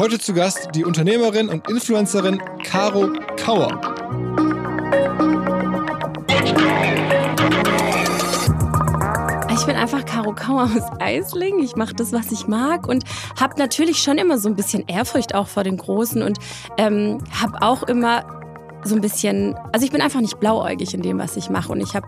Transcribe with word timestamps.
Heute 0.00 0.18
zu 0.18 0.32
Gast 0.32 0.70
die 0.74 0.86
Unternehmerin 0.86 1.50
und 1.50 1.68
Influencerin 1.68 2.40
Caro 2.64 3.12
Kauer. 3.36 3.78
Ich 9.52 9.66
bin 9.66 9.76
einfach 9.76 10.06
Caro 10.06 10.34
Kauer 10.34 10.70
aus 10.74 10.90
Eisling. 11.00 11.58
Ich 11.58 11.76
mache 11.76 11.92
das, 11.92 12.14
was 12.14 12.32
ich 12.32 12.48
mag 12.48 12.88
und 12.88 13.04
habe 13.38 13.58
natürlich 13.58 13.98
schon 13.98 14.16
immer 14.16 14.38
so 14.38 14.48
ein 14.48 14.56
bisschen 14.56 14.88
Ehrfurcht 14.88 15.34
auch 15.34 15.48
vor 15.48 15.64
den 15.64 15.76
Großen 15.76 16.22
und 16.22 16.38
ähm, 16.78 17.18
habe 17.38 17.60
auch 17.60 17.82
immer 17.82 18.39
so 18.84 18.94
ein 18.94 19.00
bisschen, 19.00 19.56
also 19.72 19.84
ich 19.84 19.92
bin 19.92 20.00
einfach 20.00 20.20
nicht 20.20 20.40
blauäugig 20.40 20.94
in 20.94 21.02
dem, 21.02 21.18
was 21.18 21.36
ich 21.36 21.50
mache. 21.50 21.72
Und 21.72 21.80
ich 21.80 21.94
habe 21.94 22.06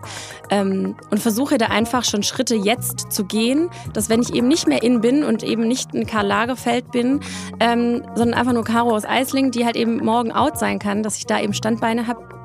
ähm, 0.49 0.95
und 1.11 1.19
versuche 1.19 1.57
da 1.57 1.67
einfach 1.67 2.03
schon 2.03 2.23
Schritte 2.23 2.55
jetzt 2.55 3.11
zu 3.11 3.25
gehen, 3.25 3.69
dass 3.93 4.09
wenn 4.09 4.21
ich 4.21 4.33
eben 4.33 4.47
nicht 4.47 4.67
mehr 4.67 4.83
in 4.83 5.01
bin 5.01 5.23
und 5.23 5.43
eben 5.43 5.67
nicht 5.67 5.93
ein 5.93 6.05
Karl 6.05 6.27
Lagerfeld 6.27 6.91
bin, 6.91 7.19
ähm, 7.59 8.03
sondern 8.15 8.39
einfach 8.39 8.53
nur 8.53 8.63
Caro 8.63 8.95
aus 8.95 9.05
Eisling, 9.05 9.51
die 9.51 9.65
halt 9.65 9.75
eben 9.75 9.97
morgen 9.97 10.31
out 10.31 10.57
sein 10.57 10.79
kann, 10.79 11.03
dass 11.03 11.17
ich 11.17 11.25
da 11.25 11.39
eben 11.39 11.53
Standbeine 11.53 12.07
habe, 12.07 12.42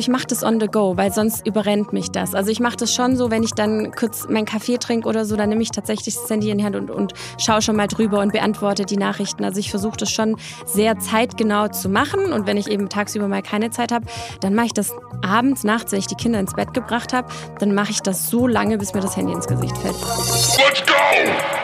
ich 0.00 0.08
mache 0.08 0.26
das 0.26 0.42
on 0.42 0.58
the 0.58 0.66
go, 0.66 0.96
weil 0.96 1.12
sonst 1.12 1.46
überrennt 1.46 1.92
mich 1.92 2.10
das. 2.10 2.34
Also 2.34 2.50
ich 2.50 2.58
mache 2.58 2.76
das 2.76 2.92
schon 2.92 3.16
so, 3.16 3.30
wenn 3.30 3.42
ich 3.42 3.52
dann 3.52 3.92
kurz 3.92 4.26
meinen 4.28 4.46
Kaffee 4.46 4.78
trinke 4.78 5.06
oder 5.06 5.26
so, 5.26 5.36
dann 5.36 5.50
nehme 5.50 5.62
ich 5.62 5.70
tatsächlich 5.70 6.14
das 6.14 6.28
Handy 6.28 6.50
in 6.50 6.58
die 6.58 6.64
Hand 6.64 6.74
und, 6.74 6.90
und 6.90 7.12
schaue 7.38 7.60
schon 7.60 7.76
mal 7.76 7.86
drüber 7.86 8.20
und 8.20 8.32
beantworte 8.32 8.86
die 8.86 8.96
Nachrichten. 8.96 9.44
Also 9.44 9.60
ich 9.60 9.70
versuche 9.70 9.98
das 9.98 10.10
schon 10.10 10.36
sehr 10.64 10.98
zeitgenau 10.98 11.68
zu 11.68 11.90
machen 11.90 12.32
und 12.32 12.46
wenn 12.46 12.56
ich 12.56 12.68
eben 12.68 12.88
tagsüber 12.88 13.28
mal 13.28 13.42
keine 13.42 13.70
Zeit 13.70 13.92
habe, 13.92 14.06
dann 14.40 14.54
mache 14.54 14.66
ich 14.66 14.72
das 14.72 14.94
abends, 15.22 15.64
nachts, 15.64 15.92
wenn 15.92 15.98
ich 15.98 16.06
die 16.06 16.14
Kinder 16.16 16.40
ins 16.40 16.54
Bett 16.54 16.72
gebracht 16.72 17.12
habe, 17.12 17.28
dann 17.58 17.74
mache 17.74 17.90
ich 17.90 18.00
das 18.00 18.30
so 18.30 18.46
lange, 18.46 18.78
bis 18.78 18.94
mir 18.94 19.00
das 19.00 19.16
Handy 19.18 19.34
ins 19.34 19.46
Gesicht 19.46 19.76
fällt. 19.78 19.96
Let's 19.96 20.82
go! 20.86 20.94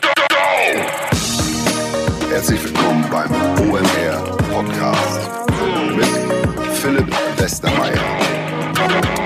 Go, 0.03 0.09
go! 0.29 0.37
Herzlich 2.29 2.63
willkommen 2.63 3.07
beim 3.11 3.31
OMR 3.71 4.37
Podcast 4.53 5.46
Philipp 6.87 7.11
Westermeier. 7.37 9.26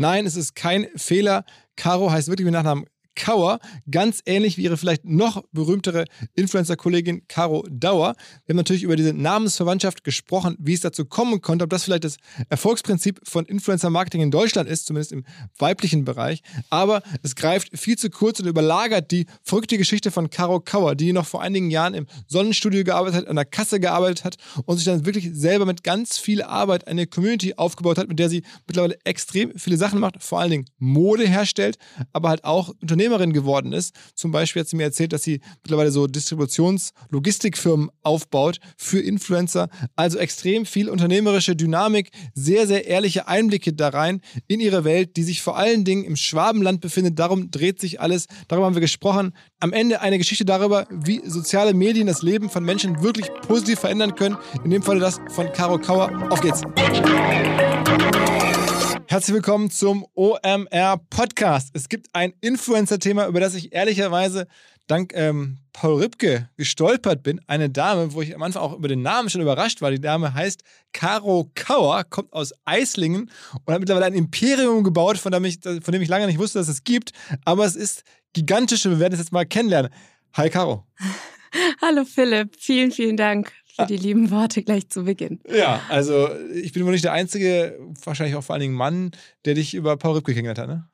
Nein, 0.00 0.24
es 0.24 0.34
ist 0.34 0.54
kein 0.56 0.86
Fehler. 0.96 1.44
Caro 1.76 2.10
heißt 2.10 2.28
wirklich 2.28 2.46
mit 2.46 2.54
Nachnamen 2.54 2.86
Kauer, 3.14 3.58
ganz 3.90 4.22
ähnlich 4.26 4.56
wie 4.56 4.62
ihre 4.62 4.76
vielleicht 4.76 5.04
noch 5.04 5.42
berühmtere 5.52 6.04
Influencer-Kollegin 6.34 7.26
Caro 7.28 7.66
Dauer. 7.70 8.14
Wir 8.46 8.52
haben 8.54 8.58
natürlich 8.58 8.82
über 8.82 8.96
diese 8.96 9.12
Namensverwandtschaft 9.12 10.04
gesprochen, 10.04 10.56
wie 10.58 10.74
es 10.74 10.80
dazu 10.80 11.04
kommen 11.04 11.40
konnte, 11.40 11.64
ob 11.64 11.70
das 11.70 11.84
vielleicht 11.84 12.04
das 12.04 12.16
Erfolgsprinzip 12.48 13.20
von 13.24 13.44
Influencer-Marketing 13.44 14.22
in 14.22 14.30
Deutschland 14.30 14.68
ist, 14.68 14.86
zumindest 14.86 15.12
im 15.12 15.24
weiblichen 15.58 16.04
Bereich. 16.04 16.42
Aber 16.70 17.02
es 17.22 17.36
greift 17.36 17.78
viel 17.78 17.98
zu 17.98 18.10
kurz 18.10 18.40
und 18.40 18.46
überlagert 18.46 19.10
die 19.10 19.26
verrückte 19.42 19.76
Geschichte 19.76 20.10
von 20.10 20.30
Caro 20.30 20.60
Kauer, 20.60 20.94
die 20.94 21.12
noch 21.12 21.26
vor 21.26 21.42
einigen 21.42 21.70
Jahren 21.70 21.94
im 21.94 22.06
Sonnenstudio 22.26 22.84
gearbeitet 22.84 23.22
hat, 23.22 23.28
an 23.28 23.36
der 23.36 23.44
Kasse 23.44 23.80
gearbeitet 23.80 24.24
hat 24.24 24.36
und 24.64 24.76
sich 24.76 24.86
dann 24.86 25.04
wirklich 25.04 25.30
selber 25.32 25.66
mit 25.66 25.82
ganz 25.82 26.18
viel 26.18 26.42
Arbeit 26.42 26.86
eine 26.86 27.06
Community 27.06 27.54
aufgebaut 27.54 27.98
hat, 27.98 28.08
mit 28.08 28.18
der 28.18 28.28
sie 28.28 28.42
mittlerweile 28.66 28.98
extrem 29.04 29.52
viele 29.56 29.76
Sachen 29.76 30.00
macht, 30.00 30.22
vor 30.22 30.40
allen 30.40 30.50
Dingen 30.50 30.64
Mode 30.78 31.26
herstellt, 31.26 31.76
aber 32.12 32.28
halt 32.30 32.44
auch 32.44 32.70
Unternehmen 32.80 33.09
Unternehmerin 33.10 33.32
geworden 33.32 33.72
ist. 33.72 33.94
Zum 34.14 34.30
Beispiel 34.30 34.60
hat 34.60 34.68
sie 34.68 34.76
mir 34.76 34.84
erzählt, 34.84 35.12
dass 35.12 35.22
sie 35.22 35.40
mittlerweile 35.62 35.90
so 35.90 36.06
Distributions-Logistikfirmen 36.06 37.90
aufbaut 38.02 38.58
für 38.76 39.00
Influencer. 39.00 39.68
Also 39.96 40.18
extrem 40.18 40.66
viel 40.66 40.88
unternehmerische 40.88 41.56
Dynamik, 41.56 42.10
sehr, 42.34 42.66
sehr 42.66 42.86
ehrliche 42.86 43.28
Einblicke 43.28 43.72
da 43.72 43.88
rein 43.88 44.20
in 44.46 44.60
ihre 44.60 44.84
Welt, 44.84 45.16
die 45.16 45.22
sich 45.22 45.42
vor 45.42 45.56
allen 45.56 45.84
Dingen 45.84 46.04
im 46.04 46.16
Schwabenland 46.16 46.80
befindet. 46.80 47.18
Darum 47.18 47.50
dreht 47.50 47.80
sich 47.80 48.00
alles. 48.00 48.26
Darüber 48.48 48.66
haben 48.66 48.74
wir 48.74 48.80
gesprochen. 48.80 49.32
Am 49.58 49.72
Ende 49.72 50.00
eine 50.00 50.18
Geschichte 50.18 50.44
darüber, 50.44 50.86
wie 50.90 51.20
soziale 51.26 51.74
Medien 51.74 52.06
das 52.06 52.22
Leben 52.22 52.48
von 52.48 52.64
Menschen 52.64 53.02
wirklich 53.02 53.30
positiv 53.46 53.80
verändern 53.80 54.14
können. 54.14 54.36
In 54.64 54.70
dem 54.70 54.82
Falle 54.82 55.00
das 55.00 55.20
von 55.30 55.52
Caro 55.52 55.78
Kauer. 55.78 56.10
Auf 56.30 56.40
geht's. 56.40 56.62
Herzlich 59.10 59.34
willkommen 59.34 59.72
zum 59.72 60.06
OMR 60.14 61.00
Podcast. 61.10 61.70
Es 61.72 61.88
gibt 61.88 62.06
ein 62.12 62.32
Influencer-Thema, 62.42 63.26
über 63.26 63.40
das 63.40 63.56
ich 63.56 63.72
ehrlicherweise 63.72 64.46
dank 64.86 65.12
ähm, 65.16 65.58
Paul 65.72 66.00
Ripke 66.00 66.48
gestolpert 66.56 67.24
bin. 67.24 67.40
Eine 67.48 67.70
Dame, 67.70 68.12
wo 68.12 68.22
ich 68.22 68.32
am 68.36 68.42
Anfang 68.44 68.62
auch 68.62 68.72
über 68.72 68.86
den 68.86 69.02
Namen 69.02 69.28
schon 69.28 69.40
überrascht 69.40 69.82
war. 69.82 69.90
Die 69.90 70.00
Dame 70.00 70.32
heißt 70.32 70.62
Caro 70.92 71.50
Kauer, 71.56 72.04
kommt 72.04 72.32
aus 72.32 72.54
Eislingen 72.64 73.32
und 73.64 73.74
hat 73.74 73.80
mittlerweile 73.80 74.06
ein 74.06 74.14
Imperium 74.14 74.84
gebaut, 74.84 75.18
von 75.18 75.32
dem 75.32 75.44
ich, 75.44 75.58
von 75.60 75.92
dem 75.92 76.02
ich 76.02 76.08
lange 76.08 76.28
nicht 76.28 76.38
wusste, 76.38 76.60
dass 76.60 76.68
es 76.68 76.84
gibt. 76.84 77.10
Aber 77.44 77.64
es 77.64 77.74
ist 77.74 78.04
gigantisch 78.32 78.86
und 78.86 78.92
wir 78.92 79.00
werden 79.00 79.14
es 79.14 79.18
jetzt 79.18 79.32
mal 79.32 79.44
kennenlernen. 79.44 79.90
Hi 80.34 80.48
Caro. 80.50 80.86
Hallo 81.82 82.04
Philipp, 82.04 82.54
vielen, 82.60 82.92
vielen 82.92 83.16
Dank 83.16 83.52
für 83.80 83.86
die 83.86 83.96
lieben 83.96 84.30
Worte 84.30 84.62
gleich 84.62 84.88
zu 84.88 85.04
Beginn. 85.04 85.40
Ja, 85.48 85.80
also 85.88 86.28
ich 86.54 86.72
bin 86.72 86.84
wohl 86.84 86.92
nicht 86.92 87.04
der 87.04 87.12
einzige, 87.12 87.78
wahrscheinlich 88.04 88.36
auch 88.36 88.44
vor 88.44 88.54
allen 88.54 88.62
Dingen 88.62 88.74
Mann, 88.74 89.12
der 89.44 89.54
dich 89.54 89.74
über 89.74 89.96
Paul 89.96 90.16
Rübke 90.16 90.32
kennengelernt 90.32 90.58
hat, 90.58 90.68
ne? 90.68 90.88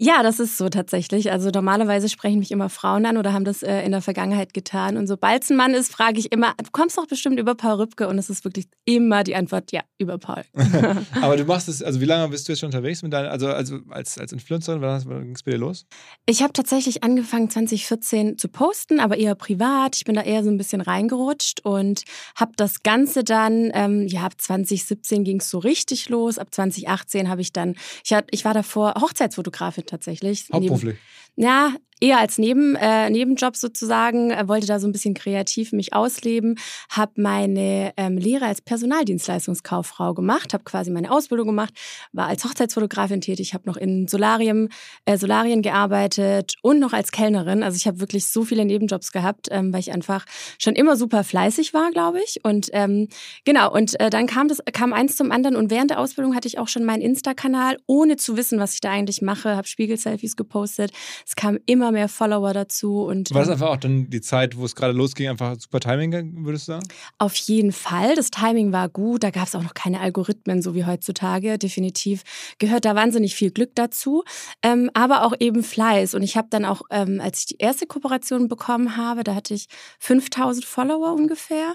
Ja, 0.00 0.22
das 0.22 0.38
ist 0.38 0.56
so 0.56 0.68
tatsächlich. 0.68 1.32
Also 1.32 1.50
normalerweise 1.50 2.08
sprechen 2.08 2.38
mich 2.38 2.52
immer 2.52 2.68
Frauen 2.68 3.04
an 3.04 3.16
oder 3.16 3.32
haben 3.32 3.44
das 3.44 3.64
äh, 3.64 3.80
in 3.82 3.90
der 3.90 4.00
Vergangenheit 4.00 4.54
getan. 4.54 4.96
Und 4.96 5.08
sobald 5.08 5.42
es 5.42 5.50
ein 5.50 5.56
Mann 5.56 5.74
ist, 5.74 5.90
frage 5.90 6.20
ich 6.20 6.30
immer, 6.30 6.54
du 6.56 6.70
kommst 6.70 6.96
doch 6.96 7.08
bestimmt 7.08 7.40
über 7.40 7.56
Paul 7.56 7.80
Rübke. 7.80 8.06
Und 8.06 8.16
es 8.16 8.30
ist 8.30 8.44
wirklich 8.44 8.68
immer 8.84 9.24
die 9.24 9.34
Antwort, 9.34 9.72
ja, 9.72 9.82
über 9.98 10.16
Paul. 10.18 10.44
Aber 11.20 11.36
du 11.36 11.44
machst 11.44 11.68
es, 11.68 11.82
also 11.82 12.00
wie 12.00 12.04
lange 12.04 12.28
bist 12.28 12.46
du 12.46 12.52
jetzt 12.52 12.60
schon 12.60 12.68
unterwegs 12.68 13.02
mit 13.02 13.12
deiner, 13.12 13.30
also, 13.30 13.48
also 13.48 13.80
als, 13.88 14.18
als 14.18 14.30
Influencerin, 14.30 14.80
wann, 14.80 15.02
wann 15.06 15.24
ging 15.24 15.34
es 15.34 15.42
bei 15.42 15.50
dir 15.50 15.58
los? 15.58 15.84
Ich 16.26 16.44
habe 16.44 16.52
tatsächlich 16.52 17.02
angefangen 17.02 17.50
2014 17.50 18.38
zu 18.38 18.46
posten, 18.46 19.00
aber 19.00 19.16
eher 19.16 19.34
privat. 19.34 19.96
Ich 19.96 20.04
bin 20.04 20.14
da 20.14 20.22
eher 20.22 20.44
so 20.44 20.50
ein 20.50 20.58
bisschen 20.58 20.80
reingerutscht 20.80 21.64
und 21.64 22.04
habe 22.36 22.52
das 22.54 22.84
Ganze 22.84 23.24
dann, 23.24 23.72
ähm, 23.74 24.06
ja, 24.06 24.22
ab 24.22 24.34
2017 24.38 25.24
ging 25.24 25.40
es 25.40 25.50
so 25.50 25.58
richtig 25.58 26.08
los. 26.08 26.38
Ab 26.38 26.54
2018 26.54 27.28
habe 27.28 27.40
ich 27.40 27.52
dann, 27.52 27.74
ich, 28.04 28.12
hab, 28.12 28.26
ich 28.30 28.44
war 28.44 28.54
davor 28.54 28.94
Hochzeitsfotografin 29.00 29.87
tatsächlich. 29.88 30.46
Hauptberuflich? 30.52 30.96
Ja, 31.40 31.72
eher 32.00 32.18
als 32.18 32.38
Neben, 32.38 32.76
äh, 32.76 33.10
Nebenjob 33.10 33.56
sozusagen, 33.56 34.30
äh, 34.30 34.46
wollte 34.46 34.66
da 34.66 34.78
so 34.78 34.86
ein 34.86 34.92
bisschen 34.92 35.14
kreativ 35.14 35.72
mich 35.72 35.92
ausleben, 35.92 36.56
habe 36.90 37.12
meine 37.16 37.92
ähm, 37.96 38.16
Lehre 38.16 38.46
als 38.46 38.60
Personaldienstleistungskauffrau 38.60 40.14
gemacht, 40.14 40.54
habe 40.54 40.64
quasi 40.64 40.90
meine 40.90 41.10
Ausbildung 41.10 41.48
gemacht, 41.48 41.74
war 42.12 42.26
als 42.26 42.44
Hochzeitsfotografin 42.44 43.20
tätig, 43.20 43.54
habe 43.54 43.68
noch 43.68 43.76
in 43.76 44.08
Solarien, 44.08 44.68
äh, 45.04 45.18
Solarien 45.18 45.62
gearbeitet 45.62 46.54
und 46.62 46.78
noch 46.78 46.92
als 46.92 47.10
Kellnerin. 47.10 47.62
Also 47.62 47.76
ich 47.76 47.86
habe 47.86 48.00
wirklich 48.00 48.26
so 48.26 48.44
viele 48.44 48.64
Nebenjobs 48.64 49.12
gehabt, 49.12 49.48
ähm, 49.50 49.72
weil 49.72 49.80
ich 49.80 49.92
einfach 49.92 50.24
schon 50.58 50.74
immer 50.74 50.96
super 50.96 51.24
fleißig 51.24 51.74
war, 51.74 51.90
glaube 51.90 52.20
ich. 52.20 52.40
Und 52.44 52.68
ähm, 52.72 53.08
genau, 53.44 53.72
und 53.72 53.98
äh, 54.00 54.10
dann 54.10 54.26
kam 54.26 54.48
das, 54.48 54.58
kam 54.72 54.92
eins 54.92 55.16
zum 55.16 55.32
anderen 55.32 55.56
und 55.56 55.70
während 55.70 55.90
der 55.90 56.00
Ausbildung 56.00 56.34
hatte 56.34 56.48
ich 56.48 56.58
auch 56.58 56.68
schon 56.68 56.84
meinen 56.84 57.02
Insta-Kanal, 57.02 57.78
ohne 57.86 58.16
zu 58.16 58.36
wissen, 58.36 58.58
was 58.60 58.74
ich 58.74 58.80
da 58.80 58.90
eigentlich 58.90 59.22
mache, 59.22 59.56
habe 59.56 59.66
Spiegel-Selfies 59.66 60.36
gepostet. 60.36 60.92
Es 61.28 61.36
kam 61.36 61.58
immer 61.66 61.78
immer 61.78 61.92
mehr 61.92 62.08
Follower 62.08 62.52
dazu. 62.52 63.02
Und, 63.02 63.32
War 63.32 63.40
das 63.40 63.48
ähm, 63.48 63.54
einfach 63.54 63.68
auch 63.68 63.76
dann 63.76 64.10
die 64.10 64.20
Zeit, 64.20 64.56
wo 64.56 64.64
es 64.64 64.74
gerade 64.74 64.92
losging, 64.92 65.28
einfach 65.28 65.56
super 65.58 65.80
Timing, 65.80 66.44
würdest 66.44 66.68
du 66.68 66.72
sagen? 66.72 66.88
Auf 67.18 67.34
jeden 67.36 67.72
Fall. 67.72 68.14
Das 68.16 68.30
Timing 68.30 68.72
war 68.72 68.88
gut. 68.88 69.22
Da 69.22 69.30
gab 69.30 69.46
es 69.46 69.54
auch 69.54 69.62
noch 69.62 69.74
keine 69.74 70.00
Algorithmen, 70.00 70.60
so 70.60 70.74
wie 70.74 70.84
heutzutage. 70.84 71.58
Definitiv 71.58 72.22
gehört 72.58 72.84
da 72.84 72.94
wahnsinnig 72.94 73.34
viel 73.34 73.50
Glück 73.50 73.74
dazu. 73.74 74.24
Ähm, 74.62 74.90
aber 74.94 75.24
auch 75.24 75.34
eben 75.38 75.62
Fleiß. 75.62 76.14
Und 76.14 76.22
ich 76.22 76.36
habe 76.36 76.48
dann 76.50 76.64
auch, 76.64 76.82
ähm, 76.90 77.20
als 77.20 77.40
ich 77.40 77.46
die 77.46 77.56
erste 77.58 77.86
Kooperation 77.86 78.48
bekommen 78.48 78.96
habe, 78.96 79.24
da 79.24 79.34
hatte 79.34 79.54
ich 79.54 79.66
5000 80.00 80.64
Follower 80.64 81.12
ungefähr. 81.12 81.74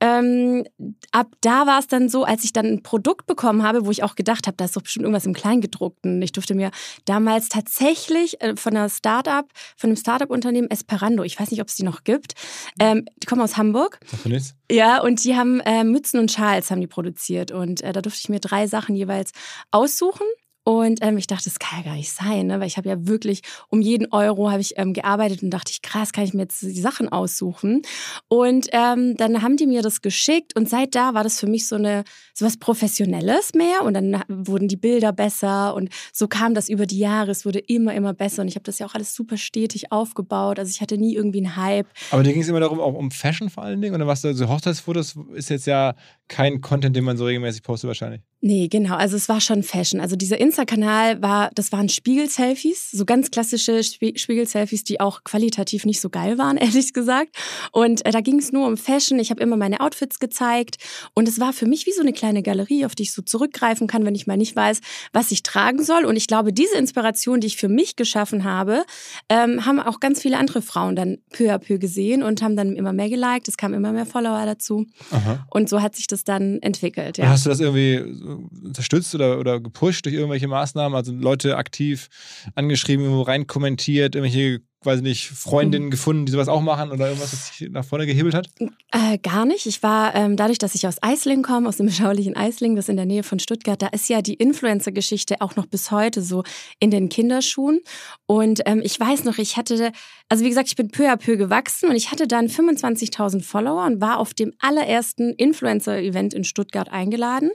Ähm, 0.00 0.64
ab 1.12 1.28
da 1.40 1.66
war 1.66 1.78
es 1.78 1.86
dann 1.86 2.08
so, 2.08 2.24
als 2.24 2.44
ich 2.44 2.52
dann 2.52 2.66
ein 2.66 2.82
Produkt 2.82 3.26
bekommen 3.26 3.62
habe, 3.62 3.86
wo 3.86 3.90
ich 3.90 4.02
auch 4.02 4.14
gedacht 4.14 4.46
habe, 4.46 4.56
da 4.56 4.64
ist 4.64 4.76
doch 4.76 4.82
bestimmt 4.82 5.04
irgendwas 5.04 5.26
im 5.26 5.34
Kleingedruckten. 5.34 6.20
Ich 6.22 6.32
durfte 6.32 6.54
mir 6.54 6.70
damals 7.04 7.48
tatsächlich 7.48 8.40
äh, 8.40 8.56
von 8.56 8.76
einer 8.76 8.88
Startup 8.92 9.46
von 9.76 9.90
einem 9.90 9.96
Startup-Unternehmen 9.96 10.70
Esperando. 10.70 11.22
Ich 11.24 11.38
weiß 11.38 11.50
nicht, 11.50 11.60
ob 11.60 11.68
es 11.68 11.76
die 11.76 11.82
noch 11.82 12.04
gibt. 12.04 12.34
Ähm, 12.78 13.04
die 13.22 13.26
kommen 13.26 13.42
aus 13.42 13.56
Hamburg. 13.56 13.98
nichts? 14.24 14.54
Ja, 14.70 15.00
und 15.00 15.24
die 15.24 15.36
haben 15.36 15.60
äh, 15.60 15.84
Mützen 15.84 16.20
und 16.20 16.30
Schals 16.30 16.70
haben 16.70 16.80
die 16.80 16.86
produziert. 16.86 17.50
Und 17.50 17.82
äh, 17.82 17.92
da 17.92 18.00
durfte 18.00 18.20
ich 18.22 18.28
mir 18.28 18.40
drei 18.40 18.66
Sachen 18.66 18.94
jeweils 18.94 19.32
aussuchen. 19.70 20.26
Und 20.64 21.00
ähm, 21.02 21.18
ich 21.18 21.26
dachte, 21.26 21.44
das 21.44 21.58
kann 21.58 21.80
ja 21.80 21.86
gar 21.86 21.96
nicht 21.96 22.12
sein, 22.12 22.46
ne? 22.46 22.60
weil 22.60 22.68
ich 22.68 22.76
habe 22.76 22.88
ja 22.88 23.06
wirklich 23.06 23.42
um 23.68 23.80
jeden 23.80 24.12
Euro 24.12 24.50
habe 24.50 24.60
ich 24.60 24.74
ähm, 24.76 24.92
gearbeitet 24.92 25.42
und 25.42 25.50
dachte 25.50 25.72
ich, 25.72 25.82
krass, 25.82 26.12
kann 26.12 26.24
ich 26.24 26.34
mir 26.34 26.42
jetzt 26.42 26.62
die 26.62 26.80
Sachen 26.80 27.08
aussuchen. 27.08 27.82
Und 28.28 28.68
ähm, 28.72 29.16
dann 29.16 29.42
haben 29.42 29.56
die 29.56 29.66
mir 29.66 29.82
das 29.82 30.02
geschickt 30.02 30.54
und 30.56 30.68
seit 30.68 30.94
da 30.94 31.14
war 31.14 31.24
das 31.24 31.40
für 31.40 31.48
mich 31.48 31.66
so 31.66 31.76
eine 31.76 32.04
so 32.32 32.46
was 32.46 32.56
Professionelles 32.56 33.54
mehr 33.54 33.82
und 33.82 33.94
dann 33.94 34.22
wurden 34.28 34.68
die 34.68 34.76
Bilder 34.76 35.12
besser 35.12 35.74
und 35.74 35.88
so 36.12 36.28
kam 36.28 36.54
das 36.54 36.68
über 36.68 36.86
die 36.86 36.98
Jahre. 36.98 37.32
Es 37.32 37.44
wurde 37.44 37.58
immer, 37.58 37.94
immer 37.94 38.14
besser 38.14 38.42
und 38.42 38.48
ich 38.48 38.54
habe 38.54 38.64
das 38.64 38.78
ja 38.78 38.86
auch 38.86 38.94
alles 38.94 39.14
super 39.14 39.36
stetig 39.36 39.90
aufgebaut. 39.90 40.60
Also 40.60 40.70
ich 40.70 40.80
hatte 40.80 40.96
nie 40.96 41.14
irgendwie 41.14 41.44
einen 41.44 41.56
Hype. 41.56 41.88
Aber 42.10 42.22
dir 42.22 42.32
ging 42.32 42.42
es 42.42 42.48
immer 42.48 42.60
darum, 42.60 42.78
auch 42.78 42.94
um 42.94 43.10
Fashion 43.10 43.50
vor 43.50 43.64
allen 43.64 43.80
Dingen? 43.80 43.94
Oder 43.94 44.06
was 44.06 44.22
du, 44.22 44.32
so 44.32 44.48
Hochzeitsfotos 44.48 45.16
ist 45.34 45.50
jetzt 45.50 45.66
ja 45.66 45.94
kein 46.28 46.60
Content, 46.60 46.94
den 46.94 47.04
man 47.04 47.16
so 47.16 47.24
regelmäßig 47.24 47.62
postet 47.62 47.88
wahrscheinlich. 47.88 48.22
Nee, 48.44 48.66
genau. 48.66 48.96
Also 48.96 49.16
es 49.16 49.28
war 49.28 49.40
schon 49.40 49.62
Fashion. 49.62 50.00
Also 50.00 50.16
dieser 50.16 50.40
Insta-Kanal 50.40 51.22
war, 51.22 51.50
das 51.54 51.70
waren 51.70 51.88
Spiegel-Selfies, 51.88 52.90
so 52.90 53.04
ganz 53.04 53.30
klassische 53.30 53.84
Spiegel-Selfies, 53.84 54.82
die 54.82 54.98
auch 54.98 55.22
qualitativ 55.22 55.84
nicht 55.84 56.00
so 56.00 56.10
geil 56.10 56.38
waren, 56.38 56.56
ehrlich 56.58 56.92
gesagt. 56.92 57.36
Und 57.70 58.04
äh, 58.04 58.10
da 58.10 58.20
ging 58.20 58.40
es 58.40 58.50
nur 58.50 58.66
um 58.66 58.76
Fashion. 58.76 59.20
Ich 59.20 59.30
habe 59.30 59.40
immer 59.40 59.56
meine 59.56 59.80
Outfits 59.80 60.18
gezeigt 60.18 60.78
und 61.14 61.28
es 61.28 61.38
war 61.38 61.52
für 61.52 61.66
mich 61.66 61.86
wie 61.86 61.92
so 61.92 62.00
eine 62.00 62.12
kleine 62.12 62.42
Galerie, 62.42 62.84
auf 62.84 62.96
die 62.96 63.04
ich 63.04 63.12
so 63.12 63.22
zurückgreifen 63.22 63.86
kann, 63.86 64.04
wenn 64.04 64.16
ich 64.16 64.26
mal 64.26 64.36
nicht 64.36 64.56
weiß, 64.56 64.80
was 65.12 65.30
ich 65.30 65.44
tragen 65.44 65.84
soll. 65.84 66.04
Und 66.04 66.16
ich 66.16 66.26
glaube, 66.26 66.52
diese 66.52 66.76
Inspiration, 66.76 67.38
die 67.38 67.46
ich 67.46 67.56
für 67.56 67.68
mich 67.68 67.94
geschaffen 67.94 68.42
habe, 68.42 68.82
ähm, 69.28 69.66
haben 69.66 69.78
auch 69.78 70.00
ganz 70.00 70.20
viele 70.20 70.36
andere 70.36 70.62
Frauen 70.62 70.96
dann 70.96 71.18
peu 71.30 71.54
à 71.54 71.58
peu 71.58 71.78
gesehen 71.78 72.24
und 72.24 72.42
haben 72.42 72.56
dann 72.56 72.74
immer 72.74 72.92
mehr 72.92 73.08
geliked. 73.08 73.46
Es 73.46 73.56
kamen 73.56 73.74
immer 73.74 73.92
mehr 73.92 74.04
Follower 74.04 74.44
dazu. 74.46 74.84
Aha. 75.12 75.46
Und 75.48 75.68
so 75.68 75.80
hat 75.80 75.94
sich 75.94 76.08
das 76.08 76.24
dann 76.24 76.58
entwickelt. 76.60 77.18
Ja. 77.18 77.28
Hast 77.28 77.46
du 77.46 77.50
das 77.50 77.60
irgendwie 77.60 78.02
unterstützt 78.32 79.14
oder, 79.14 79.38
oder 79.38 79.60
gepusht 79.60 80.04
durch 80.04 80.14
irgendwelche 80.14 80.48
Maßnahmen? 80.48 80.96
Also 80.96 81.12
Leute 81.12 81.56
aktiv 81.56 82.08
angeschrieben, 82.54 83.04
irgendwo 83.04 83.22
rein 83.22 83.46
kommentiert, 83.46 84.14
irgendwelche 84.14 84.60
weiß 84.84 85.00
nicht, 85.00 85.28
Freundinnen 85.28 85.86
mhm. 85.86 85.90
gefunden, 85.90 86.26
die 86.26 86.32
sowas 86.32 86.48
auch 86.48 86.60
machen 86.60 86.90
oder 86.90 87.06
irgendwas, 87.06 87.32
was 87.32 87.56
dich 87.56 87.70
nach 87.70 87.84
vorne 87.84 88.06
gehebelt 88.06 88.34
hat? 88.34 88.50
Äh, 88.90 89.18
gar 89.18 89.44
nicht. 89.44 89.66
Ich 89.66 89.82
war, 89.82 90.14
ähm, 90.14 90.36
dadurch, 90.36 90.58
dass 90.58 90.74
ich 90.74 90.86
aus 90.86 91.02
Eisling 91.02 91.42
komme, 91.42 91.68
aus 91.68 91.76
dem 91.76 91.86
beschaulichen 91.92 92.36
Eisling, 92.36 92.76
das 92.76 92.88
in 92.88 92.96
der 92.96 93.06
Nähe 93.06 93.22
von 93.22 93.38
Stuttgart, 93.38 93.80
da 93.80 93.88
ist 93.88 94.08
ja 94.08 94.22
die 94.22 94.34
Influencer-Geschichte 94.34 95.40
auch 95.40 95.56
noch 95.56 95.66
bis 95.66 95.90
heute 95.90 96.22
so 96.22 96.44
in 96.78 96.90
den 96.90 97.08
Kinderschuhen. 97.08 97.80
Und 98.26 98.60
ähm, 98.66 98.80
ich 98.84 98.98
weiß 98.98 99.24
noch, 99.24 99.38
ich 99.38 99.56
hatte, 99.56 99.92
also 100.28 100.44
wie 100.44 100.48
gesagt, 100.48 100.68
ich 100.68 100.76
bin 100.76 100.90
peu 100.90 101.10
à 101.10 101.16
peu 101.16 101.36
gewachsen 101.36 101.88
und 101.88 101.96
ich 101.96 102.10
hatte 102.10 102.26
dann 102.26 102.48
25.000 102.48 103.42
Follower 103.42 103.84
und 103.86 104.00
war 104.00 104.18
auf 104.18 104.34
dem 104.34 104.52
allerersten 104.58 105.32
Influencer-Event 105.34 106.34
in 106.34 106.44
Stuttgart 106.44 106.90
eingeladen. 106.90 107.50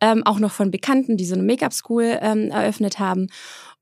Ähm, 0.00 0.22
auch 0.24 0.38
noch 0.38 0.52
von 0.52 0.70
Bekannten, 0.70 1.16
die 1.16 1.26
so 1.26 1.34
eine 1.34 1.42
Make-up-School 1.42 2.18
ähm, 2.20 2.50
eröffnet 2.50 2.98
haben. 2.98 3.28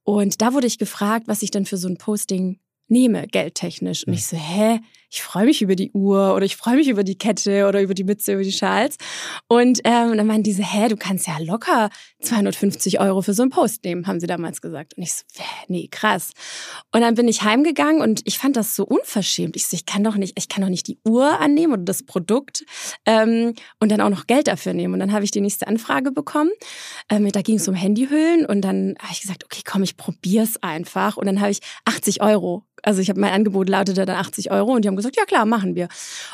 Und 0.05 0.43
da 0.43 0.53
wurde 0.53 0.67
ich 0.67 0.79
gefragt, 0.79 1.29
was 1.29 1.43
ich 1.43 1.51
dann 1.51 1.65
für 1.65 1.79
so 1.79 1.89
ein 1.89 1.97
Posting 1.97 2.59
nehme, 2.89 3.27
geldtechnisch. 3.27 4.07
Und 4.07 4.15
ich 4.15 4.27
so, 4.27 4.37
hä? 4.37 4.81
Ich 5.15 5.23
freue 5.23 5.45
mich 5.45 5.63
über 5.63 5.77
die 5.77 5.93
Uhr 5.93 6.35
oder 6.35 6.45
ich 6.45 6.57
freue 6.57 6.75
mich 6.75 6.89
über 6.89 7.05
die 7.05 7.17
Kette 7.17 7.69
oder 7.69 7.81
über 7.81 7.95
die 7.95 8.03
Mütze, 8.03 8.33
über 8.33 8.43
die 8.43 8.51
Schals. 8.51 8.97
Und 9.47 9.81
ähm, 9.85 10.17
dann 10.17 10.27
meinen 10.27 10.43
diese, 10.43 10.65
hä, 10.65 10.89
du 10.89 10.97
kannst 10.97 11.29
ja 11.29 11.39
locker 11.39 11.89
250 12.21 12.99
Euro 12.99 13.23
für 13.23 13.33
so 13.33 13.43
einen 13.43 13.53
Post 13.53 13.85
nehmen, 13.85 14.09
haben 14.09 14.19
sie 14.19 14.27
damals 14.27 14.61
gesagt. 14.61 14.95
Und 14.97 15.05
ich 15.05 15.15
so, 15.15 15.23
nee, 15.69 15.87
krass. 15.89 16.33
Und 16.93 17.03
dann 17.03 17.15
bin 17.15 17.29
ich 17.29 17.43
heimgegangen 17.43 18.03
und 18.03 18.23
ich 18.25 18.39
fand 18.39 18.57
das 18.57 18.75
so 18.75 18.85
unverschämt. 18.85 19.55
Ich 19.55 19.69
so, 19.69 19.77
ich 19.77 19.87
kann 19.87 20.03
doch 20.03 20.17
nicht, 20.17 20.37
ich 20.37 20.49
kann 20.49 20.63
doch 20.63 20.69
nicht 20.69 20.89
die 20.89 20.99
Uhr 21.05 21.39
annehmen 21.39 21.75
oder 21.75 21.85
das 21.85 22.03
Produkt 22.03 22.65
ähm, 23.07 23.55
und 23.79 23.93
dann 23.93 24.01
auch 24.01 24.11
noch 24.11 24.27
Geld 24.27 24.49
dafür 24.49 24.73
nehmen. 24.73 24.95
Und 24.95 25.01
dann 25.01 25.13
habe 25.13 25.25
ich 25.25 25.31
die 25.31 25.41
nächste 25.41 25.69
Anfrage 25.69 26.11
bekommen. 26.11 26.51
Ähm, 27.09 27.31
da 27.31 27.43
ging 27.43 27.57
es 27.57 27.69
um 27.69 27.75
Handyhüllen 27.75 28.47
und 28.47 28.63
dann 28.63 28.97
habe 28.99 29.13
ich 29.13 29.21
gesagt, 29.21 29.45
okay, 29.45 29.63
komm, 29.65 29.85
ich 29.85 29.97
probier's 29.97 30.61
einfach. 30.61 31.17
Und 31.17 31.27
dann 31.27 31.41
habe 31.41 31.53
ich 31.53 31.61
80 31.85 32.21
Euro 32.21 32.65
also 32.85 33.01
ich 33.01 33.09
habe 33.09 33.19
mein 33.19 33.33
Angebot 33.33 33.69
lautete 33.69 34.05
dann 34.05 34.17
80 34.17 34.51
Euro 34.51 34.73
und 34.73 34.85
die 34.85 34.89
haben 34.89 34.97
gesagt, 34.97 35.04
ja 35.17 35.25
klar, 35.25 35.47
machen 35.47 35.75
wir. 35.75 35.89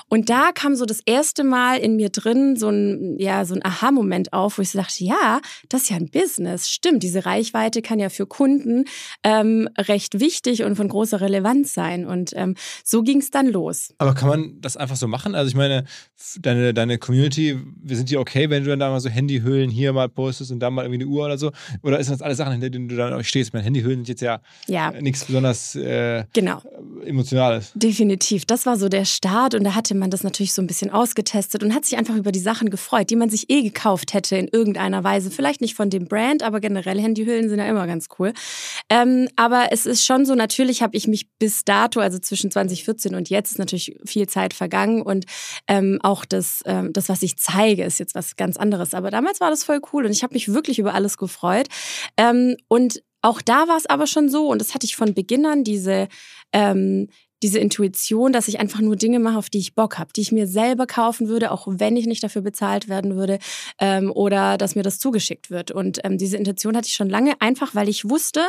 Und 0.08 0.30
da 0.30 0.52
kam 0.52 0.74
so 0.74 0.86
das 0.86 1.00
erste 1.04 1.44
Mal 1.44 1.78
in 1.78 1.96
mir 1.96 2.10
drin 2.10 2.56
so 2.56 2.68
ein, 2.68 3.16
ja, 3.18 3.44
so 3.44 3.54
ein 3.54 3.64
Aha-Moment 3.64 4.32
auf, 4.32 4.58
wo 4.58 4.62
ich 4.62 4.70
so 4.70 4.78
dachte, 4.78 5.04
ja, 5.04 5.40
das 5.68 5.82
ist 5.82 5.90
ja 5.90 5.96
ein 5.96 6.10
Business. 6.10 6.68
Stimmt, 6.68 7.02
diese 7.02 7.26
Reichweite 7.26 7.82
kann 7.82 7.98
ja 7.98 8.08
für 8.08 8.26
Kunden 8.26 8.84
ähm, 9.22 9.68
recht 9.78 10.20
wichtig 10.20 10.62
und 10.62 10.76
von 10.76 10.88
großer 10.88 11.20
Relevanz 11.20 11.74
sein. 11.74 12.06
Und 12.06 12.32
ähm, 12.34 12.54
so 12.84 13.02
ging 13.02 13.18
es 13.18 13.30
dann 13.30 13.46
los. 13.46 13.94
Aber 13.98 14.14
kann 14.14 14.28
man 14.28 14.60
das 14.60 14.76
einfach 14.76 14.96
so 14.96 15.08
machen? 15.08 15.34
Also 15.34 15.48
ich 15.48 15.56
meine, 15.56 15.84
deine, 16.40 16.74
deine 16.74 16.98
Community, 16.98 17.58
wir 17.82 17.96
sind 17.96 18.10
dir 18.10 18.20
okay, 18.20 18.50
wenn 18.50 18.64
du 18.64 18.70
dann 18.70 18.78
da 18.78 18.90
mal 18.90 19.00
so 19.00 19.08
Handyhüllen 19.08 19.70
hier 19.70 19.92
mal 19.92 20.08
postest 20.08 20.50
und 20.50 20.60
da 20.60 20.70
mal 20.70 20.84
irgendwie 20.84 21.02
eine 21.04 21.10
Uhr 21.10 21.24
oder 21.24 21.38
so? 21.38 21.52
Oder 21.82 21.98
ist 21.98 22.10
das 22.10 22.22
alles 22.22 22.38
Sachen, 22.38 22.52
hinter 22.52 22.70
denen 22.70 22.88
du 22.88 22.96
dann 22.96 23.22
stehst? 23.24 23.52
Meine 23.52 23.64
Handyhüllen 23.64 24.00
sind 24.00 24.08
jetzt 24.08 24.22
ja, 24.22 24.40
ja. 24.66 24.92
nichts 24.92 25.24
besonders 25.24 25.74
äh, 25.76 26.24
genau. 26.32 26.62
Emotionales. 27.04 27.72
Definitiv. 27.74 28.44
Das 28.44 28.59
war 28.66 28.76
so 28.76 28.88
der 28.88 29.04
Start 29.04 29.54
und 29.54 29.64
da 29.64 29.74
hatte 29.74 29.94
man 29.94 30.10
das 30.10 30.22
natürlich 30.22 30.52
so 30.52 30.62
ein 30.62 30.66
bisschen 30.66 30.90
ausgetestet 30.90 31.62
und 31.62 31.74
hat 31.74 31.84
sich 31.84 31.98
einfach 31.98 32.16
über 32.16 32.32
die 32.32 32.40
Sachen 32.40 32.70
gefreut, 32.70 33.10
die 33.10 33.16
man 33.16 33.30
sich 33.30 33.50
eh 33.50 33.62
gekauft 33.62 34.14
hätte 34.14 34.36
in 34.36 34.48
irgendeiner 34.48 35.04
Weise. 35.04 35.30
Vielleicht 35.30 35.60
nicht 35.60 35.74
von 35.74 35.90
dem 35.90 36.06
Brand, 36.06 36.42
aber 36.42 36.60
generell 36.60 37.00
Handyhüllen 37.00 37.48
sind 37.48 37.58
ja 37.58 37.66
immer 37.66 37.86
ganz 37.86 38.08
cool. 38.18 38.32
Ähm, 38.88 39.28
aber 39.36 39.68
es 39.70 39.86
ist 39.86 40.04
schon 40.04 40.26
so, 40.26 40.34
natürlich 40.34 40.82
habe 40.82 40.96
ich 40.96 41.06
mich 41.06 41.28
bis 41.38 41.64
dato, 41.64 42.00
also 42.00 42.18
zwischen 42.18 42.50
2014 42.50 43.14
und 43.14 43.30
jetzt, 43.30 43.52
ist 43.52 43.58
natürlich 43.58 43.96
viel 44.04 44.28
Zeit 44.28 44.54
vergangen 44.54 45.02
und 45.02 45.26
ähm, 45.68 45.98
auch 46.02 46.24
das, 46.24 46.62
ähm, 46.66 46.92
das, 46.92 47.08
was 47.08 47.22
ich 47.22 47.36
zeige, 47.36 47.84
ist 47.84 47.98
jetzt 47.98 48.14
was 48.14 48.36
ganz 48.36 48.56
anderes. 48.56 48.94
Aber 48.94 49.10
damals 49.10 49.40
war 49.40 49.50
das 49.50 49.64
voll 49.64 49.80
cool 49.92 50.04
und 50.06 50.12
ich 50.12 50.22
habe 50.22 50.34
mich 50.34 50.52
wirklich 50.52 50.78
über 50.78 50.94
alles 50.94 51.18
gefreut. 51.18 51.68
Ähm, 52.16 52.56
und 52.68 53.02
auch 53.22 53.42
da 53.42 53.68
war 53.68 53.76
es 53.76 53.86
aber 53.86 54.06
schon 54.06 54.28
so, 54.28 54.48
und 54.48 54.60
das 54.60 54.74
hatte 54.74 54.86
ich 54.86 54.96
von 54.96 55.14
Beginn 55.14 55.44
an, 55.44 55.64
diese, 55.64 56.08
ähm, 56.52 57.08
diese 57.42 57.58
Intuition, 57.58 58.32
dass 58.32 58.48
ich 58.48 58.60
einfach 58.60 58.80
nur 58.80 58.96
Dinge 58.96 59.18
mache, 59.18 59.38
auf 59.38 59.50
die 59.50 59.58
ich 59.58 59.74
Bock 59.74 59.98
habe, 59.98 60.12
die 60.14 60.20
ich 60.20 60.32
mir 60.32 60.46
selber 60.46 60.86
kaufen 60.86 61.28
würde, 61.28 61.50
auch 61.50 61.66
wenn 61.68 61.96
ich 61.96 62.06
nicht 62.06 62.22
dafür 62.22 62.42
bezahlt 62.42 62.88
werden 62.88 63.16
würde 63.16 63.38
ähm, 63.78 64.12
oder 64.12 64.58
dass 64.58 64.74
mir 64.74 64.82
das 64.82 64.98
zugeschickt 64.98 65.50
wird. 65.50 65.70
Und 65.70 66.00
ähm, 66.04 66.18
diese 66.18 66.36
Intention 66.36 66.76
hatte 66.76 66.88
ich 66.88 66.94
schon 66.94 67.08
lange, 67.08 67.40
einfach 67.40 67.74
weil 67.74 67.88
ich 67.88 68.08
wusste, 68.08 68.42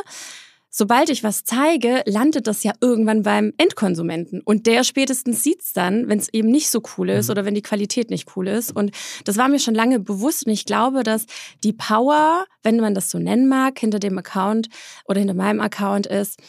sobald 0.71 1.10
ich 1.10 1.24
was 1.24 1.43
zeige, 1.43 2.01
landet 2.05 2.48
das 2.48 2.63
ja 2.63 2.71
irgendwann 2.81 3.24
beim 3.24 3.53
Endkonsumenten. 3.57 4.41
Und 4.41 4.65
der 4.65 4.83
spätestens 4.83 5.43
sieht's 5.43 5.74
dann, 5.74 6.07
wenn 6.07 6.17
es 6.17 6.33
eben 6.33 6.50
nicht 6.50 6.69
so 6.69 6.81
cool 6.98 7.10
ist 7.10 7.27
mhm. 7.27 7.31
oder 7.31 7.45
wenn 7.45 7.55
die 7.55 7.62
Qualität 7.62 8.10
nicht 8.10 8.36
cool 8.36 8.48
ist. 8.48 8.75
Und 8.75 8.91
das 9.25 9.38
war 9.38 9.50
mir 9.50 9.60
schon 9.60 9.75
lange 9.75 10.00
bewusst. 10.00 10.48
Und 10.48 10.53
ich 10.53 10.65
glaube, 10.65 11.03
dass 11.03 11.25
die 11.63 11.74
Power, 11.74 12.45
wenn 12.63 12.77
man 12.77 12.95
das 12.95 13.10
so 13.10 13.19
nennen 13.19 13.48
mag, 13.48 13.77
hinter 13.77 14.00
dem 14.00 14.17
Account 14.17 14.69
oder 15.05 15.19
hinter 15.19 15.36
meinem 15.36 15.60
Account 15.60 16.07
ist, 16.07 16.39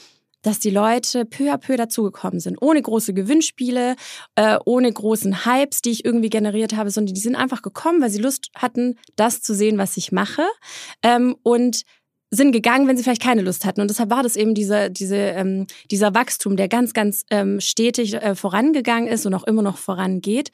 dass 0.42 0.58
die 0.58 0.70
Leute 0.70 1.24
peu 1.24 1.50
à 1.52 1.58
peu 1.58 1.76
dazugekommen 1.76 2.40
sind, 2.40 2.58
ohne 2.60 2.82
große 2.82 3.14
Gewinnspiele, 3.14 3.96
äh, 4.34 4.58
ohne 4.64 4.92
großen 4.92 5.44
Hypes, 5.44 5.82
die 5.82 5.90
ich 5.90 6.04
irgendwie 6.04 6.30
generiert 6.30 6.76
habe, 6.76 6.90
sondern 6.90 7.14
die 7.14 7.20
sind 7.20 7.36
einfach 7.36 7.62
gekommen, 7.62 8.02
weil 8.02 8.10
sie 8.10 8.20
Lust 8.20 8.50
hatten, 8.54 8.98
das 9.16 9.42
zu 9.42 9.54
sehen, 9.54 9.78
was 9.78 9.96
ich 9.96 10.12
mache. 10.12 10.42
Ähm, 11.02 11.36
und 11.42 11.84
sind 12.34 12.52
gegangen, 12.52 12.88
wenn 12.88 12.96
sie 12.96 13.02
vielleicht 13.02 13.22
keine 13.22 13.42
Lust 13.42 13.66
hatten. 13.66 13.82
Und 13.82 13.90
deshalb 13.90 14.08
war 14.08 14.22
das 14.22 14.36
eben 14.36 14.54
dieser, 14.54 14.88
diese, 14.88 15.16
ähm, 15.16 15.66
dieser 15.90 16.14
Wachstum, 16.14 16.56
der 16.56 16.66
ganz, 16.66 16.94
ganz 16.94 17.24
ähm, 17.30 17.60
stetig 17.60 18.14
äh, 18.14 18.34
vorangegangen 18.34 19.06
ist 19.06 19.26
und 19.26 19.34
auch 19.34 19.44
immer 19.44 19.60
noch 19.60 19.76
vorangeht. 19.76 20.50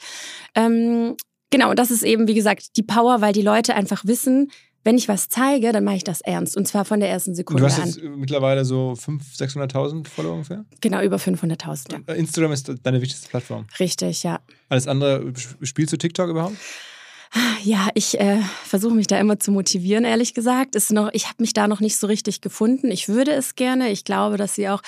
Ähm, 0.57 1.17
genau, 1.51 1.71
und 1.71 1.79
das 1.79 1.93
ist 1.93 2.03
eben, 2.03 2.27
wie 2.27 2.35
gesagt, 2.35 2.77
die 2.77 2.83
Power, 2.83 3.21
weil 3.21 3.33
die 3.33 3.43
Leute 3.43 3.77
einfach 3.77 4.05
wissen, 4.05 4.51
wenn 4.89 4.97
ich 4.97 5.07
was 5.07 5.29
zeige, 5.29 5.71
dann 5.73 5.85
mache 5.85 5.97
ich 5.97 6.05
das 6.05 6.23
ernst. 6.23 6.57
Und 6.57 6.67
zwar 6.67 6.87
von 6.87 6.99
der 6.99 7.11
ersten 7.11 7.35
Sekunde 7.35 7.61
Du 7.61 7.67
hast 7.69 7.79
an. 7.79 7.89
jetzt 7.89 8.03
mittlerweile 8.03 8.65
so 8.65 8.93
500.000, 8.93 9.71
600.000 9.71 10.09
Follower 10.09 10.33
ungefähr? 10.33 10.65
Genau, 10.81 11.03
über 11.03 11.17
500.000. 11.17 11.93
Ja. 11.93 11.99
Äh, 12.07 12.19
Instagram 12.19 12.53
ist 12.53 12.73
deine 12.83 13.03
wichtigste 13.03 13.29
Plattform. 13.29 13.67
Richtig, 13.79 14.23
ja. 14.23 14.41
Alles 14.71 14.89
andere, 14.89 15.31
spielst 15.61 15.93
du 15.93 15.99
TikTok 15.99 16.31
überhaupt? 16.31 16.57
Ja, 17.63 17.89
ich 17.95 18.19
äh, 18.19 18.39
versuche 18.65 18.95
mich 18.95 19.07
da 19.07 19.19
immer 19.19 19.39
zu 19.39 19.51
motivieren, 19.51 20.05
ehrlich 20.05 20.33
gesagt. 20.33 20.75
Ist 20.75 20.93
noch, 20.93 21.11
ich 21.13 21.27
habe 21.27 21.37
mich 21.39 21.53
da 21.53 21.69
noch 21.69 21.81
nicht 21.81 21.99
so 21.99 22.07
richtig 22.07 22.41
gefunden. 22.41 22.91
Ich 22.91 23.09
würde 23.09 23.33
es 23.33 23.57
gerne. 23.57 23.91
Ich 23.91 24.05
glaube, 24.05 24.37
dass 24.37 24.55
sie 24.55 24.69
auch 24.69 24.81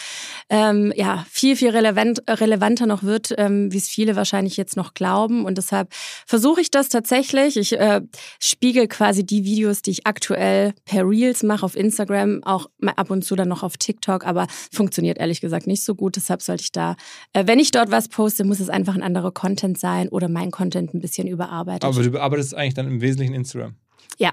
ähm, 0.49 0.92
ja, 0.97 1.26
viel, 1.28 1.56
viel 1.56 1.70
relevant, 1.70 2.23
relevanter 2.28 2.87
noch 2.87 3.02
wird, 3.02 3.35
ähm, 3.37 3.73
wie 3.73 3.76
es 3.76 3.88
viele 3.88 4.16
wahrscheinlich 4.16 4.56
jetzt 4.56 4.76
noch 4.76 4.94
glauben. 4.94 5.44
Und 5.44 5.59
deshalb 5.59 5.92
versuche 6.26 6.61
ich 6.61 6.70
das 6.70 6.88
tatsächlich. 6.88 7.56
Ich 7.56 7.78
äh, 7.78 8.00
spiegel 8.38 8.88
quasi 8.88 9.25
die 9.25 9.44
Videos, 9.44 9.82
die 9.82 9.90
ich 9.90 10.06
aktuell 10.06 10.73
per 10.85 11.06
Reels 11.06 11.42
mache 11.42 11.66
auf 11.66 11.76
Instagram, 11.76 12.42
auch 12.44 12.70
ab 12.97 13.11
und 13.11 13.25
zu 13.25 13.37
dann 13.37 13.49
noch 13.49 13.62
auf 13.62 13.76
TikTok, 13.76 14.25
aber 14.25 14.47
funktioniert 14.73 15.18
ehrlich 15.18 15.40
gesagt 15.40 15.66
nicht 15.66 15.82
so 15.82 15.94
gut. 15.94 16.16
Deshalb 16.16 16.40
sollte 16.40 16.62
ich 16.62 16.73
da, 16.73 16.97
äh, 17.32 17.47
wenn 17.47 17.59
ich 17.59 17.70
dort 17.73 17.90
was 17.90 18.09
poste, 18.09 18.44
muss 18.44 18.61
es 18.61 18.70
einfach 18.70 18.94
ein 18.94 19.02
anderer 19.02 19.32
Content 19.32 19.78
sein 19.78 20.09
oder 20.09 20.28
mein 20.28 20.50
Content 20.50 20.94
ein 20.94 21.00
bisschen 21.00 21.26
überarbeitet. 21.28 21.85
Aber 21.85 22.29
arbeitest 22.30 22.54
eigentlich 22.54 22.75
dann 22.75 22.87
im 22.87 23.00
Wesentlichen 23.00 23.34
Instagram. 23.34 23.75
Ja. 24.18 24.32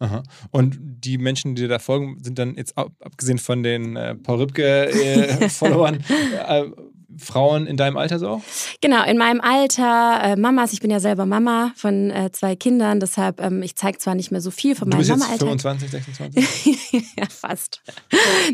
Aha. 0.00 0.22
Und 0.50 0.76
die 0.80 1.18
Menschen, 1.18 1.54
die 1.54 1.62
dir 1.62 1.68
da 1.68 1.78
folgen, 1.78 2.18
sind 2.22 2.38
dann 2.38 2.56
jetzt 2.56 2.76
ab- 2.76 2.92
abgesehen 3.00 3.38
von 3.38 3.62
den 3.62 3.96
äh, 3.96 4.14
Paul 4.16 4.38
Rübke-Followern 4.40 6.04
äh, 6.48 6.64
Frauen 7.18 7.66
in 7.66 7.76
deinem 7.76 7.96
Alter 7.96 8.18
so 8.18 8.28
auch? 8.28 8.40
Genau, 8.80 9.04
in 9.04 9.18
meinem 9.18 9.40
Alter, 9.40 10.20
äh, 10.22 10.36
Mamas, 10.36 10.72
ich 10.72 10.80
bin 10.80 10.90
ja 10.90 11.00
selber 11.00 11.26
Mama 11.26 11.72
von 11.76 12.10
äh, 12.10 12.30
zwei 12.32 12.56
Kindern, 12.56 13.00
deshalb, 13.00 13.40
ähm, 13.40 13.62
ich 13.62 13.76
zeige 13.76 13.98
zwar 13.98 14.14
nicht 14.14 14.30
mehr 14.30 14.40
so 14.40 14.50
viel 14.50 14.74
von 14.74 14.90
Du 14.90 14.96
meinem 14.96 15.08
Mama-Alter. 15.08 15.46
25, 15.46 15.90
26? 15.90 16.78
ja, 17.16 17.26
fast. 17.28 17.82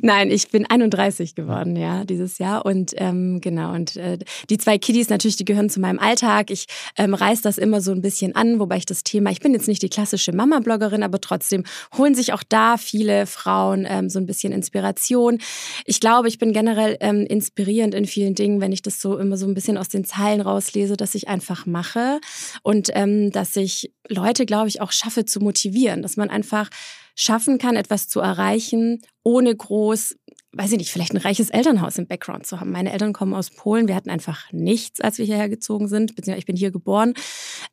Nein, 0.02 0.30
ich 0.30 0.50
bin 0.50 0.66
31 0.66 1.34
geworden, 1.34 1.76
ja, 1.76 2.04
dieses 2.04 2.38
Jahr. 2.38 2.64
Und 2.64 2.92
ähm, 2.96 3.40
genau, 3.40 3.72
und 3.72 3.96
äh, 3.96 4.18
die 4.48 4.58
zwei 4.58 4.78
Kiddies 4.78 5.08
natürlich, 5.08 5.36
die 5.36 5.44
gehören 5.44 5.70
zu 5.70 5.80
meinem 5.80 5.98
Alltag. 5.98 6.50
Ich 6.50 6.66
ähm, 6.96 7.14
reiß 7.14 7.42
das 7.42 7.58
immer 7.58 7.80
so 7.80 7.92
ein 7.92 8.02
bisschen 8.02 8.34
an, 8.34 8.58
wobei 8.58 8.76
ich 8.76 8.86
das 8.86 9.04
Thema, 9.04 9.30
ich 9.30 9.40
bin 9.40 9.52
jetzt 9.52 9.68
nicht 9.68 9.82
die 9.82 9.88
klassische 9.88 10.32
Mama-Bloggerin, 10.32 11.02
aber 11.02 11.20
trotzdem 11.20 11.64
holen 11.96 12.14
sich 12.14 12.32
auch 12.32 12.42
da 12.48 12.76
viele 12.76 13.26
Frauen 13.26 13.86
ähm, 13.88 14.10
so 14.10 14.18
ein 14.18 14.26
bisschen 14.26 14.52
Inspiration. 14.52 15.38
Ich 15.84 16.00
glaube, 16.00 16.28
ich 16.28 16.38
bin 16.38 16.52
generell 16.52 16.96
ähm, 17.00 17.24
inspirierend 17.26 17.94
in 17.94 18.06
vielen 18.06 18.34
Dingen, 18.34 18.49
wenn 18.58 18.72
ich 18.72 18.80
das 18.80 19.00
so 19.00 19.18
immer 19.18 19.36
so 19.36 19.46
ein 19.46 19.52
bisschen 19.52 19.76
aus 19.76 19.90
den 19.90 20.04
Zeilen 20.04 20.40
rauslese, 20.40 20.96
dass 20.96 21.14
ich 21.14 21.28
einfach 21.28 21.66
mache 21.66 22.20
und 22.62 22.90
ähm, 22.94 23.30
dass 23.30 23.54
ich 23.56 23.92
Leute, 24.08 24.46
glaube 24.46 24.68
ich, 24.68 24.80
auch 24.80 24.92
schaffe 24.92 25.26
zu 25.26 25.40
motivieren, 25.40 26.00
dass 26.00 26.16
man 26.16 26.30
einfach 26.30 26.70
schaffen 27.14 27.58
kann, 27.58 27.76
etwas 27.76 28.08
zu 28.08 28.20
erreichen, 28.20 29.02
ohne 29.22 29.54
groß, 29.54 30.16
weiß 30.52 30.72
ich 30.72 30.78
nicht, 30.78 30.90
vielleicht 30.90 31.12
ein 31.12 31.18
reiches 31.18 31.50
Elternhaus 31.50 31.98
im 31.98 32.06
Background 32.06 32.46
zu 32.46 32.58
haben. 32.58 32.72
Meine 32.72 32.92
Eltern 32.92 33.12
kommen 33.12 33.34
aus 33.34 33.50
Polen, 33.50 33.88
wir 33.88 33.94
hatten 33.94 34.10
einfach 34.10 34.50
nichts, 34.52 35.00
als 35.00 35.18
wir 35.18 35.26
hierher 35.26 35.50
gezogen 35.50 35.86
sind, 35.86 36.16
beziehungsweise 36.16 36.40
ich 36.40 36.46
bin 36.46 36.56
hier 36.56 36.70
geboren. 36.70 37.12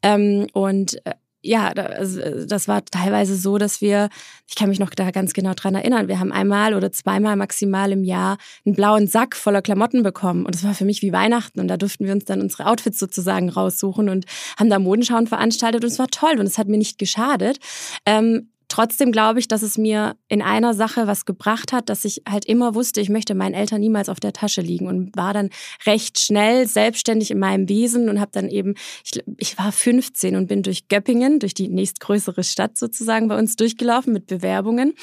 Ähm, 0.04 0.48
und 0.52 1.06
äh, 1.06 1.14
ja, 1.48 1.70
also, 1.70 2.46
das 2.46 2.68
war 2.68 2.84
teilweise 2.84 3.36
so, 3.36 3.58
dass 3.58 3.82
wir, 3.82 4.10
ich 4.48 4.56
kann 4.56 4.70
mich 4.70 4.80
noch 4.80 4.89
da 4.89 5.12
ganz 5.12 5.34
genau 5.34 5.54
dran 5.54 5.75
erinnern, 5.75 6.08
wir 6.08 6.20
haben 6.20 6.32
einmal 6.32 6.74
oder 6.74 6.92
zweimal 6.92 7.36
maximal 7.36 7.92
im 7.92 8.04
Jahr 8.04 8.38
einen 8.66 8.75
blauen 8.75 9.08
Sack 9.08 9.36
voller 9.36 9.62
Klamotten 9.62 10.04
bekommen. 10.04 10.46
Und 10.46 10.54
das 10.54 10.63
war 10.63 10.74
für 10.74 10.86
mich 10.86 11.01
wie 11.01 11.13
Weihnachten. 11.13 11.60
Und 11.60 11.70
da 11.70 11.77
durften 11.77 12.06
wir 12.06 12.13
uns 12.13 12.25
dann 12.25 12.42
unsere 12.42 12.66
Outfits 12.66 13.00
sozusagen 13.00 13.50
raussuchen 13.50 14.10
und 14.10 14.25
haben 14.60 14.70
da 14.70 14.77
Modenschauen 14.77 15.27
veranstaltet. 15.27 15.84
Und 15.84 15.89
es 15.89 16.00
war 16.00 16.08
toll 16.08 16.39
und 16.39 16.46
es 16.46 16.58
hat 16.58 16.68
mir 16.68 16.77
nicht 16.77 17.00
geschadet. 17.00 17.60
Ähm, 18.06 18.50
Trotzdem 18.70 19.12
glaube 19.12 19.40
ich, 19.40 19.48
dass 19.48 19.62
es 19.62 19.78
mir 19.78 20.18
in 20.28 20.42
einer 20.42 20.74
Sache 20.74 21.08
was 21.08 21.26
gebracht 21.26 21.72
hat, 21.72 21.90
dass 21.90 22.04
ich 22.04 22.24
halt 22.28 22.46
immer 22.46 22.76
wusste, 22.76 23.00
ich 23.00 23.10
möchte 23.10 23.34
meinen 23.34 23.54
Eltern 23.54 23.80
niemals 23.80 24.10
auf 24.10 24.20
der 24.20 24.34
Tasche 24.34 24.62
liegen 24.62 24.88
und 24.88 25.16
war 25.16 25.34
dann 25.34 25.50
recht 25.86 26.20
schnell 26.20 26.68
selbstständig 26.68 27.32
in 27.32 27.40
meinem 27.40 27.70
Wesen 27.70 28.10
und 28.10 28.20
habe 28.20 28.32
dann 28.34 28.50
eben, 28.50 28.76
ich, 29.06 29.24
ich 29.38 29.58
war 29.58 29.72
15 29.72 30.36
und 30.36 30.48
bin 30.48 30.64
durch 30.64 30.88
Göppingen, 30.90 31.40
durch 31.40 31.54
die 31.54 31.70
nächstgrößere 31.70 32.44
Stadt 32.44 32.78
sozusagen 32.78 33.30
bei 33.30 33.38
uns 33.38 33.56
durchgelaufen 33.56 34.12
mit 34.12 34.28
Bewerbungen, 34.28 34.94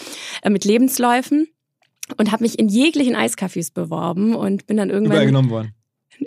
äh, 0.42 0.50
mit 0.50 0.64
Lebensläufen 0.64 1.48
und 2.18 2.32
habe 2.32 2.44
mich 2.44 2.58
in 2.58 2.68
jeglichen 2.68 3.16
Eiscafés 3.16 3.72
beworben 3.72 4.34
und 4.34 4.66
bin 4.66 4.76
dann 4.76 4.90
Überall 4.90 5.02
irgendwann 5.04 5.26
genommen 5.26 5.50
worden. 5.50 5.73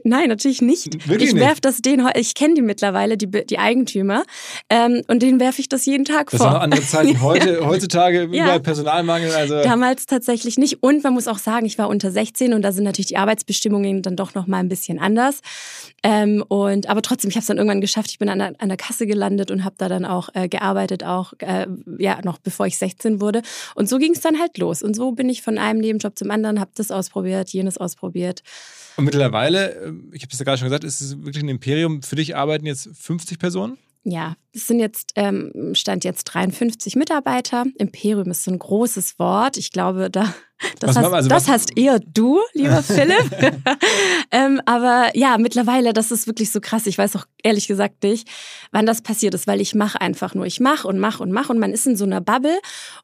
Nein, 0.03 0.29
natürlich 0.29 0.61
nicht. 0.61 1.07
Wirklich 1.07 1.29
ich 1.29 1.33
nicht? 1.35 1.43
werf 1.43 1.59
das 1.61 1.81
den, 1.81 2.07
ich 2.15 2.33
kenne 2.35 2.55
die 2.55 2.61
mittlerweile, 2.61 3.17
die, 3.17 3.27
die 3.27 3.57
Eigentümer, 3.59 4.23
ähm, 4.69 5.01
und 5.07 5.21
denen 5.21 5.39
werfe 5.39 5.61
ich 5.61 5.69
das 5.69 5.85
jeden 5.85 6.05
Tag 6.05 6.29
Das 6.31 6.37
vor. 6.39 6.47
waren 6.47 6.53
noch 6.55 6.61
andere 6.61 6.81
Zeiten. 6.81 7.21
Heute, 7.21 7.65
heutzutage 7.65 8.19
Ja. 8.31 8.43
überall 8.45 8.59
Personalmangel. 8.59 9.31
Also 9.31 9.61
Damals 9.63 10.05
tatsächlich 10.05 10.57
nicht. 10.57 10.81
Und 10.83 11.03
man 11.03 11.13
muss 11.13 11.27
auch 11.27 11.37
sagen, 11.39 11.65
ich 11.65 11.77
war 11.77 11.89
unter 11.89 12.11
16 12.11 12.53
und 12.53 12.61
da 12.61 12.71
sind 12.71 12.83
natürlich 12.83 13.07
die 13.07 13.17
Arbeitsbestimmungen 13.17 14.01
dann 14.01 14.15
doch 14.15 14.33
noch 14.35 14.47
mal 14.47 14.57
ein 14.59 14.69
bisschen 14.69 14.99
anders. 14.99 15.41
Ähm, 16.03 16.43
und 16.47 16.89
aber 16.89 17.01
trotzdem, 17.01 17.29
ich 17.29 17.35
habe 17.35 17.41
es 17.41 17.47
dann 17.47 17.57
irgendwann 17.57 17.81
geschafft. 17.81 18.09
Ich 18.11 18.19
bin 18.19 18.29
an 18.29 18.39
der, 18.39 18.53
an 18.59 18.69
der 18.69 18.77
Kasse 18.77 19.07
gelandet 19.07 19.51
und 19.51 19.63
habe 19.65 19.75
da 19.77 19.89
dann 19.89 20.05
auch 20.05 20.29
äh, 20.33 20.47
gearbeitet, 20.47 21.03
auch 21.03 21.33
äh, 21.39 21.67
ja 21.97 22.19
noch 22.23 22.37
bevor 22.37 22.67
ich 22.67 22.77
16 22.77 23.19
wurde. 23.21 23.41
Und 23.75 23.89
so 23.89 23.97
ging 23.97 24.13
es 24.13 24.21
dann 24.21 24.39
halt 24.39 24.57
los. 24.57 24.83
Und 24.83 24.95
so 24.95 25.11
bin 25.11 25.29
ich 25.29 25.41
von 25.41 25.57
einem 25.57 25.79
Nebenjob 25.79 26.17
zum 26.17 26.31
anderen, 26.31 26.59
habe 26.59 26.71
das 26.75 26.91
ausprobiert, 26.91 27.49
jenes 27.49 27.77
ausprobiert. 27.77 28.41
Und 28.97 29.05
mittlerweile, 29.05 29.73
äh, 29.75 29.93
ich 30.11 30.23
habe 30.23 30.31
es 30.31 30.39
ja 30.39 30.45
gerade 30.45 30.57
schon 30.57 30.67
gesagt, 30.67 30.83
ist 30.83 31.01
es 31.01 31.23
wirklich 31.23 31.43
ein 31.43 31.49
Imperium. 31.49 32.01
Für 32.01 32.15
dich 32.15 32.35
arbeiten 32.35 32.65
jetzt 32.65 32.89
50 32.93 33.39
Personen? 33.39 33.77
Ja, 34.03 34.35
es 34.53 34.67
sind 34.67 34.79
jetzt, 34.79 35.11
ähm, 35.15 35.73
stand 35.73 36.03
jetzt 36.03 36.23
53 36.25 36.95
Mitarbeiter. 36.95 37.65
Imperium 37.77 38.31
ist 38.31 38.43
so 38.43 38.51
ein 38.51 38.59
großes 38.59 39.19
Wort. 39.19 39.57
Ich 39.57 39.71
glaube, 39.71 40.09
da, 40.09 40.33
das, 40.79 40.95
hast, 40.95 41.13
also 41.13 41.29
das 41.29 41.47
hast 41.47 41.77
eher 41.77 41.99
du, 41.99 42.39
lieber 42.53 42.81
Philipp. 42.81 43.31
ähm, 44.31 44.61
aber 44.65 45.11
ja, 45.13 45.37
mittlerweile, 45.37 45.93
das 45.93 46.11
ist 46.11 46.27
wirklich 46.27 46.51
so 46.51 46.59
krass. 46.61 46.87
Ich 46.87 46.97
weiß 46.97 47.15
auch 47.15 47.25
ehrlich 47.43 47.67
gesagt 47.67 48.03
nicht, 48.03 48.27
wann 48.71 48.85
das 48.85 49.01
passiert 49.01 49.33
ist, 49.33 49.47
weil 49.47 49.61
ich 49.61 49.75
mache 49.75 50.01
einfach 50.01 50.33
nur. 50.33 50.45
Ich 50.45 50.59
mache 50.59 50.87
und 50.87 50.99
mache 50.99 51.21
und 51.21 51.31
mache 51.31 51.51
und 51.51 51.59
man 51.59 51.71
ist 51.71 51.85
in 51.85 51.95
so 51.95 52.05
einer 52.05 52.21
Bubble 52.21 52.59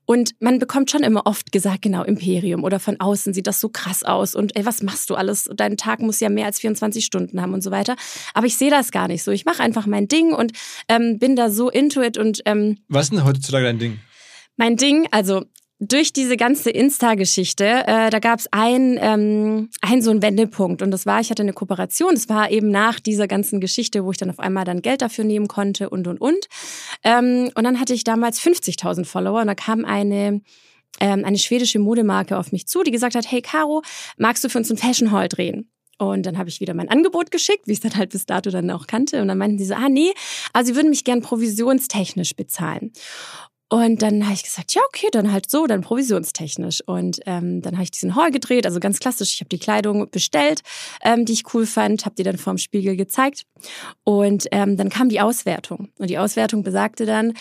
und 0.05 0.31
man 0.39 0.59
bekommt 0.59 0.89
schon 0.89 1.03
immer 1.03 1.25
oft 1.25 1.51
gesagt, 1.51 1.81
genau, 1.83 2.03
Imperium 2.03 2.63
oder 2.63 2.79
von 2.79 2.99
außen 2.99 3.33
sieht 3.33 3.47
das 3.47 3.59
so 3.59 3.69
krass 3.69 4.03
aus 4.03 4.35
und 4.35 4.55
ey, 4.55 4.65
was 4.65 4.81
machst 4.81 5.09
du 5.09 5.15
alles? 5.15 5.49
Dein 5.55 5.77
Tag 5.77 5.99
muss 5.99 6.19
ja 6.19 6.29
mehr 6.29 6.47
als 6.47 6.59
24 6.59 7.05
Stunden 7.05 7.41
haben 7.41 7.53
und 7.53 7.61
so 7.61 7.71
weiter. 7.71 7.95
Aber 8.33 8.47
ich 8.47 8.57
sehe 8.57 8.71
das 8.71 8.91
gar 8.91 9.07
nicht 9.07 9.23
so. 9.23 9.31
Ich 9.31 9.45
mache 9.45 9.61
einfach 9.61 9.85
mein 9.85 10.07
Ding 10.07 10.33
und 10.33 10.53
ähm, 10.89 11.19
bin 11.19 11.35
da 11.35 11.49
so 11.49 11.69
into 11.69 12.01
it 12.01 12.17
und 12.17 12.41
ähm, 12.45 12.77
Was 12.87 13.05
ist 13.05 13.13
denn 13.13 13.23
heutzutage 13.23 13.65
dein 13.65 13.79
Ding? 13.79 13.99
mein 14.57 14.75
Ding, 14.77 15.07
also 15.11 15.43
durch 15.87 16.13
diese 16.13 16.37
ganze 16.37 16.69
Insta-Geschichte, 16.69 17.65
äh, 17.65 18.09
da 18.09 18.19
gab 18.19 18.39
es 18.39 18.47
ein, 18.51 18.97
ähm, 19.01 19.69
ein 19.81 20.01
so 20.01 20.11
einen 20.11 20.21
Wendepunkt 20.21 20.81
und 20.81 20.91
das 20.91 21.05
war, 21.05 21.19
ich 21.19 21.29
hatte 21.29 21.43
eine 21.43 21.53
Kooperation, 21.53 22.13
das 22.13 22.29
war 22.29 22.51
eben 22.51 22.69
nach 22.69 22.99
dieser 22.99 23.27
ganzen 23.27 23.59
Geschichte, 23.59 24.03
wo 24.05 24.11
ich 24.11 24.17
dann 24.17 24.29
auf 24.29 24.39
einmal 24.39 24.65
dann 24.65 24.81
Geld 24.81 25.01
dafür 25.01 25.23
nehmen 25.23 25.47
konnte 25.47 25.89
und 25.89 26.07
und 26.07 26.19
und. 26.19 26.47
Ähm, 27.03 27.49
und 27.55 27.63
dann 27.63 27.79
hatte 27.79 27.93
ich 27.93 28.03
damals 28.03 28.41
50.000 28.41 29.05
Follower 29.05 29.41
und 29.41 29.47
da 29.47 29.55
kam 29.55 29.85
eine 29.85 30.41
ähm, 30.99 31.25
eine 31.25 31.37
schwedische 31.39 31.79
Modemarke 31.79 32.37
auf 32.37 32.51
mich 32.51 32.67
zu, 32.67 32.83
die 32.83 32.91
gesagt 32.91 33.15
hat, 33.15 33.29
hey 33.29 33.41
Caro, 33.41 33.81
magst 34.17 34.43
du 34.43 34.49
für 34.49 34.59
uns 34.59 34.69
ein 34.69 34.77
Fashion 34.77 35.11
Hall 35.11 35.27
drehen? 35.27 35.69
Und 35.97 36.25
dann 36.25 36.37
habe 36.37 36.49
ich 36.49 36.59
wieder 36.59 36.73
mein 36.73 36.89
Angebot 36.89 37.31
geschickt, 37.31 37.67
wie 37.67 37.71
ich 37.71 37.77
es 37.77 37.83
dann 37.83 37.95
halt 37.95 38.11
bis 38.11 38.25
dato 38.25 38.49
dann 38.49 38.69
auch 38.71 38.87
kannte. 38.87 39.21
Und 39.21 39.27
dann 39.27 39.37
meinten 39.37 39.57
sie 39.57 39.65
so, 39.65 39.75
ah 39.75 39.89
nee, 39.89 40.11
also 40.51 40.71
sie 40.71 40.75
würden 40.75 40.89
mich 40.89 41.03
gern 41.03 41.21
provisionstechnisch 41.21 42.35
bezahlen. 42.35 42.91
Und 43.73 44.03
dann 44.03 44.23
habe 44.25 44.35
ich 44.35 44.43
gesagt, 44.43 44.75
ja, 44.75 44.83
okay, 44.87 45.07
dann 45.11 45.31
halt 45.31 45.49
so, 45.49 45.65
dann 45.65 45.81
provisionstechnisch. 45.81 46.83
Und 46.85 47.21
ähm, 47.25 47.63
dann 47.63 47.73
habe 47.73 47.83
ich 47.85 47.89
diesen 47.89 48.15
Haul 48.15 48.29
gedreht, 48.29 48.67
also 48.67 48.79
ganz 48.79 48.99
klassisch. 48.99 49.33
Ich 49.33 49.39
habe 49.39 49.49
die 49.49 49.57
Kleidung 49.57 50.11
bestellt, 50.11 50.61
ähm, 51.01 51.25
die 51.25 51.33
ich 51.33 51.55
cool 51.55 51.65
fand, 51.65 52.05
habe 52.05 52.13
die 52.13 52.21
dann 52.21 52.37
vorm 52.37 52.59
Spiegel 52.59 52.95
gezeigt. 52.95 53.47
Und 54.03 54.45
ähm, 54.51 54.77
dann 54.77 54.89
kam 54.89 55.09
die 55.09 55.21
Auswertung. 55.21 55.89
Und 55.97 56.11
die 56.11 56.19
Auswertung 56.19 56.61
besagte 56.61 57.07
dann, 57.07 57.33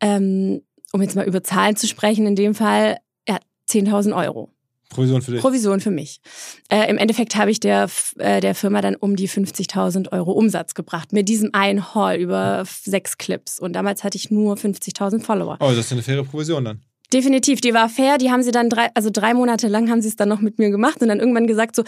ähm, 0.00 0.62
um 0.92 1.02
jetzt 1.02 1.16
mal 1.16 1.26
über 1.26 1.42
Zahlen 1.42 1.74
zu 1.74 1.88
sprechen, 1.88 2.24
in 2.24 2.36
dem 2.36 2.54
Fall, 2.54 2.98
ja, 3.28 3.40
10.000 3.68 4.16
Euro. 4.16 4.48
Provision 4.90 5.22
für 5.22 5.30
dich. 5.30 5.40
Provision 5.40 5.80
für 5.80 5.90
mich. 5.90 6.20
Äh, 6.68 6.90
Im 6.90 6.98
Endeffekt 6.98 7.36
habe 7.36 7.50
ich 7.50 7.60
der, 7.60 7.88
äh, 8.18 8.40
der 8.40 8.54
Firma 8.54 8.82
dann 8.82 8.96
um 8.96 9.16
die 9.16 9.28
50.000 9.28 10.12
Euro 10.12 10.32
Umsatz 10.32 10.74
gebracht 10.74 11.12
mit 11.12 11.28
diesem 11.28 11.50
einen 11.54 11.94
Haul 11.94 12.16
über 12.16 12.64
sechs 12.66 13.16
Clips. 13.16 13.58
Und 13.58 13.72
damals 13.72 14.04
hatte 14.04 14.18
ich 14.18 14.30
nur 14.30 14.56
50.000 14.56 15.22
Follower. 15.22 15.56
oh, 15.60 15.68
das 15.68 15.78
ist 15.78 15.92
eine 15.92 16.02
faire 16.02 16.24
Provision 16.24 16.64
dann. 16.64 16.82
Definitiv, 17.12 17.60
die 17.60 17.72
war 17.72 17.88
fair. 17.88 18.18
Die 18.18 18.30
haben 18.30 18.42
sie 18.42 18.52
dann 18.52 18.68
drei, 18.68 18.88
also 18.94 19.10
drei 19.12 19.32
Monate 19.34 19.68
lang 19.68 19.90
haben 19.90 20.02
sie 20.02 20.08
es 20.08 20.16
dann 20.16 20.28
noch 20.28 20.40
mit 20.40 20.58
mir 20.58 20.70
gemacht 20.70 21.00
und 21.00 21.08
dann 21.08 21.18
irgendwann 21.18 21.46
gesagt 21.46 21.74
so, 21.74 21.82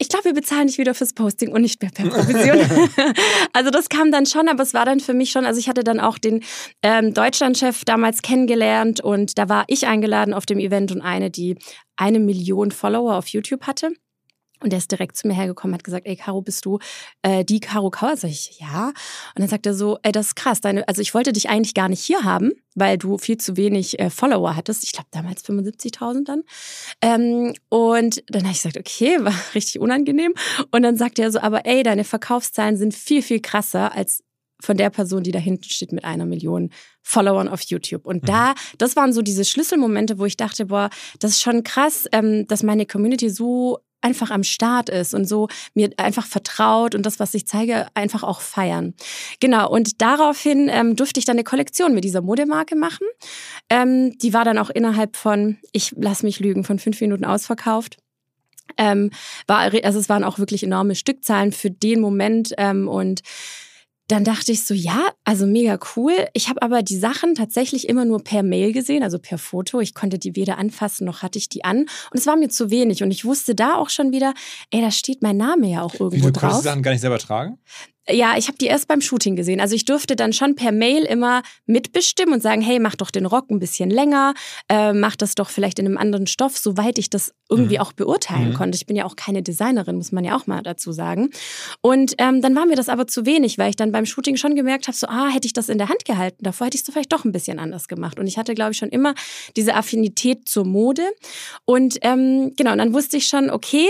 ich 0.00 0.08
glaube, 0.08 0.24
wir 0.24 0.32
bezahlen 0.32 0.66
dich 0.66 0.78
wieder 0.78 0.94
fürs 0.94 1.12
Posting 1.12 1.52
und 1.52 1.60
nicht 1.60 1.82
mehr 1.82 1.90
per 1.90 2.08
Provision. 2.08 2.58
also 3.52 3.70
das 3.70 3.90
kam 3.90 4.10
dann 4.10 4.24
schon, 4.24 4.48
aber 4.48 4.62
es 4.62 4.72
war 4.72 4.86
dann 4.86 4.98
für 4.98 5.12
mich 5.12 5.30
schon, 5.30 5.44
also 5.44 5.60
ich 5.60 5.68
hatte 5.68 5.84
dann 5.84 6.00
auch 6.00 6.16
den 6.16 6.42
ähm, 6.82 7.12
Deutschlandchef 7.12 7.84
damals 7.84 8.22
kennengelernt 8.22 9.02
und 9.02 9.36
da 9.36 9.50
war 9.50 9.64
ich 9.66 9.86
eingeladen 9.86 10.32
auf 10.32 10.46
dem 10.46 10.58
Event 10.58 10.90
und 10.90 11.02
eine, 11.02 11.30
die 11.30 11.58
eine 12.00 12.18
Million 12.18 12.70
Follower 12.70 13.16
auf 13.16 13.28
YouTube 13.28 13.66
hatte. 13.66 13.92
Und 14.62 14.72
der 14.72 14.78
ist 14.78 14.90
direkt 14.90 15.16
zu 15.16 15.26
mir 15.26 15.32
hergekommen, 15.32 15.74
hat 15.74 15.84
gesagt, 15.84 16.06
ey, 16.06 16.16
Caro, 16.16 16.42
bist 16.42 16.66
du 16.66 16.78
äh, 17.22 17.46
die 17.46 17.60
Caro 17.60 17.90
Kauer? 17.90 18.16
Sag 18.18 18.30
ich, 18.30 18.60
ja. 18.60 18.88
Und 18.88 19.38
dann 19.38 19.48
sagt 19.48 19.64
er 19.64 19.72
so, 19.72 19.98
ey, 20.02 20.12
das 20.12 20.28
ist 20.28 20.36
krass. 20.36 20.60
Deine, 20.60 20.86
also 20.86 21.00
ich 21.00 21.14
wollte 21.14 21.32
dich 21.32 21.48
eigentlich 21.48 21.72
gar 21.72 21.88
nicht 21.88 22.02
hier 22.02 22.24
haben, 22.24 22.52
weil 22.74 22.98
du 22.98 23.16
viel 23.16 23.38
zu 23.38 23.56
wenig 23.56 23.98
äh, 23.98 24.10
Follower 24.10 24.56
hattest. 24.56 24.84
Ich 24.84 24.92
glaube 24.92 25.08
damals 25.12 25.42
75.000 25.44 26.24
dann. 26.24 26.42
Ähm, 27.00 27.54
und 27.70 28.22
dann 28.28 28.42
habe 28.42 28.52
ich 28.52 28.62
gesagt, 28.62 28.76
okay, 28.76 29.16
war 29.20 29.34
richtig 29.54 29.80
unangenehm. 29.80 30.34
Und 30.70 30.82
dann 30.82 30.96
sagt 30.96 31.18
er 31.18 31.32
so, 31.32 31.40
aber 31.40 31.64
ey, 31.64 31.82
deine 31.82 32.04
Verkaufszahlen 32.04 32.76
sind 32.76 32.92
viel, 32.94 33.22
viel 33.22 33.40
krasser 33.40 33.94
als 33.94 34.22
von 34.62 34.76
der 34.76 34.90
Person, 34.90 35.22
die 35.22 35.32
da 35.32 35.38
hinten 35.38 35.64
steht 35.64 35.92
mit 35.92 36.04
einer 36.04 36.26
Million 36.26 36.70
Followern 37.02 37.48
auf 37.48 37.62
YouTube. 37.62 38.06
Und 38.06 38.22
mhm. 38.22 38.26
da, 38.26 38.54
das 38.78 38.96
waren 38.96 39.12
so 39.12 39.22
diese 39.22 39.44
Schlüsselmomente, 39.44 40.18
wo 40.18 40.26
ich 40.26 40.36
dachte, 40.36 40.66
boah, 40.66 40.90
das 41.18 41.32
ist 41.32 41.42
schon 41.42 41.64
krass, 41.64 42.06
ähm, 42.12 42.46
dass 42.46 42.62
meine 42.62 42.86
Community 42.86 43.30
so 43.30 43.78
einfach 44.02 44.30
am 44.30 44.42
Start 44.42 44.88
ist 44.88 45.14
und 45.14 45.26
so 45.26 45.48
mir 45.74 45.90
einfach 45.96 46.26
vertraut 46.26 46.94
und 46.94 47.04
das, 47.04 47.20
was 47.20 47.34
ich 47.34 47.46
zeige, 47.46 47.86
einfach 47.94 48.22
auch 48.22 48.40
feiern. 48.40 48.94
Genau, 49.40 49.70
und 49.70 50.00
daraufhin 50.00 50.68
ähm, 50.70 50.96
durfte 50.96 51.20
ich 51.20 51.26
dann 51.26 51.36
eine 51.36 51.44
Kollektion 51.44 51.94
mit 51.94 52.04
dieser 52.04 52.22
Modemarke 52.22 52.76
machen. 52.76 53.06
Ähm, 53.68 54.16
die 54.18 54.32
war 54.32 54.44
dann 54.44 54.58
auch 54.58 54.70
innerhalb 54.70 55.16
von, 55.16 55.58
ich 55.72 55.94
lass 55.96 56.22
mich 56.22 56.40
lügen, 56.40 56.64
von 56.64 56.78
fünf 56.78 57.00
Minuten 57.00 57.24
ausverkauft. 57.24 57.98
Ähm, 58.76 59.10
war, 59.46 59.72
also 59.84 59.98
es 59.98 60.08
waren 60.08 60.24
auch 60.24 60.38
wirklich 60.38 60.62
enorme 60.62 60.94
Stückzahlen 60.94 61.52
für 61.52 61.70
den 61.70 62.00
Moment 62.00 62.54
ähm, 62.56 62.88
und 62.88 63.20
dann 64.10 64.24
dachte 64.24 64.52
ich 64.52 64.64
so, 64.64 64.74
ja, 64.74 65.10
also 65.24 65.46
mega 65.46 65.78
cool. 65.96 66.12
Ich 66.32 66.48
habe 66.48 66.62
aber 66.62 66.82
die 66.82 66.96
Sachen 66.96 67.34
tatsächlich 67.34 67.88
immer 67.88 68.04
nur 68.04 68.22
per 68.22 68.42
Mail 68.42 68.72
gesehen, 68.72 69.02
also 69.02 69.18
per 69.18 69.38
Foto. 69.38 69.80
Ich 69.80 69.94
konnte 69.94 70.18
die 70.18 70.36
weder 70.36 70.58
anfassen 70.58 71.04
noch 71.04 71.22
hatte 71.22 71.38
ich 71.38 71.48
die 71.48 71.64
an. 71.64 71.80
Und 71.80 72.14
es 72.14 72.26
war 72.26 72.36
mir 72.36 72.48
zu 72.48 72.70
wenig. 72.70 73.02
Und 73.02 73.10
ich 73.10 73.24
wusste 73.24 73.54
da 73.54 73.76
auch 73.76 73.90
schon 73.90 74.12
wieder, 74.12 74.34
ey, 74.70 74.80
da 74.80 74.90
steht 74.90 75.22
mein 75.22 75.36
Name 75.36 75.68
ja 75.68 75.82
auch 75.82 75.94
irgendwo 75.94 76.28
Wie, 76.28 76.32
du 76.32 76.32
drauf. 76.32 76.52
Du 76.52 76.56
die 76.58 76.64
Sachen 76.64 76.82
gar 76.82 76.92
nicht 76.92 77.00
selber 77.00 77.18
tragen? 77.18 77.58
Ja, 78.08 78.36
ich 78.36 78.48
habe 78.48 78.58
die 78.58 78.66
erst 78.66 78.88
beim 78.88 79.00
Shooting 79.00 79.36
gesehen. 79.36 79.60
Also 79.60 79.74
ich 79.74 79.84
durfte 79.84 80.16
dann 80.16 80.32
schon 80.32 80.54
per 80.54 80.72
Mail 80.72 81.04
immer 81.04 81.42
mitbestimmen 81.66 82.34
und 82.34 82.40
sagen, 82.40 82.62
hey, 82.62 82.78
mach 82.78 82.96
doch 82.96 83.10
den 83.10 83.26
Rock 83.26 83.50
ein 83.50 83.58
bisschen 83.58 83.90
länger, 83.90 84.34
äh, 84.68 84.92
mach 84.92 85.16
das 85.16 85.34
doch 85.34 85.50
vielleicht 85.50 85.78
in 85.78 85.86
einem 85.86 85.98
anderen 85.98 86.26
Stoff, 86.26 86.56
soweit 86.56 86.98
ich 86.98 87.10
das 87.10 87.32
irgendwie 87.50 87.76
mhm. 87.76 87.82
auch 87.82 87.92
beurteilen 87.92 88.50
mhm. 88.50 88.54
konnte. 88.54 88.76
Ich 88.76 88.86
bin 88.86 88.96
ja 88.96 89.04
auch 89.04 89.16
keine 89.16 89.42
Designerin, 89.42 89.96
muss 89.96 90.12
man 90.12 90.24
ja 90.24 90.36
auch 90.36 90.46
mal 90.46 90.62
dazu 90.62 90.92
sagen. 90.92 91.30
Und 91.82 92.14
ähm, 92.18 92.40
dann 92.40 92.56
war 92.56 92.66
mir 92.66 92.76
das 92.76 92.88
aber 92.88 93.06
zu 93.06 93.26
wenig, 93.26 93.58
weil 93.58 93.70
ich 93.70 93.76
dann 93.76 93.92
beim 93.92 94.06
Shooting 94.06 94.36
schon 94.36 94.56
gemerkt 94.56 94.88
habe, 94.88 94.96
so, 94.96 95.06
ah, 95.06 95.28
hätte 95.28 95.46
ich 95.46 95.52
das 95.52 95.68
in 95.68 95.78
der 95.78 95.88
Hand 95.88 96.04
gehalten, 96.04 96.42
davor 96.42 96.66
hätte 96.66 96.76
ich 96.76 96.82
es 96.82 96.92
vielleicht 96.92 97.12
doch 97.12 97.24
ein 97.24 97.32
bisschen 97.32 97.58
anders 97.58 97.86
gemacht. 97.86 98.18
Und 98.18 98.26
ich 98.26 98.38
hatte, 98.38 98.54
glaube 98.54 98.72
ich, 98.72 98.78
schon 98.78 98.88
immer 98.88 99.14
diese 99.56 99.74
Affinität 99.74 100.48
zur 100.48 100.64
Mode. 100.64 101.02
Und 101.64 101.98
ähm, 102.02 102.54
genau, 102.56 102.72
und 102.72 102.78
dann 102.78 102.94
wusste 102.94 103.18
ich 103.18 103.26
schon, 103.26 103.50
okay, 103.50 103.86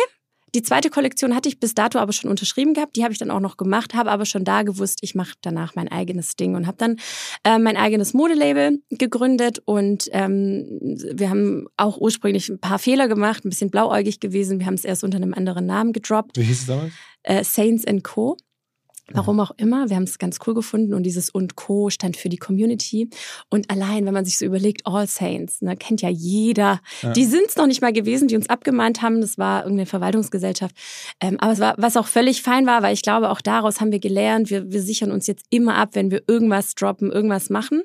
die 0.55 0.63
zweite 0.63 0.91
Kollektion 0.91 1.35
hatte 1.35 1.49
ich 1.49 1.61
bis 1.61 1.75
dato 1.75 1.99
aber 1.99 2.13
schon 2.13 2.31
unterschrieben 2.31 2.75
gehabt. 2.75 2.97
Die 2.97 3.03
habe 3.03 3.13
ich 3.13 3.19
dann 3.19 3.31
auch 3.31 3.41
noch 3.41 3.57
gemacht, 3.57 3.95
habe 3.95 4.11
aber 4.11 4.27
schon 4.27 4.45
da 4.45 4.63
gewusst, 4.63 4.99
ich 5.03 5.15
mache 5.15 5.35
danach 5.43 5.75
mein 5.75 5.89
eigenes 5.89 6.37
Ding 6.37 6.55
und 6.55 6.67
habe 6.67 6.77
dann 6.79 6.97
äh, 7.45 7.59
mein 7.59 7.77
eigenes 7.77 8.15
Modelabel 8.15 8.83
gegründet. 8.91 9.61
Und 9.65 10.09
ähm, 10.13 10.81
wir 10.81 11.31
haben 11.31 11.67
auch 11.77 11.99
ursprünglich 11.99 12.49
ein 12.49 12.61
paar 12.61 12.79
Fehler 12.79 13.09
gemacht, 13.09 13.45
ein 13.45 13.51
bisschen 13.51 13.71
blauäugig 13.71 14.21
gewesen. 14.21 14.59
Wir 14.59 14.67
haben 14.67 14.75
es 14.75 14.85
erst 14.85 15.05
unter 15.05 15.17
einem 15.17 15.35
anderen 15.35 15.67
Namen 15.67 15.93
gedroppt. 15.93 16.37
Wie 16.37 16.43
hieß 16.43 16.61
es 16.61 16.67
damals? 16.67 16.93
Äh, 17.23 17.45
Saints 17.45 17.85
Co. 18.03 18.37
Warum 19.13 19.41
auch 19.41 19.51
immer. 19.57 19.89
Wir 19.89 19.97
haben 19.97 20.05
es 20.05 20.19
ganz 20.19 20.39
cool 20.47 20.55
gefunden 20.55 20.95
und 20.95 21.03
dieses 21.03 21.31
und 21.31 21.57
Co. 21.57 21.91
stand 21.91 22.17
für 22.17 22.29
die 22.29 22.37
Community. 22.37 23.11
Und 23.49 23.71
allein, 23.71 24.07
wenn 24.07 24.15
man 24.15 24.25
sich 24.25 24.39
so 24.39 24.45
überlegt, 24.45 24.83
All 24.87 25.07
Saints, 25.07 25.63
ne, 25.63 25.77
kennt 25.77 26.03
ja 26.03 26.09
jeder. 26.09 26.81
Ja. 27.03 27.13
Die 27.13 27.25
sind 27.25 27.47
es 27.49 27.57
noch 27.57 27.67
nicht 27.67 27.83
mal 27.83 27.93
gewesen, 27.93 28.29
die 28.29 28.37
uns 28.37 28.49
abgemahnt 28.49 29.03
haben. 29.03 29.21
Das 29.21 29.39
war 29.39 29.63
irgendeine 29.63 29.87
Verwaltungsgesellschaft. 29.87 30.75
Ähm, 31.21 31.39
aber 31.41 31.53
es 31.53 31.61
war, 31.61 31.75
was 31.79 31.97
auch 31.97 32.07
völlig 32.07 32.43
fein 32.43 32.67
war, 32.67 32.83
weil 32.83 32.95
ich 32.95 33.03
glaube, 33.03 33.31
auch 33.31 33.41
daraus 33.41 33.81
haben 33.81 33.93
wir 33.93 34.01
gelernt, 34.01 34.51
wir, 34.51 34.71
wir 34.71 34.83
sichern 34.83 35.11
uns 35.11 35.27
jetzt 35.27 35.45
immer 35.51 35.77
ab, 35.77 35.91
wenn 35.93 36.11
wir 36.11 36.23
irgendwas 36.27 36.75
droppen, 36.75 37.11
irgendwas 37.11 37.51
machen. 37.51 37.83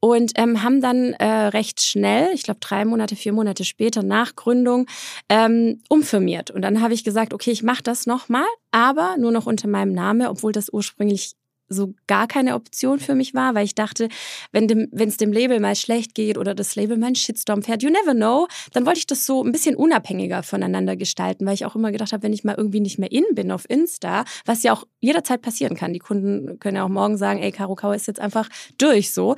Und 0.00 0.32
ähm, 0.36 0.62
haben 0.62 0.80
dann 0.80 1.12
äh, 1.14 1.24
recht 1.24 1.80
schnell, 1.80 2.30
ich 2.34 2.42
glaube 2.42 2.60
drei 2.60 2.84
Monate, 2.84 3.16
vier 3.16 3.32
Monate 3.32 3.64
später 3.64 4.02
nach 4.02 4.36
Gründung, 4.36 4.86
ähm, 5.28 5.80
umfirmiert. 5.88 6.50
Und 6.50 6.62
dann 6.62 6.80
habe 6.80 6.94
ich 6.94 7.04
gesagt, 7.04 7.34
okay, 7.34 7.50
ich 7.50 7.62
mache 7.62 7.82
das 7.82 8.06
nochmal, 8.06 8.46
aber 8.72 9.16
nur 9.18 9.30
noch 9.30 9.46
unter 9.46 9.68
meinem 9.68 9.92
Namen, 9.92 10.26
obwohl 10.26 10.52
das 10.52 10.72
ursprünglich 10.72 11.34
so 11.72 11.94
gar 12.06 12.26
keine 12.26 12.54
Option 12.54 12.98
für 12.98 13.14
mich 13.14 13.34
war, 13.34 13.54
weil 13.54 13.64
ich 13.64 13.74
dachte, 13.74 14.08
wenn 14.52 14.68
dem, 14.68 14.88
es 14.92 15.16
dem 15.16 15.32
Label 15.32 15.60
mal 15.60 15.76
schlecht 15.76 16.14
geht 16.14 16.38
oder 16.38 16.54
das 16.54 16.76
Label 16.76 16.96
mal 16.96 17.06
einen 17.06 17.16
Shitstorm 17.16 17.62
fährt, 17.62 17.82
you 17.82 17.90
never 17.90 18.14
know, 18.14 18.46
dann 18.72 18.86
wollte 18.86 18.98
ich 18.98 19.06
das 19.06 19.26
so 19.26 19.42
ein 19.42 19.52
bisschen 19.52 19.76
unabhängiger 19.76 20.42
voneinander 20.42 20.96
gestalten, 20.96 21.46
weil 21.46 21.54
ich 21.54 21.66
auch 21.66 21.74
immer 21.74 21.92
gedacht 21.92 22.12
habe, 22.12 22.22
wenn 22.22 22.32
ich 22.32 22.44
mal 22.44 22.54
irgendwie 22.56 22.80
nicht 22.80 22.98
mehr 22.98 23.10
in 23.12 23.24
bin 23.34 23.50
auf 23.50 23.68
Insta, 23.68 24.24
was 24.44 24.62
ja 24.62 24.72
auch 24.72 24.84
jederzeit 25.00 25.42
passieren 25.42 25.76
kann, 25.76 25.92
die 25.92 25.98
Kunden 25.98 26.58
können 26.58 26.76
ja 26.76 26.84
auch 26.84 26.88
morgen 26.88 27.16
sagen, 27.16 27.40
ey, 27.42 27.52
Caro 27.52 27.74
Kauer 27.74 27.94
ist 27.94 28.06
jetzt 28.06 28.20
einfach 28.20 28.48
durch 28.78 29.12
so, 29.12 29.36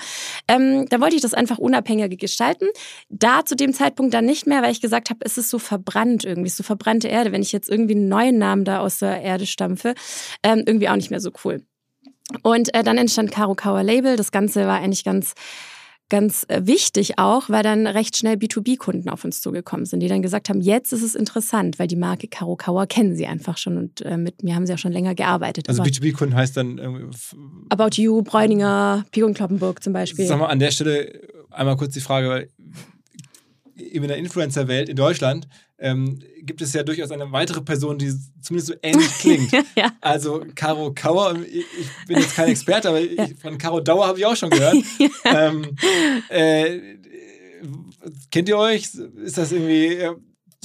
ähm, 0.49 0.87
dann 0.89 1.01
wollte 1.01 1.17
ich 1.17 1.23
das 1.23 1.35
einfach 1.35 1.59
unabhängiger 1.59 2.09
gestalten. 2.17 2.67
Da 3.09 3.45
zu 3.45 3.57
dem 3.57 3.73
Zeitpunkt 3.73 4.15
dann 4.15 4.25
nicht 4.25 4.47
mehr, 4.47 4.63
weil 4.63 4.73
ich 4.73 4.81
gesagt 4.81 5.11
habe, 5.11 5.21
es 5.25 5.39
ist 5.39 5.51
so 5.51 5.59
verbrannt 5.59 6.25
irgendwie, 6.25 6.51
so 6.51 6.63
verbrannte 6.63 7.09
Erde, 7.09 7.33
wenn 7.33 7.43
ich 7.43 7.53
jetzt 7.53 7.69
irgendwie 7.69 7.95
einen 7.95 8.09
neuen 8.09 8.39
Namen 8.39 8.65
da 8.65 8.81
aus 8.81 8.99
der 8.99 9.23
Erde 9.23 9.47
stampfe, 9.47 9.95
ähm, 10.43 10.63
irgendwie 10.67 10.89
auch 10.89 10.97
nicht 10.97 11.11
mehr 11.11 11.21
so 11.21 11.31
cool. 11.45 11.63
Und 12.43 12.75
äh, 12.75 12.83
dann 12.83 12.99
entstand 12.99 13.31
Caro 13.31 13.55
Kauer 13.55 13.83
Label. 13.83 14.17
Das 14.17 14.33
Ganze 14.33 14.67
war 14.67 14.81
eigentlich 14.81 15.05
ganz 15.05 15.35
ganz 16.11 16.45
äh, 16.49 16.61
wichtig 16.65 17.19
auch, 17.19 17.49
weil 17.49 17.63
dann 17.63 17.87
recht 17.87 18.17
schnell 18.17 18.37
B2B-Kunden 18.37 19.09
auf 19.09 19.25
uns 19.25 19.41
zugekommen 19.41 19.87
sind, 19.87 20.01
die 20.01 20.09
dann 20.09 20.23
gesagt 20.23 20.49
haben, 20.49 20.61
jetzt 20.61 20.93
ist 20.93 21.03
es 21.03 21.15
interessant, 21.15 21.79
weil 21.79 21.87
die 21.87 21.97
Marke 21.97 22.29
Caro 22.29 22.57
Kauer 22.57 22.87
kennen 22.87 23.17
sie 23.17 23.27
einfach 23.27 23.57
schon 23.57 23.79
und 23.79 24.03
äh, 24.03 24.17
mit 24.17 24.43
mir 24.43 24.55
haben 24.55 24.67
sie 24.67 24.75
auch 24.75 24.79
schon 24.79 24.93
länger 24.93 25.15
gearbeitet. 25.15 25.69
Also 25.69 25.83
B2B-Kunden 25.83 26.37
heißt 26.37 26.57
dann 26.57 26.79
irgendwie 26.79 27.17
About 27.71 28.01
You, 28.01 28.23
Bräuninger, 28.23 29.05
Pico 29.11 29.27
und 29.27 29.35
Kloppenburg 29.35 29.83
zum 29.83 29.93
Beispiel. 29.93 30.27
Sag 30.27 30.39
mal 30.39 30.47
an 30.47 30.59
der 30.59 30.71
Stelle 30.71 31.21
einmal 31.51 31.77
kurz 31.77 31.95
die 31.95 32.01
Frage, 32.01 32.29
weil 32.29 32.49
in 33.75 34.07
der 34.07 34.19
Influencer-Welt 34.19 34.89
in 34.89 34.97
Deutschland 34.97 35.49
ähm, 35.85 36.19
gibt 36.41 36.63
es 36.63 36.73
ja 36.73 36.83
durchaus 36.83 37.11
eine 37.11 37.31
weitere 37.31 37.61
Person, 37.61 37.99
die 37.99 38.11
zumindest 38.41 38.69
so 38.69 38.75
ähnlich 38.83 39.13
klingt. 39.19 39.53
ja. 39.77 39.93
Also 40.01 40.43
Caro 40.55 40.95
Kauer, 40.95 41.37
ich, 41.43 41.57
ich, 41.79 42.07
bin 42.07 42.19
jetzt 42.19 42.35
kein 42.35 42.49
Experte, 42.49 42.89
aber 42.89 43.01
ja. 43.01 43.27
ich, 43.27 43.37
von 43.37 43.59
Caro 43.59 43.81
Dauer 43.81 44.07
habe 44.07 44.19
ich 44.19 44.25
auch 44.25 44.35
schon 44.35 44.49
gehört. 44.49 44.77
ähm, 45.25 45.77
äh, 46.31 46.81
kennt 48.31 48.49
ihr 48.49 48.57
euch? 48.57 48.85
Ist 49.25 49.37
das 49.37 49.53
irgendwie 49.53 49.89
äh, 49.89 50.15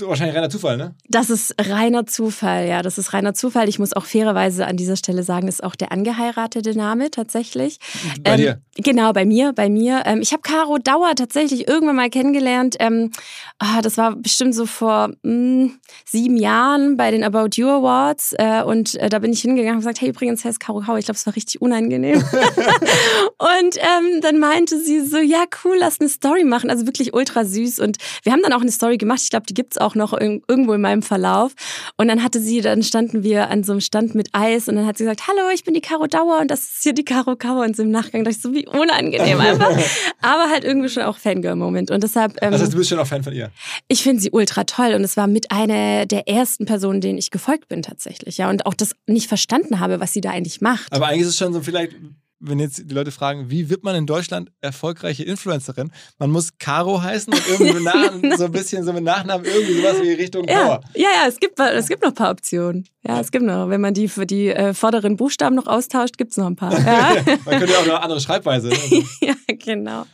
wahrscheinlich 0.08 0.36
reiner 0.36 0.50
Zufall, 0.50 0.78
ne? 0.78 0.96
Das 1.08 1.30
ist 1.30 1.56
reiner 1.60 2.06
Zufall, 2.06 2.68
ja. 2.68 2.82
Das 2.82 2.98
ist 2.98 3.14
reiner 3.14 3.34
Zufall. 3.34 3.68
Ich 3.70 3.80
muss 3.80 3.94
auch 3.94 4.06
fairerweise 4.06 4.66
an 4.68 4.78
dieser 4.78 4.96
Stelle 4.96 5.24
sagen, 5.24 5.48
ist 5.48 5.64
auch 5.64 5.76
der 5.76 5.92
angeheiratete 5.92 6.78
Name 6.78 7.12
tatsächlich. 7.12 7.80
Bei 8.24 8.32
ähm, 8.32 8.38
dir? 8.38 8.62
Genau, 8.78 9.12
bei 9.12 9.26
mir, 9.26 9.54
bei 9.54 9.70
mir. 9.70 10.04
Ähm, 10.06 10.22
ich 10.22 10.32
habe 10.32 10.42
Caro 10.42 10.78
Dauer 10.78 11.14
tatsächlich 11.16 11.68
irgendwann 11.68 11.98
mal 11.98 12.10
kennengelernt. 12.10 12.78
Ähm, 12.80 13.12
ah, 13.58 13.82
das 13.82 13.98
war 13.98 14.16
bestimmt 14.16 14.56
so 14.56 14.66
vor 14.66 15.10
mh, 15.24 15.24
hm, 15.24 15.80
sieben 16.06 16.38
Jahren 16.38 16.96
bei 16.96 17.12
den 17.12 17.24
About 17.24 17.50
You 17.56 17.68
Awards. 17.68 18.34
Äh, 18.38 18.64
und 18.64 18.96
äh, 18.96 19.10
da 19.10 19.20
bin 19.20 19.34
ich 19.34 19.42
hingegangen 19.42 19.76
und 19.76 19.80
gesagt, 19.80 20.02
hey, 20.02 20.10
übrigens 20.10 20.46
heißt 20.46 20.60
Caro 20.60 20.82
Kauer. 20.82 20.98
Ich 20.98 21.06
glaube, 21.06 21.18
es 21.18 21.26
war 21.26 21.36
richtig 21.36 21.62
unangenehm. 21.62 22.18
und 23.38 23.78
ähm, 23.78 24.22
dann 24.22 24.40
meinte 24.40 24.80
sie 24.80 25.02
so, 25.02 25.18
ja, 25.18 25.44
cool, 25.64 25.78
lass 25.80 26.00
eine 26.00 26.10
Story 26.10 26.44
machen. 26.44 26.70
Also 26.70 26.86
wirklich 26.86 27.14
ultra 27.14 27.44
süß. 27.44 27.80
Und 27.80 27.98
wir 28.24 28.32
haben 28.32 28.42
dann 28.42 28.54
auch 28.54 28.62
eine 28.62 28.72
Story 28.72 28.98
gemacht. 28.98 29.20
Ich 29.24 29.30
glaube, 29.30 29.46
die 29.46 29.54
gibt's 29.54 29.78
auch 29.78 29.89
auch 29.90 29.96
noch 29.96 30.14
irgendwo 30.14 30.74
in 30.74 30.82
meinem 30.82 31.02
Verlauf. 31.02 31.54
Und 31.98 32.08
dann 32.08 32.24
hatte 32.24 32.40
sie, 32.40 32.62
dann 32.62 32.84
standen 32.84 33.24
wir 33.24 33.50
an 33.50 33.64
so 33.64 33.72
einem 33.72 33.82
Stand 33.82 34.14
mit 34.14 34.30
Eis 34.34 34.68
und 34.68 34.76
dann 34.76 34.86
hat 34.86 34.98
sie 34.98 35.04
gesagt, 35.04 35.28
hallo, 35.28 35.50
ich 35.54 35.64
bin 35.64 35.74
die 35.74 35.82
Caro 35.82 36.06
Dauer 36.08 36.40
und 36.42 36.52
das 36.52 36.60
ist 36.60 36.84
hier 36.84 36.94
die 36.94 37.06
Caro 37.06 37.36
Kauer. 37.36 37.66
Und 37.66 37.76
so 37.76 37.84
im 37.84 37.92
Nachgang 37.92 38.24
dachte 38.24 38.38
ich 38.38 38.42
so, 38.42 38.54
wie 38.54 38.68
unangenehm 38.68 39.40
einfach. 39.40 39.72
Aber 40.22 40.50
halt 40.52 40.64
irgendwie 40.64 40.90
schon 40.90 41.04
auch 41.04 41.18
Fangirl-Moment. 41.18 41.92
Und 41.92 42.04
deshalb. 42.04 42.38
Ähm, 42.42 42.54
also 42.54 42.68
du 42.68 42.78
bist 42.78 42.90
schon 42.90 43.00
auch 43.00 43.08
Fan 43.08 43.24
von 43.24 43.34
ihr? 43.34 43.52
Ich 43.88 44.04
finde 44.04 44.22
sie 44.22 44.32
ultra 44.32 44.64
toll 44.66 44.94
und 44.94 45.04
es 45.04 45.18
war 45.18 45.28
mit 45.28 45.52
einer 45.52 46.06
der 46.06 46.28
ersten 46.28 46.66
Personen, 46.66 47.02
denen 47.02 47.18
ich 47.18 47.32
gefolgt 47.32 47.68
bin 47.68 47.82
tatsächlich. 47.82 48.38
Ja, 48.38 48.50
und 48.50 48.66
auch 48.66 48.74
das 48.74 48.92
nicht 49.08 49.28
verstanden 49.28 49.80
habe, 49.80 50.00
was 50.00 50.14
sie 50.14 50.22
da 50.22 50.30
eigentlich 50.30 50.62
macht. 50.62 50.94
Aber 50.94 51.08
eigentlich 51.08 51.22
ist 51.22 51.30
es 51.30 51.38
schon 51.38 51.54
so 51.54 51.62
vielleicht 51.62 51.94
wenn 52.40 52.60
jetzt 52.60 52.90
die 52.90 52.94
Leute 52.94 53.12
fragen, 53.12 53.50
wie 53.50 53.70
wird 53.70 53.84
man 53.84 53.96
in 53.96 54.06
Deutschland 54.06 54.52
erfolgreiche 54.62 55.24
Influencerin? 55.24 55.92
Man 56.18 56.32
muss 56.32 56.58
Caro 56.58 57.02
heißen 57.02 57.34
und 57.34 57.48
irgendwie 57.48 57.84
nach, 57.84 58.38
so 58.38 58.46
ein 58.46 58.52
bisschen 58.52 58.84
so 58.84 58.94
mit 58.94 59.04
Nachnamen 59.04 59.46
irgendwie 59.46 59.74
sowas 59.74 60.02
wie 60.02 60.14
Richtung 60.14 60.48
ja, 60.48 60.62
Power. 60.62 60.82
Ja, 60.96 61.10
ja, 61.22 61.28
es 61.28 61.40
gibt, 61.40 61.60
es 61.60 61.88
gibt 61.88 62.02
noch 62.02 62.10
ein 62.10 62.16
paar 62.16 62.32
Optionen. 62.32 62.88
Ja, 63.06 63.20
es 63.20 63.32
gibt 63.32 63.46
noch. 63.46 63.70
Wenn 63.70 63.82
man 63.82 63.94
die 63.94 64.08
für 64.08 64.26
die 64.26 64.50
äh, 64.50 64.74
vorderen 64.74 65.18
Buchstaben 65.18 65.56
noch 65.56 65.68
austauscht, 65.68 66.18
gibt 66.18 66.32
es 66.32 66.38
noch 66.38 66.48
ein 66.48 66.56
paar. 66.56 66.78
Ja. 66.78 67.16
man 67.46 67.60
könnte 67.60 67.74
ja 67.74 67.80
auch 67.80 67.86
noch 67.86 67.94
eine 67.96 68.04
andere 68.04 68.22
Schreibweise. 68.22 68.70
Ne? 68.70 68.76
ja, 69.22 69.34
genau. 69.48 70.06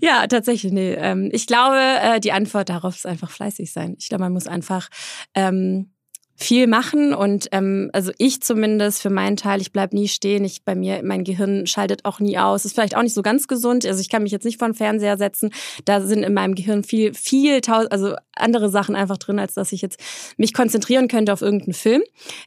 Ja, 0.00 0.26
tatsächlich. 0.26 0.72
Nee. 0.72 0.94
Ähm, 0.94 1.30
ich 1.32 1.46
glaube, 1.46 1.76
äh, 1.78 2.20
die 2.20 2.32
Antwort 2.32 2.68
darauf 2.68 2.96
ist 2.96 3.06
einfach 3.06 3.30
fleißig 3.30 3.72
sein. 3.72 3.96
Ich 3.98 4.08
glaube, 4.08 4.24
man 4.24 4.32
muss 4.32 4.46
einfach 4.46 4.88
ähm, 5.34 5.90
viel 6.36 6.66
machen 6.66 7.14
und 7.14 7.48
ähm, 7.52 7.90
also 7.94 8.12
ich 8.18 8.42
zumindest 8.42 9.00
für 9.00 9.08
meinen 9.08 9.36
Teil, 9.36 9.60
ich 9.62 9.72
bleib 9.72 9.94
nie 9.94 10.06
stehen. 10.06 10.44
Ich 10.44 10.64
bei 10.64 10.74
mir, 10.74 11.00
mein 11.02 11.24
Gehirn 11.24 11.66
schaltet 11.66 12.04
auch 12.04 12.20
nie 12.20 12.38
aus. 12.38 12.66
Ist 12.66 12.74
vielleicht 12.74 12.96
auch 12.96 13.02
nicht 13.02 13.14
so 13.14 13.22
ganz 13.22 13.48
gesund. 13.48 13.86
Also 13.86 14.00
ich 14.00 14.10
kann 14.10 14.22
mich 14.22 14.32
jetzt 14.32 14.44
nicht 14.44 14.58
vor 14.58 14.68
den 14.68 14.74
Fernseher 14.74 15.16
setzen. 15.16 15.50
Da 15.86 16.02
sind 16.02 16.22
in 16.22 16.34
meinem 16.34 16.54
Gehirn 16.54 16.84
viel, 16.84 17.14
viel, 17.14 17.60
also 17.66 18.14
andere 18.34 18.68
Sachen 18.68 18.94
einfach 18.94 19.16
drin, 19.16 19.38
als 19.38 19.54
dass 19.54 19.72
ich 19.72 19.80
jetzt 19.80 19.98
mich 20.36 20.52
konzentrieren 20.52 21.08
könnte 21.08 21.32
auf 21.32 21.40
irgendeinen 21.40 21.72
Film. 21.72 22.02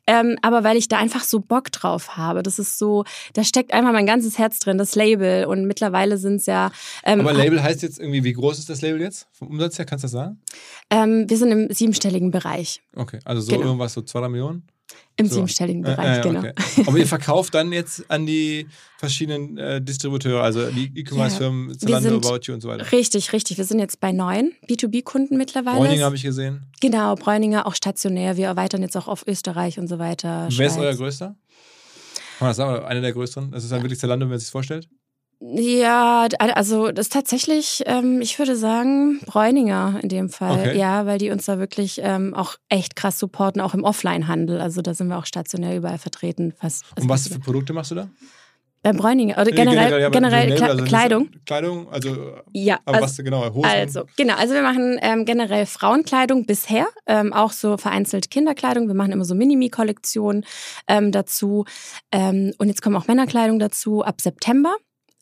Ähm, 0.05 0.37
aber 0.43 0.63
weil 0.63 0.77
ich 0.77 0.87
da 0.87 0.99
einfach 0.99 1.23
so 1.23 1.39
Bock 1.39 1.71
drauf 1.71 2.15
habe. 2.15 2.43
Das 2.43 2.59
ist 2.59 2.77
so, 2.77 3.05
da 3.33 3.43
steckt 3.43 3.73
einfach 3.73 3.91
mein 3.91 4.05
ganzes 4.05 4.37
Herz 4.37 4.59
drin, 4.59 4.77
das 4.77 4.93
Label. 4.95 5.45
Und 5.45 5.65
mittlerweile 5.65 6.19
sind 6.19 6.35
es 6.35 6.45
ja. 6.45 6.71
Ähm, 7.03 7.21
aber 7.21 7.33
Label 7.33 7.63
heißt 7.63 7.81
jetzt 7.81 7.99
irgendwie, 7.99 8.23
wie 8.23 8.33
groß 8.33 8.59
ist 8.59 8.69
das 8.69 8.81
Label 8.81 9.01
jetzt? 9.01 9.27
Vom 9.31 9.47
Umsatz 9.47 9.79
her, 9.79 9.85
kannst 9.85 10.03
du 10.03 10.05
das 10.05 10.11
sagen? 10.11 10.39
Ähm, 10.91 11.27
wir 11.27 11.37
sind 11.37 11.51
im 11.51 11.73
siebenstelligen 11.73 12.29
Bereich. 12.29 12.81
Okay, 12.95 13.19
also 13.25 13.41
so 13.41 13.57
genau 13.57 13.78
irgendwas 13.79 13.93
so 13.93 14.01
zwei, 14.01 14.19
drei 14.21 14.29
Millionen? 14.29 14.63
Im 15.17 15.27
so. 15.27 15.35
siebenstelligen 15.35 15.81
Bereich, 15.81 16.17
äh, 16.17 16.19
äh, 16.19 16.23
genau. 16.23 16.39
Okay. 16.39 16.53
Aber 16.87 16.97
ihr 16.97 17.05
verkauft 17.05 17.53
dann 17.53 17.71
jetzt 17.71 18.09
an 18.09 18.25
die 18.25 18.67
verschiedenen 18.97 19.57
äh, 19.57 19.81
Distributeure, 19.81 20.41
also 20.41 20.71
die 20.71 20.91
E-Commerce-Firmen, 20.95 21.71
ja, 21.71 21.77
Zalando, 21.77 22.15
About 22.17 22.39
You 22.43 22.53
und 22.53 22.61
so 22.61 22.69
weiter. 22.69 22.91
Richtig, 22.91 23.33
richtig. 23.33 23.57
Wir 23.57 23.65
sind 23.65 23.79
jetzt 23.79 23.99
bei 23.99 24.11
neuen 24.11 24.53
B2B-Kunden 24.67 25.37
mittlerweile. 25.37 25.77
Bräuninger 25.77 26.05
habe 26.05 26.15
ich 26.15 26.23
gesehen. 26.23 26.65
Genau, 26.81 27.15
Bräuninger 27.15 27.67
auch 27.67 27.75
stationär. 27.75 28.37
Wir 28.37 28.47
erweitern 28.47 28.81
jetzt 28.81 28.95
auch 28.97 29.07
auf 29.07 29.27
Österreich 29.27 29.77
und 29.77 29.87
so 29.87 29.99
weiter. 29.99 30.45
Wer 30.45 30.51
Schweiz. 30.51 30.71
ist 30.71 30.79
euer 30.79 30.95
größter? 30.95 31.25
Kann 31.27 31.35
man 32.39 32.49
das 32.49 32.57
sagen? 32.57 32.85
Einer 32.85 33.01
der 33.01 33.11
größeren? 33.11 33.51
Das 33.51 33.63
ist 33.63 33.71
dann 33.71 33.83
wirklich 33.83 33.99
Zalando, 33.99 34.23
wenn 34.23 34.31
man 34.31 34.39
sich 34.39 34.49
vorstellt? 34.49 34.87
Ja, 35.41 36.27
also 36.37 36.91
das 36.91 37.07
ist 37.07 37.13
tatsächlich, 37.13 37.83
ähm, 37.85 38.19
ich 38.19 38.37
würde 38.39 38.57
sagen, 38.57 39.21
Bräuninger 39.25 39.99
in 40.03 40.09
dem 40.09 40.29
Fall. 40.29 40.59
Okay. 40.59 40.77
Ja, 40.77 41.05
weil 41.05 41.17
die 41.17 41.29
uns 41.31 41.45
da 41.45 41.59
wirklich 41.59 42.01
ähm, 42.03 42.33
auch 42.33 42.55
echt 42.67 42.97
krass 42.97 43.17
supporten, 43.17 43.61
auch 43.61 43.73
im 43.73 43.85
Offline-Handel. 43.85 44.59
Also 44.59 44.81
da 44.81 44.93
sind 44.93 45.07
wir 45.07 45.17
auch 45.17 45.25
stationär 45.25 45.77
überall 45.77 45.97
vertreten. 45.97 46.53
Fast, 46.59 46.83
Und 46.99 47.07
was 47.07 47.29
für 47.29 47.39
Produkte 47.39 47.71
machst 47.71 47.91
du 47.91 47.95
da? 47.95 48.09
Beim 48.81 48.95
Bräuninger, 48.95 49.37
oder 49.37 49.51
generell, 49.51 50.01
ja, 50.01 50.09
generell 50.09 50.55
Kle 50.55 50.69
also 50.69 50.85
Kleidung. 50.85 51.29
Kleidung, 51.45 51.89
also 51.91 52.15
ja, 52.53 52.79
aber 52.85 53.03
also, 53.03 53.07
was 53.07 53.17
genau, 53.17 53.53
Hosen? 53.53 53.69
Also, 53.69 54.03
genau, 54.15 54.35
also 54.35 54.53
wir 54.53 54.61
machen 54.61 54.97
ähm, 55.01 55.25
generell 55.25 55.65
Frauenkleidung 55.65 56.45
bisher, 56.45 56.87
ähm, 57.05 57.33
auch 57.33 57.51
so 57.51 57.75
vereinzelt 57.75 58.31
Kinderkleidung. 58.31 58.87
Wir 58.87 58.95
machen 58.95 59.11
immer 59.11 59.25
so 59.25 59.35
Minimi-Kollektionen 59.35 60.45
ähm, 60.87 61.11
dazu. 61.11 61.65
Ähm, 62.13 62.53
und 62.57 62.69
jetzt 62.69 62.81
kommen 62.81 62.95
auch 62.95 63.07
Männerkleidung 63.07 63.59
dazu 63.59 64.01
ab 64.01 64.21
September. 64.21 64.73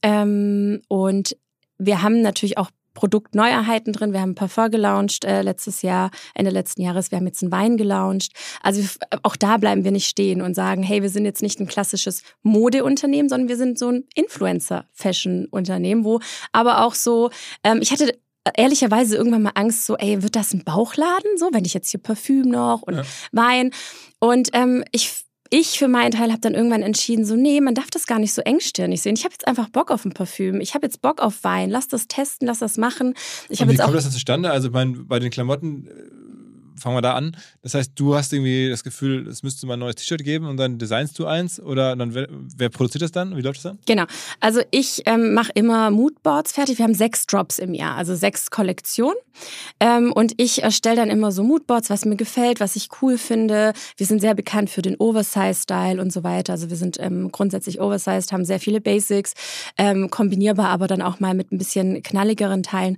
Ähm, 0.02 0.82
und 0.88 1.38
wir 1.78 2.02
haben 2.02 2.22
natürlich 2.22 2.58
auch 2.58 2.70
Produktneuerheiten 2.98 3.94
drin. 3.94 4.12
Wir 4.12 4.22
haben 4.22 4.32
ein 4.32 4.36
Parfum 4.36 4.72
gelauncht 4.72 5.24
äh, 5.24 5.44
letztes 5.44 5.84
Jahr, 5.84 6.10
Ende 6.34 6.50
letzten 6.50 6.82
Jahres. 6.82 7.12
Wir 7.12 7.20
haben 7.20 7.28
jetzt 7.28 7.44
einen 7.44 7.52
Wein 7.52 7.78
gelauncht. 7.78 8.32
Also 8.64 8.82
auch 9.22 9.36
da 9.36 9.58
bleiben 9.58 9.84
wir 9.84 9.92
nicht 9.92 10.08
stehen 10.08 10.42
und 10.42 10.56
sagen, 10.56 10.82
hey, 10.82 11.04
wir 11.04 11.12
sind 11.12 11.24
jetzt 11.26 11.44
nicht 11.44 11.60
ein 11.60 11.68
klassisches 11.68 12.24
Modeunternehmen, 12.42 13.30
sondern 13.30 13.50
wir 13.50 13.58
sind 13.58 13.78
so 13.78 13.90
ein 13.90 14.06
Influencer-Fashion-Unternehmen, 14.16 16.06
wo 16.06 16.22
aber 16.52 16.84
auch 16.84 16.96
so, 16.96 17.30
ähm, 17.64 17.82
ich 17.84 17.92
hatte 17.92 18.18
ehrlicherweise 18.56 19.16
irgendwann 19.16 19.44
mal 19.44 19.52
Angst, 19.54 19.86
so, 19.86 19.96
ey, 19.98 20.24
wird 20.24 20.36
das 20.36 20.54
ein 20.56 20.64
Bauchladen? 20.64 21.38
So, 21.38 21.50
wenn 21.52 21.66
ich 21.66 21.76
jetzt 21.76 21.92
hier 21.92 22.02
Parfüm 22.02 22.50
noch 22.50 22.82
und 22.82 22.96
ja. 22.96 23.04
Wein. 23.32 23.72
Und 24.20 24.50
ähm, 24.54 24.84
ich 24.92 25.27
ich 25.50 25.80
für 25.80 25.88
meinen 25.88 26.12
Teil 26.12 26.32
habe 26.32 26.42
dann 26.42 26.54
irgendwann 26.54 26.82
entschieden, 26.82 27.26
so 27.26 27.36
nee, 27.36 27.62
man 27.62 27.76
darf 27.76 27.90
das 27.90 28.08
gar 28.08 28.20
nicht 28.20 28.34
so 28.34 28.42
engstirnig 28.42 29.02
sehen. 29.02 29.16
Ich 29.16 29.24
habe 29.24 29.34
jetzt 29.34 29.48
einfach 29.48 29.70
Bock 29.70 29.92
auf 29.92 30.06
ein 30.06 30.12
Parfüm. 30.12 30.62
Ich 30.62 30.74
habe 30.74 30.86
jetzt 30.86 31.02
Bock 31.02 31.22
auf 31.22 31.44
Wein. 31.44 31.70
Lass 31.70 31.88
das 31.88 32.08
testen, 32.08 32.48
lass 32.48 32.60
das 32.60 32.78
machen. 32.78 33.14
Ich 33.50 33.62
Und 33.62 33.68
wie 33.68 33.74
jetzt 33.74 33.84
kommt 33.84 33.96
das 33.96 34.12
zustande? 34.12 34.52
Also 34.52 34.70
mein, 34.70 35.08
bei 35.08 35.20
den 35.20 35.32
Klamotten 35.32 35.88
äh, 35.88 35.92
fangen 36.80 36.96
wir 36.96 37.02
da 37.02 37.14
an. 37.14 37.36
Das 37.62 37.74
heißt, 37.74 37.92
du 37.96 38.16
hast 38.16 38.34
irgendwie 38.34 38.70
das 38.70 38.84
Gefühl, 38.84 39.28
es 39.28 39.44
müsste 39.44 39.68
mal 39.68 39.74
ein 39.74 39.80
neues 39.80 39.96
T-Shirt 39.96 40.24
geben 40.24 40.48
und 40.48 40.58
dann 40.58 40.78
designst 40.78 41.18
du 41.20 41.26
eins 41.26 41.60
oder 41.60 41.96
dann 41.96 42.14
wer, 42.14 42.28
wer 42.30 42.70
produziert 42.70 43.02
das 43.02 43.12
dann? 43.12 43.36
Wie 43.36 43.42
läuft 43.42 43.58
das 43.58 43.64
dann? 43.64 43.80
Genau. 43.86 44.06
Also 44.40 44.62
ich 44.72 45.04
ähm, 45.06 45.34
mache 45.34 45.52
immer 45.56 45.92
Moodboards 45.92 46.52
fertig. 46.52 46.78
Wir 46.78 46.84
haben 46.84 46.94
sechs 46.94 47.26
Drops 47.26 47.60
im 47.60 47.74
Jahr, 47.74 47.96
also 47.96 48.16
sechs 48.16 48.50
Kollektionen. 48.50 49.18
Ähm, 49.80 50.12
und 50.14 50.34
ich 50.38 50.64
erstelle 50.64 50.98
dann 50.98 51.10
immer 51.10 51.32
so 51.32 51.44
Moodboards, 51.44 51.90
was 51.90 52.06
mir 52.06 52.16
gefällt, 52.16 52.60
was 52.60 52.76
ich 52.76 52.90
cool 53.02 53.18
finde. 53.18 53.74
Wir 53.96 54.06
sind 54.06 54.20
sehr 54.20 54.36
bekannt 54.36 54.70
für 54.70 54.82
den 54.82 54.96
Oversize-Style 54.98 56.02
und 56.02 56.12
so 56.14 56.24
weiter. 56.24 56.54
Also 56.54 56.70
wir 56.70 56.78
sind 56.78 56.98
ähm, 57.00 57.32
grundsätzlich 57.32 57.80
oversized, 57.80 58.32
haben 58.32 58.46
sehr 58.46 58.60
viele 58.60 58.82
Basics, 58.82 59.34
ähm, 59.78 60.10
kombinierbar 60.10 60.70
aber 60.70 60.88
dann 60.88 61.02
auch 61.02 61.20
mal 61.20 61.34
mit 61.34 61.52
ein 61.52 61.58
bisschen 61.58 62.02
knalligeren 62.04 62.64
Teilen. 62.64 62.98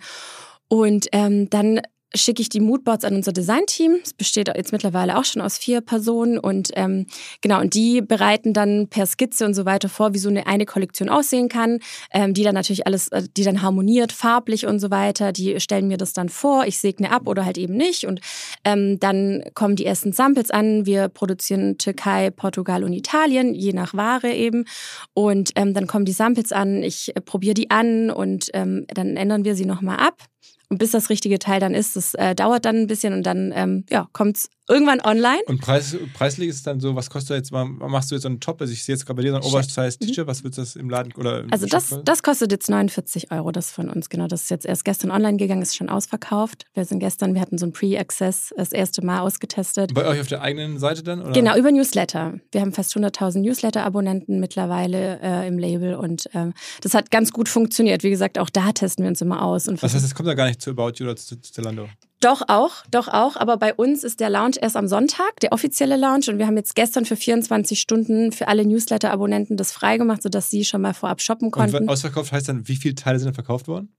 Und 0.68 1.08
ähm, 1.12 1.50
dann 1.50 1.82
schicke 2.16 2.42
ich 2.42 2.50
die 2.50 2.60
Moodboards 2.60 3.06
an 3.06 3.16
unser 3.16 3.32
Designteam. 3.32 4.00
Es 4.04 4.14
besteht 4.14 4.48
jetzt 4.48 4.72
mittlerweile 4.72 5.18
auch 5.18 5.26
schon 5.26 5.42
aus 5.42 5.58
vier 5.58 5.82
Personen 5.82 6.40
und 6.40 6.72
ähm, 6.76 7.06
genau 7.42 7.60
und 7.62 7.74
die 7.74 8.02
bereiten 8.02 8.54
dann 8.54 8.88
per 8.88 9.06
Skizze 9.06 9.46
und 9.46 9.54
so 9.54 9.66
weiter 9.66 9.90
vor, 9.90 10.14
wie 10.14 10.18
so 10.18 10.30
eine 10.30 10.48
eine 10.48 10.66
Kollektion 10.66 11.10
aussehen 11.10 11.50
kann, 11.50 11.80
ähm, 12.12 12.34
die 12.34 12.44
dann 12.44 12.56
natürlich 12.56 12.88
alles, 12.88 13.10
äh, 13.10 13.24
die 13.38 13.44
dann 13.44 13.62
harmoniert 13.62 14.12
farblich 14.12 14.66
und 14.66 14.80
so 14.80 14.90
weiter. 14.90 15.32
Die 15.32 15.60
stellen 15.60 15.88
mir 15.88 15.98
das 15.98 16.14
dann 16.14 16.30
vor, 16.30 16.66
ich 16.66 16.80
segne 16.80 17.12
ab 17.12 17.28
oder 17.28 17.46
halt 17.46 17.58
eben 17.58 17.76
nicht 17.76 18.06
und 18.06 18.22
ähm, 18.64 19.00
dann 19.00 19.44
kommen 19.54 19.76
die 19.76 19.86
ersten 19.86 20.12
Samples 20.12 20.50
an. 20.50 20.86
Wir 20.86 21.10
produzieren 21.10 21.78
Türkei, 21.78 22.32
Portugal 22.32 22.84
und 22.84 22.94
Italien, 22.94 23.54
je 23.54 23.74
nach 23.74 23.94
Ware 23.94 24.34
eben 24.34 24.66
und 25.14 25.52
ähm, 25.56 25.74
dann 25.74 25.86
kommen 25.86 26.06
die 26.06 26.12
Samples 26.12 26.52
an. 26.52 26.82
Ich 26.82 27.16
äh, 27.16 27.22
probiere 27.22 27.54
die 27.54 27.70
an 27.70 28.10
und 28.10 28.50
ähm, 28.54 28.86
dann 28.88 29.16
ändern 29.16 29.46
wir 29.46 29.56
sie 29.56 29.66
noch 29.66 29.82
mal 29.82 29.98
ab 29.98 30.24
und 30.70 30.78
bis 30.78 30.92
das 30.92 31.10
richtige 31.10 31.40
Teil 31.40 31.60
dann 31.60 31.74
ist, 31.74 31.96
das 31.96 32.14
äh, 32.14 32.36
dauert 32.36 32.66
dann 32.66 32.78
ein 32.78 32.88
bisschen 32.88 33.14
und 33.14 33.24
dann 33.24 33.52
ähm, 33.56 33.86
ja, 33.90 34.08
kommt 34.14 34.38
es 34.38 34.50
irgendwann 34.70 35.02
online. 35.02 35.42
Und 35.48 35.62
Preis, 35.62 35.98
preislich 36.14 36.50
ist 36.50 36.58
es 36.58 36.64
dann 36.64 36.80
so, 36.80 36.96
was 36.96 37.10
kostet 37.10 37.38
jetzt 37.38 37.52
machst 37.52 38.12
du 38.12 38.16
jetzt 38.16 38.24
so 38.24 38.30
einen 38.30 38.40
Top? 38.40 38.62
Also 38.62 38.72
ich 38.72 38.84
sehe 38.84 38.96
jetzt 38.96 39.06
gerade 39.06 39.18
bei 39.18 39.24
dir 39.24 39.32
so 39.32 39.38
ein 39.38 39.44
Oversize-T-Shirt, 39.44 40.26
mhm. 40.26 40.30
was 40.30 40.44
wird 40.44 40.58
das 40.58 40.76
im 40.76 40.90
Laden 40.90 41.12
oder 41.14 41.46
Also 41.52 41.66
das, 41.66 42.00
das 42.06 42.24
kostet 42.24 42.52
jetzt 42.52 42.70
49 42.70 43.32
Euro, 43.32 43.52
das 43.52 43.72
von 43.72 43.90
uns, 43.90 44.10
genau. 44.10 44.28
Das 44.28 44.44
ist 44.44 44.50
jetzt 44.50 44.66
erst 44.66 44.86
gestern 44.86 45.12
online 45.12 45.38
gegangen, 45.38 45.62
ist 45.62 45.76
schon 45.76 45.90
ausverkauft. 45.90 46.66
Wir 46.74 46.86
sind 46.86 47.00
gestern, 47.00 47.34
wir 47.34 47.42
hatten 47.42 47.58
so 47.58 47.66
ein 47.66 47.74
Pre-Access 47.74 48.54
das 48.56 48.72
erste 48.72 49.04
Mal 49.04 49.22
ausgetestet. 49.22 49.94
Bei 49.94 50.06
euch 50.06 50.22
auf 50.22 50.28
der 50.28 50.42
eigenen 50.42 50.78
Seite 50.78 51.04
dann? 51.04 51.22
Oder? 51.22 51.32
Genau, 51.32 51.58
über 51.58 51.72
Newsletter. 51.72 52.40
Wir 52.52 52.62
haben 52.62 52.72
fast 52.72 52.96
100.000 52.96 53.40
Newsletter-Abonnenten 53.40 54.40
mittlerweile 54.40 55.20
äh, 55.22 55.48
im 55.48 55.58
Label 55.58 55.96
und 55.96 56.30
ähm, 56.34 56.54
das 56.82 56.94
hat 56.94 57.12
ganz 57.12 57.32
gut 57.32 57.50
funktioniert. 57.50 58.04
Wie 58.04 58.10
gesagt, 58.10 58.38
auch 58.38 58.50
da 58.50 58.72
testen 58.72 59.04
wir 59.04 59.10
uns 59.10 59.22
immer 59.22 59.44
aus. 59.44 59.68
Und 59.68 59.82
was 59.82 59.96
heißt, 59.96 60.06
es 60.06 60.14
kommt 60.14 60.30
da 60.30 60.36
gar 60.36 60.48
nicht 60.48 60.62
zu 60.62 60.72
About 60.72 60.94
You 60.98 61.06
oder 61.06 61.16
zu 61.16 61.42
Zalando? 61.42 61.88
Doch 62.22 62.42
auch, 62.48 62.84
doch 62.92 63.08
auch. 63.08 63.38
Aber 63.38 63.58
bei 63.58 63.74
uns 63.74 64.04
ist 64.04 64.20
der 64.20 64.30
Launch 64.30 64.58
erst 64.62 64.76
am 64.76 64.88
Sonntag, 64.88 65.40
der 65.40 65.54
offizielle 65.54 65.96
Launch. 65.96 66.28
Und 66.28 66.38
wir 66.38 66.48
haben 66.48 66.58
jetzt 66.58 66.76
gestern 66.76 67.06
für 67.06 67.16
24 67.16 67.80
Stunden 67.80 68.34
für 68.34 68.50
alle 68.50 68.66
Newsletter-Abonnenten 68.66 69.56
das 69.56 69.72
freigemacht, 69.72 70.24
sodass 70.24 70.50
sie 70.50 70.66
schon 70.66 70.82
mal 70.82 70.94
vorab 70.94 71.22
shoppen 71.22 71.50
konnten. 71.50 71.78
Und 71.78 71.90
ausverkauft 71.90 72.32
heißt 72.32 72.50
dann, 72.50 72.68
wie 72.68 72.76
viele 72.76 72.96
Teile 72.96 73.20
sind 73.20 73.28
dann 73.28 73.36
verkauft 73.36 73.70
worden? 73.70 73.96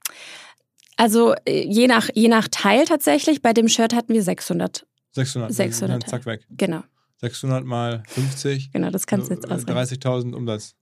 Also 0.99 1.35
äh, 1.47 1.65
je 1.67 1.87
nach, 1.87 2.11
je 2.15 2.29
nach 2.29 2.49
Teil 2.49 2.85
tatsächlich. 2.85 3.41
Bei 3.41 3.55
dem 3.55 3.69
Shirt 3.69 3.95
hatten 3.95 4.13
wir 4.13 4.23
600. 4.23 4.87
600. 5.13 5.53
600. 5.53 6.09
Zack, 6.09 6.27
weg. 6.27 6.47
Genau. 6.51 6.83
600 7.23 7.65
mal 7.65 8.03
50. 8.09 8.71
Genau, 8.73 8.91
das 8.91 9.07
kannst 9.07 9.31
du 9.31 9.35
jetzt 9.35 9.51
ausrechnen. 9.51 9.77
30.000 9.77 10.35
Umsatz. 10.35 10.75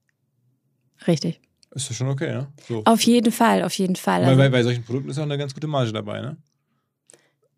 Richtig. 1.07 1.41
Ist 1.73 1.89
das 1.89 1.97
schon 1.97 2.09
okay, 2.09 2.33
ne? 2.33 2.49
So. 2.67 2.83
Auf 2.85 3.03
jeden 3.03 3.31
Fall, 3.31 3.63
auf 3.63 3.75
jeden 3.75 3.95
Fall. 3.95 4.25
Weil, 4.27 4.37
bei, 4.37 4.49
bei 4.49 4.63
solchen 4.63 4.85
Produkten 4.85 5.11
ist 5.11 5.19
auch 5.19 5.23
eine 5.23 5.39
ganz 5.39 5.55
gute 5.55 5.67
Marge 5.67 5.93
dabei, 5.93 6.21
ne? 6.21 6.37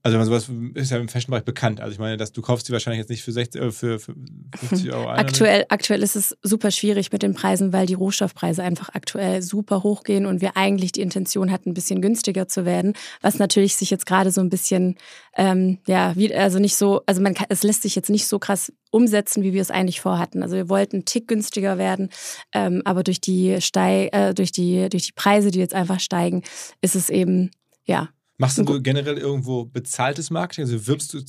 Also 0.03 0.15
wenn 0.15 0.27
man 0.27 0.41
sowas 0.41 0.51
ist 0.75 0.91
ja 0.91 0.97
im 0.97 1.09
Fashion-Bereich 1.09 1.45
bekannt. 1.45 1.81
Also 1.81 1.93
ich 1.93 1.99
meine, 1.99 2.17
dass 2.17 2.33
du 2.33 2.41
kaufst 2.41 2.67
die 2.67 2.73
wahrscheinlich 2.73 3.01
jetzt 3.01 3.11
nicht 3.11 3.23
für, 3.23 3.33
60, 3.33 3.61
äh, 3.61 3.71
für, 3.71 3.99
für 3.99 4.15
50 4.57 4.93
Euro 4.95 5.09
ein. 5.09 5.19
Aktuell, 5.19 5.67
aktuell 5.69 6.03
ist 6.03 6.17
es 6.17 6.37
super 6.43 6.71
schwierig 6.71 7.13
mit 7.13 7.23
den 7.23 7.35
Preisen, 7.35 7.75
weil 7.75 7.85
die 7.85 7.95
Rohstoffpreise 7.95 8.63
einfach 8.63 8.89
aktuell 8.95 9.43
super 9.43 9.83
hochgehen 9.83 10.25
und 10.25 10.41
wir 10.41 10.57
eigentlich 10.57 10.93
die 10.93 11.03
Intention 11.03 11.53
hatten, 11.53 11.71
ein 11.71 11.75
bisschen 11.75 12.01
günstiger 12.01 12.49
zu 12.49 12.65
werden, 12.65 12.95
was 13.21 13.39
natürlich 13.39 13.77
sich 13.77 13.91
jetzt 13.91 14.07
gerade 14.07 14.31
so 14.31 14.41
ein 14.41 14.49
bisschen, 14.49 14.97
ähm, 15.37 15.79
ja, 15.87 16.17
wie, 16.17 16.35
also 16.35 16.59
nicht 16.59 16.77
so, 16.77 17.03
also 17.05 17.21
man 17.21 17.35
kann, 17.35 17.47
es 17.51 17.63
lässt 17.63 17.83
sich 17.83 17.95
jetzt 17.95 18.09
nicht 18.09 18.27
so 18.27 18.39
krass 18.39 18.73
umsetzen, 18.91 19.43
wie 19.43 19.53
wir 19.53 19.61
es 19.61 19.71
eigentlich 19.71 20.01
vorhatten. 20.01 20.43
Also 20.43 20.57
wir 20.57 20.71
wollten 20.71 20.97
einen 20.97 21.05
Tick 21.05 21.29
günstiger 21.29 21.77
werden, 21.77 22.09
ähm, 22.55 22.81
aber 22.87 23.03
durch 23.03 23.21
die, 23.21 23.61
Steig, 23.61 24.15
äh, 24.15 24.33
durch, 24.33 24.51
die, 24.51 24.89
durch 24.89 25.07
die 25.07 25.13
Preise, 25.13 25.51
die 25.51 25.59
jetzt 25.59 25.75
einfach 25.75 26.01
steigen, 26.01 26.43
ist 26.81 26.97
es 26.97 27.11
eben, 27.11 27.51
ja, 27.85 28.09
Machst 28.41 28.57
du 28.57 28.65
generell 28.83 29.19
irgendwo 29.19 29.67
bezahltes 29.67 30.31
Marketing? 30.31 30.65
Also 30.65 30.87
wirbst 30.87 31.13
du, 31.13 31.21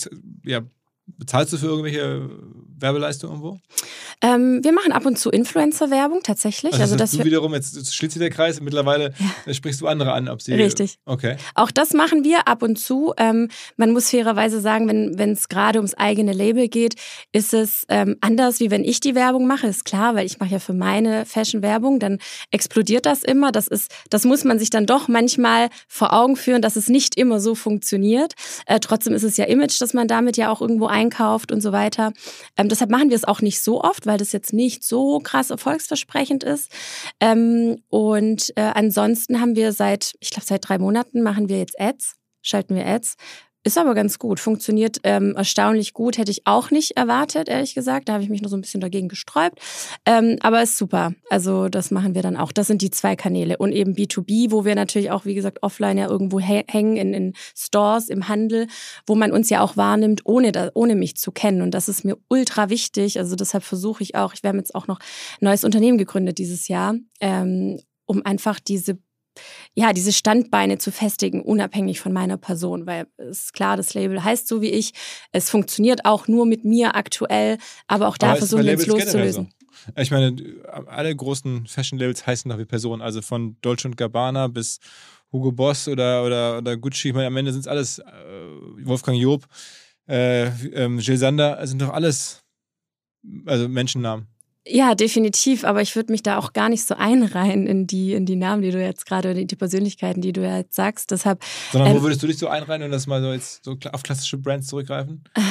ja, 0.45 0.61
bezahlst 1.05 1.53
du 1.53 1.57
für 1.57 1.67
irgendwelche 1.67 2.29
Werbeleistungen 2.77 3.35
irgendwo? 3.35 3.59
Ähm, 4.23 4.63
wir 4.63 4.71
machen 4.71 4.91
ab 4.91 5.05
und 5.05 5.17
zu 5.17 5.31
Influencer-Werbung 5.31 6.21
tatsächlich. 6.23 6.73
Also, 6.73 6.83
also 6.83 6.95
das 6.95 7.11
du 7.11 7.23
wiederum, 7.23 7.53
jetzt 7.53 7.93
schließt 7.93 8.13
sich 8.13 8.19
der 8.19 8.29
Kreis, 8.29 8.61
mittlerweile 8.61 9.13
ja. 9.45 9.53
sprichst 9.53 9.81
du 9.81 9.87
andere 9.87 10.13
an, 10.13 10.29
ob 10.29 10.41
sie. 10.41 10.53
Richtig. 10.53 10.97
Okay. 11.05 11.37
Auch 11.55 11.71
das 11.71 11.93
machen 11.93 12.23
wir 12.23 12.47
ab 12.47 12.61
und 12.61 12.77
zu. 12.77 13.13
Ähm, 13.17 13.49
man 13.77 13.91
muss 13.91 14.09
fairerweise 14.09 14.61
sagen, 14.61 14.87
wenn 14.87 15.31
es 15.31 15.49
gerade 15.49 15.79
ums 15.79 15.95
eigene 15.95 16.33
Label 16.33 16.67
geht, 16.67 16.95
ist 17.31 17.53
es 17.53 17.85
ähm, 17.89 18.17
anders, 18.21 18.59
wie 18.59 18.69
wenn 18.69 18.83
ich 18.83 18.99
die 18.99 19.15
Werbung 19.15 19.47
mache. 19.47 19.67
Ist 19.67 19.85
klar, 19.85 20.13
weil 20.15 20.25
ich 20.25 20.39
mache 20.39 20.51
ja 20.51 20.59
für 20.59 20.73
meine 20.73 21.25
Fashion 21.25 21.61
Werbung, 21.63 21.99
dann 21.99 22.19
explodiert 22.51 23.05
das 23.07 23.23
immer. 23.23 23.51
Das 23.51 23.67
ist, 23.67 23.91
das 24.09 24.25
muss 24.25 24.43
man 24.43 24.59
sich 24.59 24.69
dann 24.69 24.85
doch 24.85 25.07
manchmal 25.07 25.69
vor 25.87 26.13
Augen 26.13 26.35
führen, 26.35 26.61
dass 26.61 26.75
es 26.75 26.89
nicht 26.89 27.15
immer 27.15 27.39
so 27.39 27.55
funktioniert. 27.55 28.33
Äh, 28.67 28.79
trotzdem 28.79 29.13
ist 29.13 29.23
es 29.23 29.37
ja 29.37 29.45
Image, 29.45 29.81
das 29.81 29.93
man 29.93 30.07
damit 30.07 30.37
ja 30.37 30.51
auch 30.51 30.61
irgendwo 30.61 30.87
einkauft 30.91 31.51
und 31.51 31.61
so 31.61 31.71
weiter. 31.71 32.13
Ähm, 32.57 32.69
deshalb 32.69 32.91
machen 32.91 33.09
wir 33.09 33.15
es 33.15 33.25
auch 33.25 33.41
nicht 33.41 33.61
so 33.61 33.81
oft, 33.81 34.05
weil 34.05 34.17
das 34.17 34.31
jetzt 34.31 34.53
nicht 34.53 34.83
so 34.83 35.19
krass 35.19 35.49
erfolgsversprechend 35.49 36.43
ist. 36.43 36.71
Ähm, 37.19 37.81
und 37.89 38.51
äh, 38.55 38.71
ansonsten 38.73 39.41
haben 39.41 39.55
wir 39.55 39.71
seit, 39.71 40.13
ich 40.19 40.29
glaube, 40.29 40.45
seit 40.45 40.67
drei 40.67 40.77
Monaten 40.77 41.21
machen 41.21 41.49
wir 41.49 41.57
jetzt 41.57 41.79
Ads, 41.79 42.15
schalten 42.41 42.75
wir 42.75 42.85
Ads 42.85 43.15
ist 43.63 43.77
aber 43.77 43.93
ganz 43.93 44.17
gut, 44.17 44.39
funktioniert 44.39 44.97
ähm, 45.03 45.35
erstaunlich 45.35 45.93
gut. 45.93 46.17
Hätte 46.17 46.31
ich 46.31 46.47
auch 46.47 46.71
nicht 46.71 46.97
erwartet, 46.97 47.47
ehrlich 47.47 47.75
gesagt. 47.75 48.09
Da 48.09 48.13
habe 48.13 48.23
ich 48.23 48.29
mich 48.29 48.41
nur 48.41 48.49
so 48.49 48.57
ein 48.57 48.61
bisschen 48.61 48.81
dagegen 48.81 49.07
gesträubt. 49.07 49.59
Ähm, 50.05 50.37
aber 50.41 50.63
ist 50.63 50.77
super. 50.77 51.13
Also 51.29 51.69
das 51.69 51.91
machen 51.91 52.15
wir 52.15 52.23
dann 52.23 52.37
auch. 52.37 52.51
Das 52.51 52.67
sind 52.67 52.81
die 52.81 52.89
zwei 52.89 53.15
Kanäle. 53.15 53.57
Und 53.57 53.71
eben 53.71 53.93
B2B, 53.93 54.51
wo 54.51 54.65
wir 54.65 54.73
natürlich 54.73 55.11
auch, 55.11 55.25
wie 55.25 55.35
gesagt, 55.35 55.61
offline 55.61 55.99
ja 55.99 56.07
irgendwo 56.07 56.39
hängen, 56.39 56.97
in, 56.97 57.13
in 57.13 57.33
Stores, 57.55 58.09
im 58.09 58.27
Handel, 58.27 58.67
wo 59.05 59.13
man 59.13 59.31
uns 59.31 59.49
ja 59.49 59.61
auch 59.61 59.77
wahrnimmt, 59.77 60.21
ohne, 60.25 60.51
da, 60.51 60.71
ohne 60.73 60.95
mich 60.95 61.17
zu 61.17 61.31
kennen. 61.31 61.61
Und 61.61 61.71
das 61.71 61.87
ist 61.87 62.03
mir 62.03 62.17
ultra 62.29 62.69
wichtig. 62.69 63.19
Also 63.19 63.35
deshalb 63.35 63.63
versuche 63.63 64.01
ich 64.01 64.15
auch, 64.15 64.33
ich 64.33 64.41
werde 64.41 64.57
jetzt 64.57 64.73
auch 64.73 64.87
noch 64.87 64.99
ein 64.99 65.45
neues 65.45 65.63
Unternehmen 65.63 65.99
gegründet 65.99 66.39
dieses 66.39 66.67
Jahr, 66.67 66.95
ähm, 67.19 67.79
um 68.05 68.25
einfach 68.25 68.59
diese 68.59 68.97
ja, 69.73 69.93
diese 69.93 70.11
Standbeine 70.11 70.77
zu 70.77 70.91
festigen, 70.91 71.41
unabhängig 71.41 71.99
von 71.99 72.13
meiner 72.13 72.37
Person, 72.37 72.85
weil 72.85 73.07
es 73.17 73.45
ist 73.45 73.53
klar, 73.53 73.77
das 73.77 73.93
Label 73.93 74.23
heißt 74.23 74.47
so 74.47 74.61
wie 74.61 74.69
ich. 74.69 74.93
Es 75.31 75.49
funktioniert 75.49 76.05
auch 76.05 76.27
nur 76.27 76.45
mit 76.45 76.65
mir 76.65 76.95
aktuell, 76.95 77.57
aber 77.87 78.07
auch 78.07 78.17
da 78.17 78.31
aber 78.31 78.37
versuchen 78.37 78.65
wir 78.65 78.73
uns 78.73 78.87
loszulösen. 78.87 79.49
So. 79.51 80.01
Ich 80.01 80.11
meine, 80.11 80.35
alle 80.87 81.15
großen 81.15 81.65
Fashion-Labels 81.65 82.27
heißen 82.27 82.49
doch 82.49 82.57
wie 82.57 82.65
Personen, 82.65 83.01
also 83.01 83.21
von 83.21 83.57
Dolce 83.61 83.89
Gabbana 83.91 84.47
bis 84.47 84.79
Hugo 85.31 85.51
Boss 85.51 85.87
oder, 85.87 86.25
oder, 86.25 86.57
oder 86.57 86.77
Gucci. 86.77 87.09
Ich 87.09 87.13
meine, 87.13 87.27
am 87.27 87.37
Ende 87.37 87.53
sind 87.53 87.61
es 87.61 87.67
alles 87.67 87.99
äh, 87.99 88.03
Wolfgang 88.83 89.17
Job, 89.17 89.45
äh, 90.07 90.47
ähm, 90.73 90.99
Jill 90.99 91.17
Sander, 91.17 91.65
sind 91.65 91.81
doch 91.81 91.93
alles 91.93 92.43
also 93.45 93.69
Menschennamen. 93.69 94.27
Ja, 94.67 94.93
definitiv, 94.93 95.63
aber 95.63 95.81
ich 95.81 95.95
würde 95.95 96.11
mich 96.11 96.21
da 96.21 96.37
auch 96.37 96.53
gar 96.53 96.69
nicht 96.69 96.85
so 96.85 96.93
einreihen 96.95 97.65
in 97.65 97.87
die, 97.87 98.13
in 98.13 98.27
die 98.27 98.35
Namen, 98.35 98.61
die 98.61 98.69
du 98.69 98.79
jetzt 98.79 99.07
gerade, 99.07 99.33
die, 99.33 99.47
die 99.47 99.55
Persönlichkeiten, 99.55 100.21
die 100.21 100.33
du 100.33 100.41
jetzt 100.41 100.75
sagst. 100.75 101.09
Deshalb, 101.09 101.43
Sondern 101.71 101.91
ähm, 101.91 101.97
wo 101.97 102.03
würdest 102.03 102.21
du 102.21 102.27
dich 102.27 102.37
so 102.37 102.47
einreihen 102.47 102.83
und 102.83 102.91
das 102.91 103.07
mal 103.07 103.21
so 103.21 103.33
jetzt 103.33 103.65
so 103.65 103.75
auf 103.91 104.03
klassische 104.03 104.37
Brands 104.37 104.67
zurückgreifen? 104.67 105.23
Äh, 105.33 105.41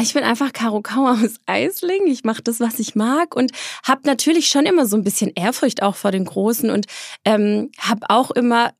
ich 0.00 0.14
bin 0.14 0.22
einfach 0.22 0.52
Karo 0.52 0.82
Kauer 0.82 1.18
aus 1.22 1.36
Eisling. 1.46 2.06
Ich 2.06 2.22
mache 2.22 2.42
das, 2.42 2.60
was 2.60 2.78
ich 2.78 2.94
mag 2.94 3.34
und 3.34 3.50
habe 3.82 4.02
natürlich 4.04 4.48
schon 4.48 4.66
immer 4.66 4.86
so 4.86 4.96
ein 4.96 5.04
bisschen 5.04 5.32
Ehrfurcht 5.34 5.82
auch 5.82 5.96
vor 5.96 6.12
den 6.12 6.24
Großen 6.24 6.70
und 6.70 6.86
ähm, 7.24 7.70
habe 7.78 8.08
auch 8.08 8.30
immer 8.30 8.72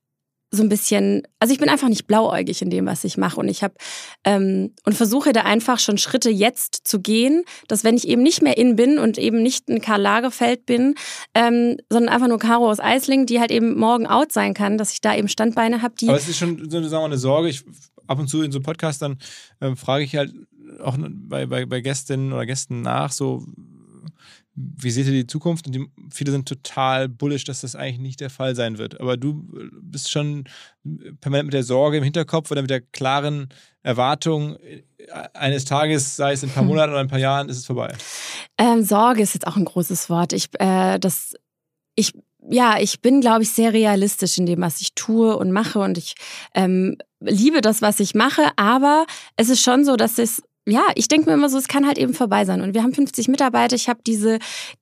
so 0.50 0.62
ein 0.62 0.68
bisschen, 0.68 1.22
also 1.38 1.52
ich 1.52 1.60
bin 1.60 1.68
einfach 1.68 1.88
nicht 1.88 2.06
blauäugig 2.06 2.60
in 2.60 2.70
dem, 2.70 2.86
was 2.86 3.04
ich 3.04 3.16
mache 3.16 3.38
und 3.38 3.48
ich 3.48 3.62
habe 3.62 3.74
ähm, 4.24 4.74
und 4.84 4.94
versuche 4.94 5.32
da 5.32 5.42
einfach 5.42 5.78
schon 5.78 5.96
Schritte 5.96 6.30
jetzt 6.30 6.88
zu 6.88 7.00
gehen, 7.00 7.44
dass 7.68 7.84
wenn 7.84 7.96
ich 7.96 8.08
eben 8.08 8.22
nicht 8.22 8.42
mehr 8.42 8.58
in 8.58 8.76
bin 8.76 8.98
und 8.98 9.16
eben 9.18 9.42
nicht 9.42 9.68
ein 9.68 9.80
Karl 9.80 10.00
Lagerfeld 10.00 10.66
bin, 10.66 10.94
ähm, 11.34 11.76
sondern 11.88 12.12
einfach 12.12 12.28
nur 12.28 12.38
Caro 12.38 12.68
aus 12.68 12.80
Eisling, 12.80 13.26
die 13.26 13.38
halt 13.38 13.50
eben 13.50 13.78
morgen 13.78 14.06
out 14.06 14.32
sein 14.32 14.54
kann, 14.54 14.76
dass 14.76 14.92
ich 14.92 15.00
da 15.00 15.14
eben 15.14 15.28
Standbeine 15.28 15.82
habe, 15.82 15.94
die. 16.00 16.08
Aber 16.08 16.18
es 16.18 16.28
ist 16.28 16.38
schon 16.38 16.68
so 16.68 16.82
sagen 16.82 17.02
wir, 17.02 17.04
eine 17.04 17.18
Sorge. 17.18 17.48
Ich 17.48 17.64
ab 18.06 18.18
und 18.18 18.28
zu 18.28 18.42
in 18.42 18.50
so 18.50 18.60
Podcastern 18.60 19.18
ähm, 19.60 19.76
frage 19.76 20.04
ich 20.04 20.16
halt 20.16 20.34
auch 20.82 20.96
bei, 20.98 21.46
bei, 21.46 21.64
bei 21.66 21.80
Gästinnen 21.80 22.32
oder 22.32 22.44
Gästen 22.44 22.82
nach, 22.82 23.12
so 23.12 23.44
wie 24.76 24.90
seht 24.90 25.06
ihr 25.06 25.12
die 25.12 25.26
Zukunft? 25.26 25.66
Und 25.66 25.74
die, 25.74 25.86
viele 26.12 26.32
sind 26.32 26.48
total 26.48 27.08
bullish, 27.08 27.44
dass 27.44 27.60
das 27.62 27.76
eigentlich 27.76 27.98
nicht 27.98 28.20
der 28.20 28.30
Fall 28.30 28.54
sein 28.54 28.78
wird. 28.78 29.00
Aber 29.00 29.16
du 29.16 29.48
äh, 29.56 29.68
bist 29.80 30.10
schon 30.10 30.44
permanent 31.20 31.46
mit 31.46 31.54
der 31.54 31.62
Sorge 31.62 31.98
im 31.98 32.04
Hinterkopf 32.04 32.50
oder 32.50 32.62
mit 32.62 32.70
der 32.70 32.80
klaren 32.80 33.48
Erwartung, 33.82 34.56
äh, 34.56 34.82
eines 35.34 35.64
Tages, 35.64 36.16
sei 36.16 36.32
es 36.32 36.42
in 36.42 36.50
ein 36.50 36.54
paar 36.54 36.62
Monaten 36.64 36.92
oder 36.92 37.00
ein 37.00 37.08
paar 37.08 37.18
Jahren, 37.18 37.48
ist 37.48 37.58
es 37.58 37.66
vorbei. 37.66 37.94
Ähm, 38.58 38.82
Sorge 38.82 39.22
ist 39.22 39.34
jetzt 39.34 39.46
auch 39.46 39.56
ein 39.56 39.64
großes 39.64 40.10
Wort. 40.10 40.32
Ich, 40.32 40.48
äh, 40.58 40.98
das, 40.98 41.34
ich, 41.94 42.12
ja, 42.48 42.78
ich 42.78 43.00
bin, 43.00 43.20
glaube 43.20 43.42
ich, 43.42 43.50
sehr 43.50 43.72
realistisch 43.72 44.38
in 44.38 44.46
dem, 44.46 44.60
was 44.60 44.80
ich 44.80 44.94
tue 44.94 45.36
und 45.36 45.52
mache. 45.52 45.78
Und 45.78 45.98
ich 45.98 46.14
ähm, 46.54 46.96
liebe 47.20 47.60
das, 47.60 47.82
was 47.82 48.00
ich 48.00 48.14
mache. 48.14 48.50
Aber 48.56 49.06
es 49.36 49.48
ist 49.48 49.62
schon 49.62 49.84
so, 49.84 49.96
dass 49.96 50.18
es 50.18 50.42
ja, 50.66 50.82
ich 50.94 51.08
denke 51.08 51.28
mir 51.28 51.34
immer 51.34 51.48
so, 51.48 51.56
es 51.56 51.68
kann 51.68 51.86
halt 51.86 51.96
eben 51.96 52.12
vorbei 52.12 52.44
sein. 52.44 52.60
Und 52.60 52.74
wir 52.74 52.82
haben 52.82 52.92
50 52.92 53.28
Mitarbeiter. 53.28 53.74
Ich 53.74 53.88
habe 53.88 54.00
diese, 54.06 54.38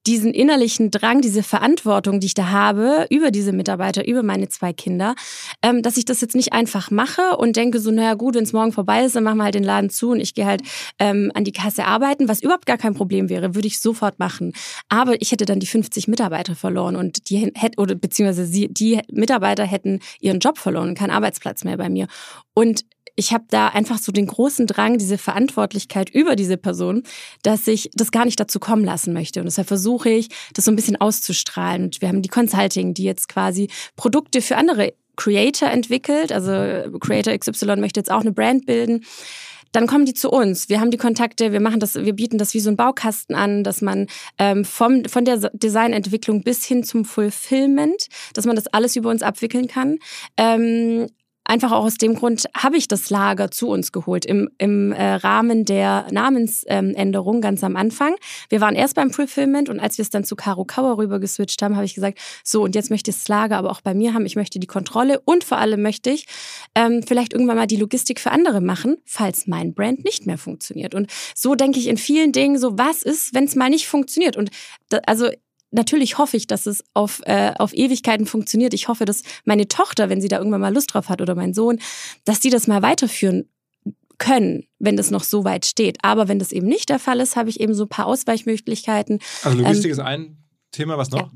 diesen 0.06 0.34
innerlichen 0.34 0.90
Drang, 0.90 1.20
diese 1.20 1.44
Verantwortung, 1.44 2.18
die 2.18 2.26
ich 2.26 2.34
da 2.34 2.48
habe, 2.50 3.06
über 3.10 3.30
diese 3.30 3.52
Mitarbeiter, 3.52 4.06
über 4.06 4.24
meine 4.24 4.48
zwei 4.48 4.72
Kinder, 4.72 5.14
ähm, 5.62 5.82
dass 5.82 5.96
ich 5.96 6.04
das 6.04 6.20
jetzt 6.20 6.34
nicht 6.34 6.52
einfach 6.52 6.90
mache 6.90 7.36
und 7.36 7.56
denke 7.56 7.78
so, 7.78 7.92
naja 7.92 8.14
gut, 8.14 8.34
wenn 8.34 8.42
es 8.42 8.52
morgen 8.52 8.72
vorbei 8.72 9.04
ist, 9.04 9.14
dann 9.14 9.22
machen 9.22 9.38
wir 9.38 9.44
halt 9.44 9.54
den 9.54 9.62
Laden 9.62 9.88
zu 9.88 10.10
und 10.10 10.20
ich 10.20 10.34
gehe 10.34 10.46
halt 10.46 10.62
ähm, 10.98 11.30
an 11.34 11.44
die 11.44 11.52
Kasse 11.52 11.84
arbeiten, 11.84 12.28
was 12.28 12.42
überhaupt 12.42 12.66
gar 12.66 12.78
kein 12.78 12.94
Problem 12.94 13.28
wäre, 13.28 13.54
würde 13.54 13.68
ich 13.68 13.80
sofort 13.80 14.18
machen. 14.18 14.54
Aber 14.88 15.20
ich 15.22 15.30
hätte 15.30 15.44
dann 15.44 15.60
die 15.60 15.66
50 15.66 16.08
Mitarbeiter 16.08 16.56
verloren 16.56 16.96
und 16.96 17.30
die 17.30 17.52
hätte, 17.54 17.80
oder 17.80 17.94
beziehungsweise 17.94 18.46
sie, 18.46 18.68
die 18.68 19.00
Mitarbeiter 19.12 19.64
hätten 19.64 20.00
ihren 20.20 20.40
Job 20.40 20.58
verloren, 20.58 20.96
keinen 20.96 21.10
Arbeitsplatz 21.10 21.62
mehr 21.62 21.76
bei 21.76 21.88
mir. 21.88 22.08
Und 22.52 22.84
ich 23.18 23.33
habe 23.33 23.44
da 23.50 23.66
einfach 23.68 23.98
so 23.98 24.12
den 24.12 24.28
großen 24.28 24.68
Drang, 24.68 24.96
diese 24.96 25.18
Verantwortlichkeit 25.18 26.09
über 26.09 26.37
diese 26.37 26.57
Person, 26.57 27.02
dass 27.42 27.66
ich 27.66 27.90
das 27.94 28.12
gar 28.12 28.24
nicht 28.24 28.38
dazu 28.38 28.61
kommen 28.61 28.85
lassen 28.85 29.12
möchte. 29.12 29.40
Und 29.40 29.46
deshalb 29.46 29.66
versuche 29.66 30.09
ich, 30.09 30.28
das 30.54 30.64
so 30.66 30.70
ein 30.70 30.76
bisschen 30.76 31.00
auszustrahlen. 31.00 31.83
Und 31.83 32.00
wir 32.00 32.09
haben 32.09 32.22
die 32.22 32.28
Consulting, 32.28 32.94
die 32.94 33.02
jetzt 33.02 33.28
quasi 33.28 33.70
Produkte 33.96 34.40
für 34.40 34.57
andere 34.57 34.94
Creator 35.16 35.68
entwickelt. 35.68 36.31
Also 36.31 36.52
Creator 37.00 37.37
XY 37.37 37.76
möchte 37.76 37.98
jetzt 37.98 38.11
auch 38.11 38.20
eine 38.20 38.33
Brand 38.33 38.66
bilden 38.66 39.04
dann 39.72 39.87
kommen 39.87 40.07
die 40.07 40.14
zu 40.14 40.31
uns. 40.31 40.68
Wir 40.68 40.81
haben 40.81 40.90
die 40.90 40.96
Kontakte, 40.96 41.52
wir 41.52 41.61
machen 41.61 41.78
das, 41.78 41.94
wir 41.94 42.14
bieten 42.14 42.38
das 42.38 42.54
wie 42.54 42.61
so 42.61 42.70
ein 42.70 42.76
Baukasten 42.76 43.35
an, 43.35 43.64
dass 43.64 43.83
man 43.83 44.07
ähm, 44.38 44.64
vom, 44.64 45.04
von 45.04 45.24
der 45.24 45.50
Designentwicklung 45.52 46.42
bis 46.42 46.64
hin 46.64 46.85
zum 46.85 47.04
Fulfillment, 47.04 48.09
dass 48.33 48.46
man 48.46 48.57
das 48.57 48.66
alles 48.68 48.96
über 48.96 49.11
uns 49.11 49.22
abwickeln 49.22 49.68
kann. 49.68 49.98
Ähm, 50.37 51.09
Einfach 51.48 51.72
auch 51.72 51.84
aus 51.84 51.96
dem 51.96 52.14
Grund 52.14 52.44
habe 52.54 52.76
ich 52.76 52.88
das 52.88 53.08
Lager 53.08 53.50
zu 53.50 53.70
uns 53.70 53.90
geholt 53.90 54.26
im, 54.26 54.50
im 54.58 54.92
äh, 54.92 55.14
Rahmen 55.14 55.64
der 55.64 56.06
Namensänderung 56.11 57.37
ähm, 57.37 57.40
ganz 57.40 57.64
am 57.64 57.74
Anfang. 57.74 58.16
Wir 58.50 58.61
waren 58.61 58.74
erst 58.74 58.96
beim 58.96 59.11
Fulfillment 59.11 59.70
und 59.70 59.80
als 59.80 59.96
wir 59.96 60.02
es 60.02 60.11
dann 60.11 60.24
zu 60.24 60.37
Karo 60.37 60.66
Kauer 60.66 60.98
rüber 60.98 61.18
geswitcht 61.18 61.62
haben, 61.62 61.74
habe 61.74 61.87
ich 61.87 61.94
gesagt, 61.94 62.18
so 62.44 62.62
und 62.62 62.74
jetzt 62.74 62.90
möchte 62.90 63.11
ich 63.11 63.16
das 63.16 63.28
Lager 63.28 63.56
aber 63.56 63.70
auch 63.70 63.80
bei 63.80 63.94
mir 63.94 64.12
haben. 64.12 64.26
Ich 64.26 64.37
möchte 64.37 64.58
die 64.58 64.66
Kontrolle 64.66 65.20
und 65.24 65.42
vor 65.42 65.56
allem 65.56 65.80
möchte 65.80 66.11
ich 66.11 66.26
ähm, 66.74 67.02
vielleicht 67.02 67.32
irgendwann 67.32 67.56
mal 67.56 67.66
die 67.66 67.76
Logistik 67.76 68.20
für 68.20 68.30
andere 68.30 68.61
machen, 68.61 68.98
falls 69.06 69.46
mein 69.46 69.72
Brand 69.72 70.04
nicht 70.04 70.26
mehr 70.26 70.37
funktioniert. 70.37 70.94
Und 70.94 71.11
so 71.34 71.54
denke 71.54 71.78
ich 71.78 71.87
in 71.87 71.96
vielen 71.96 72.32
Dingen 72.32 72.58
so, 72.58 72.76
was 72.76 73.02
ist, 73.02 73.32
wenn 73.32 73.44
es 73.44 73.56
mal 73.56 73.70
nicht 73.70 73.88
funktioniert? 73.88 74.37
Und 74.37 74.50
da, 74.90 74.98
also 75.06 75.30
natürlich 75.70 76.18
hoffe 76.18 76.37
ich, 76.37 76.46
dass 76.46 76.66
es 76.66 76.85
auf, 76.94 77.20
äh, 77.24 77.52
auf 77.59 77.74
Ewigkeiten 77.74 78.26
funktioniert. 78.26 78.74
Ich 78.74 78.88
hoffe, 78.88 79.04
dass 79.04 79.22
meine 79.44 79.68
Tochter, 79.68 80.09
wenn 80.09 80.20
sie 80.20 80.28
da 80.28 80.38
irgendwann 80.38 80.61
mal 80.61 80.74
Lust 80.74 80.94
drauf 80.94 81.09
hat 81.09 81.20
oder 81.20 81.35
mein 81.35 81.54
Sohn, 81.54 81.78
dass 82.24 82.40
die 82.40 82.50
das 82.50 82.66
mal 82.66 82.83
weiterführen 82.83 83.48
können, 84.18 84.64
wenn 84.78 84.96
das 84.96 85.11
noch 85.11 85.22
so 85.22 85.44
weit 85.44 85.64
steht. 85.64 85.98
Aber 86.02 86.28
wenn 86.28 86.38
das 86.38 86.52
eben 86.52 86.66
nicht 86.66 86.88
der 86.88 86.98
Fall 86.98 87.20
ist, 87.20 87.37
habe 87.37 87.50
ich 87.50 87.61
eben 87.61 87.74
so 87.74 87.85
ein 87.85 87.88
paar 87.88 88.07
Ausweichmöglichkeiten. 88.07 89.20
Also 89.42 89.59
Logistik 89.59 89.87
ähm, 89.87 89.92
ist 89.92 90.00
ein 90.00 90.37
Thema, 90.72 90.98
was 90.98 91.11
noch? 91.11 91.33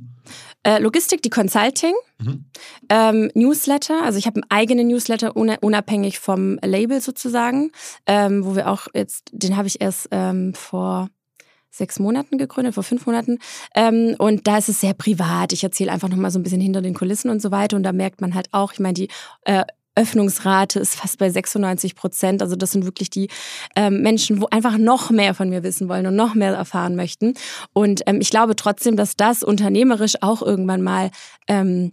Ja. 0.65 0.77
Äh, 0.77 0.79
Logistik, 0.81 1.23
die 1.23 1.31
Consulting, 1.31 1.95
mhm. 2.19 2.45
ähm, 2.89 3.31
Newsletter. 3.35 4.03
Also 4.03 4.19
ich 4.19 4.27
habe 4.27 4.37
einen 4.37 4.51
eigenen 4.51 4.89
Newsletter 4.89 5.35
unabhängig 5.37 6.19
vom 6.19 6.59
Label 6.63 7.01
sozusagen, 7.01 7.73
ähm, 8.07 8.45
wo 8.45 8.55
wir 8.55 8.69
auch 8.69 8.89
jetzt, 8.95 9.31
den 9.33 9.57
habe 9.57 9.69
ich 9.69 9.81
erst 9.81 10.09
ähm, 10.11 10.55
vor 10.55 11.09
sechs 11.73 11.99
Monaten 11.99 12.39
gegründet, 12.39 12.75
vor 12.75 12.85
fünf 12.85 13.07
Monaten. 13.07 13.39
Ähm, 13.75 14.15
und 14.19 14.47
da 14.47 14.59
ist 14.59 14.69
es 14.69 14.81
sehr 14.81 14.95
privat. 14.95 15.53
Ich 15.53 15.65
erzähle 15.65 15.91
einfach 15.91 16.09
nochmal 16.09 16.31
so 16.31 16.39
ein 16.39 16.43
bisschen 16.43 16.61
hinter 16.61 16.83
den 16.83 16.95
Kulissen 16.95 17.31
und 17.31 17.41
so 17.41 17.51
weiter. 17.51 17.77
Und 17.77 17.83
da 17.83 17.93
merkt 17.93 18.21
man 18.21 18.35
halt 18.35 18.49
auch, 18.53 18.73
ich 18.73 18.81
meine, 18.81 18.95
die 18.95 19.09
äh, 19.45 19.65
Öffnungsrate 19.95 20.79
ist 20.79 20.95
fast 20.95 21.19
bei 21.19 21.29
96 21.31 21.95
Prozent. 21.95 22.43
Also 22.43 22.57
das 22.57 22.73
sind 22.73 22.85
wirklich 22.85 23.11
die 23.11 23.29
ähm, 23.77 24.03
Menschen, 24.03 24.41
wo 24.41 24.47
einfach 24.51 24.79
noch 24.79 25.11
mehr 25.11 25.35
von 25.35 25.49
mir 25.51 25.63
wissen 25.63 25.89
wollen 25.89 26.07
und 26.07 26.17
noch 26.17 26.35
mehr 26.35 26.55
erfahren 26.55 26.97
möchten. 26.97 27.35
Und 27.73 28.03
ähm, 28.07 28.21
ich 28.21 28.31
glaube 28.31 28.57
trotzdem, 28.57 28.97
dass 28.97 29.17
das 29.17 29.43
unternehmerisch 29.43 30.15
auch 30.21 30.43
irgendwann 30.43 30.83
mal 30.83 31.11
ähm, 31.47 31.93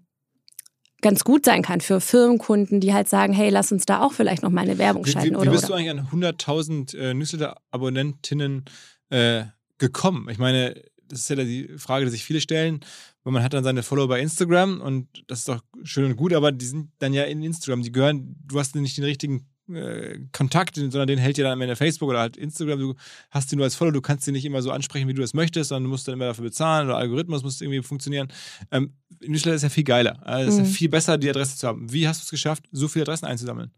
ganz 1.01 1.23
gut 1.23 1.45
sein 1.45 1.61
kann 1.61 1.81
für 1.81 2.01
Firmenkunden, 2.01 2.79
die 2.79 2.93
halt 2.93 3.07
sagen, 3.07 3.33
hey, 3.33 3.49
lass 3.49 3.71
uns 3.71 3.85
da 3.85 4.01
auch 4.01 4.13
vielleicht 4.13 4.43
noch 4.43 4.49
mal 4.49 4.61
eine 4.61 4.77
Werbung 4.77 5.05
schalten. 5.05 5.35
Wie, 5.35 5.41
wie, 5.41 5.47
wie 5.47 5.49
bist 5.49 5.65
oder? 5.65 5.81
du 5.81 5.89
eigentlich 5.89 5.91
an 5.91 6.35
100.000 6.35 6.97
äh, 6.97 7.13
Newsletter-Abonnentinnen 7.13 8.65
äh, 9.09 9.43
gekommen? 9.79 10.29
Ich 10.29 10.37
meine, 10.37 10.81
das 11.09 11.21
ist 11.21 11.29
ja 11.29 11.35
die 11.37 11.67
Frage, 11.77 12.05
die 12.05 12.11
sich 12.11 12.23
viele 12.23 12.41
stellen, 12.41 12.81
weil 13.23 13.33
man 13.33 13.43
hat 13.43 13.53
dann 13.53 13.63
seine 13.63 13.83
Follower 13.83 14.07
bei 14.07 14.21
Instagram 14.21 14.79
und 14.81 15.07
das 15.27 15.39
ist 15.39 15.49
doch 15.49 15.61
schön 15.83 16.05
und 16.05 16.15
gut, 16.15 16.33
aber 16.33 16.51
die 16.51 16.65
sind 16.65 16.91
dann 16.99 17.13
ja 17.13 17.23
in 17.23 17.43
Instagram, 17.43 17.81
die 17.81 17.91
gehören, 17.91 18.35
du 18.45 18.59
hast 18.59 18.75
nicht 18.75 18.97
den 18.97 19.03
richtigen 19.03 19.47
äh, 19.73 20.19
Kontakt, 20.31 20.75
sondern 20.75 21.07
den 21.07 21.19
hält 21.19 21.37
dir 21.37 21.43
dann 21.43 21.53
am 21.53 21.61
Ende 21.61 21.75
Facebook 21.75 22.09
oder 22.09 22.19
halt 22.19 22.37
Instagram, 22.37 22.79
du 22.79 22.95
hast 23.29 23.51
die 23.51 23.55
nur 23.55 23.65
als 23.65 23.75
Follower, 23.75 23.93
du 23.93 24.01
kannst 24.01 24.25
sie 24.25 24.31
nicht 24.31 24.45
immer 24.45 24.61
so 24.61 24.71
ansprechen, 24.71 25.07
wie 25.07 25.13
du 25.13 25.21
das 25.21 25.33
möchtest, 25.33 25.69
sondern 25.69 25.83
du 25.83 25.89
musst 25.89 26.07
dann 26.07 26.13
immer 26.13 26.25
dafür 26.25 26.45
bezahlen 26.45 26.87
oder 26.87 26.97
Algorithmus 26.97 27.43
muss 27.43 27.61
irgendwie 27.61 27.81
funktionieren. 27.81 28.29
Ähm, 28.71 28.93
Newsletter 29.21 29.55
ist 29.55 29.63
ja 29.63 29.69
viel 29.69 29.83
geiler, 29.83 30.25
also 30.25 30.47
es 30.47 30.53
ist 30.55 30.59
ja 30.59 30.65
mhm. 30.65 30.73
viel 30.73 30.89
besser, 30.89 31.17
die 31.17 31.29
Adresse 31.29 31.57
zu 31.57 31.67
haben. 31.67 31.91
Wie 31.91 32.07
hast 32.07 32.21
du 32.21 32.23
es 32.23 32.31
geschafft, 32.31 32.65
so 32.71 32.87
viele 32.87 33.03
Adressen 33.03 33.25
einzusammeln? 33.25 33.71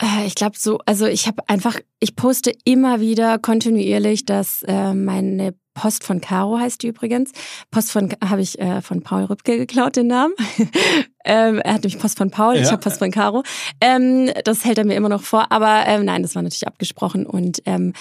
Äh, 0.00 0.26
Ich 0.26 0.34
glaube 0.34 0.56
so, 0.58 0.78
also 0.86 1.06
ich 1.06 1.26
habe 1.26 1.42
einfach, 1.48 1.78
ich 2.00 2.16
poste 2.16 2.52
immer 2.64 3.00
wieder 3.00 3.38
kontinuierlich, 3.38 4.24
dass 4.24 4.62
äh, 4.64 4.94
meine 4.94 5.54
Post 5.74 6.04
von 6.04 6.20
Caro 6.22 6.58
heißt 6.58 6.82
die 6.82 6.86
übrigens. 6.88 7.32
Post 7.70 7.92
von 7.92 8.10
habe 8.24 8.40
ich 8.40 8.58
äh, 8.58 8.80
von 8.80 9.02
Paul 9.02 9.24
Rübke 9.24 9.58
geklaut, 9.58 9.96
den 9.96 10.06
Namen. 10.06 10.32
ähm, 11.26 11.58
er 11.60 11.74
hat 11.74 11.82
nämlich 11.84 11.98
Post 11.98 12.16
von 12.16 12.30
Paul, 12.30 12.54
ich 12.56 12.62
Ja. 12.62 12.70
habe 12.72 12.82
Post 12.82 12.98
von 12.98 13.10
Caro. 13.10 13.42
Ähm, 13.80 14.30
das 14.44 14.64
hält 14.64 14.78
er 14.78 14.86
mir 14.86 14.94
immer 14.96 15.10
noch 15.10 15.22
vor, 15.22 15.52
aber 15.52 15.84
ähm, 15.86 16.04
nein, 16.06 16.22
das 16.22 16.34
war 16.34 16.42
natürlich 16.42 16.66
abgesprochen 16.66 17.26
und 17.26 17.60
ähm, 17.66 17.92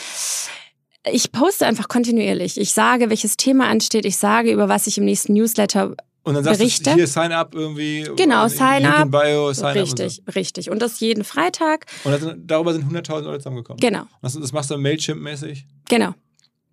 ich 1.11 1.31
poste 1.31 1.67
einfach 1.67 1.87
kontinuierlich. 1.87 2.57
Ich 2.59 2.71
sage, 2.73 3.09
welches 3.09 3.37
Thema 3.37 3.67
ansteht. 3.67 4.05
Ich 4.05 4.17
sage, 4.17 4.51
über 4.51 4.69
was 4.69 4.87
ich 4.87 4.97
im 4.97 5.05
nächsten 5.05 5.33
Newsletter 5.33 5.95
Und 6.25 6.33
dann 6.33 6.43
sagst 6.43 6.59
Berichte? 6.59 6.89
du 6.89 6.95
hier 6.95 7.07
Sign 7.07 7.31
up 7.31 7.55
irgendwie. 7.55 8.09
Genau, 8.17 8.45
äh, 8.45 8.49
Sign 8.49 8.85
up. 8.85 9.09
Bio, 9.11 9.53
Sign 9.53 9.77
richtig, 9.77 10.21
richtig. 10.35 10.69
Und 10.69 10.81
das 10.81 10.99
jeden 10.99 11.23
Freitag. 11.23 11.85
up. 12.03 12.05
Und 12.05 12.11
das 12.11 12.35
darüber 12.45 12.73
sind 12.73 12.83
100.000 12.91 13.21
Leute 13.21 13.39
zusammengekommen. 13.39 13.79
Genau, 13.79 14.03
Das, 14.21 14.33
das 14.33 14.51
machst 14.51 14.69
du 14.71 14.75
Mailchimp-mäßig? 14.75 15.65
genau. 15.87 16.13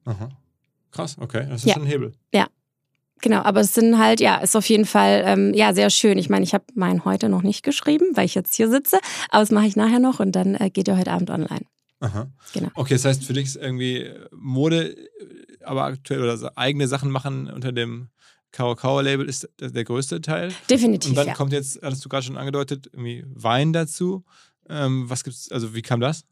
Aha. 0.04 0.30
Krass, 0.90 1.16
okay. 1.20 1.46
Das 1.48 1.60
ist 1.62 1.66
Ja. 1.68 1.74
schon 1.74 1.82
ein 1.84 1.88
Hebel. 1.88 2.12
Genau, 3.24 3.40
aber 3.42 3.60
es 3.60 3.72
sind 3.72 3.98
halt, 3.98 4.18
ja, 4.20 4.38
ist 4.38 4.56
auf 4.56 4.68
jeden 4.68 4.84
Fall 4.84 5.22
ähm, 5.24 5.54
ja 5.54 5.72
sehr 5.74 5.90
schön. 5.90 6.18
Ich 6.18 6.28
meine, 6.28 6.44
ich 6.44 6.54
habe 6.54 6.64
meinen 6.74 7.04
heute 7.04 7.28
noch 7.28 7.42
nicht 7.44 7.62
geschrieben, 7.62 8.06
weil 8.14 8.24
ich 8.24 8.34
jetzt 8.34 8.52
hier 8.56 8.68
sitze, 8.68 8.98
aber 9.30 9.42
das 9.42 9.52
mache 9.52 9.66
ich 9.66 9.76
nachher 9.76 10.00
noch 10.00 10.18
und 10.18 10.32
dann 10.32 10.56
äh, 10.56 10.70
geht 10.70 10.88
er 10.88 10.98
heute 10.98 11.12
Abend 11.12 11.30
online. 11.30 11.60
Aha. 12.00 12.26
Genau. 12.52 12.70
Okay, 12.74 12.94
das 12.94 13.04
heißt 13.04 13.22
für 13.22 13.32
dich 13.32 13.44
ist 13.44 13.54
irgendwie 13.56 14.10
Mode, 14.32 14.96
äh, 14.96 15.64
aber 15.64 15.84
aktuell 15.84 16.20
oder 16.20 16.36
so 16.36 16.48
eigene 16.56 16.88
Sachen 16.88 17.12
machen 17.12 17.48
unter 17.48 17.70
dem 17.70 18.08
Kau 18.52 18.74
Kau 18.74 19.00
Label 19.00 19.28
ist 19.28 19.48
der 19.60 19.70
der 19.70 19.84
größte 19.84 20.20
Teil. 20.20 20.52
Definitiv, 20.68 21.10
Und 21.10 21.16
dann 21.16 21.28
ja. 21.28 21.34
kommt 21.34 21.52
jetzt, 21.52 21.80
hattest 21.82 22.04
du 22.04 22.08
gerade 22.08 22.24
schon 22.24 22.36
angedeutet, 22.36 22.88
irgendwie 22.92 23.24
Wein 23.34 23.72
dazu. 23.72 24.24
Ähm, 24.68 25.08
was 25.08 25.24
gibt's, 25.24 25.50
also 25.50 25.74
wie 25.74 25.82
kam 25.82 26.00
das? 26.00 26.24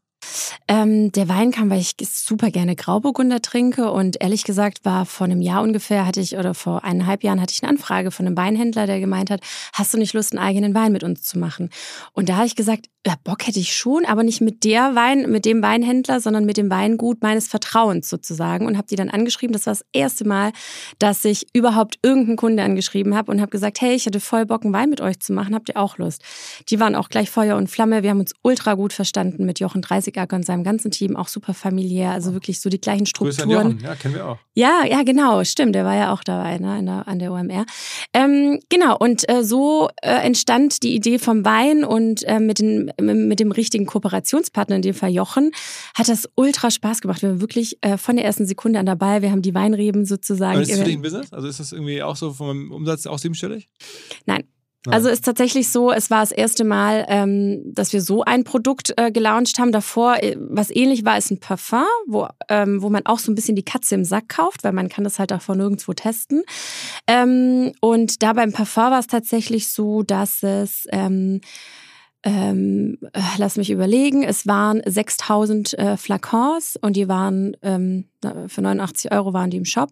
Ähm, 0.67 1.11
der 1.11 1.27
Wein 1.27 1.51
kam, 1.51 1.69
weil 1.69 1.79
ich 1.79 1.95
super 2.01 2.51
gerne 2.51 2.75
Grauburgunder 2.75 3.41
trinke 3.41 3.91
und 3.91 4.21
ehrlich 4.21 4.43
gesagt 4.43 4.85
war 4.85 5.05
vor 5.05 5.25
einem 5.25 5.41
Jahr 5.41 5.61
ungefähr 5.61 6.05
hatte 6.05 6.19
ich 6.19 6.37
oder 6.37 6.53
vor 6.53 6.83
eineinhalb 6.83 7.23
Jahren 7.23 7.41
hatte 7.41 7.53
ich 7.53 7.63
eine 7.63 7.71
Anfrage 7.71 8.11
von 8.11 8.25
einem 8.25 8.37
Weinhändler, 8.37 8.87
der 8.87 8.99
gemeint 8.99 9.29
hat, 9.29 9.41
hast 9.73 9.93
du 9.93 9.97
nicht 9.97 10.13
Lust, 10.13 10.33
einen 10.33 10.45
eigenen 10.45 10.73
Wein 10.73 10.91
mit 10.91 11.03
uns 11.03 11.23
zu 11.23 11.39
machen? 11.39 11.69
Und 12.13 12.29
da 12.29 12.37
habe 12.37 12.47
ich 12.47 12.55
gesagt, 12.55 12.87
ja, 13.05 13.15
Bock 13.23 13.47
hätte 13.47 13.59
ich 13.59 13.75
schon, 13.75 14.05
aber 14.05 14.21
nicht 14.21 14.41
mit 14.41 14.63
der 14.63 14.93
Wein, 14.93 15.31
mit 15.31 15.45
dem 15.45 15.63
Weinhändler, 15.63 16.19
sondern 16.19 16.45
mit 16.45 16.57
dem 16.57 16.69
Weingut 16.69 17.23
meines 17.23 17.47
Vertrauens 17.47 18.07
sozusagen 18.07 18.67
und 18.67 18.77
habe 18.77 18.87
die 18.87 18.95
dann 18.95 19.09
angeschrieben. 19.09 19.53
Das 19.53 19.65
war 19.65 19.73
das 19.73 19.83
erste 19.91 20.23
Mal, 20.23 20.51
dass 20.99 21.25
ich 21.25 21.47
überhaupt 21.53 21.97
irgendeinen 22.03 22.37
Kunde 22.37 22.61
angeschrieben 22.61 23.15
habe 23.15 23.31
und 23.31 23.41
habe 23.41 23.49
gesagt, 23.49 23.81
hey, 23.81 23.95
ich 23.95 24.05
hätte 24.05 24.19
voll 24.19 24.45
Bock, 24.45 24.63
einen 24.63 24.73
Wein 24.73 24.91
mit 24.91 25.01
euch 25.01 25.19
zu 25.19 25.33
machen. 25.33 25.55
Habt 25.55 25.69
ihr 25.69 25.77
auch 25.77 25.97
Lust? 25.97 26.21
Die 26.69 26.79
waren 26.79 26.93
auch 26.93 27.09
gleich 27.09 27.31
Feuer 27.31 27.57
und 27.57 27.71
Flamme. 27.71 28.03
Wir 28.03 28.11
haben 28.11 28.19
uns 28.19 28.35
ultra 28.43 28.75
gut 28.75 28.93
verstanden 28.93 29.45
mit 29.45 29.59
Jochen 29.59 29.81
Dreißigacker 30.11 30.35
und 30.35 30.45
seinem 30.45 30.63
ganzen 30.63 30.91
Team, 30.91 31.15
auch 31.15 31.27
super 31.27 31.53
familiär, 31.53 32.11
also 32.11 32.33
wirklich 32.33 32.59
so 32.59 32.69
die 32.69 32.79
gleichen 32.79 33.05
Grüße 33.05 33.43
an 33.43 33.49
Strukturen. 33.49 33.71
Jochen, 33.71 33.83
ja, 33.83 33.95
kennen 33.95 34.15
wir 34.15 34.27
auch. 34.27 34.37
Ja, 34.53 34.83
ja, 34.87 35.03
genau, 35.03 35.43
stimmt. 35.43 35.75
Der 35.75 35.85
war 35.85 35.95
ja 35.95 36.13
auch 36.13 36.23
dabei, 36.23 36.57
ne, 36.57 36.83
der, 36.83 37.07
an 37.07 37.19
der 37.19 37.31
OMR. 37.31 37.65
Ähm, 38.13 38.59
genau, 38.69 38.97
und 38.97 39.27
äh, 39.29 39.43
so 39.43 39.89
äh, 40.01 40.09
entstand 40.09 40.83
die 40.83 40.95
Idee 40.95 41.19
vom 41.19 41.45
Wein 41.45 41.83
und 41.83 42.23
äh, 42.23 42.39
mit, 42.39 42.59
den, 42.59 42.91
mit 42.99 43.39
dem 43.39 43.51
richtigen 43.51 43.85
Kooperationspartner, 43.85 44.75
in 44.75 44.81
dem 44.81 44.93
Fall 44.93 45.11
Jochen, 45.11 45.51
hat 45.95 46.09
das 46.09 46.29
ultra 46.35 46.71
Spaß 46.71 47.01
gemacht. 47.01 47.21
Wir 47.21 47.29
waren 47.29 47.41
wirklich 47.41 47.77
äh, 47.81 47.97
von 47.97 48.15
der 48.15 48.25
ersten 48.25 48.45
Sekunde 48.45 48.79
an 48.79 48.85
dabei. 48.85 49.21
Wir 49.21 49.31
haben 49.31 49.41
die 49.41 49.53
Weinreben 49.53 50.05
sozusagen. 50.05 50.53
Aber 50.53 50.61
ist 50.61 50.71
das 50.71 50.79
für 50.79 50.85
dich 50.85 50.95
ein 50.95 51.01
Business? 51.01 51.33
Also 51.33 51.47
ist 51.47 51.59
das 51.59 51.71
irgendwie 51.71 52.03
auch 52.03 52.15
so 52.15 52.33
vom 52.33 52.71
Umsatz 52.71 53.05
auch 53.05 53.19
siebenstellig? 53.19 53.69
Nein. 54.25 54.43
Also 54.89 55.09
ist 55.09 55.25
tatsächlich 55.25 55.69
so, 55.69 55.91
es 55.91 56.09
war 56.09 56.21
das 56.21 56.31
erste 56.31 56.63
Mal, 56.63 57.05
ähm, 57.07 57.61
dass 57.65 57.93
wir 57.93 58.01
so 58.01 58.23
ein 58.23 58.43
Produkt 58.43 58.93
äh, 58.97 59.11
gelauncht 59.11 59.59
haben. 59.59 59.71
Davor, 59.71 60.23
äh, 60.23 60.35
was 60.39 60.71
ähnlich 60.71 61.05
war, 61.05 61.17
ist 61.17 61.29
ein 61.29 61.39
Parfum, 61.39 61.85
wo, 62.07 62.27
ähm, 62.49 62.81
wo 62.81 62.89
man 62.89 63.05
auch 63.05 63.19
so 63.19 63.31
ein 63.31 63.35
bisschen 63.35 63.55
die 63.55 63.63
Katze 63.63 63.93
im 63.93 64.05
Sack 64.05 64.29
kauft, 64.29 64.63
weil 64.63 64.73
man 64.73 64.89
kann 64.89 65.03
das 65.03 65.19
halt 65.19 65.29
davor 65.29 65.55
nirgendwo 65.55 65.93
testen. 65.93 66.43
Ähm, 67.05 67.73
und 67.79 68.23
da 68.23 68.33
beim 68.33 68.53
Parfum 68.53 68.91
war 68.91 68.99
es 68.99 69.07
tatsächlich 69.07 69.67
so, 69.67 70.03
dass 70.03 70.41
es... 70.43 70.87
Ähm, 70.91 71.41
ähm, 72.23 72.99
äh, 73.13 73.21
lass 73.37 73.57
mich 73.57 73.71
überlegen, 73.71 74.21
es 74.21 74.45
waren 74.45 74.79
6000 74.85 75.73
äh, 75.73 75.97
Flakons 75.97 76.77
und 76.79 76.95
die 76.95 77.07
waren 77.07 77.57
ähm, 77.63 78.09
für 78.45 78.61
89 78.61 79.11
Euro 79.11 79.33
waren 79.33 79.49
die 79.49 79.57
im 79.57 79.65
Shop 79.65 79.89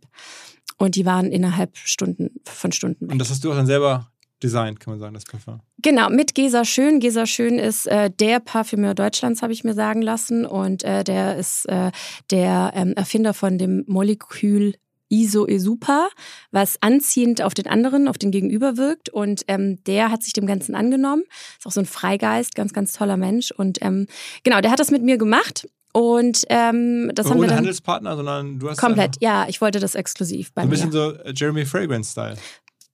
und 0.78 0.94
die 0.94 1.08
waren 1.08 1.32
innerhalb 1.32 1.76
Stunden 1.76 2.40
von 2.44 2.72
Stunden 2.72 3.08
weg. 3.08 3.14
Und 3.14 3.18
das 3.18 3.32
hast 3.32 3.44
du 3.44 3.52
auch 3.52 3.56
dann 3.56 3.66
selber 3.66 4.12
designt, 4.42 4.80
kann 4.80 4.94
man 4.94 5.00
sagen, 5.00 5.14
das 5.14 5.26
Parfum. 5.26 5.62
Genau, 5.82 6.10
mit 6.10 6.36
Gesa 6.36 6.66
Schön. 6.66 7.00
Gesa 7.00 7.26
Schön 7.26 7.60
ist 7.60 7.88
äh, 7.88 8.10
der 8.10 8.40
Parfümeur 8.40 8.94
Deutschlands, 8.94 9.42
habe 9.42 9.54
ich 9.54 9.64
mir 9.64 9.74
sagen 9.74 10.02
lassen. 10.02 10.46
Und 10.46 10.84
äh, 10.84 11.04
der 11.04 11.38
ist 11.38 11.66
äh, 11.68 11.92
der 12.32 12.72
ähm, 12.76 12.94
Erfinder 12.94 13.34
von 13.34 13.58
dem 13.58 13.84
Molekül 13.88 14.76
Isoesupa, 15.10 16.10
was 16.52 16.78
anziehend 16.82 17.42
auf 17.42 17.54
den 17.54 17.68
anderen, 17.68 18.08
auf 18.08 18.18
den 18.18 18.32
Gegenüber 18.32 18.78
wirkt. 18.78 19.10
Und 19.10 19.44
ähm, 19.48 19.84
der 19.86 20.12
hat 20.12 20.24
sich 20.24 20.34
dem 20.34 20.46
Ganzen 20.46 20.76
angenommen. 20.76 21.24
Ist 21.58 21.66
auch 21.66 21.72
so 21.72 21.80
ein 21.80 21.86
Freigeist, 21.86 22.56
ganz, 22.56 22.74
ganz 22.74 22.94
toller 22.94 23.18
Mensch. 23.18 23.52
Und 23.52 23.80
ähm, 23.82 24.08
genau, 24.44 24.62
der 24.62 24.72
hat 24.72 24.80
das 24.80 24.92
mit 24.92 25.04
mir 25.04 25.18
gemacht. 25.18 25.68
Und 25.92 26.44
ähm, 26.50 27.12
das 27.16 27.26
Aber 27.26 27.36
haben 27.36 27.42
wir 27.42 27.48
dann 27.48 27.58
Handelspartner, 27.58 28.16
sondern 28.16 28.60
du 28.60 28.70
hast 28.70 28.78
komplett. 28.78 29.16
Ja, 29.22 29.48
ich 29.50 29.60
wollte 29.60 29.80
das 29.80 29.96
exklusiv 29.96 30.54
bei 30.54 30.62
so 30.62 30.68
ein 30.68 30.70
mir. 30.70 30.76
bisschen 30.76 30.92
so 30.92 31.14
äh, 31.14 31.34
Jeremy 31.36 31.66
Fragrance-Style. 31.66 32.38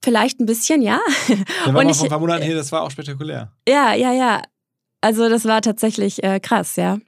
Vielleicht 0.05 0.39
ein 0.39 0.45
bisschen, 0.45 0.81
ja. 0.81 0.99
Der 1.65 1.73
war 1.73 1.81
Und 1.81 1.89
ich- 1.89 1.97
vor 1.97 2.05
ein 2.05 2.09
paar 2.09 2.19
Monaten 2.19 2.43
hier, 2.43 2.55
das 2.55 2.71
war 2.71 2.83
auch 2.83 2.91
spektakulär. 2.91 3.51
Ja, 3.67 3.93
ja, 3.93 4.13
ja. 4.13 4.41
Also 5.01 5.27
das 5.29 5.43
war 5.45 5.61
tatsächlich 5.61 6.23
äh, 6.23 6.39
krass, 6.39 6.77
ja. 6.77 6.99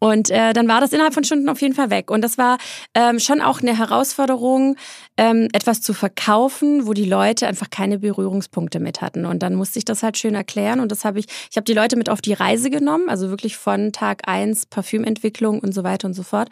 Und 0.00 0.28
äh, 0.30 0.52
dann 0.52 0.68
war 0.68 0.80
das 0.82 0.92
innerhalb 0.92 1.14
von 1.14 1.24
Stunden 1.24 1.48
auf 1.48 1.62
jeden 1.62 1.74
Fall 1.74 1.88
weg. 1.88 2.10
Und 2.10 2.20
das 2.22 2.36
war 2.36 2.58
ähm, 2.94 3.18
schon 3.18 3.40
auch 3.40 3.62
eine 3.62 3.78
Herausforderung, 3.78 4.76
ähm, 5.16 5.48
etwas 5.52 5.80
zu 5.80 5.94
verkaufen, 5.94 6.86
wo 6.86 6.92
die 6.92 7.04
Leute 7.04 7.46
einfach 7.46 7.70
keine 7.70 7.98
Berührungspunkte 7.98 8.80
mit 8.80 9.00
hatten. 9.00 9.26
Und 9.26 9.42
dann 9.42 9.54
musste 9.54 9.78
ich 9.78 9.84
das 9.84 10.02
halt 10.02 10.18
schön 10.18 10.34
erklären. 10.34 10.80
Und 10.80 10.90
das 10.90 11.04
habe 11.04 11.20
ich, 11.20 11.26
ich 11.50 11.56
habe 11.56 11.64
die 11.64 11.72
Leute 11.72 11.96
mit 11.96 12.08
auf 12.08 12.20
die 12.20 12.32
Reise 12.32 12.68
genommen, 12.68 13.08
also 13.08 13.30
wirklich 13.30 13.56
von 13.56 13.92
Tag 13.92 14.26
eins 14.26 14.66
Parfümentwicklung 14.66 15.60
und 15.60 15.72
so 15.72 15.84
weiter 15.84 16.08
und 16.08 16.14
so 16.14 16.24
fort. 16.24 16.48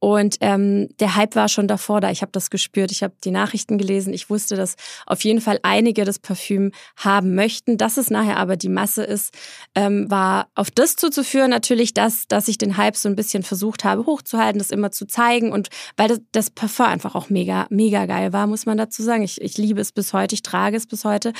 Und 0.00 0.38
ähm, 0.40 0.88
der 0.98 1.14
Hype 1.14 1.36
war 1.36 1.48
schon 1.48 1.68
davor 1.68 2.00
da. 2.00 2.10
Ich 2.10 2.22
habe 2.22 2.32
das 2.32 2.50
gespürt. 2.50 2.90
Ich 2.90 3.04
habe 3.04 3.14
die 3.22 3.30
Nachrichten 3.30 3.78
gelesen. 3.78 4.12
Ich 4.12 4.28
wusste, 4.28 4.56
dass 4.56 4.74
auf 5.06 5.22
jeden 5.22 5.40
Fall 5.40 5.60
einige 5.62 6.04
das 6.04 6.18
Parfüm 6.18 6.72
haben 6.96 7.36
möchten. 7.36 7.78
Dass 7.78 7.96
es 7.96 8.10
nachher 8.10 8.38
aber 8.38 8.56
die 8.56 8.68
Masse 8.68 9.04
ist, 9.04 9.32
ähm, 9.76 10.10
war 10.10 10.48
auf 10.56 10.70
das 10.72 10.96
zuzuführen 10.96 11.50
natürlich, 11.50 11.94
dass, 11.94 12.26
dass 12.26 12.48
ich 12.48 12.58
den 12.58 12.76
Hype 12.76 12.96
so 12.96 13.08
ein 13.08 13.14
bisschen 13.14 13.44
versucht 13.44 13.84
habe 13.84 14.04
hochzuhalten, 14.06 14.58
das 14.58 14.72
immer 14.72 14.90
zu 14.90 15.06
zeigen. 15.06 15.52
Und 15.52 15.68
weil 15.96 16.08
das, 16.08 16.20
das 16.32 16.50
Parfum 16.50 16.86
einfach 16.86 17.14
auch 17.14 17.30
mega, 17.30 17.66
mega 17.70 17.99
geil 18.06 18.32
war, 18.32 18.46
muss 18.46 18.66
man 18.66 18.76
dazu 18.78 19.02
sagen. 19.02 19.22
Ich, 19.22 19.40
ich 19.40 19.56
liebe 19.58 19.80
es 19.80 19.92
bis 19.92 20.12
heute, 20.12 20.34
ich 20.34 20.42
trage 20.42 20.76
es 20.76 20.86
bis 20.86 21.04
heute. 21.04 21.32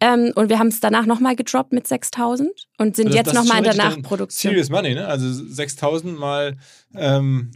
Ähm, 0.00 0.32
und 0.34 0.48
wir 0.48 0.58
haben 0.58 0.68
es 0.68 0.80
danach 0.80 1.06
nochmal 1.06 1.36
gedroppt 1.36 1.72
mit 1.72 1.86
6000 1.86 2.50
und 2.78 2.96
sind 2.96 3.08
Das- 3.08 3.14
jetzt 3.16 3.26
das 3.28 3.34
ist 3.34 3.40
nochmal 3.48 3.58
in 3.58 3.64
der 3.64 3.74
Nachproduktion. 3.76 4.50
Serious 4.52 4.70
Money, 4.70 4.94
ne? 4.94 5.06
Also 5.06 5.32
6000 5.32 6.18
mal 6.18 6.56
ähm, 6.94 7.50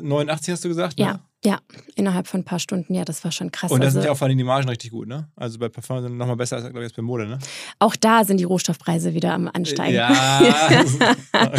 89 0.00 0.52
hast 0.52 0.64
du 0.64 0.68
gesagt, 0.68 0.98
ne? 0.98 1.04
Ja, 1.04 1.20
ja, 1.44 1.58
innerhalb 1.94 2.26
von 2.26 2.40
ein 2.40 2.44
paar 2.44 2.58
Stunden, 2.58 2.94
ja, 2.94 3.04
das 3.04 3.22
war 3.22 3.30
schon 3.30 3.52
krass. 3.52 3.70
Und 3.70 3.80
da 3.80 3.86
also, 3.86 4.00
sind 4.00 4.06
ja 4.06 4.12
auch 4.12 4.16
vor 4.16 4.26
allem 4.26 4.38
die 4.38 4.44
Margen 4.44 4.68
richtig 4.68 4.90
gut, 4.90 5.06
ne? 5.06 5.28
Also 5.36 5.58
bei 5.58 5.68
Parfum 5.68 6.00
sind 6.00 6.16
noch 6.16 6.26
mal 6.26 6.36
besser 6.36 6.56
als, 6.56 6.64
glaube 6.64 6.80
ich, 6.80 6.84
als 6.84 6.92
bei 6.94 7.02
Mode, 7.02 7.26
ne? 7.26 7.38
auch 7.78 7.96
da 7.96 8.24
sind 8.24 8.38
die 8.38 8.44
Rohstoffpreise 8.44 9.14
wieder 9.14 9.34
am 9.34 9.50
Ansteigen. 9.52 9.94
Ja. 9.94 10.40
okay. 10.40 10.84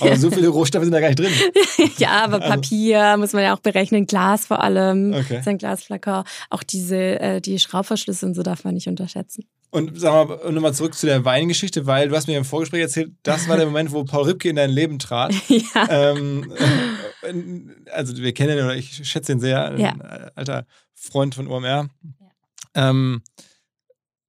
Aber 0.00 0.16
so 0.16 0.30
viele 0.30 0.48
Rohstoffe 0.48 0.84
sind 0.84 0.92
da 0.92 1.00
gar 1.00 1.08
nicht 1.08 1.20
drin. 1.20 1.32
ja, 1.98 2.24
aber 2.24 2.42
Also- 2.42 2.48
Papier 2.48 3.16
muss 3.16 3.32
man 3.32 3.42
ja 3.42 3.54
auch 3.54 3.60
berechnen, 3.60 4.06
Glas 4.06 4.46
vor 4.46 4.62
allem, 4.62 5.14
Okay. 5.14 5.40
sein 5.44 5.58
Glasflakon, 5.58 6.24
auch 6.50 6.62
diese 6.62 6.96
äh, 7.20 7.40
die 7.40 7.58
Schraubverschlüsse 7.58 8.26
und 8.26 8.34
so 8.34 8.42
darf 8.42 8.64
man 8.64 8.74
nicht 8.74 8.88
unterschätzen. 8.88 9.44
Und 9.70 10.00
sag 10.00 10.28
mal, 10.28 10.34
und 10.36 10.54
nochmal 10.54 10.72
zurück 10.72 10.94
zu 10.94 11.04
der 11.04 11.26
Weingeschichte, 11.26 11.84
weil 11.84 12.08
du 12.08 12.16
hast 12.16 12.26
mir 12.26 12.38
im 12.38 12.44
Vorgespräch 12.46 12.80
erzählt, 12.80 13.12
das 13.22 13.48
war 13.48 13.58
der 13.58 13.66
Moment, 13.66 13.92
wo 13.92 14.02
Paul 14.02 14.24
Ripke 14.24 14.48
in 14.48 14.56
dein 14.56 14.70
Leben 14.70 14.98
trat. 14.98 15.34
ja. 15.48 15.86
ähm, 15.90 16.50
äh, 16.56 16.64
also 17.92 18.16
wir 18.16 18.32
kennen 18.34 18.58
ihn 18.58 18.64
oder 18.64 18.76
ich 18.76 19.08
schätze 19.08 19.32
ihn 19.32 19.40
sehr, 19.40 19.64
ein 19.66 19.78
Ja. 19.80 19.92
alter 20.34 20.66
Freund 20.94 21.34
von 21.34 21.46
OMR. 21.48 21.88
Ähm, 22.74 23.22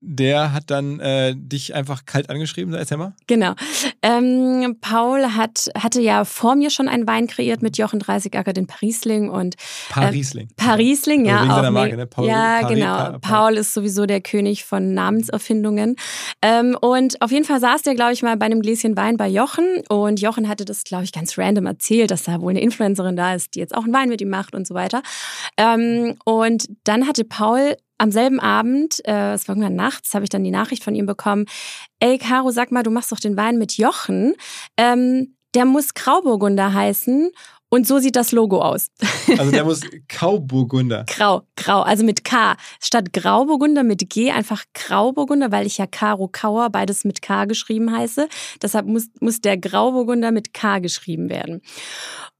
der 0.02 0.54
hat 0.54 0.72
dann 0.72 1.00
äh, 1.00 1.36
dich 1.36 1.76
einfach 1.76 2.06
kalt 2.06 2.30
angeschrieben, 2.30 2.74
erzähl 2.74 2.98
mal. 2.98 3.14
Genau. 3.28 3.54
Ähm, 4.02 4.78
Paul 4.80 5.36
hat, 5.36 5.68
hatte 5.78 6.00
ja 6.02 6.24
vor 6.26 6.56
mir 6.56 6.70
schon 6.70 6.88
einen 6.88 7.06
Wein 7.06 7.28
kreiert 7.28 7.62
mit 7.62 7.78
Jochen 7.78 8.00
Dreißigacker, 8.00 8.54
den 8.54 8.66
Parisling 8.66 9.30
und 9.30 9.56
Parisling. 9.90 10.48
Parisling, 10.56 11.26
ja. 11.26 11.38
Also 11.40 11.46
wegen 11.48 11.56
seiner 11.56 11.72
Marke, 11.72 11.98
ne? 11.98 12.08
Paul- 12.08 12.28
ja, 12.28 12.62
Paris- 12.62 12.76
genau. 12.76 12.96
Pa- 12.96 13.12
Pa- 13.12 13.20
Paul 13.20 13.58
ist 13.58 13.74
sowieso 13.74 14.06
der 14.06 14.22
König 14.22 14.64
von 14.64 14.94
Namenserfindungen. 14.94 15.96
Ähm, 16.42 16.78
und 16.80 17.22
auf 17.22 17.32
jeden 17.32 17.46
Fall 17.46 17.60
saß 17.60 17.82
der, 17.82 17.96
glaube 17.96 18.14
ich, 18.14 18.24
mal 18.24 18.38
bei 18.38 18.46
einem 18.46 18.62
Gläschen 18.62 18.96
Wein 18.96 19.18
bei 19.18 19.28
Jochen. 19.28 19.66
Und 19.90 20.22
Jochen 20.22 20.48
hatte 20.48 20.64
das, 20.66 20.84
glaube 20.84 21.04
ich, 21.04 21.12
ganz 21.12 21.38
random 21.38 21.66
erzählt, 21.66 22.12
dass 22.12 22.24
da 22.24 22.40
wohl 22.42 22.52
eine 22.52 22.62
Influencerin 22.62 23.16
da 23.18 23.34
ist, 23.36 23.56
die 23.56 23.60
jetzt 23.60 23.76
auch 23.76 23.84
einen 23.84 23.94
Wein 23.94 24.10
mit 24.10 24.22
ihm 24.22 24.30
macht 24.30 24.56
und 24.56 24.66
so 24.66 24.74
weiter. 24.76 25.02
Ähm, 25.58 26.16
und 26.24 26.68
dann 26.86 27.08
hatte 27.08 27.26
Paul 27.26 27.76
am 28.00 28.12
selben 28.12 28.40
Abend, 28.40 29.06
äh, 29.06 29.34
es 29.34 29.48
war 29.48 29.56
irgendwann 29.56 29.76
nachts, 29.76 30.14
habe 30.14 30.24
ich 30.24 30.30
dann 30.30 30.44
die 30.44 30.52
Nachricht 30.52 30.84
von 30.84 30.96
ihm 30.96 31.06
bekommen, 31.06 31.46
ey 32.00 32.18
Caro, 32.18 32.50
sag 32.50 32.72
mal, 32.72 32.84
du 32.84 32.92
machst 32.92 33.12
doch 33.12 33.20
den 33.20 33.38
Wein 33.38 33.58
mit 33.58 33.78
Jochen. 33.78 34.34
Ähm, 34.78 35.36
der 35.54 35.66
muss 35.66 35.94
Grauburgunder 35.94 36.74
heißen 36.74 37.32
und 37.70 37.88
so 37.88 38.00
sieht 38.00 38.16
das 38.16 38.32
Logo 38.32 38.62
aus. 38.62 38.88
Also 39.38 39.52
der 39.52 39.64
muss 39.64 39.82
Grauburgunder. 40.10 41.06
Grau, 41.08 41.44
grau, 41.56 41.82
also 41.82 42.04
mit 42.04 42.24
K. 42.26 42.56
Statt 42.82 43.14
Grauburgunder 43.14 43.84
mit 43.84 44.10
G 44.10 44.32
einfach 44.32 44.64
Grauburgunder, 44.74 45.52
weil 45.52 45.68
ich 45.68 45.78
ja 45.78 45.86
Caro 45.86 46.28
Kauer 46.28 46.70
beides 46.72 47.06
mit 47.06 47.22
K 47.22 47.46
geschrieben 47.46 47.96
heiße. 47.96 48.28
Deshalb 48.62 48.88
muss, 48.88 49.08
muss 49.22 49.40
der 49.40 49.58
Grauburgunder 49.58 50.32
mit 50.32 50.54
K 50.54 50.80
geschrieben 50.80 51.30
werden. 51.30 51.62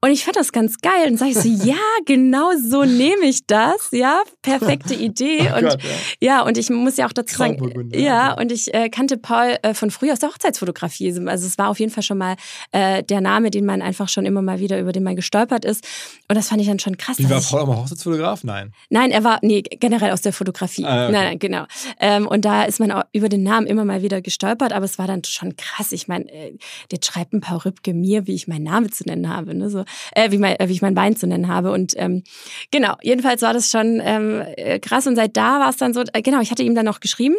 Und 0.02 0.12
ich 0.12 0.24
fand 0.24 0.38
das 0.38 0.52
ganz 0.52 0.78
geil. 0.78 1.10
Und 1.10 1.18
sage 1.18 1.32
ich 1.32 1.38
so, 1.38 1.50
ja, 1.68 1.76
genau 2.06 2.52
so 2.58 2.84
nehme 2.86 3.26
ich 3.26 3.46
das. 3.46 3.90
Ja, 3.92 4.22
perfekte 4.42 4.94
Idee. 4.96 5.52
Oh 5.52 5.58
und 5.58 5.64
Gott, 5.64 5.84
ja. 6.20 6.38
ja. 6.38 6.42
und 6.42 6.58
ich 6.58 6.70
muss 6.70 6.98
ja 6.98 7.06
auch 7.06 7.14
dazu 7.14 7.36
sagen, 7.36 7.92
ja, 7.94 8.34
und 8.34 8.52
ich 8.52 8.74
äh, 8.74 8.90
kannte 8.90 9.18
Paul 9.18 9.58
äh, 9.62 9.74
von 9.74 9.92
früher 9.92 10.14
aus 10.14 10.20
der 10.20 10.30
Hochzeitsfotografie. 10.30 11.14
Also 11.28 11.46
es 11.46 11.58
war 11.58 11.70
auf 11.70 11.80
jeden 11.80 11.92
Fall 11.92 12.04
schon 12.04 12.18
mal 12.18 12.36
äh, 12.72 13.04
der 13.04 13.22
Name, 13.22 13.52
den 13.52 13.66
man 13.66 13.82
einfach 13.82 14.10
schon 14.10 14.26
immer 14.26 14.42
mal 14.42 14.60
wieder, 14.60 14.80
über 14.80 14.92
den 14.92 15.04
man 15.04 15.16
gestolpert 15.20 15.66
ist. 15.66 15.86
Und 16.28 16.36
das 16.36 16.50
fand 16.50 16.62
ich 16.62 16.68
dann 16.68 16.80
schon 16.80 16.98
krass. 16.98 17.18
Wie 17.20 17.30
war 17.30 17.42
Paul 17.42 17.62
auch 17.62 17.68
mal 17.68 17.78
Hochzeitsfotograf? 17.78 18.44
Nein. 18.44 18.74
Nein, 18.90 19.12
er 19.12 19.24
war, 19.24 19.40
nee, 19.42 19.62
generell 19.62 20.12
aus 20.12 20.22
der 20.22 20.34
Fotografie. 20.34 20.86
Ah, 20.86 21.06
okay. 21.06 21.12
Nein, 21.12 21.24
nein, 21.26 21.40
genau. 21.40 21.66
Ähm, 22.00 22.28
und 22.28 22.46
da 22.46 22.64
ist 22.64 22.80
man 22.80 22.92
auch 22.92 23.04
über 23.12 23.30
den 23.30 23.44
Namen 23.44 23.68
immer 23.68 23.86
mal 23.86 24.02
wieder 24.02 24.22
gestolpert, 24.22 24.74
aber 24.74 24.86
es 24.86 24.98
war 24.98 25.08
dann 25.08 25.24
schon 25.24 25.56
krass. 25.56 25.92
Ich 25.92 26.08
meine, 26.08 26.32
äh, 26.32 26.58
der 26.92 27.00
schreibt 27.04 27.34
ein 27.34 27.42
paar 27.42 27.66
Rübke 27.66 27.94
mir, 27.94 28.28
wie 28.28 28.36
ich 28.36 28.48
meinen 28.48 28.64
Namen 28.64 28.92
zu 28.92 29.04
nennen 29.04 29.30
habe. 29.30 29.54
Ne? 29.56 29.70
So, 29.70 29.84
äh, 30.14 30.32
wie, 30.32 30.38
mein, 30.38 30.60
äh, 30.60 30.70
wie 30.70 30.74
ich 30.74 30.82
mein 30.82 30.96
Wein 30.96 31.16
zu 31.16 31.28
nennen 31.28 31.48
habe. 31.48 31.72
Und 31.72 31.94
ähm, 31.98 32.24
genau, 32.72 32.96
jedenfalls 33.02 33.42
war 33.42 33.54
das 33.54 33.70
schon 33.70 34.02
ähm, 34.04 34.42
äh, 34.56 34.80
krass. 34.80 35.08
Und 35.08 35.16
seit 35.16 35.36
da 35.36 35.60
war 35.60 35.70
es 35.70 35.78
dann 35.78 35.94
so, 35.94 36.04
äh, 36.14 36.22
genau, 36.22 36.42
ich 36.42 36.52
hatte 36.52 36.64
ihm 36.64 36.76
dann 36.76 36.86
noch 36.86 37.00
geschrieben 37.00 37.36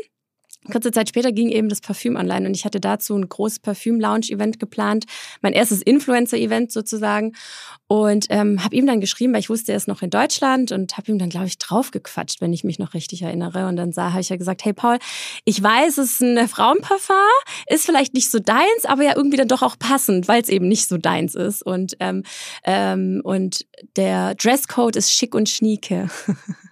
Kurze 0.70 0.90
Zeit 0.90 1.08
später 1.08 1.32
ging 1.32 1.48
eben 1.48 1.70
das 1.70 1.80
Parfüm 1.80 2.16
online 2.16 2.46
und 2.46 2.54
ich 2.54 2.66
hatte 2.66 2.80
dazu 2.80 3.16
ein 3.16 3.28
großes 3.28 3.61
Parfüm-Lounge-Event 3.61 4.61
geplant, 4.61 5.06
mein 5.40 5.54
erstes 5.54 5.80
Influencer-Event 5.80 6.70
sozusagen 6.70 7.32
und 7.86 8.26
ähm, 8.28 8.62
habe 8.62 8.76
ihm 8.76 8.86
dann 8.86 9.00
geschrieben, 9.00 9.32
weil 9.32 9.40
ich 9.40 9.48
wusste, 9.48 9.72
er 9.72 9.76
ist 9.76 9.88
noch 9.88 10.02
in 10.02 10.11
Deutschland 10.11 10.70
und 10.70 10.96
habe 10.98 11.11
ihm 11.11 11.18
dann, 11.18 11.30
glaube 11.30 11.46
ich, 11.46 11.56
draufgequatscht, 11.56 12.42
wenn 12.42 12.52
ich 12.52 12.62
mich 12.62 12.78
noch 12.78 12.92
richtig 12.92 13.22
erinnere. 13.22 13.66
Und 13.66 13.76
dann 13.76 13.92
habe 13.96 14.20
ich 14.20 14.28
ja 14.28 14.36
gesagt, 14.36 14.64
hey 14.64 14.74
Paul, 14.74 14.98
ich 15.44 15.62
weiß, 15.62 15.98
es 15.98 16.12
ist 16.12 16.20
ein 16.20 16.46
Frauenparfum, 16.46 17.16
ist 17.66 17.86
vielleicht 17.86 18.12
nicht 18.14 18.30
so 18.30 18.38
deins, 18.38 18.84
aber 18.84 19.02
ja 19.02 19.16
irgendwie 19.16 19.38
dann 19.38 19.48
doch 19.48 19.62
auch 19.62 19.78
passend, 19.78 20.28
weil 20.28 20.42
es 20.42 20.50
eben 20.50 20.68
nicht 20.68 20.88
so 20.88 20.98
deins 20.98 21.34
ist. 21.34 21.62
Und, 21.62 21.96
ähm, 22.00 22.22
ähm, 22.64 23.22
und 23.24 23.66
der 23.96 24.34
Dresscode 24.34 24.96
ist 24.96 25.12
schick 25.12 25.34
und 25.34 25.48
schnieke. 25.48 26.08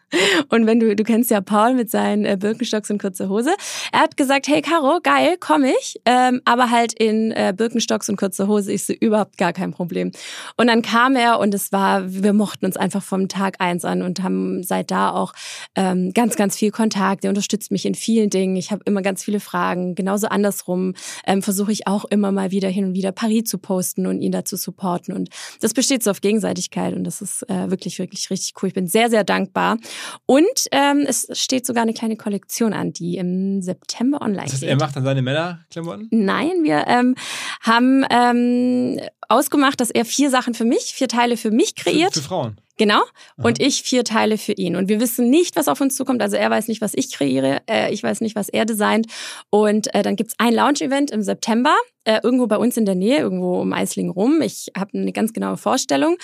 Und 0.48 0.66
wenn 0.66 0.80
du, 0.80 0.94
du 0.96 1.04
kennst 1.04 1.30
ja 1.30 1.40
Paul 1.40 1.74
mit 1.74 1.90
seinen 1.90 2.24
äh, 2.24 2.36
Birkenstocks 2.38 2.90
und 2.90 3.00
kurzer 3.00 3.28
Hose. 3.28 3.50
Er 3.92 4.00
hat 4.00 4.16
gesagt, 4.16 4.48
hey 4.48 4.62
Caro, 4.62 5.00
geil, 5.02 5.36
komm 5.38 5.64
ich, 5.64 6.00
ähm, 6.04 6.40
aber 6.44 6.70
halt 6.70 6.92
in 6.92 7.32
äh, 7.32 7.52
Birkenstocks 7.56 8.08
und 8.08 8.16
kurzer 8.16 8.48
Hose 8.48 8.72
ist 8.72 8.86
so 8.86 8.92
überhaupt 8.92 9.36
gar 9.36 9.52
kein 9.52 9.72
Problem. 9.72 10.12
Und 10.56 10.68
dann 10.68 10.82
kam 10.82 11.16
er 11.16 11.38
und 11.38 11.54
es 11.54 11.72
war, 11.72 12.02
wir 12.06 12.32
mochten 12.32 12.66
uns 12.66 12.76
einfach 12.76 13.02
vom 13.02 13.28
Tag 13.28 13.56
eins 13.60 13.84
an 13.84 14.02
und 14.02 14.22
haben 14.22 14.62
seit 14.62 14.90
da 14.90 15.10
auch 15.10 15.32
ähm, 15.74 16.12
ganz, 16.14 16.36
ganz 16.36 16.56
viel 16.56 16.70
Kontakt. 16.70 17.24
Er 17.24 17.30
unterstützt 17.30 17.70
mich 17.70 17.86
in 17.86 17.94
vielen 17.94 18.30
Dingen. 18.30 18.56
Ich 18.56 18.70
habe 18.70 18.82
immer 18.84 19.02
ganz 19.02 19.22
viele 19.22 19.40
Fragen. 19.40 19.94
Genauso 19.94 20.28
andersrum 20.28 20.94
ähm, 21.26 21.42
versuche 21.42 21.72
ich 21.72 21.86
auch 21.86 22.04
immer 22.06 22.32
mal 22.32 22.50
wieder 22.50 22.68
hin 22.68 22.86
und 22.86 22.94
wieder 22.94 23.12
Paris 23.12 23.44
zu 23.44 23.58
posten 23.58 24.06
und 24.06 24.20
ihn 24.20 24.32
dazu 24.32 24.56
supporten. 24.56 25.14
Und 25.14 25.28
das 25.60 25.74
besteht 25.74 26.02
so 26.02 26.10
auf 26.10 26.20
Gegenseitigkeit 26.20 26.94
und 26.94 27.04
das 27.04 27.20
ist 27.20 27.48
äh, 27.48 27.70
wirklich, 27.70 27.98
wirklich 27.98 28.30
richtig 28.30 28.54
cool. 28.62 28.68
Ich 28.68 28.74
bin 28.74 28.86
sehr, 28.86 29.10
sehr 29.10 29.24
dankbar. 29.24 29.78
Und 30.26 30.46
ähm, 30.72 31.04
es 31.06 31.28
steht 31.32 31.66
sogar 31.66 31.82
eine 31.82 31.94
kleine 31.94 32.16
Kollektion 32.16 32.72
an, 32.72 32.92
die 32.92 33.16
im 33.16 33.62
September 33.62 34.20
online 34.20 34.44
das 34.44 34.54
heißt, 34.54 34.62
geht. 34.62 34.70
Er 34.70 34.76
macht 34.76 34.96
dann 34.96 35.04
seine 35.04 35.22
Männerklamotten? 35.22 36.08
Nein, 36.10 36.62
wir 36.62 36.84
ähm, 36.86 37.14
haben 37.60 38.04
ähm, 38.10 39.00
ausgemacht, 39.28 39.80
dass 39.80 39.90
er 39.90 40.04
vier 40.04 40.30
Sachen 40.30 40.54
für 40.54 40.64
mich, 40.64 40.94
vier 40.94 41.08
Teile 41.08 41.36
für 41.36 41.50
mich 41.50 41.74
kreiert. 41.74 42.14
Für, 42.14 42.20
für 42.20 42.28
Frauen. 42.28 42.60
Genau. 42.78 43.02
Und 43.36 43.60
ich 43.60 43.82
vier 43.82 44.04
Teile 44.04 44.38
für 44.38 44.52
ihn. 44.52 44.76
Und 44.76 44.88
wir 44.88 45.00
wissen 45.00 45.28
nicht, 45.28 45.56
was 45.56 45.68
auf 45.68 45.80
uns 45.80 45.96
zukommt. 45.96 46.22
Also 46.22 46.36
er 46.36 46.48
weiß 46.48 46.68
nicht, 46.68 46.80
was 46.80 46.92
ich 46.94 47.12
kreiere. 47.12 47.60
Äh, 47.68 47.92
ich 47.92 48.02
weiß 48.02 48.20
nicht, 48.20 48.36
was 48.36 48.48
er 48.48 48.64
designt. 48.64 49.06
Und 49.50 49.92
äh, 49.94 50.02
dann 50.02 50.16
gibt's 50.16 50.34
ein 50.38 50.54
Launch-Event 50.54 51.10
im 51.10 51.22
September. 51.22 51.74
Äh, 52.04 52.20
irgendwo 52.22 52.46
bei 52.46 52.56
uns 52.56 52.76
in 52.76 52.86
der 52.86 52.94
Nähe, 52.94 53.18
irgendwo 53.18 53.60
um 53.60 53.72
Eislingen 53.72 54.10
rum. 54.10 54.40
Ich 54.40 54.68
habe 54.74 54.96
eine 54.96 55.12
ganz 55.12 55.34
genaue 55.34 55.58
Vorstellung. 55.58 56.16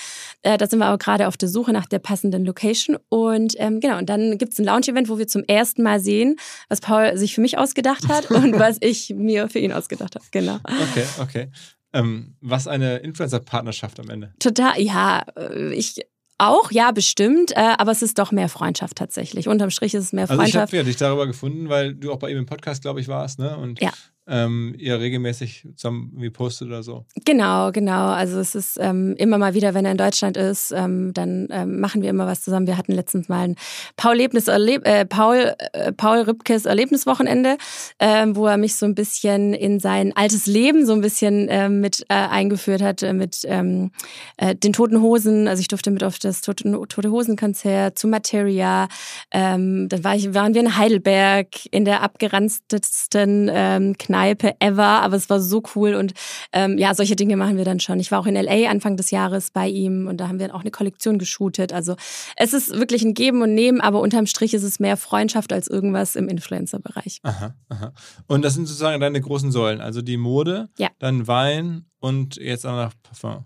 Äh, 0.42 0.56
da 0.56 0.66
sind 0.66 0.78
wir 0.78 0.86
aber 0.86 0.96
gerade 0.96 1.28
auf 1.28 1.36
der 1.36 1.48
Suche 1.48 1.72
nach 1.72 1.86
der 1.86 1.98
passenden 1.98 2.44
Location. 2.46 2.96
Und 3.10 3.54
ähm, 3.58 3.80
genau, 3.80 3.98
und 3.98 4.08
dann 4.08 4.38
gibt's 4.38 4.58
ein 4.58 4.64
Launch-Event, 4.64 5.08
wo 5.08 5.18
wir 5.18 5.26
zum 5.26 5.44
ersten 5.44 5.82
Mal 5.82 6.00
sehen, 6.00 6.36
was 6.68 6.80
Paul 6.80 7.18
sich 7.18 7.34
für 7.34 7.40
mich 7.40 7.58
ausgedacht 7.58 8.08
hat 8.08 8.30
und 8.30 8.54
was 8.58 8.78
ich 8.80 9.10
mir 9.10 9.48
für 9.48 9.58
ihn 9.58 9.72
ausgedacht 9.72 10.14
habe. 10.14 10.24
Genau. 10.30 10.58
Okay, 10.64 11.04
okay. 11.20 11.50
Ähm, 11.92 12.34
was 12.40 12.66
eine 12.66 12.96
Influencer-Partnerschaft 12.98 14.00
am 14.00 14.10
Ende. 14.10 14.34
Total, 14.40 14.80
ja. 14.80 15.24
Äh, 15.36 15.74
ich 15.74 16.00
auch, 16.48 16.70
ja, 16.70 16.90
bestimmt, 16.92 17.52
äh, 17.52 17.74
aber 17.78 17.92
es 17.92 18.02
ist 18.02 18.18
doch 18.18 18.32
mehr 18.32 18.48
Freundschaft 18.48 18.96
tatsächlich. 18.96 19.48
Unterm 19.48 19.70
Strich 19.70 19.94
ist 19.94 20.04
es 20.04 20.12
mehr 20.12 20.26
Freundschaft. 20.26 20.54
Also 20.54 20.74
ich 20.74 20.78
habe 20.78 20.84
dich 20.84 20.96
darüber 20.96 21.26
gefunden, 21.26 21.68
weil 21.68 21.94
du 21.94 22.12
auch 22.12 22.18
bei 22.18 22.30
ihm 22.30 22.38
im 22.38 22.46
Podcast, 22.46 22.82
glaube 22.82 23.00
ich, 23.00 23.08
warst, 23.08 23.38
ne? 23.38 23.56
Und 23.56 23.80
ja 23.80 23.92
ähm, 24.26 24.74
ihr 24.78 24.98
regelmäßig 24.98 25.68
zusammen 25.76 26.12
wie 26.16 26.30
postet 26.30 26.68
oder 26.68 26.82
so. 26.82 27.04
Genau, 27.24 27.72
genau. 27.72 28.08
Also 28.08 28.38
es 28.38 28.54
ist 28.54 28.78
ähm, 28.80 29.14
immer 29.18 29.36
mal 29.36 29.52
wieder, 29.52 29.74
wenn 29.74 29.84
er 29.84 29.92
in 29.92 29.98
Deutschland 29.98 30.36
ist, 30.38 30.72
ähm, 30.72 31.12
dann 31.12 31.48
ähm, 31.50 31.80
machen 31.80 32.00
wir 32.00 32.08
immer 32.08 32.26
was 32.26 32.42
zusammen. 32.42 32.66
Wir 32.66 32.78
hatten 32.78 32.92
letztens 32.92 33.28
mal 33.28 33.48
ein 33.48 33.56
Paul, 33.96 34.16
Lebnis 34.16 34.48
äh, 34.48 35.04
Paul, 35.04 35.54
äh, 35.72 35.92
Paul 35.92 36.22
Rübkes 36.22 36.64
Erlebniswochenende, 36.64 37.58
äh, 37.98 38.26
wo 38.30 38.46
er 38.46 38.56
mich 38.56 38.76
so 38.76 38.86
ein 38.86 38.94
bisschen 38.94 39.52
in 39.52 39.78
sein 39.78 40.16
altes 40.16 40.46
Leben 40.46 40.86
so 40.86 40.94
ein 40.94 41.02
bisschen 41.02 41.48
äh, 41.48 41.68
mit 41.68 42.06
äh, 42.08 42.14
eingeführt 42.14 42.80
hat, 42.80 43.02
äh, 43.02 43.12
mit 43.12 43.40
ähm, 43.44 43.90
äh, 44.38 44.54
den 44.54 44.72
Toten 44.72 45.02
Hosen. 45.02 45.48
Also 45.48 45.60
ich 45.60 45.68
durfte 45.68 45.90
mit 45.90 46.02
auf 46.02 46.18
das 46.18 46.40
Tote, 46.40 46.64
Tote 46.88 47.10
Hosen 47.10 47.36
Konzert 47.36 47.98
zu 47.98 48.08
Materia. 48.08 48.88
Ähm, 49.30 49.88
dann 49.90 50.02
war 50.02 50.16
ich, 50.16 50.32
waren 50.32 50.54
wir 50.54 50.62
in 50.62 50.78
Heidelberg 50.78 51.46
in 51.70 51.84
der 51.84 52.00
abgeranztesten 52.02 53.50
ähm, 53.52 53.98
Kneipe 53.98 54.13
ever, 54.14 55.02
aber 55.02 55.16
es 55.16 55.28
war 55.28 55.40
so 55.40 55.62
cool 55.74 55.94
und 55.94 56.14
ähm, 56.52 56.78
ja, 56.78 56.94
solche 56.94 57.16
Dinge 57.16 57.36
machen 57.36 57.56
wir 57.56 57.64
dann 57.64 57.80
schon. 57.80 58.00
Ich 58.00 58.10
war 58.10 58.20
auch 58.20 58.26
in 58.26 58.34
LA 58.34 58.70
Anfang 58.70 58.96
des 58.96 59.10
Jahres 59.10 59.50
bei 59.50 59.68
ihm 59.68 60.06
und 60.06 60.18
da 60.18 60.28
haben 60.28 60.38
wir 60.38 60.54
auch 60.54 60.60
eine 60.60 60.70
Kollektion 60.70 61.18
geshootet. 61.18 61.72
Also 61.72 61.96
es 62.36 62.52
ist 62.52 62.70
wirklich 62.70 63.02
ein 63.02 63.14
Geben 63.14 63.42
und 63.42 63.54
Nehmen, 63.54 63.80
aber 63.80 64.00
unterm 64.00 64.26
Strich 64.26 64.54
ist 64.54 64.62
es 64.62 64.80
mehr 64.80 64.96
Freundschaft 64.96 65.52
als 65.52 65.68
irgendwas 65.68 66.16
im 66.16 66.28
Influencer-Bereich. 66.28 67.20
Aha, 67.22 67.54
aha. 67.68 67.92
Und 68.26 68.44
das 68.44 68.54
sind 68.54 68.66
sozusagen 68.66 69.00
deine 69.00 69.20
großen 69.20 69.52
Säulen, 69.52 69.80
also 69.80 70.02
die 70.02 70.16
Mode, 70.16 70.68
ja. 70.78 70.88
dann 70.98 71.26
Wein 71.26 71.86
und 72.00 72.36
jetzt 72.36 72.66
auch 72.66 72.76
noch 72.76 72.92
Parfum. 73.02 73.44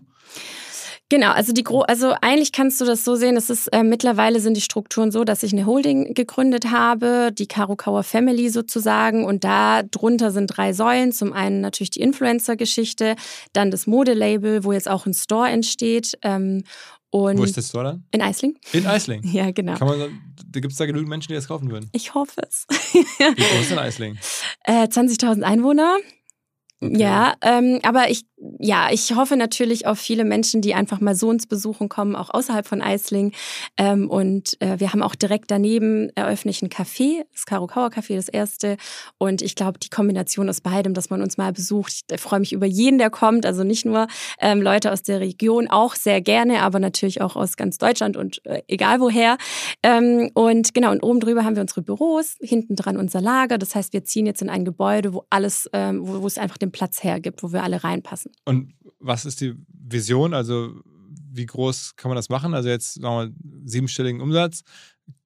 Genau, 1.09 1.31
also 1.31 1.53
die 1.53 1.63
Gro 1.63 1.81
also 1.81 2.13
eigentlich 2.21 2.51
kannst 2.51 2.79
du 2.79 2.85
das 2.85 3.03
so 3.03 3.15
sehen, 3.15 3.35
es 3.35 3.49
ist 3.49 3.67
äh, 3.67 3.83
mittlerweile 3.83 4.39
sind 4.39 4.55
die 4.55 4.61
Strukturen 4.61 5.11
so, 5.11 5.23
dass 5.23 5.41
ich 5.41 5.51
eine 5.51 5.65
Holding 5.65 6.13
gegründet 6.13 6.69
habe, 6.69 7.31
die 7.33 7.47
Karokauer 7.47 8.03
Family 8.03 8.49
sozusagen 8.49 9.25
und 9.25 9.43
da 9.43 9.81
drunter 9.83 10.31
sind 10.31 10.47
drei 10.47 10.71
Säulen, 10.71 11.11
zum 11.11 11.33
einen 11.33 11.61
natürlich 11.61 11.89
die 11.89 12.01
Influencer 12.01 12.55
Geschichte, 12.55 13.15
dann 13.53 13.71
das 13.71 13.87
Modelabel, 13.87 14.63
wo 14.63 14.71
jetzt 14.71 14.87
auch 14.87 15.07
ein 15.07 15.15
Store 15.15 15.49
entsteht 15.49 16.15
ähm, 16.21 16.63
und 17.11 17.39
Wo 17.39 17.43
ist 17.43 17.57
der 17.57 17.63
Store 17.63 17.83
dann? 17.85 18.03
In 18.11 18.21
Eisling. 18.21 18.55
In 18.71 18.85
Eisling? 18.85 19.21
Ja, 19.31 19.49
genau. 19.49 19.75
Kann 19.75 19.87
man, 19.87 20.21
da 20.45 20.59
gibt 20.59 20.71
es 20.71 20.77
da 20.77 20.85
genügend 20.85 21.09
Menschen, 21.09 21.29
die 21.29 21.35
das 21.35 21.47
kaufen 21.47 21.71
würden? 21.71 21.89
Ich 21.91 22.13
hoffe 22.13 22.41
es. 22.47 22.67
Wie 22.69 23.01
groß 23.01 23.61
ist 23.61 23.71
denn 23.71 23.79
Eisling? 23.79 24.17
Äh, 24.63 24.83
20.000 24.83 25.41
Einwohner. 25.41 25.97
Okay. 26.81 26.97
Ja, 26.97 27.33
ähm, 27.41 27.79
aber 27.83 28.09
ich 28.09 28.25
ja, 28.59 28.89
ich 28.91 29.13
hoffe 29.15 29.35
natürlich 29.35 29.85
auf 29.85 29.99
viele 29.99 30.23
Menschen, 30.23 30.61
die 30.61 30.73
einfach 30.73 31.01
mal 31.01 31.15
so 31.15 31.27
uns 31.27 31.45
besuchen 31.45 31.89
kommen, 31.89 32.15
auch 32.15 32.29
außerhalb 32.29 32.65
von 32.65 32.81
Eisling. 32.81 33.33
Ähm, 33.77 34.09
und 34.09 34.59
äh, 34.61 34.79
wir 34.79 34.93
haben 34.93 35.03
auch 35.03 35.15
direkt 35.15 35.51
daneben 35.51 36.09
eröffne 36.15 36.51
ich 36.51 36.61
ein 36.61 36.69
Café, 36.69 37.25
das 37.33 37.45
Karokauer 37.45 37.89
Café, 37.89 38.15
das 38.15 38.29
erste. 38.29 38.77
Und 39.17 39.41
ich 39.41 39.55
glaube, 39.55 39.79
die 39.79 39.89
Kombination 39.89 40.49
aus 40.49 40.61
beidem, 40.61 40.93
dass 40.93 41.09
man 41.09 41.21
uns 41.21 41.37
mal 41.37 41.51
besucht, 41.51 42.05
ich 42.11 42.19
freue 42.19 42.39
mich 42.39 42.53
über 42.53 42.65
jeden, 42.65 42.97
der 42.97 43.09
kommt. 43.09 43.45
Also 43.45 43.63
nicht 43.63 43.85
nur 43.85 44.07
ähm, 44.39 44.61
Leute 44.61 44.91
aus 44.91 45.03
der 45.03 45.19
Region, 45.19 45.69
auch 45.69 45.95
sehr 45.95 46.21
gerne, 46.21 46.61
aber 46.61 46.79
natürlich 46.79 47.21
auch 47.21 47.35
aus 47.35 47.57
ganz 47.57 47.77
Deutschland 47.77 48.15
und 48.15 48.45
äh, 48.45 48.61
egal 48.67 49.01
woher. 49.01 49.37
Ähm, 49.83 50.31
und 50.33 50.73
genau, 50.73 50.91
und 50.91 51.03
oben 51.03 51.19
drüber 51.19 51.43
haben 51.43 51.55
wir 51.55 51.61
unsere 51.61 51.81
Büros, 51.81 52.35
hinten 52.39 52.75
dran 52.75 52.95
unser 52.95 53.19
Lager. 53.19 53.57
Das 53.57 53.75
heißt, 53.75 53.91
wir 53.91 54.05
ziehen 54.05 54.25
jetzt 54.25 54.41
in 54.41 54.49
ein 54.49 54.63
Gebäude, 54.63 55.13
wo 55.13 55.25
alles, 55.29 55.69
ähm, 55.73 55.99
wo, 56.03 56.25
es 56.25 56.37
einfach 56.37 56.57
den 56.57 56.68
Platz 56.71 57.03
hergibt, 57.03 57.43
wo 57.43 57.51
wir 57.51 57.63
alle 57.63 57.83
reinpassen. 57.83 58.31
Und 58.45 58.73
was 58.99 59.25
ist 59.25 59.41
die 59.41 59.55
Vision? 59.69 60.33
Also, 60.33 60.81
wie 61.31 61.45
groß 61.45 61.95
kann 61.95 62.09
man 62.09 62.15
das 62.15 62.29
machen? 62.29 62.53
Also, 62.53 62.69
jetzt 62.69 62.95
sagen 62.95 63.33
wir 63.33 63.69
siebenstelligen 63.69 64.21
Umsatz. 64.21 64.63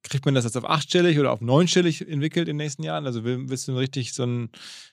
Kriegt 0.02 0.26
man 0.26 0.34
das 0.34 0.46
jetzt 0.46 0.58
auf 0.58 0.70
achtstellig 0.70 1.20
oder 1.20 1.32
auf 1.32 1.42
neunstellig 1.42 2.08
entwickelt 2.08 2.48
in 2.48 2.58
den 2.58 2.66
nächsten 2.66 2.84
Jahren? 2.84 3.06
Also, 3.06 3.24
willst 3.24 3.68
du 3.68 3.76
richtig 3.76 4.14
so 4.14 4.24
ein, 4.24 4.50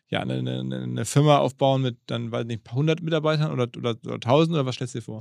ja, 0.09 0.20
eine, 0.20 0.38
eine, 0.38 0.82
eine 0.82 1.05
Firma 1.05 1.38
aufbauen 1.38 1.82
mit 1.82 1.98
dann, 2.07 2.32
weiß 2.32 2.46
nicht, 2.46 2.61
ein 2.61 2.64
paar 2.64 2.76
hundert 2.76 3.03
Mitarbeitern 3.03 3.53
oder, 3.53 3.68
oder, 3.76 3.96
oder 4.05 4.20
tausend 4.20 4.55
oder 4.55 4.66
was 4.66 4.76
stellst 4.76 4.94
du 4.94 4.98
dir 4.98 5.05
vor? 5.05 5.20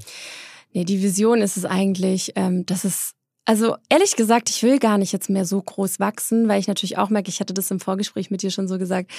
Nee, 0.74 0.86
die 0.86 1.02
Vision 1.02 1.42
ist 1.42 1.58
es 1.58 1.66
eigentlich, 1.66 2.34
ähm, 2.36 2.66
dass 2.66 2.84
es 2.84 3.16
Also 3.50 3.78
ehrlich 3.90 4.16
gesagt, 4.16 4.52
ich 4.52 4.62
will 4.62 4.78
gar 4.78 5.00
nicht 5.00 5.12
jetzt 5.12 5.28
mehr 5.28 5.44
so 5.44 5.60
groß 5.60 6.00
wachsen, 6.00 6.48
weil 6.48 6.60
ich 6.60 6.68
natürlich 6.68 7.00
auch 7.00 7.10
merke, 7.10 7.30
ich 7.30 7.40
hatte 7.40 7.56
das 7.56 7.72
im 7.72 7.80
Vorgespräch 7.80 8.30
mit 8.30 8.44
dir 8.44 8.52
schon 8.52 8.68
so 8.68 8.78
gesagt, 8.78 9.10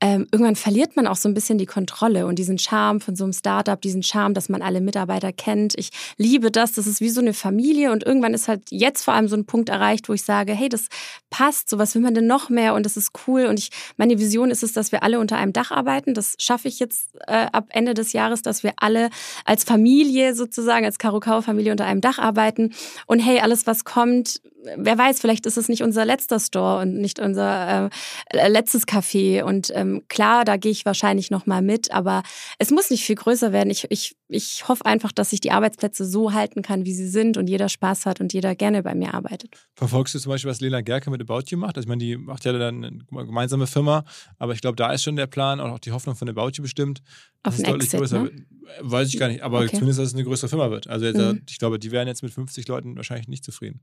ähm, 0.00 0.28
irgendwann 0.30 0.54
verliert 0.54 0.94
man 0.94 1.08
auch 1.08 1.16
so 1.16 1.28
ein 1.28 1.34
bisschen 1.34 1.58
die 1.58 1.66
Kontrolle 1.66 2.26
und 2.26 2.38
diesen 2.38 2.56
Charme 2.56 3.00
von 3.00 3.16
so 3.16 3.24
einem 3.24 3.32
Startup, 3.32 3.80
diesen 3.80 4.04
Charme, 4.04 4.32
dass 4.32 4.48
man 4.48 4.62
alle 4.62 4.80
Mitarbeiter 4.80 5.32
kennt. 5.32 5.76
Ich 5.76 5.90
liebe 6.18 6.52
das, 6.52 6.70
das 6.70 6.86
ist 6.86 7.00
wie 7.00 7.08
so 7.08 7.20
eine 7.20 7.34
Familie 7.34 7.90
und 7.90 8.06
irgendwann 8.06 8.32
ist 8.32 8.46
halt 8.46 8.62
jetzt 8.70 9.02
vor 9.02 9.14
allem 9.14 9.26
so 9.26 9.34
ein 9.34 9.44
Punkt 9.44 9.70
erreicht, 9.70 10.08
wo 10.08 10.12
ich 10.12 10.22
sage, 10.22 10.52
hey, 10.52 10.68
das 10.68 10.86
passt, 11.28 11.68
so 11.68 11.78
was 11.78 11.96
will 11.96 12.02
man 12.02 12.14
denn 12.14 12.28
noch 12.28 12.48
mehr 12.48 12.74
und 12.74 12.86
das 12.86 12.96
ist 12.96 13.10
cool 13.26 13.46
und 13.46 13.58
ich, 13.58 13.70
meine 13.96 14.20
Vision 14.20 14.52
ist 14.52 14.62
es, 14.62 14.72
dass 14.72 14.92
wir 14.92 15.02
alle 15.02 15.18
unter 15.18 15.36
einem 15.36 15.52
Dach 15.52 15.72
arbeiten. 15.72 16.14
Das 16.14 16.36
schaffe 16.38 16.68
ich 16.68 16.78
jetzt 16.78 17.08
äh, 17.26 17.48
ab 17.50 17.66
Ende 17.70 17.94
des 17.94 18.12
Jahres, 18.12 18.42
dass 18.42 18.62
wir 18.62 18.74
alle 18.76 19.10
als 19.44 19.64
Familie 19.64 20.36
sozusagen, 20.36 20.84
als 20.84 21.00
Karukau-Familie 21.00 21.72
unter 21.72 21.86
einem 21.86 22.00
Dach 22.00 22.20
arbeiten 22.20 22.72
und 23.06 23.18
hey, 23.18 23.40
alles, 23.40 23.66
was 23.66 23.79
kommt, 23.84 24.40
wer 24.76 24.98
weiß, 24.98 25.20
vielleicht 25.20 25.46
ist 25.46 25.56
es 25.56 25.68
nicht 25.68 25.82
unser 25.82 26.04
letzter 26.04 26.38
Store 26.38 26.80
und 26.82 26.94
nicht 26.94 27.18
unser 27.18 27.90
äh, 28.32 28.48
letztes 28.48 28.86
Café. 28.86 29.42
Und 29.42 29.70
ähm, 29.74 30.02
klar, 30.08 30.44
da 30.44 30.56
gehe 30.56 30.72
ich 30.72 30.84
wahrscheinlich 30.84 31.30
nochmal 31.30 31.62
mit, 31.62 31.92
aber 31.92 32.22
es 32.58 32.70
muss 32.70 32.90
nicht 32.90 33.04
viel 33.04 33.16
größer 33.16 33.52
werden. 33.52 33.70
Ich, 33.70 33.86
ich, 33.90 34.16
ich 34.28 34.68
hoffe 34.68 34.86
einfach, 34.86 35.12
dass 35.12 35.32
ich 35.32 35.40
die 35.40 35.50
Arbeitsplätze 35.50 36.04
so 36.04 36.32
halten 36.32 36.62
kann, 36.62 36.84
wie 36.84 36.94
sie 36.94 37.08
sind 37.08 37.36
und 37.36 37.48
jeder 37.48 37.68
Spaß 37.68 38.06
hat 38.06 38.20
und 38.20 38.32
jeder 38.32 38.54
gerne 38.54 38.82
bei 38.82 38.94
mir 38.94 39.14
arbeitet. 39.14 39.54
Verfolgst 39.74 40.14
du 40.14 40.18
zum 40.18 40.30
Beispiel, 40.30 40.50
was 40.50 40.60
Lena 40.60 40.80
Gerke 40.80 41.10
mit 41.10 41.20
About 41.20 41.44
You 41.48 41.58
macht? 41.58 41.76
Also 41.76 41.86
ich 41.86 41.88
meine, 41.88 42.04
die 42.04 42.16
macht 42.16 42.44
ja 42.44 42.52
dann 42.52 42.84
eine 42.84 43.26
gemeinsame 43.26 43.66
Firma, 43.66 44.04
aber 44.38 44.52
ich 44.52 44.60
glaube, 44.60 44.76
da 44.76 44.92
ist 44.92 45.02
schon 45.02 45.16
der 45.16 45.26
Plan 45.26 45.60
und 45.60 45.70
auch 45.70 45.78
die 45.78 45.92
Hoffnung 45.92 46.16
von 46.16 46.28
About 46.28 46.50
You 46.54 46.62
bestimmt. 46.62 47.02
Auf 47.42 47.58
ein 47.58 47.64
deutlich 47.64 47.84
Exit, 47.84 48.00
größer. 48.00 48.22
Ne? 48.24 48.46
Weiß 48.82 49.08
ich 49.08 49.18
gar 49.18 49.28
nicht, 49.28 49.42
aber 49.42 49.60
okay. 49.60 49.70
zumindest, 49.70 49.98
dass 49.98 50.08
es 50.08 50.14
eine 50.14 50.24
größere 50.24 50.48
Firma 50.48 50.70
wird. 50.70 50.86
Also 50.88 51.06
jetzt, 51.06 51.16
mhm. 51.16 51.42
ich 51.48 51.58
glaube, 51.58 51.78
die 51.78 51.90
wären 51.90 52.06
jetzt 52.06 52.22
mit 52.22 52.32
50 52.32 52.68
Leuten 52.68 52.96
wahrscheinlich 52.96 53.28
nicht 53.28 53.44
zufrieden. 53.44 53.80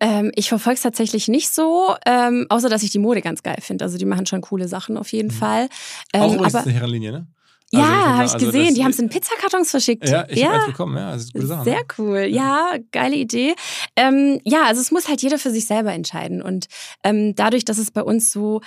Ähm, 0.00 0.30
ich 0.34 0.48
verfolge 0.48 0.76
es 0.76 0.82
tatsächlich 0.82 1.28
nicht 1.28 1.52
so, 1.52 1.94
ähm, 2.06 2.46
außer 2.48 2.68
dass 2.68 2.82
ich 2.82 2.90
die 2.90 2.98
Mode 2.98 3.20
ganz 3.20 3.42
geil 3.42 3.58
finde. 3.60 3.84
Also 3.84 3.98
die 3.98 4.04
machen 4.04 4.26
schon 4.26 4.40
coole 4.40 4.68
Sachen 4.68 4.96
auf 4.96 5.12
jeden 5.12 5.28
mhm. 5.28 5.38
Fall. 5.38 5.68
Ähm, 6.12 6.22
Auch 6.22 6.34
übrigens 6.34 6.54
aber, 6.54 6.64
eine 6.64 6.74
Herrenlinie, 6.74 7.12
ne? 7.12 7.26
Also 7.74 7.86
ja, 7.86 8.14
habe 8.14 8.24
ich 8.24 8.32
also 8.32 8.46
gesehen. 8.46 8.74
Die 8.74 8.82
haben 8.82 8.92
es 8.92 8.98
in 8.98 9.10
Pizzakartons 9.10 9.70
verschickt. 9.70 10.08
Ja, 10.08 10.26
ich 10.28 10.38
ja. 10.38 10.52
habe 10.52 10.72
bekommen. 10.72 10.96
Ja, 10.96 11.12
das 11.12 11.24
ist 11.24 11.32
gute 11.34 11.46
Sache. 11.46 11.64
Sehr 11.64 11.76
ne? 11.76 11.84
cool. 11.98 12.18
Ja. 12.20 12.72
ja, 12.72 12.78
geile 12.92 13.16
Idee. 13.16 13.54
Ähm, 13.94 14.40
ja, 14.44 14.64
also 14.64 14.80
es 14.80 14.90
muss 14.90 15.06
halt 15.06 15.20
jeder 15.20 15.38
für 15.38 15.50
sich 15.50 15.66
selber 15.66 15.92
entscheiden. 15.92 16.40
Und 16.40 16.68
ähm, 17.04 17.34
dadurch, 17.34 17.66
dass 17.66 17.76
es 17.76 17.90
bei 17.90 18.02
uns 18.02 18.32
so 18.32 18.62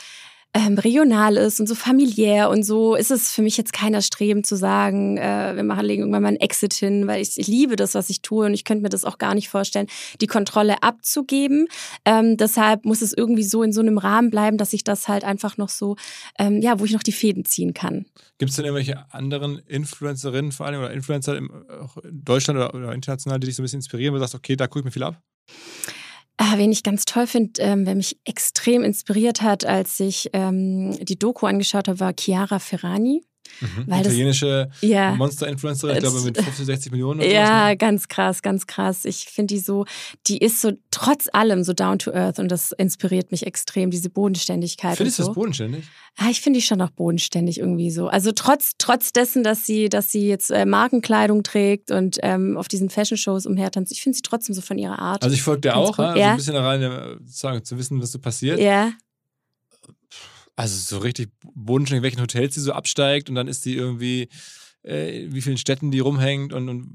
ähm, 0.53 0.77
regional 0.77 1.37
ist 1.37 1.59
und 1.59 1.67
so 1.67 1.75
familiär 1.75 2.49
und 2.49 2.63
so 2.63 2.95
ist 2.95 3.09
es 3.09 3.31
für 3.31 3.41
mich 3.41 3.55
jetzt 3.55 3.71
keiner 3.71 4.01
Streben 4.01 4.43
zu 4.43 4.55
sagen, 4.55 5.17
äh, 5.17 5.55
wir 5.55 5.63
machen 5.63 5.85
legen 5.85 6.01
irgendwann 6.01 6.23
mal 6.23 6.29
ein 6.29 6.39
Exit 6.39 6.73
hin, 6.73 7.07
weil 7.07 7.21
ich, 7.21 7.37
ich 7.37 7.47
liebe 7.47 7.77
das, 7.77 7.95
was 7.95 8.09
ich 8.09 8.21
tue 8.21 8.45
und 8.45 8.53
ich 8.53 8.65
könnte 8.65 8.83
mir 8.83 8.89
das 8.89 9.05
auch 9.05 9.17
gar 9.17 9.33
nicht 9.33 9.49
vorstellen, 9.49 9.87
die 10.19 10.27
Kontrolle 10.27 10.83
abzugeben. 10.83 11.67
Ähm, 12.03 12.35
deshalb 12.35 12.83
muss 12.83 13.01
es 13.01 13.13
irgendwie 13.13 13.43
so 13.43 13.63
in 13.63 13.71
so 13.71 13.81
einem 13.81 13.97
Rahmen 13.97 14.29
bleiben, 14.29 14.57
dass 14.57 14.73
ich 14.73 14.83
das 14.83 15.07
halt 15.07 15.23
einfach 15.23 15.57
noch 15.57 15.69
so, 15.69 15.95
ähm, 16.37 16.61
ja, 16.61 16.79
wo 16.79 16.85
ich 16.85 16.91
noch 16.91 17.03
die 17.03 17.13
Fäden 17.13 17.45
ziehen 17.45 17.73
kann. 17.73 18.05
Gibt 18.37 18.49
es 18.49 18.57
denn 18.57 18.65
irgendwelche 18.65 19.05
anderen 19.13 19.59
Influencerinnen 19.67 20.51
vor 20.51 20.65
allem 20.65 20.79
oder 20.79 20.91
Influencer 20.91 21.37
im, 21.37 21.49
auch 21.81 21.97
in 21.97 22.25
Deutschland 22.25 22.59
oder, 22.59 22.73
oder 22.73 22.93
international, 22.93 23.39
die 23.39 23.47
dich 23.47 23.55
so 23.55 23.61
ein 23.61 23.65
bisschen 23.65 23.79
inspirieren, 23.79 24.13
wo 24.13 24.17
du 24.17 24.21
sagst, 24.21 24.35
okay, 24.35 24.55
da 24.55 24.67
gucke 24.67 24.79
ich 24.79 24.85
mir 24.85 24.91
viel 24.91 25.03
ab? 25.03 25.21
Ah, 26.43 26.57
wen 26.57 26.71
ich 26.71 26.81
ganz 26.81 27.05
toll 27.05 27.27
finde, 27.27 27.61
ähm, 27.61 27.85
wer 27.85 27.93
mich 27.93 28.19
extrem 28.25 28.83
inspiriert 28.83 29.43
hat, 29.43 29.63
als 29.63 29.99
ich 29.99 30.27
ähm, 30.33 30.97
die 30.99 31.19
Doku 31.19 31.45
angeschaut 31.45 31.87
habe, 31.87 31.99
war 31.99 32.13
Chiara 32.19 32.57
Ferrani. 32.57 33.23
Mhm. 33.61 33.83
Weil 33.87 34.01
Italienische 34.01 34.69
ja, 34.81 35.13
Monster-Influencerin, 35.15 35.95
ich 35.95 36.01
glaube 36.01 36.21
mit 36.21 36.37
50, 36.37 36.65
60 36.65 36.91
Millionen. 36.91 37.21
ja, 37.21 37.45
sowas, 37.45 37.69
ne? 37.69 37.77
ganz 37.77 38.07
krass, 38.07 38.41
ganz 38.41 38.67
krass. 38.67 39.05
Ich 39.05 39.25
finde 39.25 39.53
die 39.53 39.59
so, 39.59 39.85
die 40.27 40.39
ist 40.39 40.61
so 40.61 40.71
trotz 40.89 41.29
allem 41.31 41.63
so 41.63 41.73
down 41.73 41.99
to 41.99 42.11
earth 42.11 42.39
und 42.39 42.49
das 42.49 42.71
inspiriert 42.71 43.31
mich 43.31 43.45
extrem, 43.45 43.91
diese 43.91 44.09
Bodenständigkeit. 44.09 44.97
Findest 44.97 45.19
du 45.19 45.23
so. 45.23 45.29
das 45.29 45.35
bodenständig? 45.35 45.85
Ah, 46.17 46.29
ich 46.29 46.41
finde 46.41 46.59
die 46.59 46.65
schon 46.65 46.81
auch 46.81 46.89
bodenständig 46.89 47.59
irgendwie 47.59 47.91
so. 47.91 48.07
Also 48.07 48.31
trotz, 48.31 48.73
trotz 48.77 49.13
dessen, 49.13 49.43
dass 49.43 49.65
sie, 49.65 49.89
dass 49.89 50.11
sie 50.11 50.27
jetzt 50.27 50.51
äh, 50.51 50.65
Markenkleidung 50.65 51.43
trägt 51.43 51.91
und 51.91 52.17
ähm, 52.21 52.57
auf 52.57 52.67
diesen 52.67 52.89
Fashion-Shows 52.89 53.45
umhertanzt, 53.45 53.91
ich 53.91 54.01
finde 54.01 54.17
sie 54.17 54.21
trotzdem 54.21 54.53
so 54.53 54.61
von 54.61 54.77
ihrer 54.77 54.99
Art. 54.99 55.23
Also 55.23 55.33
ich 55.33 55.41
folge 55.41 55.61
dir 55.61 55.77
auch, 55.77 55.97
also 55.97 56.19
ja? 56.19 56.31
ein 56.31 56.37
bisschen 56.37 56.55
rein, 56.55 56.81
äh, 56.81 57.63
zu 57.63 57.77
wissen, 57.77 58.01
was 58.01 58.11
so 58.11 58.19
passiert. 58.19 58.59
Ja. 58.59 58.91
Also 60.61 60.77
so 60.77 60.99
richtig 60.99 61.31
bodenständig, 61.55 62.03
welchen 62.03 62.21
Hotels 62.21 62.53
sie 62.53 62.61
so 62.61 62.71
absteigt 62.73 63.29
und 63.29 63.35
dann 63.35 63.47
ist 63.47 63.63
sie 63.63 63.73
irgendwie, 63.73 64.29
äh, 64.83 65.25
wie 65.29 65.41
vielen 65.41 65.57
Städten 65.57 65.89
die 65.89 65.97
rumhängt 65.97 66.53
und, 66.53 66.69
und 66.69 66.87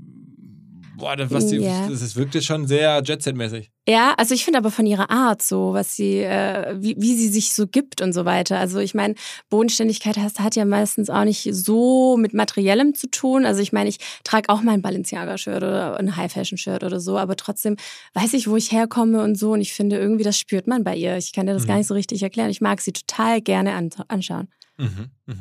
boah, 0.96 1.16
das, 1.16 1.30
was 1.30 1.46
die, 1.46 1.56
ja. 1.56 1.88
das, 1.88 2.00
das 2.00 2.16
wirkt 2.16 2.34
jetzt 2.34 2.46
schon 2.46 2.66
sehr 2.66 3.02
Jet-Set-mäßig. 3.04 3.70
Ja, 3.88 4.14
also 4.16 4.34
ich 4.34 4.44
finde 4.44 4.58
aber 4.58 4.70
von 4.70 4.86
ihrer 4.86 5.10
Art 5.10 5.42
so, 5.42 5.72
was 5.72 5.94
sie, 5.94 6.18
äh, 6.18 6.74
wie, 6.78 6.96
wie 6.98 7.14
sie 7.14 7.28
sich 7.28 7.52
so 7.52 7.66
gibt 7.66 8.00
und 8.00 8.12
so 8.12 8.24
weiter. 8.24 8.58
Also 8.58 8.80
ich 8.80 8.94
meine, 8.94 9.14
Bodenständigkeit 9.48 10.16
hat, 10.16 10.40
hat 10.40 10.56
ja 10.56 10.64
meistens 10.64 11.08
auch 11.08 11.24
nicht 11.24 11.48
so 11.52 12.16
mit 12.16 12.34
Materiellem 12.34 12.94
zu 12.94 13.08
tun. 13.08 13.46
Also 13.46 13.60
ich 13.60 13.72
meine, 13.72 13.88
ich 13.88 13.98
trage 14.24 14.48
auch 14.48 14.62
mal 14.62 14.72
ein 14.72 14.82
Balenciaga-Shirt 14.82 15.58
oder 15.58 15.98
ein 15.98 16.16
High-Fashion-Shirt 16.16 16.82
oder 16.82 16.98
so, 16.98 17.18
aber 17.18 17.36
trotzdem 17.36 17.76
weiß 18.14 18.32
ich, 18.34 18.48
wo 18.48 18.56
ich 18.56 18.72
herkomme 18.72 19.22
und 19.22 19.36
so. 19.36 19.52
Und 19.52 19.60
ich 19.60 19.72
finde 19.72 19.98
irgendwie, 19.98 20.24
das 20.24 20.38
spürt 20.38 20.66
man 20.66 20.82
bei 20.82 20.96
ihr. 20.96 21.16
Ich 21.16 21.32
kann 21.32 21.46
dir 21.46 21.52
das 21.52 21.64
mhm. 21.64 21.68
gar 21.68 21.76
nicht 21.76 21.86
so 21.86 21.94
richtig 21.94 22.22
erklären. 22.22 22.50
Ich 22.50 22.60
mag 22.60 22.80
sie 22.80 22.92
total 22.92 23.40
gerne 23.40 23.74
an, 23.74 23.90
anschauen. 24.08 24.48
Mhm, 24.78 25.10
mh. 25.26 25.34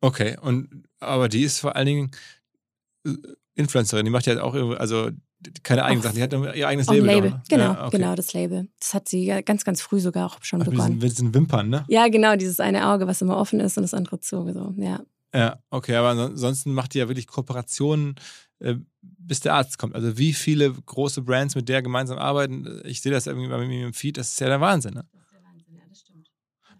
Okay, 0.00 0.36
und 0.40 0.84
aber 0.98 1.28
die 1.28 1.42
ist 1.42 1.60
vor 1.60 1.76
allen 1.76 1.86
Dingen 1.86 2.10
äh, 3.06 3.12
Influencerin, 3.60 4.04
die 4.04 4.10
macht 4.10 4.26
ja 4.26 4.42
auch, 4.42 4.54
also 4.78 5.10
keine 5.62 5.84
eigenen 5.84 6.02
Sachen, 6.02 6.16
die 6.16 6.22
hat 6.22 6.32
ihr 6.32 6.68
eigenes 6.68 6.88
Label. 6.88 7.06
Label. 7.06 7.32
Auch, 7.32 7.48
Genau, 7.48 7.64
ja, 7.64 7.86
okay. 7.86 7.96
genau, 7.96 8.14
das 8.14 8.32
Label. 8.32 8.68
Das 8.78 8.94
hat 8.94 9.08
sie 9.08 9.26
ganz, 9.44 9.64
ganz 9.64 9.80
früh 9.80 10.00
sogar 10.00 10.26
auch 10.26 10.38
schon 10.42 10.62
Ach, 10.62 10.66
begonnen. 10.66 10.98
Mit 10.98 11.10
diesen 11.10 11.32
Wimpern, 11.32 11.68
ne? 11.68 11.84
Ja, 11.88 12.08
genau, 12.08 12.36
dieses 12.36 12.60
eine 12.60 12.88
Auge, 12.88 13.06
was 13.06 13.22
immer 13.22 13.36
offen 13.36 13.60
ist 13.60 13.76
und 13.78 13.82
das 13.82 13.94
andere 13.94 14.20
zu, 14.20 14.52
so, 14.52 14.74
ja. 14.76 15.00
Ja, 15.34 15.58
okay, 15.70 15.94
aber 15.94 16.08
ansonsten 16.08 16.72
macht 16.72 16.94
die 16.94 16.98
ja 16.98 17.08
wirklich 17.08 17.28
Kooperationen, 17.28 18.16
äh, 18.58 18.74
bis 19.00 19.40
der 19.40 19.54
Arzt 19.54 19.78
kommt. 19.78 19.94
Also 19.94 20.18
wie 20.18 20.32
viele 20.32 20.72
große 20.72 21.22
Brands 21.22 21.54
mit 21.54 21.68
der 21.68 21.82
gemeinsam 21.82 22.18
arbeiten, 22.18 22.82
ich 22.84 23.00
sehe 23.00 23.12
das 23.12 23.26
irgendwie 23.26 23.48
bei 23.48 23.64
mir 23.64 23.86
im 23.86 23.94
Feed, 23.94 24.16
das 24.18 24.32
ist 24.32 24.40
ja 24.40 24.48
der 24.48 24.60
Wahnsinn, 24.60 24.94
ne? 24.94 25.04
Das 25.12 25.22
ist 25.22 25.32
der 25.32 25.42
Wahnsinn, 25.44 25.74
ja, 25.76 25.82
das 25.88 26.00
stimmt. 26.00 26.30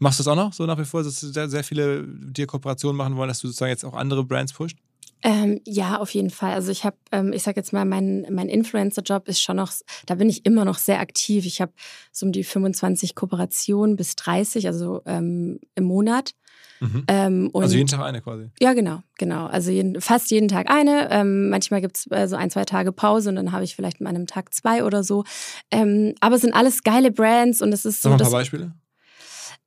Machst 0.01 0.19
du 0.19 0.25
das 0.25 0.29
auch 0.29 0.37
noch 0.37 0.53
so 0.53 0.67
nach 0.67 0.79
wie 0.79 0.85
vor, 0.85 1.03
dass 1.03 1.21
sehr, 1.21 1.49
sehr 1.49 1.65
viele 1.65 2.05
dir 2.07 2.47
Kooperationen 2.47 2.97
machen 2.97 3.17
wollen, 3.17 3.29
dass 3.29 3.39
du 3.39 3.47
sozusagen 3.47 3.71
jetzt 3.71 3.85
auch 3.85 3.95
andere 3.95 4.25
Brands 4.25 4.53
pusht? 4.53 4.77
Ähm, 5.23 5.61
ja, 5.67 5.99
auf 5.99 6.11
jeden 6.15 6.31
Fall. 6.31 6.53
Also 6.53 6.71
ich 6.71 6.85
habe, 6.85 6.97
ähm, 7.13 7.33
ich 7.33 7.43
sag 7.43 7.57
jetzt 7.57 7.73
mal, 7.73 7.85
mein, 7.85 8.27
mein 8.31 8.49
Influencer-Job 8.49 9.29
ist 9.29 9.43
schon 9.43 9.57
noch, 9.57 9.73
da 10.07 10.15
bin 10.15 10.29
ich 10.29 10.47
immer 10.47 10.65
noch 10.65 10.79
sehr 10.79 11.01
aktiv. 11.01 11.47
Ich 11.47 11.61
habe 11.61 11.73
so 12.13 12.27
um 12.27 12.33
die 12.33 12.45
25 12.45 13.15
Kooperationen 13.15 13.97
bis 13.97 14.17
30, 14.17 14.67
also 14.67 15.03
ähm, 15.07 15.61
im 15.75 15.85
Monat. 15.85 16.33
Mhm. 16.81 17.05
Ähm, 17.09 17.51
also 17.53 17.77
jeden 17.77 17.89
Tag 17.89 18.01
eine 18.01 18.23
quasi. 18.23 18.51
Ja, 18.59 18.73
genau, 18.73 19.03
genau. 19.19 19.47
Also 19.47 19.71
jeden, 19.71 20.01
fast 20.01 20.31
jeden 20.31 20.49
Tag 20.49 20.71
eine. 20.71 21.11
Ähm, 21.11 21.51
manchmal 21.51 21.83
gibt's 21.83 22.07
äh, 22.11 22.27
so 22.27 22.37
ein, 22.37 22.51
zwei 22.51 22.65
Tage 22.65 22.91
Pause 22.91 23.29
und 23.29 23.37
dann 23.37 23.53
habe 23.53 23.65
ich 23.65 23.77
vielleicht 23.77 24.01
an 24.01 24.07
einem 24.07 24.27
Tag 24.27 24.55
zwei 24.55 24.85
oder 24.85 25.05
so. 25.05 25.25
Ähm, 25.71 26.15
aber 26.21 26.37
es 26.37 26.41
sind 26.41 26.55
alles 26.55 26.83
geile 26.83 27.13
Brands 27.13 27.61
und 27.61 27.73
es 27.73 27.85
ist 27.85 28.03
so. 28.03 28.09
Sag 28.09 28.19
mal 28.19 28.25
ein 28.25 28.31
paar 28.31 28.41
Beispiele. 28.41 28.73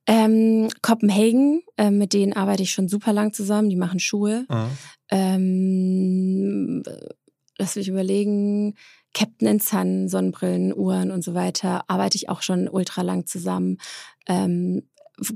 Ähm, 0.06 0.68
Copenhagen, 0.82 1.62
äh, 1.76 1.90
mit 1.90 2.12
denen 2.12 2.32
arbeite 2.34 2.62
ich 2.62 2.72
schon 2.72 2.88
super 2.88 3.12
lang 3.12 3.32
zusammen. 3.32 3.70
Die 3.70 3.76
machen 3.76 4.00
Schuhe. 4.00 4.46
Mhm. 4.48 4.70
Ähm, 5.10 6.82
lass 7.58 7.76
mich 7.76 7.88
überlegen. 7.88 8.74
Captain 9.14 9.60
Sun, 9.60 10.08
Sonnenbrillen, 10.08 10.74
Uhren 10.76 11.10
und 11.12 11.22
so 11.22 11.34
weiter, 11.34 11.84
arbeite 11.88 12.16
ich 12.16 12.28
auch 12.28 12.42
schon 12.42 12.68
ultra 12.68 13.02
lang 13.02 13.26
zusammen. 13.26 13.78
Ähm, 14.26 14.82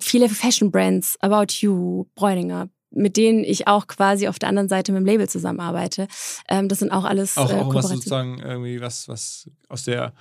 viele 0.00 0.28
Fashion 0.28 0.70
Brands, 0.70 1.16
About 1.20 1.52
You, 1.60 2.06
Bräuninger, 2.16 2.68
mit 2.90 3.16
denen 3.16 3.44
ich 3.44 3.68
auch 3.68 3.86
quasi 3.86 4.26
auf 4.26 4.38
der 4.38 4.48
anderen 4.48 4.68
Seite 4.68 4.92
mit 4.92 5.00
dem 5.00 5.06
Label 5.06 5.28
zusammenarbeite. 5.28 6.08
Ähm, 6.48 6.68
das 6.68 6.80
sind 6.80 6.90
auch 6.90 7.04
alles. 7.04 7.38
Auch, 7.38 7.50
äh, 7.50 7.60
auch 7.60 7.72
was 7.72 7.88
sozusagen 7.88 8.40
irgendwie 8.40 8.80
was, 8.80 9.06
was 9.06 9.48
aus 9.68 9.84
der 9.84 10.12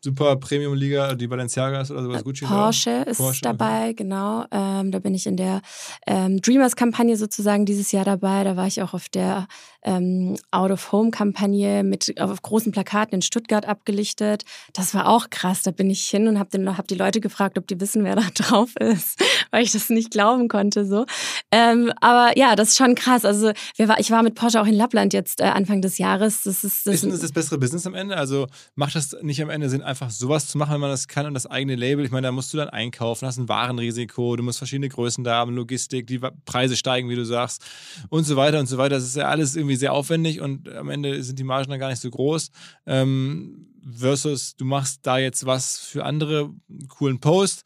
super 0.00 0.36
Premium-Liga, 0.36 1.14
die 1.14 1.26
Balenciagas 1.26 1.90
oder 1.90 2.02
sowas, 2.02 2.24
Gucci? 2.24 2.44
Porsche 2.44 3.04
ist 3.06 3.18
Porsche, 3.18 3.42
dabei, 3.42 3.84
okay. 3.84 3.94
genau. 3.94 4.44
Ähm, 4.50 4.90
da 4.90 4.98
bin 4.98 5.14
ich 5.14 5.26
in 5.26 5.36
der 5.36 5.60
ähm, 6.06 6.40
Dreamers-Kampagne 6.40 7.16
sozusagen 7.16 7.66
dieses 7.66 7.92
Jahr 7.92 8.04
dabei. 8.04 8.44
Da 8.44 8.56
war 8.56 8.66
ich 8.66 8.80
auch 8.82 8.94
auf 8.94 9.08
der 9.08 9.46
ähm, 9.82 10.36
Out-of-Home-Kampagne 10.50 11.84
mit 11.84 12.20
auf 12.20 12.42
großen 12.42 12.72
Plakaten 12.72 13.14
in 13.14 13.22
Stuttgart 13.22 13.66
abgelichtet. 13.66 14.44
Das 14.72 14.94
war 14.94 15.08
auch 15.08 15.30
krass. 15.30 15.62
Da 15.62 15.70
bin 15.70 15.88
ich 15.90 16.02
hin 16.08 16.28
und 16.28 16.38
habe 16.38 16.76
hab 16.76 16.88
die 16.88 16.94
Leute 16.94 17.20
gefragt, 17.20 17.58
ob 17.58 17.66
die 17.66 17.80
wissen, 17.80 18.04
wer 18.04 18.16
da 18.16 18.22
drauf 18.34 18.74
ist, 18.76 19.22
weil 19.50 19.64
ich 19.64 19.72
das 19.72 19.90
nicht 19.90 20.10
glauben 20.10 20.48
konnte. 20.48 20.84
So. 20.84 21.06
Ähm, 21.50 21.92
aber 22.00 22.36
ja, 22.36 22.56
das 22.56 22.70
ist 22.70 22.76
schon 22.76 22.94
krass. 22.94 23.24
Also 23.24 23.52
war, 23.78 24.00
ich 24.00 24.10
war 24.10 24.22
mit 24.22 24.34
Porsche 24.34 24.60
auch 24.60 24.66
in 24.66 24.74
Lappland 24.74 25.12
jetzt 25.12 25.40
äh, 25.40 25.44
Anfang 25.44 25.80
des 25.82 25.98
Jahres. 25.98 26.42
Das 26.42 26.64
ist, 26.64 26.86
das 26.86 27.04
ist 27.04 27.12
das 27.12 27.20
das 27.20 27.32
bessere 27.32 27.58
Business 27.58 27.86
am 27.86 27.94
Ende? 27.94 28.16
Also 28.16 28.46
macht 28.74 28.94
das 28.94 29.16
nicht 29.22 29.42
am 29.42 29.50
Ende 29.50 29.68
Sinn, 29.68 29.82
einfach 29.82 30.10
sowas 30.10 30.48
zu 30.48 30.58
machen, 30.58 30.74
wenn 30.74 30.80
man 30.80 30.90
das 30.90 31.08
kann 31.08 31.26
und 31.26 31.34
das 31.34 31.46
eigene 31.46 31.76
Label. 31.76 32.04
Ich 32.04 32.10
meine, 32.10 32.26
da 32.26 32.32
musst 32.32 32.52
du 32.52 32.56
dann 32.56 32.68
einkaufen, 32.68 33.26
hast 33.26 33.38
ein 33.38 33.48
Warenrisiko, 33.48 34.36
du 34.36 34.42
musst 34.42 34.58
verschiedene 34.58 34.88
Größen 34.88 35.24
da 35.24 35.36
haben, 35.36 35.54
Logistik, 35.54 36.06
die 36.06 36.20
Preise 36.44 36.76
steigen, 36.76 37.08
wie 37.08 37.16
du 37.16 37.24
sagst, 37.24 37.62
und 38.08 38.24
so 38.24 38.36
weiter 38.36 38.58
und 38.58 38.66
so 38.66 38.78
weiter. 38.78 38.96
Das 38.96 39.04
ist 39.04 39.16
ja 39.16 39.26
alles 39.28 39.56
irgendwie 39.56 39.67
sehr 39.76 39.92
aufwendig 39.92 40.40
und 40.40 40.68
am 40.68 40.90
Ende 40.90 41.22
sind 41.22 41.38
die 41.38 41.44
Margen 41.44 41.70
dann 41.70 41.80
gar 41.80 41.90
nicht 41.90 42.02
so 42.02 42.10
groß. 42.10 42.50
Ähm, 42.86 43.68
versus 43.96 44.56
du 44.56 44.64
machst 44.64 45.00
da 45.02 45.18
jetzt 45.18 45.46
was 45.46 45.78
für 45.78 46.04
andere, 46.04 46.50
coolen 46.88 47.20
Post 47.20 47.62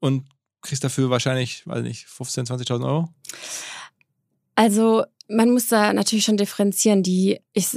und 0.00 0.28
kriegst 0.60 0.84
dafür 0.84 1.10
wahrscheinlich, 1.10 1.66
weiß 1.66 1.82
nicht, 1.82 2.06
15.000, 2.06 2.66
20.000 2.66 2.86
Euro? 2.86 3.08
Also 4.54 5.04
man 5.28 5.50
muss 5.50 5.68
da 5.68 5.92
natürlich 5.92 6.24
schon 6.24 6.36
differenzieren. 6.36 7.02
Die, 7.02 7.40
ich, 7.52 7.68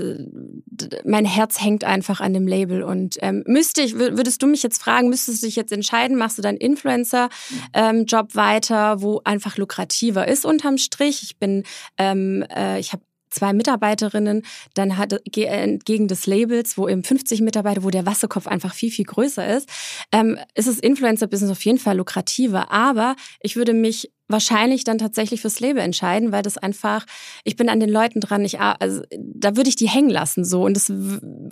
mein 1.05 1.25
Herz 1.25 1.61
hängt 1.61 1.83
einfach 1.83 2.19
an 2.19 2.33
dem 2.33 2.47
Label 2.47 2.83
und 2.83 3.17
ähm, 3.21 3.43
müsste 3.47 3.81
ich, 3.81 3.97
würdest 3.97 4.43
du 4.43 4.47
mich 4.47 4.61
jetzt 4.61 4.81
fragen, 4.81 5.09
müsstest 5.09 5.41
du 5.41 5.47
dich 5.47 5.55
jetzt 5.55 5.71
entscheiden, 5.71 6.17
machst 6.17 6.37
du 6.37 6.41
deinen 6.41 6.57
Influencer-Job 6.57 7.29
ähm, 7.73 8.35
weiter, 8.35 9.01
wo 9.01 9.21
einfach 9.23 9.57
lukrativer 9.57 10.27
ist 10.27 10.45
unterm 10.45 10.77
Strich? 10.77 11.23
Ich 11.23 11.37
bin, 11.37 11.63
ähm, 11.97 12.43
äh, 12.53 12.79
ich 12.79 12.91
habe 12.93 13.03
zwei 13.35 13.53
Mitarbeiterinnen, 13.53 14.43
dann 14.73 14.97
hat 14.97 15.13
entgegen 15.35 16.07
des 16.07 16.25
Labels, 16.25 16.77
wo 16.77 16.87
eben 16.87 17.03
50 17.03 17.41
Mitarbeiter, 17.41 17.83
wo 17.83 17.89
der 17.89 18.05
Wasserkopf 18.05 18.47
einfach 18.47 18.73
viel, 18.73 18.91
viel 18.91 19.05
größer 19.05 19.55
ist, 19.55 19.69
ähm, 20.11 20.37
ist 20.55 20.67
das 20.67 20.79
Influencer-Business 20.79 21.51
auf 21.51 21.63
jeden 21.65 21.77
Fall 21.77 21.97
lukrativer. 21.97 22.71
Aber 22.71 23.15
ich 23.41 23.55
würde 23.55 23.73
mich 23.73 24.11
wahrscheinlich 24.27 24.83
dann 24.83 24.97
tatsächlich 24.97 25.41
fürs 25.41 25.59
Leben 25.59 25.79
entscheiden, 25.79 26.31
weil 26.31 26.41
das 26.41 26.57
einfach, 26.57 27.05
ich 27.43 27.55
bin 27.55 27.69
an 27.69 27.79
den 27.79 27.89
Leuten 27.89 28.19
dran, 28.19 28.43
ich, 28.43 28.59
also, 28.59 29.01
da 29.11 29.55
würde 29.55 29.69
ich 29.69 29.75
die 29.75 29.87
hängen 29.87 30.09
lassen 30.09 30.43
so 30.43 30.63
und 30.63 30.75
das 30.75 30.91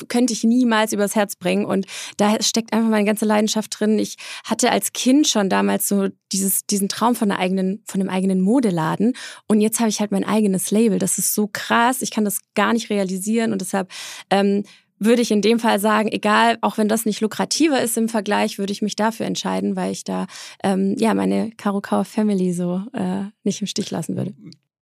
könnte 0.07 0.33
ich 0.33 0.43
niemals 0.43 0.93
übers 0.93 1.15
Herz 1.15 1.35
bringen 1.35 1.65
und 1.65 1.85
da 2.17 2.41
steckt 2.41 2.73
einfach 2.73 2.89
meine 2.89 3.05
ganze 3.05 3.25
Leidenschaft 3.25 3.79
drin. 3.79 3.99
Ich 3.99 4.17
hatte 4.43 4.71
als 4.71 4.93
Kind 4.93 5.27
schon 5.27 5.49
damals 5.49 5.87
so 5.87 6.09
dieses, 6.31 6.65
diesen 6.65 6.89
Traum 6.89 7.15
von, 7.15 7.31
einer 7.31 7.39
eigenen, 7.39 7.83
von 7.85 8.01
einem 8.01 8.09
eigenen 8.09 8.41
Modeladen 8.41 9.13
und 9.47 9.61
jetzt 9.61 9.79
habe 9.79 9.89
ich 9.89 9.99
halt 9.99 10.11
mein 10.11 10.25
eigenes 10.25 10.71
Label. 10.71 10.97
Das 10.99 11.17
ist 11.17 11.33
so 11.33 11.49
krass, 11.51 12.01
ich 12.01 12.11
kann 12.11 12.25
das 12.25 12.39
gar 12.55 12.73
nicht 12.73 12.89
realisieren 12.89 13.51
und 13.51 13.61
deshalb 13.61 13.91
ähm, 14.29 14.63
würde 15.03 15.21
ich 15.21 15.31
in 15.31 15.41
dem 15.41 15.59
Fall 15.59 15.79
sagen, 15.79 16.09
egal, 16.11 16.57
auch 16.61 16.77
wenn 16.77 16.87
das 16.87 17.05
nicht 17.05 17.21
lukrativer 17.21 17.81
ist 17.81 17.97
im 17.97 18.09
Vergleich, 18.09 18.57
würde 18.57 18.73
ich 18.73 18.81
mich 18.81 18.95
dafür 18.95 19.25
entscheiden, 19.25 19.75
weil 19.75 19.91
ich 19.91 20.03
da 20.03 20.27
ähm, 20.63 20.95
ja 20.97 21.13
meine 21.13 21.51
Karukawa 21.51 22.03
Family 22.03 22.53
so 22.53 22.81
äh, 22.93 23.25
nicht 23.43 23.61
im 23.61 23.67
Stich 23.67 23.91
lassen 23.91 24.15
würde. 24.15 24.33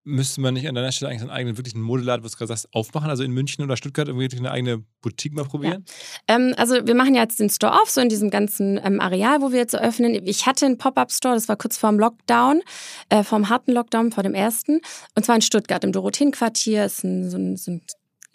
Müsste 0.04 0.40
man 0.40 0.54
nicht 0.54 0.66
an 0.66 0.74
deiner 0.74 0.90
Stelle 0.90 1.10
eigentlich 1.10 1.22
einen 1.22 1.30
eigenen 1.30 1.56
wirklichen 1.58 1.80
Modeladen, 1.80 2.24
was 2.24 2.32
du 2.32 2.38
gerade 2.38 2.48
sagst, 2.48 2.74
aufmachen? 2.74 3.08
Also 3.08 3.22
in 3.22 3.30
München 3.30 3.62
oder 3.62 3.76
Stuttgart 3.76 4.08
irgendwie 4.08 4.36
eine 4.36 4.50
eigene 4.50 4.82
Boutique 5.00 5.32
mal 5.32 5.44
probieren? 5.44 5.84
Ja. 6.28 6.34
Ähm, 6.34 6.54
also 6.56 6.84
wir 6.84 6.96
machen 6.96 7.14
ja 7.14 7.22
jetzt 7.22 7.38
den 7.38 7.50
Store 7.50 7.80
auf, 7.80 7.88
so 7.88 8.00
in 8.00 8.08
diesem 8.08 8.28
ganzen 8.28 8.80
ähm, 8.82 9.00
Areal, 9.00 9.42
wo 9.42 9.52
wir 9.52 9.60
jetzt 9.60 9.74
eröffnen. 9.74 10.20
Ich 10.26 10.44
hatte 10.44 10.66
einen 10.66 10.76
Pop-Up-Store, 10.76 11.34
das 11.34 11.48
war 11.48 11.56
kurz 11.56 11.78
vor 11.78 11.90
dem 11.90 12.00
Lockdown, 12.00 12.62
äh, 13.10 13.22
vor 13.22 13.38
dem 13.38 13.48
harten 13.48 13.70
Lockdown, 13.70 14.10
vor 14.10 14.24
dem 14.24 14.34
ersten. 14.34 14.80
Und 15.14 15.24
zwar 15.24 15.36
in 15.36 15.42
Stuttgart, 15.42 15.84
im 15.84 15.92
Dorotheenquartier. 15.92 16.84
Ist 16.84 17.04
ein, 17.04 17.30
so 17.30 17.36
ein, 17.36 17.56
so 17.56 17.70
ein 17.70 17.82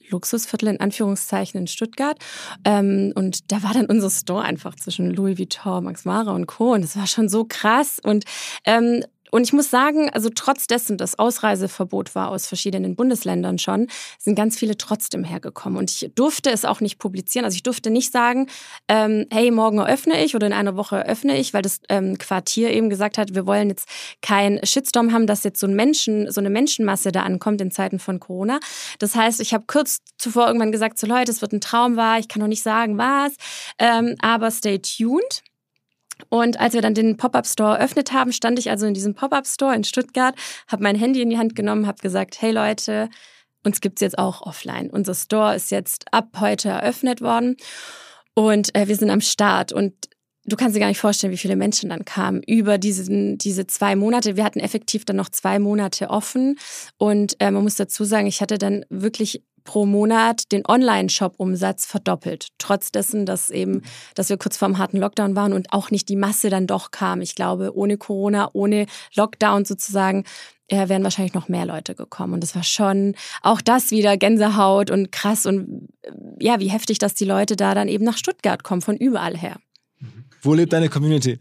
Luxusviertel 0.09 0.69
in 0.69 0.79
Anführungszeichen 0.79 1.61
in 1.61 1.67
Stuttgart. 1.67 2.17
Ähm, 2.63 3.11
und 3.15 3.51
da 3.51 3.63
war 3.63 3.73
dann 3.73 3.85
unser 3.87 4.09
Store 4.09 4.43
einfach 4.43 4.75
zwischen 4.75 5.11
Louis 5.11 5.37
Vuitton, 5.37 5.83
Max 5.83 6.05
Mara 6.05 6.31
und 6.31 6.45
Co. 6.45 6.73
Und 6.73 6.83
das 6.83 6.97
war 6.97 7.07
schon 7.07 7.29
so 7.29 7.45
krass. 7.47 7.99
Und 8.03 8.25
ähm, 8.65 9.03
und 9.31 9.43
ich 9.43 9.53
muss 9.53 9.69
sagen, 9.69 10.09
also 10.09 10.29
trotz 10.33 10.67
dessen, 10.67 10.97
dass 10.97 11.19
Ausreiseverbot 11.19 12.15
war 12.15 12.29
aus 12.29 12.47
verschiedenen 12.47 12.95
Bundesländern 12.95 13.59
schon, 13.59 13.87
sind 14.19 14.35
ganz 14.35 14.57
viele 14.57 14.77
trotzdem 14.77 15.23
hergekommen. 15.23 15.77
Und 15.77 15.91
ich 15.91 16.11
durfte 16.15 16.49
es 16.49 16.65
auch 16.65 16.81
nicht 16.81 16.99
publizieren. 16.99 17.45
Also 17.45 17.55
ich 17.55 17.63
durfte 17.63 17.89
nicht 17.89 18.11
sagen, 18.11 18.47
ähm, 18.87 19.25
hey, 19.31 19.51
morgen 19.51 19.79
eröffne 19.79 20.23
ich 20.23 20.35
oder 20.35 20.47
in 20.47 20.53
einer 20.53 20.75
Woche 20.75 20.97
eröffne 20.97 21.37
ich, 21.37 21.53
weil 21.53 21.61
das 21.61 21.81
ähm, 21.89 22.17
Quartier 22.17 22.71
eben 22.71 22.89
gesagt 22.89 23.17
hat, 23.17 23.35
wir 23.35 23.45
wollen 23.45 23.69
jetzt 23.69 23.87
kein 24.21 24.59
Shitstorm 24.63 25.11
haben, 25.13 25.27
dass 25.27 25.43
jetzt 25.43 25.59
so 25.59 25.67
ein 25.67 25.75
Menschen, 25.75 26.31
so 26.31 26.39
eine 26.39 26.49
Menschenmasse 26.49 27.11
da 27.11 27.23
ankommt 27.23 27.61
in 27.61 27.71
Zeiten 27.71 27.99
von 27.99 28.19
Corona. 28.19 28.59
Das 28.99 29.15
heißt, 29.15 29.41
ich 29.41 29.53
habe 29.53 29.65
kurz 29.67 29.99
zuvor 30.17 30.47
irgendwann 30.47 30.71
gesagt, 30.71 30.97
so 30.99 31.07
Leute, 31.07 31.31
es 31.31 31.41
wird 31.41 31.53
ein 31.53 31.61
Traum 31.61 31.95
war, 31.95 32.19
ich 32.19 32.27
kann 32.27 32.39
noch 32.39 32.47
nicht 32.47 32.63
sagen, 32.63 32.97
was, 32.97 33.33
ähm, 33.79 34.15
aber 34.21 34.51
stay 34.51 34.79
tuned. 34.79 35.43
Und 36.29 36.59
als 36.59 36.73
wir 36.73 36.81
dann 36.81 36.93
den 36.93 37.17
Pop-up-Store 37.17 37.77
eröffnet 37.77 38.11
haben, 38.13 38.31
stand 38.31 38.59
ich 38.59 38.69
also 38.69 38.85
in 38.85 38.93
diesem 38.93 39.13
Pop-up-Store 39.13 39.75
in 39.75 39.83
Stuttgart, 39.83 40.35
habe 40.67 40.83
mein 40.83 40.95
Handy 40.95 41.21
in 41.21 41.29
die 41.29 41.37
Hand 41.37 41.55
genommen, 41.55 41.87
habe 41.87 42.01
gesagt, 42.01 42.41
hey 42.41 42.51
Leute, 42.51 43.09
uns 43.63 43.81
gibt's 43.81 44.01
jetzt 44.01 44.17
auch 44.17 44.41
offline. 44.41 44.89
Unser 44.89 45.15
Store 45.15 45.55
ist 45.55 45.71
jetzt 45.71 46.05
ab 46.11 46.37
heute 46.39 46.69
eröffnet 46.69 47.21
worden 47.21 47.57
und 48.33 48.73
äh, 48.75 48.87
wir 48.87 48.95
sind 48.95 49.09
am 49.09 49.21
Start. 49.21 49.73
Und 49.73 49.93
du 50.45 50.55
kannst 50.55 50.75
dir 50.75 50.79
gar 50.79 50.87
nicht 50.87 50.99
vorstellen, 50.99 51.33
wie 51.33 51.37
viele 51.37 51.55
Menschen 51.55 51.89
dann 51.89 52.05
kamen 52.05 52.41
über 52.43 52.77
diesen, 52.77 53.37
diese 53.37 53.67
zwei 53.67 53.95
Monate. 53.95 54.37
Wir 54.37 54.43
hatten 54.43 54.59
effektiv 54.59 55.05
dann 55.05 55.15
noch 55.15 55.29
zwei 55.29 55.59
Monate 55.59 56.09
offen. 56.09 56.57
Und 56.97 57.35
äh, 57.39 57.51
man 57.51 57.63
muss 57.63 57.75
dazu 57.75 58.03
sagen, 58.03 58.27
ich 58.27 58.41
hatte 58.41 58.57
dann 58.57 58.85
wirklich 58.89 59.43
pro 59.67 59.85
Monat 59.85 60.51
den 60.51 60.63
Online-Shop-Umsatz 60.65 61.85
verdoppelt. 61.85 62.47
Trotz 62.57 62.91
dessen, 62.91 63.27
dass 63.27 63.51
eben, 63.51 63.83
dass 64.15 64.29
wir 64.29 64.37
kurz 64.37 64.57
vorm 64.57 64.79
harten 64.79 64.97
Lockdown 64.97 65.35
waren 65.35 65.53
und 65.53 65.71
auch 65.71 65.91
nicht 65.91 66.09
die 66.09 66.15
Masse 66.15 66.49
dann 66.49 66.65
doch 66.65 66.89
kam. 66.89 67.21
Ich 67.21 67.35
glaube, 67.35 67.75
ohne 67.75 67.97
Corona, 67.97 68.49
ohne 68.53 68.87
Lockdown 69.13 69.65
sozusagen, 69.65 70.23
äh, 70.69 70.89
wären 70.89 71.03
wahrscheinlich 71.03 71.33
noch 71.33 71.49
mehr 71.49 71.65
Leute 71.65 71.95
gekommen. 71.95 72.33
Und 72.33 72.41
das 72.41 72.55
war 72.55 72.63
schon 72.63 73.13
auch 73.41 73.61
das 73.61 73.91
wieder 73.91 74.17
Gänsehaut 74.17 74.89
und 74.89 75.11
krass 75.11 75.45
und 75.45 75.89
äh, 76.01 76.11
ja, 76.39 76.59
wie 76.59 76.69
heftig, 76.69 76.97
dass 76.97 77.13
die 77.13 77.25
Leute 77.25 77.55
da 77.55 77.75
dann 77.75 77.89
eben 77.89 78.05
nach 78.05 78.17
Stuttgart 78.17 78.63
kommen, 78.63 78.81
von 78.81 78.95
überall 78.97 79.37
her. 79.37 79.57
Wo 80.41 80.53
lebt 80.53 80.71
deine 80.71 80.89
Community? 80.89 81.39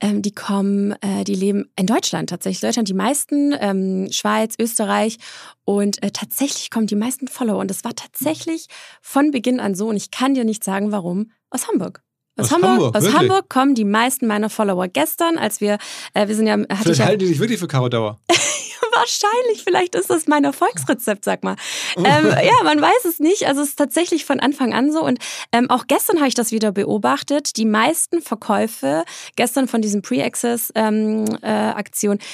Ähm, 0.00 0.22
die 0.22 0.32
kommen, 0.32 0.92
äh, 1.02 1.24
die 1.24 1.34
leben 1.34 1.70
in 1.76 1.86
Deutschland 1.86 2.30
tatsächlich. 2.30 2.60
Deutschland 2.60 2.88
die 2.88 2.94
meisten, 2.94 3.54
ähm, 3.58 4.08
Schweiz, 4.10 4.54
Österreich 4.58 5.18
und 5.64 6.02
äh, 6.02 6.10
tatsächlich 6.10 6.70
kommen 6.70 6.86
die 6.86 6.96
meisten 6.96 7.28
Follower. 7.28 7.58
Und 7.58 7.70
das 7.70 7.84
war 7.84 7.94
tatsächlich 7.94 8.68
von 9.02 9.30
Beginn 9.30 9.60
an 9.60 9.74
so. 9.74 9.88
Und 9.88 9.96
ich 9.96 10.10
kann 10.10 10.34
dir 10.34 10.44
nicht 10.44 10.64
sagen, 10.64 10.92
warum. 10.92 11.30
Aus 11.50 11.68
Hamburg. 11.68 12.02
Aus, 12.36 12.46
aus 12.46 12.52
Hamburg, 12.52 12.70
Hamburg, 12.70 12.96
aus 12.96 13.12
Hamburg 13.12 13.48
kommen 13.48 13.74
die 13.74 13.84
meisten 13.84 14.26
meiner 14.26 14.50
Follower. 14.50 14.88
Gestern, 14.88 15.38
als 15.38 15.60
wir, 15.60 15.78
äh, 16.14 16.26
wir 16.26 16.34
sind 16.34 16.46
ja, 16.46 16.54
hatte 16.54 16.66
Vielleicht 16.66 16.88
ich 16.88 16.98
ja, 16.98 17.04
halten 17.06 17.18
die 17.20 17.26
sich 17.26 17.38
wirklich 17.38 17.60
für 17.60 17.68
Caro 17.68 17.88
Dauer. 17.88 18.20
wahrscheinlich, 18.92 19.64
vielleicht 19.64 19.94
ist 19.94 20.10
das 20.10 20.26
mein 20.26 20.44
Erfolgsrezept, 20.44 21.24
sag 21.24 21.44
mal. 21.44 21.56
Ähm, 21.96 22.04
ja, 22.04 22.64
man 22.64 22.80
weiß 22.80 23.04
es 23.06 23.20
nicht. 23.20 23.46
Also 23.46 23.62
es 23.62 23.70
ist 23.70 23.76
tatsächlich 23.76 24.24
von 24.24 24.40
Anfang 24.40 24.74
an 24.74 24.92
so. 24.92 25.04
Und 25.04 25.18
ähm, 25.52 25.70
auch 25.70 25.86
gestern 25.86 26.18
habe 26.18 26.28
ich 26.28 26.34
das 26.34 26.52
wieder 26.52 26.72
beobachtet. 26.72 27.56
Die 27.56 27.66
meisten 27.66 28.20
Verkäufe 28.20 29.04
gestern 29.36 29.68
von 29.68 29.82
diesem 29.82 30.02
Pre-Access-Aktion, 30.02 32.12
ähm, 32.12 32.18
äh, 32.18 32.24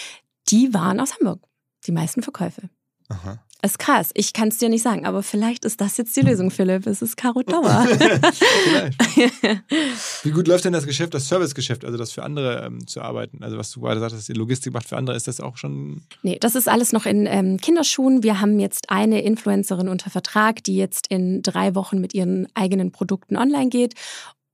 die 0.48 0.74
waren 0.74 1.00
aus 1.00 1.18
Hamburg. 1.18 1.40
Die 1.86 1.92
meisten 1.92 2.22
Verkäufe. 2.22 2.68
Aha. 3.08 3.38
Ist 3.62 3.78
krass. 3.78 4.10
Ich 4.14 4.32
kann 4.32 4.48
es 4.48 4.56
dir 4.56 4.70
nicht 4.70 4.82
sagen, 4.82 5.04
aber 5.04 5.22
vielleicht 5.22 5.66
ist 5.66 5.82
das 5.82 5.98
jetzt 5.98 6.16
die 6.16 6.22
Lösung, 6.22 6.50
Philipp. 6.50 6.86
Es 6.86 7.02
ist 7.02 7.16
Karo 7.16 7.42
Dauer. 7.42 7.86
Wie 10.22 10.30
gut 10.30 10.48
läuft 10.48 10.64
denn 10.64 10.72
das 10.72 10.86
Geschäft, 10.86 11.12
das 11.12 11.28
Servicegeschäft, 11.28 11.84
also 11.84 11.98
das 11.98 12.12
für 12.12 12.22
andere 12.22 12.64
ähm, 12.64 12.86
zu 12.86 13.02
arbeiten? 13.02 13.42
Also 13.42 13.58
was 13.58 13.70
du 13.70 13.80
gerade 13.80 14.00
sagst, 14.00 14.16
dass 14.16 14.24
die 14.24 14.32
Logistik 14.32 14.72
macht 14.72 14.88
für 14.88 14.96
andere, 14.96 15.14
ist 15.14 15.28
das 15.28 15.40
auch 15.40 15.58
schon? 15.58 16.02
Nee, 16.22 16.38
das 16.40 16.54
ist 16.54 16.68
alles 16.68 16.92
noch 16.92 17.04
in 17.04 17.26
ähm, 17.26 17.58
Kinderschuhen. 17.58 18.22
Wir 18.22 18.40
haben 18.40 18.58
jetzt 18.58 18.88
eine 18.88 19.22
Influencerin 19.22 19.88
unter 19.88 20.08
Vertrag, 20.08 20.64
die 20.64 20.76
jetzt 20.76 21.08
in 21.08 21.42
drei 21.42 21.74
Wochen 21.74 22.00
mit 22.00 22.14
ihren 22.14 22.48
eigenen 22.54 22.92
Produkten 22.92 23.36
online 23.36 23.68
geht. 23.68 23.94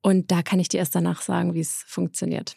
Und 0.02 0.32
da 0.32 0.42
kann 0.42 0.58
ich 0.58 0.68
dir 0.68 0.78
erst 0.78 0.96
danach 0.96 1.22
sagen, 1.22 1.54
wie 1.54 1.60
es 1.60 1.84
funktioniert. 1.86 2.56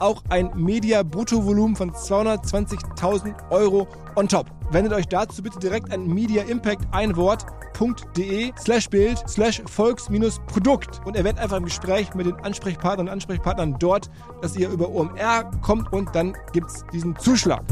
auch 0.00 0.22
ein 0.28 0.50
Media-Bruttovolumen 0.54 1.76
von 1.76 1.92
220.000 1.92 3.50
Euro 3.50 3.86
on 4.16 4.28
top. 4.28 4.46
Wendet 4.70 4.92
euch 4.92 5.06
dazu 5.06 5.42
bitte 5.42 5.58
direkt 5.58 5.92
an 5.92 6.06
Media 6.06 6.42
Impact 6.42 6.82
ein 6.92 7.16
Wort 7.16 7.46
www.de 7.78 8.52
slash 8.58 8.88
Bild 8.88 9.22
slash 9.28 9.62
Volks-Produkt 9.66 11.00
und 11.06 11.16
erwähnt 11.16 11.38
einfach 11.38 11.56
im 11.56 11.64
Gespräch 11.64 12.14
mit 12.14 12.26
den 12.26 12.34
Ansprechpartnern 12.34 13.06
und 13.06 13.12
Ansprechpartnern 13.12 13.76
dort, 13.78 14.10
dass 14.42 14.56
ihr 14.56 14.68
über 14.68 14.88
OMR 14.88 15.50
kommt 15.62 15.92
und 15.92 16.14
dann 16.14 16.36
gibt 16.52 16.68
es 16.68 16.84
diesen 16.92 17.16
Zuschlag. 17.18 17.64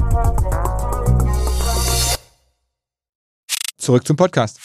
Zurück 3.77 4.07
zum 4.07 4.17
Podcast. 4.17 4.61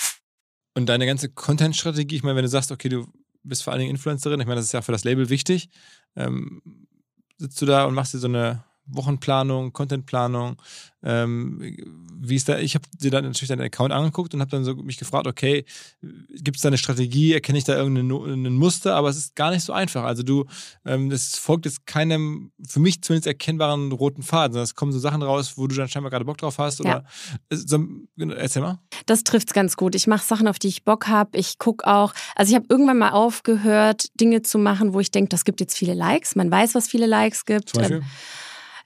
Und 0.73 0.87
deine 0.87 1.05
ganze 1.05 1.29
Content-Strategie, 1.29 2.15
ich 2.15 2.23
meine, 2.23 2.37
wenn 2.37 2.43
du 2.43 2.49
sagst, 2.49 2.71
okay, 2.71 2.89
du 2.89 3.05
bist 3.43 3.63
vor 3.63 3.73
allen 3.73 3.81
Dingen 3.81 3.91
Influencerin, 3.91 4.39
ich 4.39 4.47
meine, 4.47 4.57
das 4.57 4.65
ist 4.65 4.71
ja 4.71 4.81
für 4.81 4.91
das 4.91 5.03
Label 5.03 5.29
wichtig, 5.29 5.69
ähm, 6.15 6.80
sitzt 7.41 7.59
du 7.61 7.65
da 7.65 7.85
und 7.85 7.95
machst 7.95 8.13
dir 8.13 8.19
so 8.19 8.27
eine 8.27 8.63
Wochenplanung, 8.93 9.73
Contentplanung, 9.73 10.57
ähm, 11.03 11.59
wie 12.15 12.35
ist 12.35 12.47
da, 12.47 12.59
ich 12.59 12.75
habe 12.75 12.85
dir 12.99 13.09
dann 13.09 13.25
natürlich 13.25 13.49
deinen 13.49 13.61
Account 13.61 13.91
angeguckt 13.91 14.33
und 14.33 14.41
habe 14.41 14.51
dann 14.51 14.63
so 14.63 14.75
mich 14.75 14.97
gefragt, 14.97 15.25
okay, 15.25 15.65
gibt 16.29 16.57
es 16.57 16.61
da 16.61 16.69
eine 16.69 16.77
Strategie, 16.77 17.33
erkenne 17.33 17.57
ich 17.57 17.63
da 17.63 17.75
irgendein 17.75 18.53
Muster, 18.53 18.95
aber 18.95 19.09
es 19.09 19.17
ist 19.17 19.35
gar 19.35 19.49
nicht 19.49 19.63
so 19.63 19.73
einfach. 19.73 20.03
Also 20.03 20.21
du, 20.21 20.45
ähm, 20.85 21.09
das 21.09 21.37
folgt 21.37 21.65
jetzt 21.65 21.87
keinem, 21.87 22.51
für 22.63 22.79
mich 22.79 23.01
zumindest 23.01 23.25
erkennbaren 23.27 23.91
roten 23.91 24.21
Faden, 24.21 24.53
sondern 24.53 24.65
es 24.65 24.75
kommen 24.75 24.91
so 24.91 24.99
Sachen 24.99 25.23
raus, 25.23 25.53
wo 25.55 25.65
du 25.65 25.75
dann 25.75 25.89
scheinbar 25.89 26.11
gerade 26.11 26.25
Bock 26.25 26.37
drauf 26.37 26.59
hast 26.59 26.81
oder, 26.81 26.89
ja. 26.89 27.57
so, 27.57 27.79
genau, 28.15 28.35
erzähl 28.35 28.61
mal. 28.61 28.79
Das 29.07 29.23
trifft 29.23 29.47
es 29.47 29.53
ganz 29.53 29.75
gut. 29.77 29.95
Ich 29.95 30.05
mache 30.05 30.25
Sachen, 30.25 30.47
auf 30.47 30.59
die 30.59 30.67
ich 30.67 30.83
Bock 30.83 31.07
habe. 31.07 31.37
Ich 31.37 31.57
gucke 31.57 31.87
auch, 31.87 32.13
also 32.35 32.51
ich 32.51 32.55
habe 32.55 32.67
irgendwann 32.69 32.99
mal 32.99 33.11
aufgehört, 33.11 34.07
Dinge 34.19 34.43
zu 34.43 34.59
machen, 34.59 34.93
wo 34.93 34.99
ich 34.99 35.09
denke, 35.09 35.29
das 35.29 35.45
gibt 35.45 35.59
jetzt 35.59 35.75
viele 35.75 35.95
Likes. 35.95 36.35
Man 36.35 36.51
weiß, 36.51 36.75
was 36.75 36.87
viele 36.87 37.07
Likes 37.07 37.45
gibt. 37.45 37.69
Zum 37.69 37.79
Beispiel? 37.79 37.97
Ähm, 37.97 38.05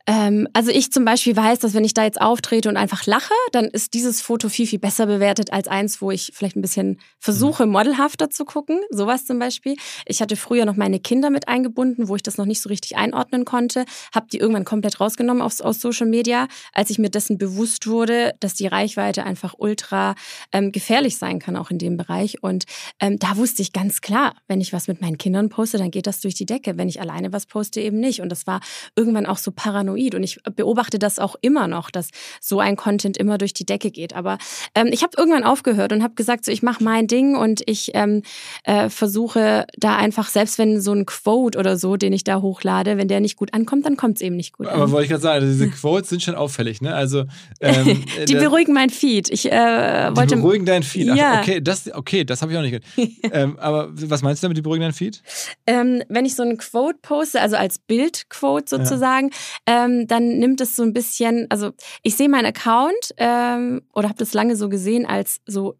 ähm, 0.07 0.47
also 0.53 0.69
ich 0.69 0.91
zum 0.91 1.03
Beispiel 1.03 1.35
weiß, 1.35 1.59
dass 1.59 1.73
wenn 1.73 1.83
ich 1.83 1.95
da 1.95 2.03
jetzt 2.03 2.21
auftrete 2.21 2.69
und 2.69 2.77
einfach 2.77 3.07
lache, 3.07 3.33
dann 3.51 3.65
ist 3.65 3.95
dieses 3.95 4.21
Foto 4.21 4.49
viel, 4.49 4.67
viel 4.67 4.77
besser 4.77 5.07
bewertet 5.07 5.51
als 5.51 5.67
eins, 5.67 5.99
wo 5.99 6.11
ich 6.11 6.31
vielleicht 6.33 6.55
ein 6.55 6.61
bisschen 6.61 6.99
versuche, 7.19 7.65
mhm. 7.65 7.71
modelhafter 7.71 8.29
zu 8.29 8.45
gucken. 8.45 8.79
Sowas 8.91 9.25
zum 9.25 9.39
Beispiel. 9.39 9.75
Ich 10.05 10.21
hatte 10.21 10.35
früher 10.35 10.65
noch 10.65 10.75
meine 10.75 10.99
Kinder 10.99 11.31
mit 11.31 11.47
eingebunden, 11.47 12.07
wo 12.07 12.15
ich 12.15 12.21
das 12.21 12.37
noch 12.37 12.45
nicht 12.45 12.61
so 12.61 12.69
richtig 12.69 12.97
einordnen 12.97 13.45
konnte. 13.45 13.85
Habe 14.13 14.27
die 14.31 14.37
irgendwann 14.37 14.65
komplett 14.65 14.99
rausgenommen 14.99 15.41
aus, 15.41 15.59
aus 15.61 15.81
Social 15.81 16.07
Media, 16.07 16.47
als 16.73 16.91
ich 16.91 16.99
mir 16.99 17.09
dessen 17.09 17.39
bewusst 17.39 17.87
wurde, 17.87 18.33
dass 18.39 18.53
die 18.53 18.67
Reichweite 18.67 19.23
einfach 19.23 19.55
ultra 19.57 20.13
ähm, 20.51 20.71
gefährlich 20.71 21.17
sein 21.17 21.39
kann, 21.39 21.55
auch 21.55 21.71
in 21.71 21.79
dem 21.79 21.97
Bereich. 21.97 22.43
Und 22.43 22.65
ähm, 22.99 23.17
da 23.17 23.37
wusste 23.37 23.63
ich 23.63 23.73
ganz 23.73 24.01
klar, 24.01 24.35
wenn 24.47 24.61
ich 24.61 24.71
was 24.71 24.87
mit 24.87 25.01
meinen 25.01 25.17
Kindern 25.17 25.49
poste, 25.49 25.79
dann 25.79 25.89
geht 25.89 26.05
das 26.05 26.19
durch 26.19 26.35
die 26.35 26.45
Decke. 26.45 26.77
Wenn 26.77 26.89
ich 26.89 27.01
alleine 27.01 27.33
was 27.33 27.47
poste, 27.47 27.81
eben 27.81 27.99
nicht. 27.99 28.21
Und 28.21 28.29
das 28.29 28.45
war 28.45 28.59
irgendwann 28.95 29.25
auch 29.25 29.39
so 29.39 29.51
paranoid 29.51 29.94
paranoid 29.95 30.15
und 30.15 30.23
ich 30.23 30.39
beobachte 30.55 30.99
das 30.99 31.19
auch 31.19 31.35
immer 31.41 31.67
noch, 31.67 31.89
dass 31.89 32.09
so 32.41 32.59
ein 32.59 32.75
Content 32.75 33.17
immer 33.17 33.37
durch 33.37 33.53
die 33.53 33.65
Decke 33.65 33.91
geht. 33.91 34.13
Aber 34.15 34.37
ähm, 34.73 34.89
ich 34.91 35.03
habe 35.03 35.13
irgendwann 35.17 35.43
aufgehört 35.43 35.91
und 35.91 36.03
habe 36.03 36.15
gesagt, 36.15 36.45
so 36.45 36.51
ich 36.51 36.61
mache 36.61 36.83
mein 36.83 37.07
Ding 37.07 37.35
und 37.35 37.61
ich 37.65 37.91
ähm, 37.93 38.21
äh, 38.63 38.89
versuche 38.89 39.65
da 39.77 39.95
einfach, 39.95 40.29
selbst 40.29 40.57
wenn 40.57 40.81
so 40.81 40.93
ein 40.93 41.05
Quote 41.05 41.57
oder 41.57 41.77
so, 41.77 41.95
den 41.95 42.13
ich 42.13 42.23
da 42.23 42.41
hochlade, 42.41 42.97
wenn 42.97 43.07
der 43.07 43.19
nicht 43.19 43.37
gut 43.37 43.53
ankommt, 43.53 43.85
dann 43.85 43.97
kommt 43.97 44.17
es 44.17 44.21
eben 44.21 44.35
nicht 44.35 44.53
gut 44.53 44.67
Aber 44.67 44.83
an. 44.83 44.91
wollte 44.91 45.05
ich 45.05 45.09
gerade 45.09 45.21
sagen, 45.21 45.43
also 45.43 45.47
diese 45.47 45.69
Quotes 45.75 46.09
sind 46.09 46.21
schon 46.21 46.35
auffällig, 46.35 46.81
ne? 46.81 46.93
Also 46.93 47.25
ähm, 47.61 48.03
die 48.27 48.35
beruhigen 48.35 48.73
mein 48.73 48.89
Feed. 48.89 49.29
Ich 49.29 49.51
äh, 49.51 50.15
wollte 50.15 50.35
die 50.35 50.41
beruhigen 50.41 50.65
dein 50.65 50.83
Feed. 50.83 51.09
Ach, 51.11 51.15
ja. 51.15 51.41
Okay, 51.41 51.61
das 51.61 51.91
okay, 51.93 52.23
das 52.23 52.41
habe 52.41 52.51
ich 52.51 52.57
auch 52.57 52.61
nicht 52.61 52.71
gehört. 52.71 53.11
ähm, 53.31 53.57
aber 53.59 53.89
was 53.91 54.21
meinst 54.21 54.41
du 54.41 54.45
damit, 54.45 54.57
die 54.57 54.61
beruhigen 54.61 54.83
dein 54.83 54.93
Feed? 54.93 55.21
Ähm, 55.67 56.03
wenn 56.09 56.25
ich 56.25 56.35
so 56.35 56.43
ein 56.43 56.57
Quote 56.57 56.97
poste, 57.01 57.41
also 57.41 57.55
als 57.55 57.79
Bildquote 57.79 58.65
sozusagen, 58.67 59.29
ja 59.67 59.84
ähm, 59.85 60.07
dann 60.07 60.37
nimmt 60.39 60.61
es 60.61 60.75
so 60.75 60.83
ein 60.83 60.93
bisschen, 60.93 61.47
also 61.49 61.71
ich 62.03 62.15
sehe 62.15 62.29
meinen 62.29 62.45
Account 62.45 63.13
ähm, 63.17 63.81
oder 63.93 64.09
habe 64.09 64.19
das 64.19 64.33
lange 64.33 64.55
so 64.55 64.69
gesehen 64.69 65.05
als 65.05 65.41
so 65.45 65.77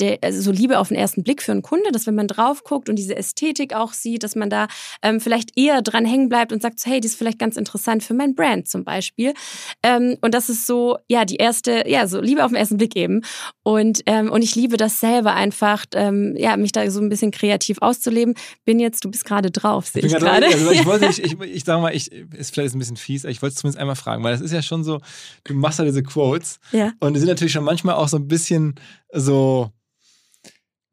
der, 0.00 0.18
also 0.22 0.40
so 0.40 0.50
Liebe 0.50 0.78
auf 0.78 0.88
den 0.88 0.96
ersten 0.96 1.22
Blick 1.22 1.42
für 1.42 1.52
einen 1.52 1.62
Kunde, 1.62 1.92
dass 1.92 2.06
wenn 2.06 2.14
man 2.14 2.26
drauf 2.26 2.64
guckt 2.64 2.88
und 2.88 2.96
diese 2.96 3.16
Ästhetik 3.16 3.74
auch 3.74 3.92
sieht, 3.92 4.22
dass 4.22 4.34
man 4.34 4.50
da 4.50 4.66
ähm, 5.02 5.20
vielleicht 5.20 5.56
eher 5.56 5.82
dran 5.82 6.04
hängen 6.04 6.28
bleibt 6.28 6.52
und 6.52 6.62
sagt, 6.62 6.80
so, 6.80 6.90
hey, 6.90 7.00
die 7.00 7.06
ist 7.06 7.16
vielleicht 7.16 7.38
ganz 7.38 7.56
interessant 7.56 8.02
für 8.02 8.14
mein 8.14 8.34
Brand 8.34 8.68
zum 8.68 8.84
Beispiel. 8.84 9.34
Ähm, 9.82 10.16
und 10.20 10.34
das 10.34 10.48
ist 10.48 10.66
so, 10.66 10.98
ja, 11.08 11.24
die 11.24 11.36
erste, 11.36 11.84
ja, 11.86 12.06
so 12.06 12.20
Liebe 12.20 12.44
auf 12.44 12.50
den 12.50 12.56
ersten 12.56 12.76
Blick 12.76 12.96
eben. 12.96 13.22
Und, 13.62 14.00
ähm, 14.06 14.30
und 14.30 14.42
ich 14.42 14.54
liebe 14.54 14.76
das 14.76 15.00
selber 15.00 15.34
einfach, 15.34 15.84
ähm, 15.94 16.34
ja, 16.36 16.56
mich 16.56 16.72
da 16.72 16.90
so 16.90 17.00
ein 17.00 17.08
bisschen 17.08 17.30
kreativ 17.30 17.78
auszuleben. 17.80 18.34
Bin 18.64 18.80
jetzt, 18.80 19.04
du 19.04 19.10
bist 19.10 19.24
gerade 19.24 19.50
drauf, 19.50 19.86
sehe 19.86 20.02
ich 20.02 20.12
gerade. 20.12 20.46
Also 20.46 20.70
ich 20.70 20.86
wollte, 20.86 21.06
ich, 21.10 21.22
ich, 21.22 21.40
ich 21.40 21.64
sage 21.64 21.80
mal, 21.80 21.94
ich, 21.94 22.10
ist 22.10 22.52
vielleicht 22.52 22.74
ein 22.74 22.78
bisschen 22.78 22.96
fies, 22.96 23.24
aber 23.24 23.30
ich 23.30 23.42
wollte 23.42 23.54
es 23.54 23.60
zumindest 23.60 23.80
einmal 23.80 23.96
fragen, 23.96 24.24
weil 24.24 24.32
das 24.32 24.40
ist 24.40 24.52
ja 24.52 24.62
schon 24.62 24.84
so, 24.84 25.00
du 25.44 25.54
machst 25.54 25.78
ja 25.78 25.84
diese 25.84 26.02
Quotes 26.02 26.58
ja. 26.72 26.92
und 27.00 27.14
die 27.14 27.20
sind 27.20 27.28
natürlich 27.28 27.52
schon 27.52 27.64
manchmal 27.64 27.94
auch 27.94 28.08
so 28.08 28.16
ein 28.16 28.28
bisschen 28.28 28.74
so, 29.12 29.70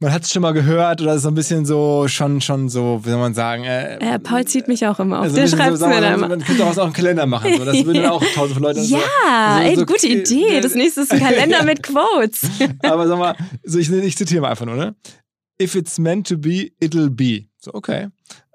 man 0.01 0.13
hat 0.13 0.23
es 0.23 0.31
schon 0.31 0.41
mal 0.41 0.53
gehört 0.53 1.01
oder 1.01 1.19
so 1.19 1.27
ein 1.27 1.35
bisschen 1.35 1.65
so, 1.65 2.07
schon, 2.07 2.39
schon 2.39 2.69
so, 2.69 3.01
wie 3.03 3.09
soll 3.09 3.19
man 3.19 3.33
sagen. 3.33 3.65
Äh, 3.65 3.97
äh, 3.97 4.19
Paul 4.19 4.45
zieht 4.45 4.67
mich 4.69 4.85
auch 4.87 4.99
immer 4.99 5.17
auf. 5.17 5.23
Also 5.25 5.35
Der 5.35 5.47
schreibt 5.47 5.77
so, 5.77 5.87
mir 5.87 5.99
dann 5.99 6.13
immer. 6.13 6.29
Man 6.29 6.43
könnte 6.43 6.65
auch 6.65 6.77
einen 6.77 6.93
Kalender 6.93 7.25
machen. 7.25 7.53
So. 7.57 7.65
Das 7.65 7.85
würden 7.85 8.05
auch 8.05 8.23
tausend 8.33 8.53
von 8.53 8.63
Leuten. 8.63 8.83
Ja, 8.83 9.57
so, 9.57 9.61
ey, 9.61 9.75
so, 9.75 9.85
gute 9.85 10.07
Idee. 10.07 10.61
Das 10.61 10.73
nächste 10.73 11.01
ist 11.01 11.11
ein 11.11 11.19
Kalender 11.25 11.63
mit 11.63 11.83
Quotes. 11.83 12.49
Aber 12.81 13.07
sag 13.07 13.19
mal, 13.19 13.35
so 13.63 13.77
ich, 13.77 13.91
ich 13.91 14.15
zitiere 14.15 14.41
mal 14.41 14.51
einfach 14.51 14.65
nur, 14.65 14.75
ne? 14.75 14.95
If 15.61 15.75
it's 15.75 15.99
meant 15.99 16.27
to 16.27 16.37
be, 16.37 16.71
it'll 16.79 17.09
be. 17.09 17.47
So, 17.59 17.73
okay 17.73 18.07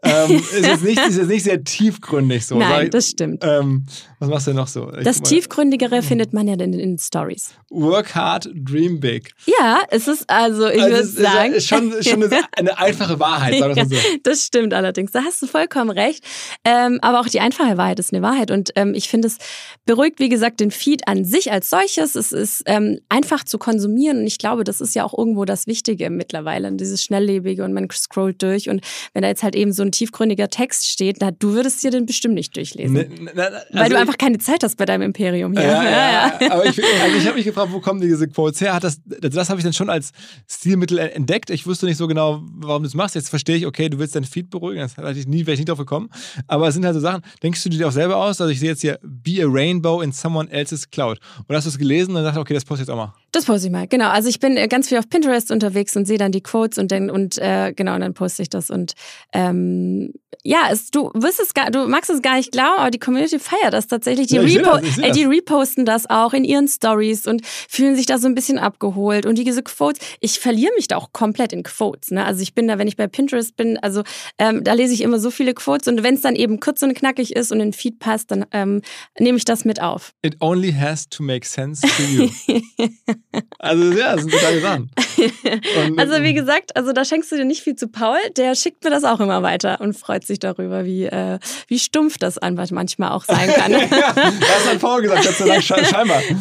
ähm, 0.04 0.36
ist, 0.36 0.66
jetzt 0.66 0.84
nicht, 0.84 0.98
ist 0.98 1.16
jetzt 1.16 1.28
nicht 1.28 1.44
sehr 1.44 1.64
tiefgründig 1.64 2.46
so. 2.46 2.58
Nein, 2.58 2.90
das 2.90 3.08
stimmt. 3.08 3.42
Ähm, 3.44 3.86
was 4.24 4.30
machst 4.30 4.46
du 4.46 4.50
denn 4.50 4.56
noch 4.56 4.68
so? 4.68 4.92
Ich 4.96 5.04
das 5.04 5.20
Tiefgründigere 5.20 6.02
findet 6.02 6.32
man 6.32 6.48
ja 6.48 6.54
in 6.54 6.72
den 6.72 6.98
Stories. 6.98 7.50
Work 7.70 8.14
hard, 8.14 8.48
dream 8.54 9.00
big. 9.00 9.32
Ja, 9.46 9.82
es 9.90 10.08
ist 10.08 10.28
also, 10.28 10.68
ich 10.68 10.82
also 10.82 10.96
würde 10.96 11.06
sagen. 11.06 11.52
Ist 11.52 11.68
schon, 11.68 11.92
schon 12.02 12.22
eine, 12.56 12.78
einfache 12.78 13.18
Wahrheit, 13.20 13.58
sagen 13.58 13.76
wir 13.76 13.86
so. 13.86 13.96
das 14.22 14.44
stimmt 14.44 14.74
allerdings. 14.74 15.12
Da 15.12 15.22
hast 15.24 15.42
du 15.42 15.46
vollkommen 15.46 15.90
recht. 15.90 16.24
Ähm, 16.64 16.98
aber 17.02 17.20
auch 17.20 17.28
die 17.28 17.40
einfache 17.40 17.76
Wahrheit 17.76 17.98
ist 17.98 18.12
eine 18.12 18.22
Wahrheit. 18.22 18.50
Und 18.50 18.70
ähm, 18.76 18.94
ich 18.94 19.08
finde, 19.08 19.28
es 19.28 19.38
beruhigt, 19.84 20.18
wie 20.20 20.28
gesagt, 20.28 20.60
den 20.60 20.70
Feed 20.70 21.06
an 21.08 21.24
sich 21.24 21.52
als 21.52 21.70
solches. 21.70 22.14
Es 22.14 22.32
ist 22.32 22.62
ähm, 22.66 23.00
einfach 23.08 23.44
zu 23.44 23.58
konsumieren. 23.58 24.18
Und 24.18 24.26
ich 24.26 24.38
glaube, 24.38 24.64
das 24.64 24.80
ist 24.80 24.94
ja 24.94 25.04
auch 25.04 25.16
irgendwo 25.16 25.44
das 25.44 25.66
Wichtige 25.66 26.10
mittlerweile, 26.10 26.72
dieses 26.72 27.02
Schnelllebige 27.02 27.64
und 27.64 27.72
man 27.72 27.88
scrollt 27.90 28.42
durch. 28.42 28.68
Und 28.68 28.82
wenn 29.12 29.22
da 29.22 29.28
jetzt 29.28 29.42
halt 29.42 29.54
eben 29.54 29.72
so 29.72 29.82
ein 29.82 29.92
tiefgründiger 29.92 30.48
Text 30.48 30.88
steht, 30.88 31.18
na, 31.20 31.30
du 31.30 31.52
würdest 31.52 31.82
dir 31.82 31.90
den 31.90 32.06
bestimmt 32.06 32.34
nicht 32.34 32.56
durchlesen. 32.56 32.94
Ne, 32.94 33.08
na, 33.34 33.44
also 33.44 33.64
weil 33.72 33.90
du 33.90 33.98
einfach 33.98 34.13
keine 34.18 34.38
Zeit 34.38 34.62
hast 34.62 34.76
bei 34.76 34.84
deinem 34.84 35.02
Imperium 35.02 35.52
hier. 35.52 35.62
Ja, 35.62 35.84
ja, 35.84 36.32
ja. 36.40 36.52
Aber 36.52 36.66
ich, 36.66 36.80
also 37.02 37.16
ich 37.16 37.26
habe 37.26 37.36
mich 37.36 37.44
gefragt, 37.44 37.72
wo 37.72 37.80
kommen 37.80 38.00
diese 38.00 38.28
Quotes 38.28 38.60
her? 38.60 38.74
Hat 38.74 38.84
das, 38.84 39.00
das 39.04 39.50
habe 39.50 39.60
ich 39.60 39.64
dann 39.64 39.72
schon 39.72 39.90
als 39.90 40.12
Stilmittel 40.48 40.98
entdeckt. 40.98 41.50
Ich 41.50 41.66
wusste 41.66 41.86
nicht 41.86 41.96
so 41.96 42.06
genau, 42.06 42.42
warum 42.56 42.82
du 42.82 42.88
es 42.88 42.94
machst. 42.94 43.14
Jetzt 43.14 43.28
verstehe 43.28 43.56
ich, 43.56 43.66
okay, 43.66 43.88
du 43.88 43.98
willst 43.98 44.16
dein 44.16 44.24
Feed 44.24 44.50
beruhigen. 44.50 44.80
Das 44.80 44.96
hätte 44.96 45.18
ich 45.18 45.26
nie, 45.26 45.46
wäre 45.46 45.54
ich 45.54 45.60
nie 45.60 45.64
drauf 45.64 45.78
gekommen. 45.78 46.10
Aber 46.46 46.68
es 46.68 46.74
sind 46.74 46.84
halt 46.84 46.94
so 46.94 47.00
Sachen, 47.00 47.22
denkst 47.42 47.62
du 47.64 47.68
dir 47.70 47.88
auch 47.88 47.92
selber 47.92 48.16
aus? 48.16 48.40
Also 48.40 48.50
ich 48.50 48.60
sehe 48.60 48.70
jetzt 48.70 48.80
hier, 48.80 48.98
be 49.02 49.42
a 49.42 49.46
rainbow 49.46 50.00
in 50.00 50.12
someone 50.12 50.50
else's 50.50 50.90
cloud. 50.90 51.18
Und 51.46 51.54
hast 51.54 51.64
du 51.64 51.70
es 51.70 51.78
gelesen 51.78 52.10
und 52.10 52.16
dann 52.16 52.24
dachte 52.24 52.40
okay, 52.40 52.54
das 52.54 52.64
poste 52.64 52.82
ich 52.82 52.88
jetzt 52.88 52.94
auch 52.94 52.96
mal. 52.96 53.14
Das 53.34 53.46
poste 53.46 53.66
ich 53.66 53.72
mal, 53.72 53.88
genau. 53.88 54.10
Also 54.10 54.28
ich 54.28 54.38
bin 54.38 54.56
äh, 54.56 54.68
ganz 54.68 54.88
viel 54.88 54.96
auf 54.96 55.08
Pinterest 55.08 55.50
unterwegs 55.50 55.96
und 55.96 56.06
sehe 56.06 56.18
dann 56.18 56.30
die 56.30 56.40
Quotes 56.40 56.78
und 56.78 56.92
dann, 56.92 57.10
und 57.10 57.36
äh, 57.38 57.72
genau, 57.74 57.96
und 57.96 58.00
dann 58.02 58.14
poste 58.14 58.42
ich 58.42 58.48
das. 58.48 58.70
Und 58.70 58.92
ähm, 59.32 60.12
ja, 60.44 60.68
es, 60.70 60.92
du 60.92 61.10
wirst 61.14 61.40
es 61.40 61.52
gar, 61.52 61.72
du 61.72 61.88
magst 61.88 62.10
es 62.10 62.22
gar 62.22 62.36
nicht 62.36 62.52
glauben, 62.52 62.78
aber 62.78 62.92
die 62.92 63.00
Community 63.00 63.40
feiert 63.40 63.72
das 63.72 63.88
tatsächlich. 63.88 64.28
Die, 64.28 64.36
ja, 64.36 64.42
repo 64.42 64.78
das, 64.78 64.98
ey, 64.98 65.10
die 65.10 65.24
reposten 65.24 65.84
das 65.84 66.08
auch 66.08 66.32
in 66.32 66.44
ihren 66.44 66.68
Stories 66.68 67.26
und 67.26 67.44
fühlen 67.44 67.96
sich 67.96 68.06
da 68.06 68.18
so 68.18 68.28
ein 68.28 68.36
bisschen 68.36 68.60
abgeholt. 68.60 69.26
Und 69.26 69.36
diese 69.36 69.64
Quotes, 69.64 70.06
ich 70.20 70.38
verliere 70.38 70.72
mich 70.76 70.86
da 70.86 70.96
auch 70.96 71.12
komplett 71.12 71.52
in 71.52 71.64
Quotes. 71.64 72.12
Ne? 72.12 72.24
Also 72.24 72.40
ich 72.40 72.54
bin 72.54 72.68
da, 72.68 72.78
wenn 72.78 72.86
ich 72.86 72.96
bei 72.96 73.08
Pinterest 73.08 73.56
bin, 73.56 73.78
also 73.78 74.04
ähm, 74.38 74.62
da 74.62 74.74
lese 74.74 74.94
ich 74.94 75.00
immer 75.00 75.18
so 75.18 75.32
viele 75.32 75.54
Quotes 75.54 75.88
und 75.88 76.04
wenn 76.04 76.14
es 76.14 76.20
dann 76.20 76.36
eben 76.36 76.60
kurz 76.60 76.82
und 76.82 76.94
knackig 76.94 77.34
ist 77.34 77.50
und 77.50 77.58
in 77.58 77.70
den 77.70 77.72
Feed 77.72 77.98
passt, 77.98 78.30
dann 78.30 78.46
ähm, 78.52 78.82
nehme 79.18 79.38
ich 79.38 79.44
das 79.44 79.64
mit 79.64 79.82
auf. 79.82 80.12
It 80.22 80.36
only 80.38 80.72
has 80.72 81.08
to 81.08 81.24
make 81.24 81.44
sense 81.44 81.82
to 81.84 82.02
you. 82.04 82.30
also 83.58 83.92
ja, 83.92 84.12
das 84.12 84.22
sind 84.22 84.32
totale 84.32 84.60
Sachen. 84.60 84.90
Und, 85.88 85.98
also 85.98 86.22
wie 86.22 86.34
gesagt, 86.34 86.76
also 86.76 86.92
da 86.92 87.04
schenkst 87.04 87.32
du 87.32 87.36
dir 87.36 87.44
nicht 87.44 87.62
viel 87.62 87.76
zu 87.76 87.88
Paul, 87.88 88.18
der 88.36 88.54
schickt 88.54 88.84
mir 88.84 88.90
das 88.90 89.04
auch 89.04 89.20
immer 89.20 89.42
weiter 89.42 89.80
und 89.80 89.94
freut 89.94 90.24
sich 90.26 90.38
darüber, 90.38 90.84
wie, 90.84 91.04
äh, 91.04 91.38
wie 91.68 91.78
stumpf 91.78 92.18
das 92.18 92.38
einfach 92.38 92.70
manchmal 92.70 93.12
auch 93.12 93.24
sein 93.24 93.48
kann. 93.56 93.72
ja, 93.72 94.12
das 94.12 94.68
hat 94.68 94.80
Paul 94.80 95.02
gesagt, 95.02 95.24
Gott 95.24 95.34
sei 95.34 95.46
Dank 95.46 95.62
scheinbar. 95.62 96.22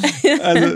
Also, 0.42 0.76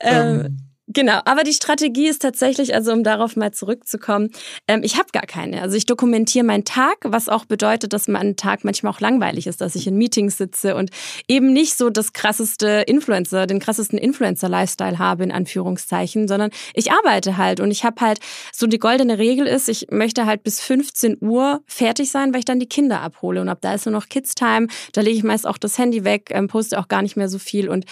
ähm, 0.00 0.44
ähm 0.46 0.69
Genau, 0.92 1.20
aber 1.24 1.44
die 1.44 1.52
Strategie 1.52 2.08
ist 2.08 2.20
tatsächlich, 2.20 2.74
also 2.74 2.92
um 2.92 3.04
darauf 3.04 3.36
mal 3.36 3.52
zurückzukommen, 3.52 4.30
ähm, 4.66 4.80
ich 4.82 4.98
habe 4.98 5.10
gar 5.12 5.22
keine. 5.22 5.62
Also 5.62 5.76
ich 5.76 5.86
dokumentiere 5.86 6.44
meinen 6.44 6.64
Tag, 6.64 6.96
was 7.04 7.28
auch 7.28 7.44
bedeutet, 7.44 7.92
dass 7.92 8.08
mein 8.08 8.34
Tag 8.34 8.64
manchmal 8.64 8.92
auch 8.92 8.98
langweilig 8.98 9.46
ist, 9.46 9.60
dass 9.60 9.76
ich 9.76 9.86
in 9.86 9.96
Meetings 9.96 10.36
sitze 10.36 10.74
und 10.74 10.90
eben 11.28 11.52
nicht 11.52 11.76
so 11.76 11.90
das 11.90 12.12
krasseste 12.12 12.82
Influencer, 12.88 13.46
den 13.46 13.60
krassesten 13.60 13.98
Influencer-Lifestyle 14.00 14.98
habe, 14.98 15.22
in 15.22 15.30
Anführungszeichen, 15.30 16.26
sondern 16.26 16.50
ich 16.74 16.90
arbeite 16.90 17.36
halt 17.36 17.60
und 17.60 17.70
ich 17.70 17.84
habe 17.84 18.00
halt 18.00 18.18
so 18.52 18.66
die 18.66 18.80
goldene 18.80 19.18
Regel 19.18 19.46
ist, 19.46 19.68
ich 19.68 19.86
möchte 19.92 20.26
halt 20.26 20.42
bis 20.42 20.60
15 20.60 21.18
Uhr 21.20 21.62
fertig 21.66 22.10
sein, 22.10 22.32
weil 22.32 22.40
ich 22.40 22.46
dann 22.46 22.58
die 22.58 22.68
Kinder 22.68 23.00
abhole 23.00 23.40
und 23.40 23.48
ab 23.48 23.58
da 23.60 23.74
ist 23.74 23.86
nur 23.86 23.92
noch 23.92 24.08
Kids-Time, 24.08 24.66
da 24.92 25.02
lege 25.02 25.16
ich 25.16 25.22
meist 25.22 25.46
auch 25.46 25.58
das 25.58 25.78
Handy 25.78 26.02
weg, 26.02 26.30
ähm, 26.30 26.48
poste 26.48 26.80
auch 26.80 26.88
gar 26.88 27.02
nicht 27.02 27.16
mehr 27.16 27.28
so 27.28 27.38
viel 27.38 27.68
und 27.68 27.84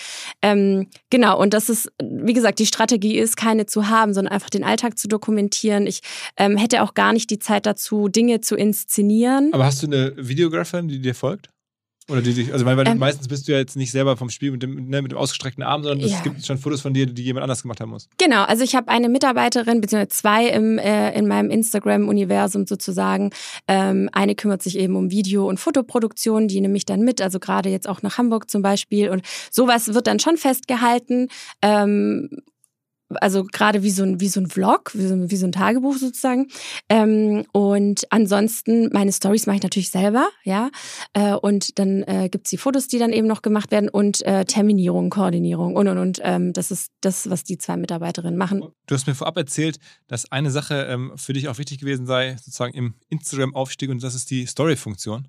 ähm, 0.42 0.88
genau, 1.11 1.40
und 1.40 1.55
das 1.55 1.68
ist, 1.68 1.92
wie 2.03 2.32
gesagt, 2.32 2.59
die 2.59 2.66
Strategie 2.66 2.88
ist, 2.97 3.36
keine 3.36 3.66
zu 3.66 3.89
haben, 3.89 4.14
sondern 4.14 4.32
einfach 4.32 4.51
den 4.51 4.64
Alltag 4.64 4.99
zu 4.99 5.09
dokumentieren. 5.09 5.86
Ich 5.86 6.01
ähm, 6.36 6.57
hätte 6.57 6.82
auch 6.82 6.95
gar 6.95 7.12
nicht 7.12 7.30
die 7.30 7.39
Zeit 7.39 7.66
dazu, 7.66 8.09
Dinge 8.09 8.41
zu 8.41 8.57
inszenieren. 8.57 9.51
Aber 9.53 9.64
hast 9.64 9.82
du 9.82 9.86
eine 9.86 10.14
Videografin, 10.16 10.89
die 10.89 11.01
dir 11.01 11.14
folgt? 11.14 11.51
Oder 12.11 12.22
die 12.22 12.32
sich, 12.32 12.55
also 12.55 12.64
weil, 12.64 12.89
ähm, 12.89 12.99
meistens 12.99 13.28
bist 13.28 13.47
du 13.47 13.53
ja 13.53 13.59
jetzt 13.59 13.76
nicht 13.76 13.91
selber 13.91 14.16
vom 14.16 14.30
Spiel 14.30 14.51
mit 14.51 14.62
dem, 14.62 14.89
ne, 14.89 15.03
mit 15.03 15.12
dem 15.12 15.18
ausgestreckten 15.18 15.62
Arm, 15.62 15.82
sondern 15.82 16.09
es 16.09 16.22
gibt 16.22 16.45
schon 16.45 16.57
Fotos 16.57 16.80
von 16.80 16.95
dir, 16.95 17.05
die 17.05 17.22
jemand 17.22 17.43
anders 17.43 17.61
gemacht 17.61 17.80
haben 17.80 17.91
muss. 17.91 18.09
Genau, 18.16 18.45
also 18.45 18.64
ich 18.64 18.74
habe 18.74 18.89
eine 18.89 19.11
Mitarbeiterin, 19.11 19.82
beziehungsweise 19.82 20.09
zwei 20.09 20.47
im, 20.49 20.78
äh, 20.78 21.12
in 21.12 21.28
meinem 21.28 21.51
Instagram-Universum 21.51 22.66
sozusagen. 22.66 23.30
Ähm, 23.66 24.09
eine 24.12 24.34
kümmert 24.34 24.62
sich 24.62 24.78
eben 24.78 24.97
um 24.97 25.11
Video- 25.11 25.47
und 25.47 25.61
Fotoproduktion, 25.61 26.49
die 26.49 26.62
nehme 26.62 26.78
ich 26.78 26.86
dann 26.86 27.01
mit, 27.01 27.20
also 27.20 27.39
gerade 27.39 27.68
jetzt 27.68 27.86
auch 27.86 28.01
nach 28.01 28.16
Hamburg 28.16 28.49
zum 28.49 28.62
Beispiel. 28.62 29.11
Und 29.11 29.22
sowas 29.51 29.93
wird 29.93 30.07
dann 30.07 30.18
schon 30.18 30.39
festgehalten. 30.39 31.28
Ähm, 31.61 32.30
also 33.16 33.44
gerade 33.44 33.82
wie 33.82 33.90
so 33.90 34.02
ein 34.02 34.20
wie 34.20 34.28
so 34.28 34.40
ein 34.40 34.48
Vlog, 34.48 34.92
wie 34.94 35.06
so, 35.06 35.30
wie 35.30 35.36
so 35.36 35.46
ein 35.46 35.52
Tagebuch 35.52 35.96
sozusagen. 35.96 36.48
Ähm, 36.88 37.44
und 37.52 38.06
ansonsten 38.11 38.90
meine 38.92 39.12
Stories 39.12 39.46
mache 39.46 39.56
ich 39.56 39.62
natürlich 39.62 39.90
selber, 39.90 40.28
ja. 40.44 40.70
Äh, 41.12 41.34
und 41.34 41.78
dann 41.78 42.02
äh, 42.02 42.28
gibt's 42.30 42.50
die 42.50 42.59
Fotos, 42.59 42.88
die 42.88 42.98
dann 42.98 43.12
eben 43.12 43.26
noch 43.26 43.42
gemacht 43.42 43.70
werden 43.70 43.88
und 43.88 44.22
äh, 44.22 44.44
Terminierung, 44.44 45.11
Koordinierung 45.11 45.76
und 45.76 45.88
und 45.88 45.98
und. 45.98 46.20
Ähm, 46.22 46.52
das 46.52 46.70
ist 46.70 46.90
das, 47.00 47.30
was 47.30 47.44
die 47.44 47.59
zwei 47.59 47.76
Mitarbeiterinnen 47.76 48.36
machen. 48.36 48.64
Du 48.86 48.94
hast 48.94 49.06
mir 49.06 49.14
vorab 49.14 49.36
erzählt, 49.36 49.78
dass 50.06 50.30
eine 50.30 50.50
Sache 50.50 50.86
ähm, 50.88 51.12
für 51.16 51.32
dich 51.32 51.48
auch 51.48 51.59
wichtig 51.59 51.78
gewesen 51.78 52.06
sei, 52.06 52.36
sozusagen 52.36 52.74
im 52.74 52.94
Instagram-Aufstieg 53.09 53.90
und 53.90 54.02
das 54.02 54.14
ist 54.14 54.30
die 54.30 54.46
Story-Funktion. 54.46 55.28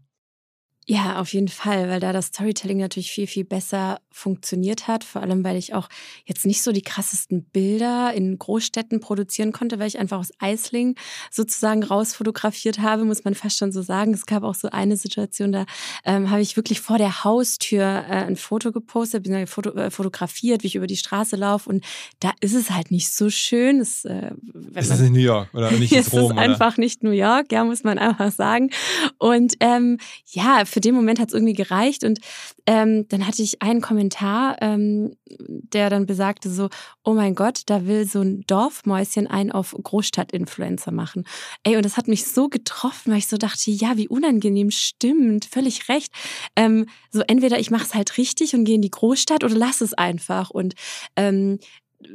Ja, 0.91 1.19
auf 1.21 1.33
jeden 1.33 1.49
Fall, 1.49 1.87
weil 1.87 1.99
da 1.99 2.13
das 2.13 2.27
Storytelling 2.27 2.79
natürlich 2.79 3.11
viel, 3.11 3.27
viel 3.27 3.45
besser 3.45 4.01
funktioniert 4.09 4.87
hat. 4.87 5.03
Vor 5.03 5.21
allem, 5.21 5.43
weil 5.43 5.55
ich 5.55 5.75
auch 5.75 5.87
jetzt 6.25 6.47
nicht 6.47 6.63
so 6.63 6.71
die 6.71 6.81
krassesten 6.81 7.43
Bilder 7.43 8.11
in 8.15 8.39
Großstädten 8.39 8.99
produzieren 8.99 9.51
konnte, 9.51 9.77
weil 9.77 9.87
ich 9.87 9.99
einfach 9.99 10.17
aus 10.17 10.31
Eisling 10.39 10.95
sozusagen 11.29 11.83
rausfotografiert 11.83 12.79
habe, 12.79 13.05
muss 13.05 13.23
man 13.23 13.35
fast 13.35 13.59
schon 13.59 13.71
so 13.71 13.83
sagen. 13.83 14.15
Es 14.15 14.25
gab 14.25 14.41
auch 14.41 14.55
so 14.55 14.71
eine 14.71 14.97
Situation, 14.97 15.51
da 15.51 15.67
ähm, 16.05 16.31
habe 16.31 16.41
ich 16.41 16.57
wirklich 16.57 16.81
vor 16.81 16.97
der 16.97 17.23
Haustür 17.23 17.83
äh, 17.83 18.25
ein 18.25 18.35
Foto 18.35 18.71
gepostet, 18.71 19.25
bin 19.25 19.45
foto, 19.45 19.69
äh, 19.75 19.91
fotografiert, 19.91 20.63
wie 20.63 20.67
ich 20.67 20.75
über 20.75 20.87
die 20.87 20.97
Straße 20.97 21.35
laufe. 21.35 21.69
Und 21.69 21.85
da 22.19 22.31
ist 22.41 22.55
es 22.55 22.71
halt 22.71 22.89
nicht 22.89 23.13
so 23.13 23.29
schön. 23.29 23.79
Es, 23.79 24.05
äh, 24.05 24.31
es 24.73 24.89
ist 24.89 25.01
nicht 25.01 25.13
New 25.13 25.19
York 25.19 25.53
oder 25.53 25.69
nicht 25.69 25.93
es 25.93 26.11
Rom. 26.13 26.31
Es 26.31 26.37
ist 26.37 26.37
einfach 26.39 26.77
nicht 26.77 27.03
New 27.03 27.11
York, 27.11 27.51
ja, 27.51 27.63
muss 27.63 27.83
man 27.83 27.99
einfach 27.99 28.31
sagen. 28.31 28.71
Und 29.19 29.53
ähm, 29.59 29.99
ja, 30.25 30.65
für 30.65 30.78
für 30.79 30.81
den 30.81 30.95
Moment 30.95 31.19
hat 31.19 31.27
es 31.27 31.33
irgendwie 31.33 31.53
gereicht. 31.53 32.05
Und 32.05 32.19
ähm, 32.65 33.05
dann 33.09 33.27
hatte 33.27 33.43
ich 33.43 33.61
einen 33.61 33.81
Kommentar, 33.81 34.55
ähm, 34.61 35.11
der 35.27 35.89
dann 35.89 36.05
besagte 36.05 36.49
so, 36.49 36.69
oh 37.03 37.13
mein 37.13 37.35
Gott, 37.35 37.63
da 37.65 37.85
will 37.85 38.07
so 38.07 38.21
ein 38.21 38.45
Dorfmäuschen 38.47 39.27
einen 39.27 39.51
auf 39.51 39.75
Großstadt-Influencer 39.81 40.93
machen. 40.93 41.25
Ey, 41.63 41.75
und 41.75 41.83
das 41.83 41.97
hat 41.97 42.07
mich 42.07 42.27
so 42.27 42.47
getroffen, 42.47 43.11
weil 43.11 43.19
ich 43.19 43.27
so 43.27 43.35
dachte, 43.35 43.71
ja, 43.71 43.97
wie 43.97 44.07
unangenehm, 44.07 44.71
stimmt, 44.71 45.45
völlig 45.45 45.89
recht. 45.89 46.13
Ähm, 46.55 46.85
so 47.11 47.23
entweder 47.27 47.59
ich 47.59 47.71
mache 47.71 47.83
es 47.83 47.93
halt 47.93 48.17
richtig 48.17 48.55
und 48.55 48.63
gehe 48.63 48.75
in 48.75 48.81
die 48.81 48.89
Großstadt 48.89 49.43
oder 49.43 49.55
lass 49.55 49.81
es 49.81 49.93
einfach. 49.93 50.49
Und 50.49 50.75
ähm, 51.17 51.59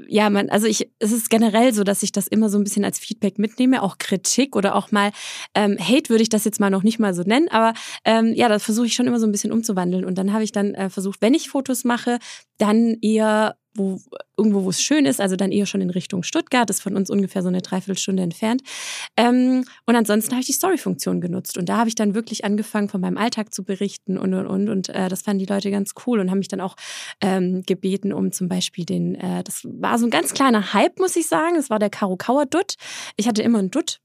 ja, 0.08 0.30
man, 0.30 0.48
also 0.48 0.66
ich, 0.66 0.90
es 0.98 1.12
ist 1.12 1.28
generell 1.28 1.74
so, 1.74 1.84
dass 1.84 2.02
ich 2.02 2.10
das 2.10 2.26
immer 2.26 2.48
so 2.48 2.58
ein 2.58 2.64
bisschen 2.64 2.84
als 2.84 2.98
Feedback 2.98 3.38
mitnehme, 3.38 3.82
auch 3.82 3.98
Kritik 3.98 4.56
oder 4.56 4.76
auch 4.76 4.90
mal 4.90 5.12
ähm, 5.54 5.76
Hate 5.78 6.08
würde 6.08 6.22
ich 6.22 6.30
das 6.30 6.44
jetzt 6.44 6.58
mal 6.58 6.70
noch 6.70 6.82
nicht 6.82 6.98
mal 6.98 7.12
so 7.12 7.22
nennen, 7.22 7.48
aber 7.50 7.74
ähm, 8.04 8.32
ja, 8.34 8.48
das 8.48 8.62
versuche 8.62 8.86
ich 8.86 8.94
schon 8.94 9.06
immer 9.06 9.20
so 9.20 9.26
ein 9.26 9.32
bisschen 9.32 9.52
umzuwandeln. 9.52 10.04
Und 10.04 10.16
dann 10.16 10.32
habe 10.32 10.42
ich 10.42 10.52
dann 10.52 10.74
äh, 10.74 10.88
versucht, 10.88 11.20
wenn 11.20 11.34
ich 11.34 11.50
Fotos 11.50 11.84
mache, 11.84 12.18
dann 12.56 12.96
eher 13.02 13.56
wo, 13.76 14.00
irgendwo, 14.36 14.64
wo 14.64 14.70
es 14.70 14.82
schön 14.82 15.06
ist, 15.06 15.20
also 15.20 15.36
dann 15.36 15.52
eher 15.52 15.66
schon 15.66 15.80
in 15.80 15.90
Richtung 15.90 16.22
Stuttgart, 16.22 16.68
ist 16.70 16.82
von 16.82 16.96
uns 16.96 17.10
ungefähr 17.10 17.42
so 17.42 17.48
eine 17.48 17.62
Dreiviertelstunde 17.62 18.22
entfernt. 18.22 18.62
Ähm, 19.16 19.64
und 19.86 19.96
ansonsten 19.96 20.32
habe 20.32 20.40
ich 20.40 20.46
die 20.46 20.52
Story-Funktion 20.52 21.20
genutzt. 21.20 21.58
Und 21.58 21.68
da 21.68 21.78
habe 21.78 21.88
ich 21.88 21.94
dann 21.94 22.14
wirklich 22.14 22.44
angefangen, 22.44 22.88
von 22.88 23.00
meinem 23.00 23.18
Alltag 23.18 23.52
zu 23.52 23.64
berichten 23.64 24.18
und 24.18 24.34
und 24.34 24.46
und. 24.46 24.68
Und 24.68 24.88
äh, 24.90 25.08
das 25.08 25.22
fanden 25.22 25.40
die 25.40 25.52
Leute 25.52 25.70
ganz 25.70 25.92
cool 26.06 26.20
und 26.20 26.30
haben 26.30 26.38
mich 26.38 26.48
dann 26.48 26.60
auch 26.60 26.76
ähm, 27.20 27.62
gebeten, 27.66 28.12
um 28.12 28.32
zum 28.32 28.48
Beispiel 28.48 28.84
den, 28.84 29.14
äh, 29.16 29.42
das 29.42 29.62
war 29.64 29.98
so 29.98 30.06
ein 30.06 30.10
ganz 30.10 30.34
kleiner 30.34 30.72
Hype, 30.72 30.98
muss 30.98 31.16
ich 31.16 31.26
sagen. 31.26 31.56
Das 31.56 31.70
war 31.70 31.78
der 31.78 31.90
Karo 31.90 32.16
Dutt. 32.48 32.74
Ich 33.16 33.28
hatte 33.28 33.42
immer 33.42 33.58
einen 33.58 33.70
Dutt 33.70 34.00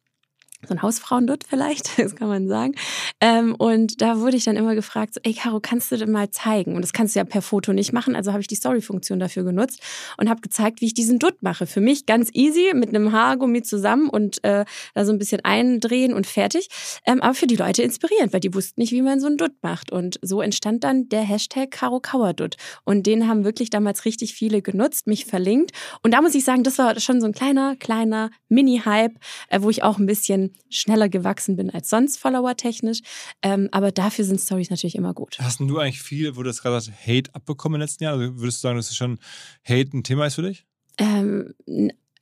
so 0.68 0.74
ein 0.74 0.82
Hausfrauendutt 0.82 1.44
vielleicht, 1.48 1.98
das 2.00 2.16
kann 2.16 2.28
man 2.28 2.48
sagen. 2.48 2.76
Ähm, 3.22 3.56
und 3.56 4.02
da 4.02 4.20
wurde 4.20 4.38
ich 4.38 4.44
dann 4.44 4.58
immer 4.58 4.76
gefragt, 4.76 5.14
so, 5.14 5.22
ey 5.24 5.34
Caro, 5.34 5.60
kannst 5.62 5.92
du 5.92 5.98
denn 5.98 6.12
mal 6.12 6.30
zeigen? 6.32 6.76
Und 6.76 6.82
das 6.82 6.94
kannst 6.94 7.16
du 7.16 7.20
ja 7.20 7.26
per 7.26 7.42
Foto 7.42 7.74
nicht 7.74 7.94
machen, 7.94 8.16
also 8.16 8.32
habe 8.32 8.42
ich 8.42 8.48
die 8.48 8.56
Story-Funktion 8.56 9.20
dafür 9.20 9.44
genutzt 9.44 9.82
und 10.18 10.30
habe 10.30 10.42
gezeigt, 10.42 10.82
wie 10.82 10.88
ich 10.88 10.94
diesen 10.94 11.20
Dutt 11.20 11.42
mache. 11.42 11.66
Für 11.66 11.82
mich 11.82 12.06
ganz 12.06 12.30
easy, 12.34 12.72
mit 12.74 12.90
einem 12.90 13.12
Haargummi 13.12 13.64
zusammen 13.64 14.10
und 14.10 14.44
äh, 14.44 14.66
da 14.94 15.06
so 15.06 15.12
ein 15.12 15.20
bisschen 15.20 15.44
eindrehen 15.44 16.14
und 16.14 16.28
fertig. 16.28 16.70
Ähm, 17.06 17.22
aber 17.22 17.34
für 17.34 17.48
die 17.48 17.56
Leute 17.56 17.84
inspirierend, 17.84 18.34
weil 18.34 18.40
die 18.40 18.54
wussten 18.54 18.82
nicht, 18.82 18.92
wie 18.92 19.02
man 19.02 19.20
so 19.20 19.28
einen 19.28 19.38
Dutt 19.38 19.54
macht. 19.62 19.92
Und 19.92 20.20
so 20.22 20.42
entstand 20.42 20.84
dann 20.84 21.10
der 21.10 21.22
Hashtag 21.22 21.72
Caro 21.72 22.00
Kauerdutt. 22.00 22.58
Und 22.84 23.08
den 23.08 23.28
haben 23.28 23.44
wirklich 23.46 23.70
damals 23.70 24.06
richtig 24.06 24.34
viele 24.34 24.62
genutzt, 24.62 25.08
mich 25.08 25.26
verlinkt. 25.26 25.72
Und 26.04 26.14
da 26.14 26.22
muss 26.22 26.36
ich 26.36 26.44
sagen, 26.44 26.64
das 26.64 26.78
war 26.78 27.00
schon 27.00 27.22
so 27.22 27.28
ein 27.28 27.34
kleiner, 27.34 27.76
kleiner 27.76 28.30
Mini-Hype, 28.50 29.14
äh, 29.50 29.62
wo 29.62 29.70
ich 29.70 29.84
auch 29.84 29.98
ein 29.98 30.06
bisschen 30.06 30.49
schneller 30.70 31.10
gewachsen 31.10 31.56
bin 31.56 31.70
als 31.70 31.90
sonst, 31.90 32.18
follower-technisch. 32.18 33.00
Ähm, 33.42 33.70
aber 33.72 33.92
dafür 33.92 34.26
sind 34.26 34.40
Stories 34.40 34.70
natürlich 34.70 34.96
immer 34.96 35.14
gut. 35.14 35.38
Hast 35.40 35.60
du 35.60 35.78
eigentlich 35.78 36.02
viel, 36.02 36.36
wo 36.36 36.44
du 36.44 36.50
das 36.50 36.62
gerade 36.62 36.80
sagst, 36.80 37.08
Hate 37.08 37.34
abbekommen 37.34 37.76
im 37.76 37.82
letzten 37.82 38.04
Jahr? 38.04 38.14
Also 38.14 38.40
würdest 38.40 38.60
du 38.60 38.62
sagen, 38.62 38.78
dass 38.78 38.96
schon 38.96 39.20
Hate 39.64 39.98
ein 39.98 40.04
Thema 40.04 40.26
ist 40.26 40.36
für 40.36 40.44
dich? 40.44 40.66
Ähm, 40.98 41.54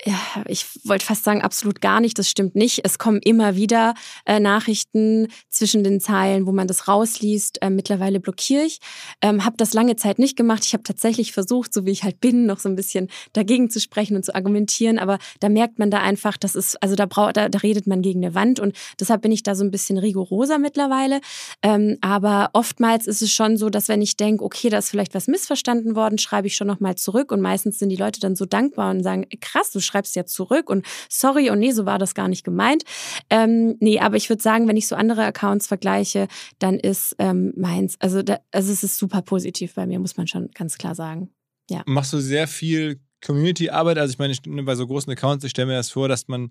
ja, 0.06 0.20
ich 0.46 0.66
wollte 0.84 1.06
fast 1.06 1.24
sagen, 1.24 1.42
absolut 1.42 1.82
gar 1.82 2.00
nicht. 2.02 2.20
Das 2.20 2.30
stimmt 2.30 2.56
nicht. 2.56 2.82
Es 2.84 3.00
kommen 3.00 3.20
immer 3.24 3.56
wieder 3.56 3.96
äh, 4.26 4.40
Nachrichten 4.40 5.28
zwischen 5.50 5.84
den 5.84 6.00
Zeilen, 6.00 6.46
wo 6.46 6.52
man 6.52 6.68
das 6.68 6.88
rausliest. 6.88 7.62
Äh, 7.64 7.72
mittlerweile 7.72 8.20
blockiere 8.20 8.64
ich. 8.64 8.80
Ähm, 9.22 9.44
habe 9.44 9.58
das 9.58 9.74
lange 9.74 9.96
Zeit 9.96 10.20
nicht 10.20 10.38
gemacht. 10.38 10.64
Ich 10.66 10.74
habe 10.74 10.84
tatsächlich 10.84 11.32
versucht, 11.32 11.74
so 11.74 11.86
wie 11.86 11.92
ich 11.92 12.04
halt 12.04 12.22
bin, 12.22 12.46
noch 12.46 12.60
so 12.60 12.70
ein 12.70 12.76
bisschen 12.76 13.10
dagegen 13.34 13.72
zu 13.72 13.80
sprechen 13.80 14.16
und 14.16 14.24
zu 14.24 14.36
argumentieren. 14.36 15.00
Aber 15.00 15.18
da 15.40 15.50
merkt 15.50 15.80
man 15.80 15.90
da 15.90 16.00
einfach, 16.00 16.38
das 16.38 16.56
ist, 16.56 16.82
also 16.84 16.96
da, 16.96 17.08
braucht, 17.08 17.36
da, 17.36 17.50
da 17.50 17.58
redet 17.60 17.88
man 17.88 18.04
gegen 18.04 18.24
eine 18.24 18.36
Wand. 18.36 18.60
Und 18.60 18.78
deshalb 19.00 19.24
bin 19.24 19.32
ich 19.32 19.42
da 19.42 19.56
so 19.56 19.64
ein 19.64 19.72
bisschen 19.72 19.98
rigoroser 19.98 20.60
mittlerweile. 20.60 21.22
Ähm, 21.64 21.98
aber 22.02 22.52
oftmals 22.54 23.08
ist 23.08 23.24
es 23.24 23.34
schon 23.34 23.58
so, 23.58 23.72
dass 23.72 23.88
wenn 23.88 24.04
ich 24.04 24.16
denke, 24.16 24.44
okay, 24.44 24.70
da 24.70 24.78
ist 24.78 24.92
vielleicht 24.92 25.16
was 25.16 25.28
missverstanden 25.28 25.96
worden, 25.96 26.20
schreibe 26.20 26.46
ich 26.46 26.56
schon 26.56 26.68
nochmal 26.68 26.96
zurück. 26.96 27.32
Und 27.32 27.42
meistens 27.42 27.80
sind 27.80 27.90
die 27.90 27.96
Leute 27.96 28.20
dann 28.20 28.36
so 28.36 28.46
dankbar 28.46 28.92
und 28.92 29.02
sagen, 29.02 29.26
krass, 29.42 29.72
du 29.72 29.80
schreibst 29.88 30.16
ja 30.16 30.26
zurück 30.26 30.70
und 30.70 30.86
sorry 31.10 31.50
und 31.50 31.60
nee, 31.60 31.72
so 31.72 31.86
war 31.86 31.98
das 31.98 32.14
gar 32.14 32.28
nicht 32.28 32.44
gemeint. 32.44 32.84
Ähm, 33.30 33.76
nee, 33.80 34.00
aber 34.00 34.18
ich 34.18 34.30
würde 34.30 34.44
sagen, 34.44 34.68
wenn 34.68 34.78
ich 34.78 34.88
so 34.88 34.96
andere 34.96 35.24
Accounts 35.24 35.68
vergleiche, 35.68 36.28
dann 36.60 36.76
ist 36.76 37.16
ähm, 37.20 37.54
meins, 37.58 37.96
also, 38.00 38.22
da, 38.22 38.40
also 38.52 38.72
es 38.72 38.84
ist 38.84 38.98
super 38.98 39.22
positiv 39.22 39.74
bei 39.74 39.88
mir, 39.88 40.00
muss 40.00 40.18
man 40.18 40.28
schon 40.28 40.50
ganz 40.54 40.78
klar 40.78 40.94
sagen. 40.94 41.30
Ja. 41.70 41.84
Machst 41.86 42.14
du 42.14 42.20
sehr 42.20 42.48
viel 42.48 43.00
Community-Arbeit? 43.26 43.98
Also 43.98 44.12
ich 44.12 44.20
meine, 44.20 44.64
bei 44.64 44.76
so 44.76 44.88
großen 44.88 45.12
Accounts, 45.12 45.44
ich 45.44 45.52
stelle 45.52 45.68
mir 45.68 45.76
das 45.76 45.90
vor, 45.90 46.08
dass 46.08 46.28
man, 46.28 46.50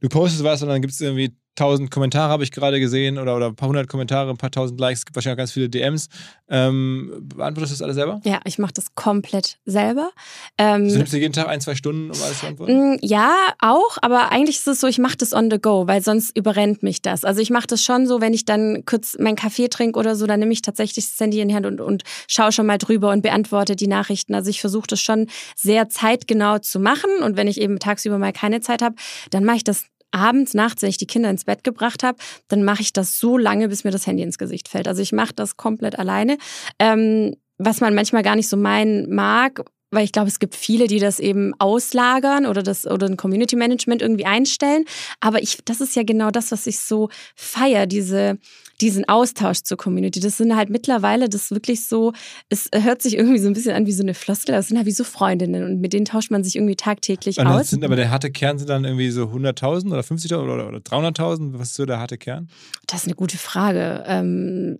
du 0.00 0.08
postest 0.08 0.44
was 0.44 0.62
und 0.62 0.68
dann 0.68 0.80
gibt 0.80 0.94
es 0.94 1.00
irgendwie 1.00 1.36
tausend 1.56 1.90
Kommentare 1.90 2.30
habe 2.30 2.44
ich 2.44 2.52
gerade 2.52 2.78
gesehen 2.78 3.18
oder, 3.18 3.34
oder 3.34 3.46
ein 3.46 3.56
paar 3.56 3.68
hundert 3.68 3.88
Kommentare, 3.88 4.30
ein 4.30 4.36
paar 4.36 4.50
tausend 4.50 4.78
Likes, 4.78 5.00
es 5.00 5.06
gibt 5.06 5.16
wahrscheinlich 5.16 5.36
auch 5.36 5.38
ganz 5.38 5.52
viele 5.52 5.68
DMs. 5.68 6.08
Ähm, 6.48 7.26
beantwortest 7.34 7.72
du 7.72 7.74
das 7.74 7.82
alles 7.82 7.96
selber? 7.96 8.20
Ja, 8.24 8.40
ich 8.44 8.58
mache 8.58 8.72
das 8.74 8.94
komplett 8.94 9.58
selber. 9.64 10.10
Ähm, 10.58 10.84
also 10.84 10.98
nimmst 10.98 11.12
du 11.12 11.16
jeden 11.18 11.32
Tag 11.32 11.48
ein, 11.48 11.60
zwei 11.60 11.74
Stunden, 11.74 12.10
um 12.10 12.22
alles 12.22 12.40
zu 12.40 12.46
antworten? 12.46 12.92
Mm, 12.92 12.98
ja, 13.00 13.34
auch, 13.58 13.98
aber 14.00 14.30
eigentlich 14.30 14.58
ist 14.58 14.68
es 14.68 14.80
so, 14.80 14.86
ich 14.86 14.98
mache 14.98 15.16
das 15.16 15.32
on 15.32 15.50
the 15.50 15.58
go, 15.58 15.88
weil 15.88 16.02
sonst 16.02 16.36
überrennt 16.36 16.82
mich 16.82 17.02
das. 17.02 17.24
Also 17.24 17.40
ich 17.40 17.50
mache 17.50 17.66
das 17.66 17.82
schon 17.82 18.06
so, 18.06 18.20
wenn 18.20 18.34
ich 18.34 18.44
dann 18.44 18.84
kurz 18.84 19.16
meinen 19.18 19.36
Kaffee 19.36 19.68
trinke 19.68 19.98
oder 19.98 20.14
so, 20.14 20.26
dann 20.26 20.38
nehme 20.40 20.52
ich 20.52 20.62
tatsächlich 20.62 21.06
das 21.06 21.18
Handy 21.18 21.40
in 21.40 21.48
die 21.48 21.54
Hand 21.54 21.66
und, 21.66 21.80
und 21.80 22.04
schaue 22.28 22.52
schon 22.52 22.66
mal 22.66 22.78
drüber 22.78 23.10
und 23.10 23.22
beantworte 23.22 23.74
die 23.74 23.88
Nachrichten. 23.88 24.34
Also 24.34 24.50
ich 24.50 24.60
versuche 24.60 24.86
das 24.86 25.00
schon 25.00 25.26
sehr 25.56 25.88
zeitgenau 25.88 26.58
zu 26.58 26.78
machen 26.78 27.10
und 27.22 27.36
wenn 27.36 27.48
ich 27.48 27.60
eben 27.60 27.78
tagsüber 27.78 28.18
mal 28.18 28.32
keine 28.32 28.60
Zeit 28.60 28.82
habe, 28.82 28.94
dann 29.30 29.44
mache 29.44 29.56
ich 29.56 29.64
das 29.64 29.84
abends, 30.16 30.54
nachts, 30.54 30.82
wenn 30.82 30.88
ich 30.88 30.96
die 30.96 31.06
Kinder 31.06 31.30
ins 31.30 31.44
Bett 31.44 31.62
gebracht 31.62 32.02
habe, 32.02 32.18
dann 32.48 32.64
mache 32.64 32.82
ich 32.82 32.92
das 32.92 33.18
so 33.18 33.38
lange, 33.38 33.68
bis 33.68 33.84
mir 33.84 33.90
das 33.90 34.06
Handy 34.06 34.22
ins 34.22 34.38
Gesicht 34.38 34.68
fällt. 34.68 34.88
Also 34.88 35.02
ich 35.02 35.12
mache 35.12 35.34
das 35.34 35.56
komplett 35.56 35.98
alleine. 35.98 36.38
Ähm, 36.78 37.36
was 37.58 37.80
man 37.80 37.94
manchmal 37.94 38.22
gar 38.22 38.36
nicht 38.36 38.48
so 38.48 38.56
meinen 38.56 39.14
mag, 39.14 39.64
weil 39.90 40.04
ich 40.04 40.12
glaube, 40.12 40.28
es 40.28 40.38
gibt 40.38 40.54
viele, 40.54 40.86
die 40.86 40.98
das 40.98 41.20
eben 41.20 41.54
auslagern 41.58 42.46
oder 42.46 42.62
das 42.62 42.86
oder 42.86 43.06
ein 43.06 43.16
Community 43.16 43.56
Management 43.56 44.02
irgendwie 44.02 44.26
einstellen. 44.26 44.84
Aber 45.20 45.42
ich, 45.42 45.58
das 45.64 45.80
ist 45.80 45.96
ja 45.96 46.02
genau 46.02 46.30
das, 46.30 46.52
was 46.52 46.66
ich 46.66 46.78
so 46.78 47.08
feier, 47.34 47.86
diese 47.86 48.38
diesen 48.80 49.08
Austausch 49.08 49.62
zur 49.62 49.76
Community. 49.76 50.20
Das 50.20 50.36
sind 50.36 50.54
halt 50.54 50.70
mittlerweile 50.70 51.28
das 51.28 51.50
wirklich 51.50 51.86
so, 51.86 52.12
es 52.48 52.68
hört 52.74 53.02
sich 53.02 53.16
irgendwie 53.16 53.38
so 53.38 53.48
ein 53.48 53.54
bisschen 53.54 53.72
an 53.72 53.86
wie 53.86 53.92
so 53.92 54.02
eine 54.02 54.14
Floskel, 54.14 54.54
das 54.54 54.68
sind 54.68 54.76
halt 54.76 54.86
wie 54.86 54.92
so 54.92 55.04
Freundinnen 55.04 55.64
und 55.64 55.80
mit 55.80 55.92
denen 55.92 56.04
tauscht 56.04 56.30
man 56.30 56.44
sich 56.44 56.56
irgendwie 56.56 56.76
tagtäglich 56.76 57.38
und 57.38 57.46
aus. 57.46 57.70
Sind 57.70 57.84
aber 57.84 57.96
der 57.96 58.10
harte 58.10 58.30
Kern 58.30 58.58
sind 58.58 58.68
dann 58.68 58.84
irgendwie 58.84 59.10
so 59.10 59.24
100.000 59.24 59.92
oder 59.92 60.00
50.000 60.00 60.42
oder, 60.42 60.68
oder 60.68 60.78
300.000? 60.78 61.58
Was 61.58 61.68
ist 61.68 61.74
so 61.74 61.86
der 61.86 61.98
harte 61.98 62.18
Kern? 62.18 62.48
Das 62.86 63.00
ist 63.00 63.06
eine 63.06 63.14
gute 63.14 63.38
Frage. 63.38 64.04
Ähm, 64.06 64.78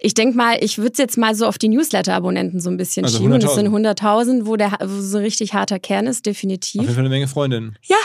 ich 0.00 0.14
denke 0.14 0.36
mal, 0.36 0.56
ich 0.60 0.78
würde 0.78 0.92
es 0.92 0.98
jetzt 0.98 1.18
mal 1.18 1.34
so 1.34 1.46
auf 1.46 1.58
die 1.58 1.68
Newsletter-Abonnenten 1.68 2.60
so 2.60 2.70
ein 2.70 2.76
bisschen 2.76 3.04
also 3.04 3.18
schieben. 3.18 3.38
Das 3.38 3.54
sind 3.54 3.68
100.000, 3.68 4.03
wo, 4.04 4.56
der, 4.56 4.72
wo 4.80 5.00
so 5.00 5.18
ein 5.18 5.24
richtig 5.24 5.54
harter 5.54 5.78
Kern 5.78 6.06
ist, 6.06 6.26
definitiv. 6.26 6.80
Auf 6.80 6.84
jeden 6.84 6.94
Fall 6.94 7.04
eine 7.04 7.08
Menge 7.08 7.26
Freundinnen. 7.28 7.76
Ja, 7.82 7.96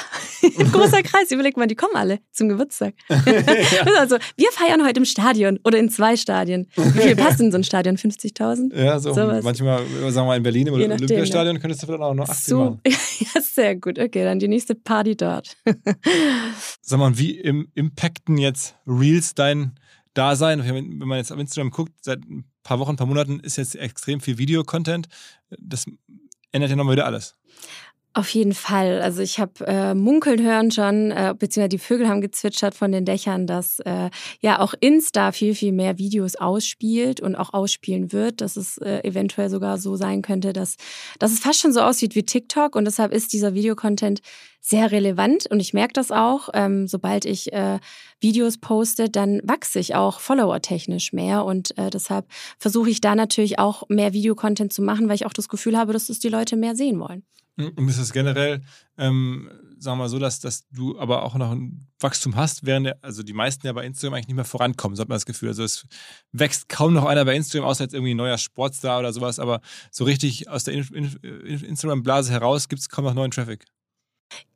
großer 0.71 1.03
Kreis. 1.03 1.31
Überleg 1.31 1.57
mal, 1.57 1.67
die 1.67 1.75
kommen 1.75 1.95
alle 1.95 2.19
zum 2.31 2.49
Geburtstag. 2.49 2.93
ja. 3.09 3.83
Also, 3.97 4.17
wir 4.37 4.51
feiern 4.51 4.85
heute 4.85 4.99
im 4.99 5.05
Stadion 5.05 5.59
oder 5.63 5.77
in 5.77 5.89
zwei 5.89 6.15
Stadien. 6.15 6.67
Wie 6.75 7.01
viel 7.01 7.15
passt 7.15 7.39
in 7.39 7.51
so 7.51 7.57
ein 7.57 7.63
Stadion? 7.63 7.97
50.000? 7.97 8.75
Ja, 8.75 8.99
so 8.99 9.13
Sowas. 9.13 9.43
manchmal, 9.43 9.79
sagen 9.79 10.15
wir 10.15 10.25
mal 10.25 10.37
in 10.37 10.43
Berlin 10.43 10.67
im 10.67 10.73
Olympiastadion, 10.73 11.55
ja. 11.55 11.61
könntest 11.61 11.83
du 11.83 11.87
vielleicht 11.87 12.01
auch 12.01 12.13
noch 12.13 12.29
80 12.29 12.45
so, 12.45 12.59
machen. 12.59 12.81
ja, 12.85 13.41
sehr 13.41 13.75
gut. 13.75 13.99
Okay, 13.99 14.23
dann 14.23 14.39
die 14.39 14.47
nächste 14.47 14.75
Party 14.75 15.15
dort. 15.15 15.57
Sag 16.81 16.99
mal, 16.99 17.17
wie 17.17 17.37
im 17.37 17.67
impacten 17.75 18.37
jetzt 18.37 18.75
Reels 18.87 19.35
dein 19.35 19.77
Dasein? 20.13 20.63
Wenn 20.63 21.07
man 21.07 21.17
jetzt 21.17 21.31
auf 21.31 21.39
Instagram 21.39 21.71
guckt, 21.71 21.93
seit 22.01 22.19
ein 22.19 22.45
paar 22.69 22.79
Wochen, 22.79 22.97
paar 22.97 23.07
Monaten 23.07 23.39
ist 23.39 23.57
jetzt 23.57 23.75
extrem 23.75 24.21
viel 24.21 24.37
Videocontent. 24.37 25.09
Das 25.49 25.87
ändert 26.51 26.69
ja 26.69 26.75
nochmal 26.75 26.93
wieder 26.93 27.07
alles. 27.07 27.35
Auf 28.15 28.29
jeden 28.31 28.55
Fall. 28.55 29.03
Also 29.03 29.21
ich 29.21 29.39
habe 29.39 29.67
äh, 29.67 29.93
munkeln 29.93 30.41
hören 30.41 30.71
schon, 30.71 31.11
äh, 31.11 31.35
beziehungsweise 31.37 31.69
die 31.69 31.77
Vögel 31.77 32.09
haben 32.09 32.21
gezwitschert 32.21 32.73
von 32.73 32.91
den 32.91 33.05
Dächern, 33.05 33.45
dass 33.45 33.79
äh, 33.81 34.09
ja 34.41 34.59
auch 34.59 34.73
Insta 34.79 35.31
viel, 35.31 35.53
viel 35.53 35.71
mehr 35.71 35.99
Videos 35.99 36.35
ausspielt 36.35 37.21
und 37.21 37.35
auch 37.35 37.53
ausspielen 37.53 38.11
wird, 38.11 38.41
dass 38.41 38.57
es 38.57 38.79
äh, 38.79 39.07
eventuell 39.07 39.51
sogar 39.51 39.77
so 39.77 39.95
sein 39.95 40.23
könnte, 40.23 40.53
dass, 40.53 40.77
dass 41.19 41.31
es 41.31 41.39
fast 41.39 41.59
schon 41.59 41.71
so 41.71 41.81
aussieht 41.81 42.15
wie 42.15 42.23
TikTok 42.23 42.75
und 42.75 42.85
deshalb 42.85 43.13
ist 43.13 43.31
dieser 43.31 43.53
Videocontent 43.53 44.21
sehr 44.59 44.91
relevant 44.91 45.45
und 45.45 45.59
ich 45.59 45.75
merke 45.75 45.93
das 45.93 46.11
auch, 46.11 46.49
ähm, 46.55 46.87
sobald 46.87 47.25
ich 47.25 47.53
äh, 47.53 47.79
Videos 48.19 48.57
poste, 48.57 49.09
dann 49.09 49.39
wachse 49.43 49.79
ich 49.79 49.93
auch 49.93 50.19
follower-technisch 50.19 51.13
mehr 51.13 51.45
und 51.45 51.77
äh, 51.77 51.91
deshalb 51.91 52.25
versuche 52.57 52.89
ich 52.89 53.01
da 53.01 53.13
natürlich 53.13 53.59
auch 53.59 53.83
mehr 53.87 54.13
Videocontent 54.13 54.73
zu 54.73 54.81
machen, 54.81 55.07
weil 55.07 55.15
ich 55.15 55.27
auch 55.27 55.33
das 55.33 55.47
Gefühl 55.47 55.77
habe, 55.77 55.93
dass 55.93 56.09
es 56.09 56.17
die 56.17 56.29
Leute 56.29 56.57
mehr 56.57 56.75
sehen 56.75 56.99
wollen. 56.99 57.23
Und 57.59 57.89
ist 57.89 57.97
es 57.97 58.13
generell, 58.13 58.61
ähm, 58.97 59.49
sagen 59.77 59.97
wir 59.97 60.03
mal 60.03 60.09
so, 60.09 60.17
dass, 60.19 60.39
dass 60.39 60.67
du 60.69 60.97
aber 60.97 61.23
auch 61.23 61.35
noch 61.35 61.51
ein 61.51 61.87
Wachstum 61.99 62.35
hast, 62.35 62.65
während 62.65 63.03
also 63.03 63.21
die 63.23 63.33
meisten 63.33 63.67
ja 63.67 63.73
bei 63.73 63.85
Instagram 63.85 64.15
eigentlich 64.15 64.27
nicht 64.27 64.35
mehr 64.35 64.45
vorankommen, 64.45 64.95
so 64.95 65.01
hat 65.01 65.09
man 65.09 65.17
das 65.17 65.25
Gefühl. 65.25 65.49
Also 65.49 65.63
es 65.63 65.85
wächst 66.31 66.69
kaum 66.69 66.93
noch 66.93 67.05
einer 67.05 67.25
bei 67.25 67.35
Instagram, 67.35 67.67
außer 67.67 67.83
jetzt 67.83 67.93
irgendwie 67.93 68.13
ein 68.13 68.17
neuer 68.17 68.37
Sportstar 68.37 68.99
oder 68.99 69.11
sowas, 69.11 69.39
aber 69.39 69.61
so 69.91 70.05
richtig 70.05 70.49
aus 70.49 70.63
der 70.63 70.73
Instagram-Blase 70.73 72.31
heraus 72.31 72.69
gibt 72.69 72.81
es 72.81 72.89
kaum 72.89 73.05
noch 73.05 73.13
neuen 73.13 73.31
Traffic. 73.31 73.65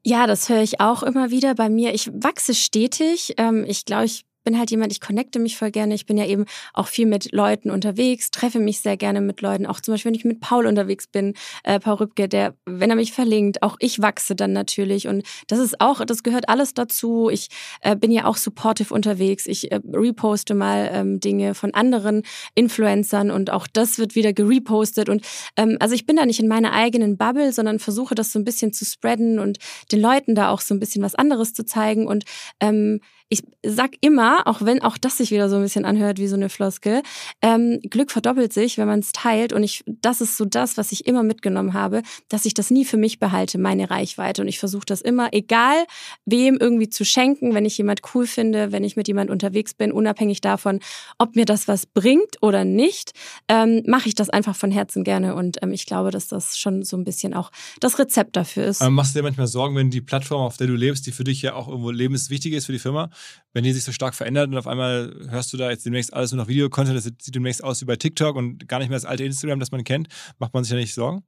Ja, 0.06 0.28
das 0.28 0.50
höre 0.50 0.62
ich 0.62 0.80
auch 0.80 1.04
immer 1.04 1.32
wieder 1.32 1.56
bei 1.56 1.70
mir. 1.70 1.94
Ich 1.94 2.08
wachse 2.14 2.54
stetig. 2.54 3.34
Ähm, 3.38 3.66
ich 3.68 3.86
glaube, 3.86 4.06
ich 4.06 4.26
bin 4.44 4.58
halt 4.58 4.72
jemand, 4.72 4.92
ich 4.92 5.02
connecte 5.02 5.40
mich 5.40 5.58
voll 5.58 5.72
gerne. 5.72 5.94
Ich 5.94 6.06
bin 6.06 6.18
ja 6.18 6.26
eben 6.26 6.46
auch 6.74 6.88
viel 6.88 7.06
mit 7.06 7.32
Leuten 7.32 7.72
unterwegs, 7.72 8.32
treffe 8.32 8.60
mich 8.60 8.82
sehr 8.82 8.98
gerne 8.98 9.22
mit 9.22 9.42
Leuten. 9.42 9.66
Auch 9.66 9.80
zum 9.80 9.94
Beispiel, 9.94 10.10
wenn 10.10 10.18
ich 10.18 10.26
mit 10.26 10.40
Paul 10.40 10.66
unterwegs 10.66 11.08
bin, 11.08 11.34
äh, 11.64 11.80
Paul 11.80 11.96
Rübke, 11.96 12.28
der, 12.28 12.56
wenn 12.66 12.90
er 12.90 12.96
mich 12.96 13.14
verlinkt, 13.14 13.64
auch 13.64 13.78
ich 13.80 14.02
wachse 14.02 14.36
dann 14.36 14.54
natürlich. 14.54 15.08
Und 15.08 15.24
das 15.48 15.60
ist 15.60 15.80
auch, 15.82 16.04
das 16.06 16.24
gehört 16.24 16.50
alles 16.50 16.74
dazu. 16.74 17.30
Ich 17.30 17.50
äh, 17.82 17.96
bin 17.96 18.12
ja 18.12 18.26
auch 18.26 18.38
supportive 18.38 18.94
unterwegs. 18.94 19.46
Ich 19.46 19.72
äh, 19.72 19.80
reposte 19.92 20.56
mal 20.56 20.90
ähm, 20.92 21.20
Dinge 21.20 21.56
von 21.56 21.74
anderen 21.74 22.24
Influencern 22.56 23.32
und 23.32 23.52
auch 23.52 23.68
das 23.68 23.98
wird 23.98 24.16
wieder 24.16 24.34
gerepostet. 24.34 25.10
Und 25.10 25.26
ähm, 25.58 25.78
also 25.80 25.96
ich 25.96 26.06
bin 26.06 26.16
da 26.16 26.26
nicht 26.26 26.40
in 26.40 26.48
meiner 26.48 26.74
eigenen 26.74 27.18
Bubble, 27.18 27.54
sondern 27.54 27.80
versuche 27.80 28.16
das 28.16 28.32
so 28.32 28.40
ein 28.40 28.46
bisschen 28.46 28.74
zu 28.74 28.86
spreaden 28.86 29.40
und 29.40 29.60
den 29.92 30.02
Leuten 30.02 30.36
da 30.36 30.50
auch 30.50 30.62
so 30.62 30.74
ein 30.74 30.80
bisschen 30.80 31.04
was 31.04 31.16
anderes 31.16 31.54
zu 31.54 31.66
zeigen. 31.66 32.08
Und 32.08 32.26
ähm, 32.60 33.00
ich 33.30 33.42
sag 33.64 33.92
immer, 34.02 34.46
auch 34.46 34.62
wenn 34.62 34.82
auch 34.82 34.98
das 34.98 35.18
sich 35.18 35.32
wieder 35.32 35.50
so 35.50 35.56
ein 35.56 35.64
bisschen 35.64 35.86
anhört 35.86 36.20
wie 36.20 36.28
so 36.28 36.36
eine 36.36 36.50
Floskel, 36.50 37.02
ähm, 37.42 37.80
Glück 37.90 38.12
verdoppelt 38.12 38.54
sich, 38.54 38.78
wenn 38.78 38.88
man 38.88 39.00
es 39.00 39.12
teilt. 39.12 39.54
Und 39.54 39.64
ich, 39.64 39.84
das 39.88 40.22
ist 40.22 40.38
so 40.38 40.46
das, 40.46 40.78
was 40.78 40.92
ich 40.92 41.08
immer 41.08 41.24
mitgenommen 41.24 41.74
habe, 41.74 42.04
dass 42.30 42.46
ich 42.46 42.54
das 42.54 42.70
nie 42.70 42.86
für 42.86 42.98
mich 42.98 43.20
behalte, 43.20 43.58
meine 43.58 43.90
Reichweite. 43.90 44.42
Und 44.42 44.48
ich 44.48 44.60
versuche 44.60 44.86
das 44.86 45.02
immer, 45.02 45.30
egal 45.34 45.86
wem 46.26 46.58
irgendwie 46.60 46.90
zu 46.90 47.06
schenken, 47.06 47.54
wenn 47.54 47.66
ich 47.66 47.78
jemand 47.78 48.02
cool 48.14 48.28
finde, 48.28 48.72
wenn 48.72 48.84
ich 48.84 48.96
mit 48.96 49.08
jemand 49.08 49.32
unterwegs 49.32 49.74
bin, 49.74 49.92
unabhängig 49.92 50.42
davon, 50.42 50.80
ob 51.18 51.36
mir 51.36 51.46
das 51.46 51.68
was 51.68 51.86
bringt 51.86 52.42
oder 52.42 52.66
nicht, 52.66 53.14
ähm, 53.48 53.84
mache 53.88 54.10
ich 54.10 54.16
das 54.16 54.30
einfach 54.30 54.56
von 54.56 54.72
Herzen 54.72 55.04
gerne. 55.04 55.36
Und 55.36 55.58
ähm, 55.64 55.72
ich 55.72 55.86
glaube, 55.86 56.12
dass 56.12 56.28
das 56.28 56.58
schon 56.58 56.84
so 56.84 56.98
ein 56.98 57.04
bisschen 57.04 57.34
auch 57.34 57.52
das 57.80 57.98
Rezept 58.00 58.36
dafür 58.36 58.66
ist. 58.66 58.82
Aber 58.82 58.92
machst 58.92 59.16
du 59.16 59.20
dir 59.20 59.24
manchmal 59.24 59.48
Sorgen, 59.48 59.76
wenn 59.76 59.90
die 59.90 60.02
Plattform, 60.02 60.42
auf 60.42 60.58
der 60.58 60.68
du 60.68 60.76
lebst, 60.76 61.08
die 61.08 61.12
für 61.12 61.24
dich 61.24 61.42
ja 61.42 61.56
auch 61.56 61.68
irgendwo 61.68 61.92
lebenswichtig 61.92 62.54
ist 62.54 62.66
für 62.66 62.74
die 62.74 62.80
Firma, 62.80 63.10
wenn 63.54 63.64
die 63.64 63.74
sich 63.74 63.84
so 63.84 63.92
stark 63.92 64.16
verändert 64.16 64.50
und 64.50 64.58
auf 64.58 64.68
einmal 64.68 65.14
hörst 65.30 65.54
du 65.54 65.58
da 65.58 65.70
jetzt 65.70 65.86
demnächst 65.86 66.14
alles 66.14 66.32
nur 66.32 66.42
noch 66.42 66.48
Videocontent, 66.48 66.96
das 66.98 67.04
sieht 67.06 67.36
demnächst 67.36 67.64
aus 67.64 67.82
wie 67.82 67.86
bei 67.86 67.96
TikTok 67.96 68.36
und 68.36 68.68
gar 68.68 68.80
nicht 68.80 68.90
mehr 68.90 68.98
das 68.98 69.06
alte 69.06 69.24
Instagram, 69.24 69.60
das 69.60 69.72
man 69.72 69.84
kennt, 69.84 70.08
macht 70.40 70.54
man 70.54 70.64
sich 70.64 70.72
ja 70.72 70.78
nicht 70.78 70.94
Sorgen? 70.94 71.24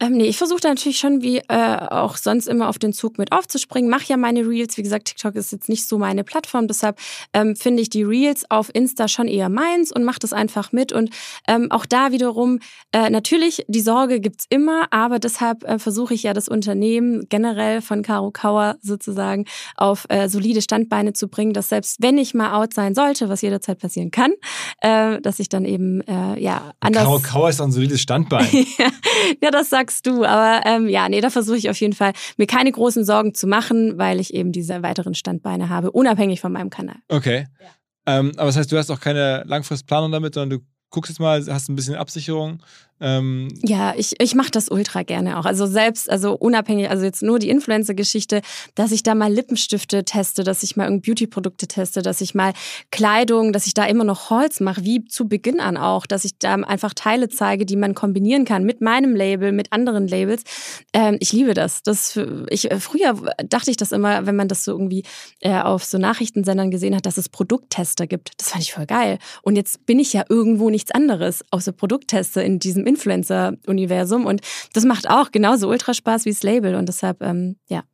Ähm, 0.00 0.14
nee, 0.14 0.26
ich 0.26 0.38
versuche 0.38 0.60
da 0.60 0.68
natürlich 0.68 0.98
schon 0.98 1.22
wie 1.22 1.38
äh, 1.38 1.76
auch 1.90 2.16
sonst 2.16 2.48
immer 2.48 2.68
auf 2.68 2.78
den 2.78 2.92
Zug 2.92 3.16
mit 3.16 3.32
aufzuspringen. 3.32 3.88
Mache 3.88 4.06
ja 4.08 4.16
meine 4.16 4.46
Reels. 4.46 4.76
Wie 4.76 4.82
gesagt, 4.82 5.06
TikTok 5.06 5.36
ist 5.36 5.52
jetzt 5.52 5.68
nicht 5.68 5.88
so 5.88 5.98
meine 5.98 6.24
Plattform. 6.24 6.66
Deshalb 6.66 6.98
ähm, 7.32 7.54
finde 7.54 7.82
ich 7.82 7.90
die 7.90 8.02
Reels 8.02 8.44
auf 8.50 8.70
Insta 8.74 9.08
schon 9.08 9.28
eher 9.28 9.48
meins 9.48 9.92
und 9.92 10.04
mache 10.04 10.18
das 10.18 10.32
einfach 10.32 10.72
mit. 10.72 10.92
Und 10.92 11.10
ähm, 11.46 11.70
auch 11.70 11.86
da 11.86 12.12
wiederum, 12.12 12.58
äh, 12.92 13.08
natürlich, 13.08 13.64
die 13.68 13.80
Sorge 13.80 14.20
gibt's 14.20 14.46
immer, 14.48 14.86
aber 14.90 15.18
deshalb 15.18 15.64
äh, 15.64 15.78
versuche 15.78 16.14
ich 16.14 16.24
ja 16.24 16.32
das 16.32 16.48
Unternehmen 16.48 17.26
generell 17.28 17.80
von 17.80 18.02
Caro 18.02 18.30
Kauer 18.32 18.76
sozusagen 18.82 19.44
auf 19.76 20.06
äh, 20.08 20.28
solide 20.28 20.60
Standbeine 20.60 21.12
zu 21.12 21.28
bringen, 21.28 21.52
dass 21.52 21.68
selbst 21.68 22.02
wenn 22.02 22.18
ich 22.18 22.34
mal 22.34 22.54
out 22.54 22.74
sein 22.74 22.94
sollte, 22.94 23.28
was 23.28 23.42
jederzeit 23.42 23.78
passieren 23.78 24.10
kann, 24.10 24.32
äh, 24.80 25.20
dass 25.20 25.38
ich 25.38 25.48
dann 25.48 25.64
eben 25.64 26.00
äh, 26.02 26.40
ja 26.40 26.72
anders. 26.80 27.04
Caro 27.04 27.20
Kauer 27.20 27.50
ist 27.50 27.60
ein 27.60 27.70
solides 27.70 28.00
Standbein. 28.00 28.48
ja, 29.42 29.50
das 29.50 29.63
sagst 29.70 30.06
du. 30.06 30.24
Aber 30.24 30.66
ähm, 30.66 30.88
ja, 30.88 31.08
nee, 31.08 31.20
da 31.20 31.30
versuche 31.30 31.56
ich 31.56 31.70
auf 31.70 31.80
jeden 31.80 31.92
Fall, 31.92 32.12
mir 32.36 32.46
keine 32.46 32.72
großen 32.72 33.04
Sorgen 33.04 33.34
zu 33.34 33.46
machen, 33.46 33.98
weil 33.98 34.20
ich 34.20 34.34
eben 34.34 34.52
diese 34.52 34.82
weiteren 34.82 35.14
Standbeine 35.14 35.68
habe, 35.68 35.90
unabhängig 35.90 36.40
von 36.40 36.52
meinem 36.52 36.70
Kanal. 36.70 36.96
Okay. 37.08 37.46
Ja. 37.60 38.18
Ähm, 38.18 38.32
aber 38.36 38.46
das 38.46 38.56
heißt, 38.56 38.70
du 38.70 38.76
hast 38.76 38.90
auch 38.90 39.00
keine 39.00 39.44
Langfristplanung 39.46 40.12
damit, 40.12 40.34
sondern 40.34 40.58
du 40.58 40.64
guckst 40.90 41.10
jetzt 41.10 41.18
mal, 41.18 41.44
hast 41.46 41.68
ein 41.68 41.76
bisschen 41.76 41.96
Absicherung 41.96 42.62
ähm 43.00 43.48
ja, 43.62 43.94
ich, 43.96 44.14
ich 44.20 44.34
mache 44.34 44.50
das 44.50 44.68
ultra 44.68 45.02
gerne 45.02 45.38
auch. 45.38 45.44
Also 45.44 45.66
selbst, 45.66 46.08
also 46.08 46.34
unabhängig, 46.34 46.90
also 46.90 47.04
jetzt 47.04 47.22
nur 47.22 47.38
die 47.38 47.50
Influencer-Geschichte, 47.50 48.40
dass 48.74 48.92
ich 48.92 49.02
da 49.02 49.14
mal 49.14 49.32
Lippenstifte 49.32 50.04
teste, 50.04 50.44
dass 50.44 50.62
ich 50.62 50.76
mal 50.76 50.84
irgendwie 50.84 51.10
Beauty-Produkte 51.10 51.66
teste, 51.66 52.02
dass 52.02 52.20
ich 52.20 52.34
mal 52.34 52.52
Kleidung, 52.90 53.52
dass 53.52 53.66
ich 53.66 53.74
da 53.74 53.84
immer 53.84 54.04
noch 54.04 54.30
Holz 54.30 54.60
mache, 54.60 54.84
wie 54.84 55.04
zu 55.04 55.28
Beginn 55.28 55.60
an 55.60 55.76
auch, 55.76 56.06
dass 56.06 56.24
ich 56.24 56.38
da 56.38 56.54
einfach 56.54 56.94
Teile 56.94 57.28
zeige, 57.28 57.66
die 57.66 57.76
man 57.76 57.94
kombinieren 57.94 58.44
kann 58.44 58.64
mit 58.64 58.80
meinem 58.80 59.16
Label, 59.16 59.52
mit 59.52 59.72
anderen 59.72 60.06
Labels. 60.06 60.44
Ähm, 60.92 61.16
ich 61.20 61.32
liebe 61.32 61.54
das. 61.54 61.82
das 61.82 62.18
ich, 62.48 62.68
früher 62.78 63.14
dachte 63.48 63.70
ich 63.70 63.76
das 63.76 63.92
immer, 63.92 64.26
wenn 64.26 64.36
man 64.36 64.48
das 64.48 64.64
so 64.64 64.72
irgendwie 64.72 65.02
äh, 65.40 65.60
auf 65.60 65.84
so 65.84 65.98
Nachrichtensendern 65.98 66.70
gesehen 66.70 66.94
hat, 66.94 67.06
dass 67.06 67.18
es 67.18 67.28
Produkttester 67.28 68.06
gibt. 68.06 68.32
Das 68.38 68.50
fand 68.50 68.62
ich 68.62 68.72
voll 68.72 68.86
geil. 68.86 69.18
Und 69.42 69.56
jetzt 69.56 69.84
bin 69.86 69.98
ich 69.98 70.12
ja 70.12 70.24
irgendwo 70.28 70.70
nichts 70.70 70.92
anderes 70.92 71.44
außer 71.50 71.72
Produkttester 71.72 72.44
in 72.44 72.58
diesem 72.58 72.83
Influencer-Universum. 72.86 74.26
Und 74.26 74.40
das 74.72 74.84
macht 74.84 75.08
auch 75.08 75.30
genauso 75.30 75.68
ultra 75.68 75.94
Spaß 75.94 76.24
wie 76.24 76.30
das 76.30 76.42
Label. 76.42 76.74
Und 76.74 76.88
deshalb, 76.88 77.22
ähm, 77.22 77.56
ja. 77.68 77.84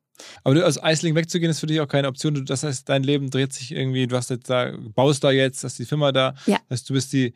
Aber 0.45 0.55
du, 0.55 0.67
aus 0.67 0.83
Eisling 0.83 1.15
wegzugehen, 1.15 1.51
ist 1.51 1.61
für 1.61 1.67
dich 1.67 1.81
auch 1.81 1.89
keine 1.89 2.09
Option. 2.09 2.45
Das 2.45 2.63
heißt, 2.63 2.89
dein 2.89 3.03
Leben 3.03 3.31
dreht 3.31 3.53
sich 3.53 3.73
irgendwie, 3.73 4.07
du 4.07 4.17
hast 4.17 4.31
jetzt 4.31 4.51
da, 4.51 4.73
baust 4.95 5.25
da 5.25 5.31
jetzt, 5.31 5.65
hast 5.65 5.79
die 5.79 5.87
Firma 5.87 6.13
da. 6.13 6.35
Ja. 6.47 6.59
Das 6.69 6.81
heißt, 6.81 6.91
du 6.91 6.95
bist 6.95 7.13
die 7.13 7.35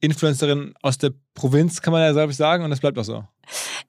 Influencerin 0.00 0.74
aus 0.82 0.98
der 0.98 1.12
Provinz, 1.38 1.80
kann 1.80 1.92
man 1.92 2.02
ja, 2.02 2.12
glaube 2.12 2.32
ich, 2.32 2.36
sagen, 2.36 2.64
und 2.64 2.70
das 2.70 2.80
bleibt 2.80 2.98
auch 2.98 3.04
so. 3.04 3.24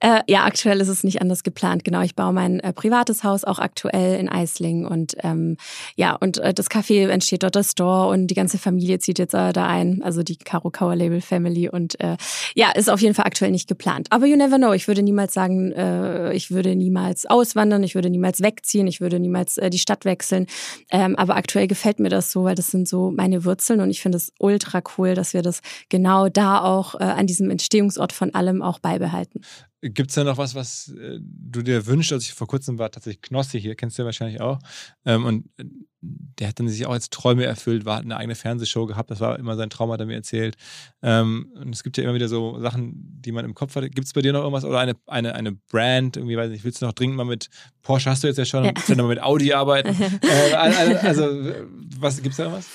Äh, 0.00 0.22
ja, 0.26 0.44
aktuell 0.44 0.80
ist 0.80 0.88
es 0.88 1.04
nicht 1.04 1.20
anders 1.20 1.42
geplant. 1.42 1.84
Genau, 1.84 2.00
ich 2.02 2.14
baue 2.14 2.32
mein 2.32 2.60
äh, 2.60 2.72
privates 2.72 3.24
Haus 3.24 3.44
auch 3.44 3.58
aktuell 3.58 4.18
in 4.18 4.28
Eisling 4.28 4.86
und 4.86 5.16
ähm, 5.22 5.56
ja, 5.96 6.14
und 6.14 6.38
äh, 6.38 6.54
das 6.54 6.70
Café 6.70 7.08
entsteht 7.08 7.42
dort, 7.42 7.56
das 7.56 7.72
Store 7.72 8.08
und 8.08 8.28
die 8.28 8.34
ganze 8.34 8.58
Familie 8.58 8.98
zieht 8.98 9.18
jetzt 9.18 9.34
äh, 9.34 9.52
da 9.52 9.66
ein, 9.66 10.02
also 10.02 10.22
die 10.22 10.36
Caro 10.36 10.70
Kauer 10.70 10.96
Label 10.96 11.20
Family 11.20 11.68
und 11.68 12.00
äh, 12.00 12.16
ja, 12.54 12.70
ist 12.70 12.88
auf 12.88 13.00
jeden 13.00 13.14
Fall 13.14 13.26
aktuell 13.26 13.50
nicht 13.50 13.68
geplant. 13.68 14.08
Aber 14.10 14.26
you 14.26 14.36
never 14.36 14.56
know. 14.56 14.72
Ich 14.72 14.88
würde 14.88 15.02
niemals 15.02 15.34
sagen, 15.34 15.72
äh, 15.72 16.32
ich 16.32 16.50
würde 16.50 16.74
niemals 16.74 17.26
auswandern, 17.26 17.82
ich 17.82 17.94
würde 17.94 18.10
niemals 18.10 18.40
wegziehen, 18.40 18.86
ich 18.86 19.00
würde 19.00 19.20
niemals 19.20 19.60
die 19.60 19.78
Stadt 19.78 20.04
wechseln. 20.04 20.46
Ähm, 20.90 21.16
aber 21.16 21.36
aktuell 21.36 21.66
gefällt 21.66 22.00
mir 22.00 22.08
das 22.08 22.30
so, 22.30 22.44
weil 22.44 22.54
das 22.54 22.68
sind 22.68 22.88
so 22.88 23.10
meine 23.10 23.44
Wurzeln 23.44 23.80
und 23.80 23.90
ich 23.90 24.00
finde 24.00 24.16
es 24.16 24.32
ultra 24.38 24.82
cool, 24.96 25.14
dass 25.14 25.34
wir 25.34 25.42
das 25.42 25.60
genau 25.88 26.28
da 26.28 26.62
auch 26.62 26.94
an 26.94 27.26
diesem 27.26 27.39
Entstehungsort 27.48 28.12
von 28.12 28.34
allem 28.34 28.60
auch 28.60 28.80
beibehalten. 28.80 29.40
Gibt 29.82 30.10
es 30.10 30.16
da 30.16 30.24
noch 30.24 30.36
was, 30.36 30.54
was 30.54 30.88
äh, 30.88 31.18
du 31.22 31.62
dir 31.62 31.86
wünschst? 31.86 32.12
Also 32.12 32.22
ich 32.22 32.34
vor 32.34 32.46
kurzem 32.46 32.78
war 32.78 32.90
tatsächlich 32.90 33.22
Knossi 33.22 33.58
hier, 33.58 33.74
kennst 33.76 33.96
du 33.96 34.02
ja 34.02 34.06
wahrscheinlich 34.06 34.40
auch. 34.40 34.58
Ähm, 35.06 35.24
und 35.24 35.46
äh, 35.58 35.64
der 36.02 36.48
hat 36.48 36.58
dann 36.58 36.68
sich 36.68 36.84
auch 36.84 36.92
als 36.92 37.08
Träume 37.08 37.44
erfüllt, 37.44 37.86
war, 37.86 37.96
hat 37.96 38.04
eine 38.04 38.16
eigene 38.16 38.34
Fernsehshow 38.34 38.84
gehabt, 38.84 39.10
das 39.10 39.20
war 39.20 39.38
immer 39.38 39.56
sein 39.56 39.70
Traum, 39.70 39.90
hat 39.90 40.00
er 40.00 40.06
mir 40.06 40.16
erzählt. 40.16 40.56
Ähm, 41.02 41.50
und 41.54 41.74
es 41.74 41.82
gibt 41.82 41.96
ja 41.96 42.04
immer 42.04 42.14
wieder 42.14 42.28
so 42.28 42.60
Sachen, 42.60 42.92
die 42.94 43.32
man 43.32 43.46
im 43.46 43.54
Kopf 43.54 43.74
hat. 43.74 43.84
Gibt 43.84 44.06
es 44.06 44.12
bei 44.12 44.20
dir 44.20 44.34
noch 44.34 44.40
irgendwas 44.40 44.64
oder 44.64 44.78
eine, 44.78 44.96
eine, 45.06 45.34
eine 45.34 45.52
Brand, 45.52 46.18
irgendwie, 46.18 46.36
weiß 46.36 46.50
nicht, 46.50 46.64
willst 46.64 46.82
du 46.82 46.86
noch 46.86 46.92
dringend 46.92 47.16
mal 47.16 47.24
mit 47.24 47.48
Porsche 47.82 48.10
hast 48.10 48.22
du 48.22 48.28
jetzt 48.28 48.36
ja 48.36 48.44
schon, 48.44 48.64
ja. 48.64 48.72
willst 48.74 48.90
du 48.90 48.96
noch 48.96 49.04
mal 49.04 49.14
mit 49.14 49.22
Audi 49.22 49.54
arbeiten? 49.54 49.88
äh, 50.22 50.54
also, 50.54 51.54
was 51.98 52.16
gibt 52.16 52.32
es 52.32 52.36
da 52.36 52.44
irgendwas? 52.44 52.68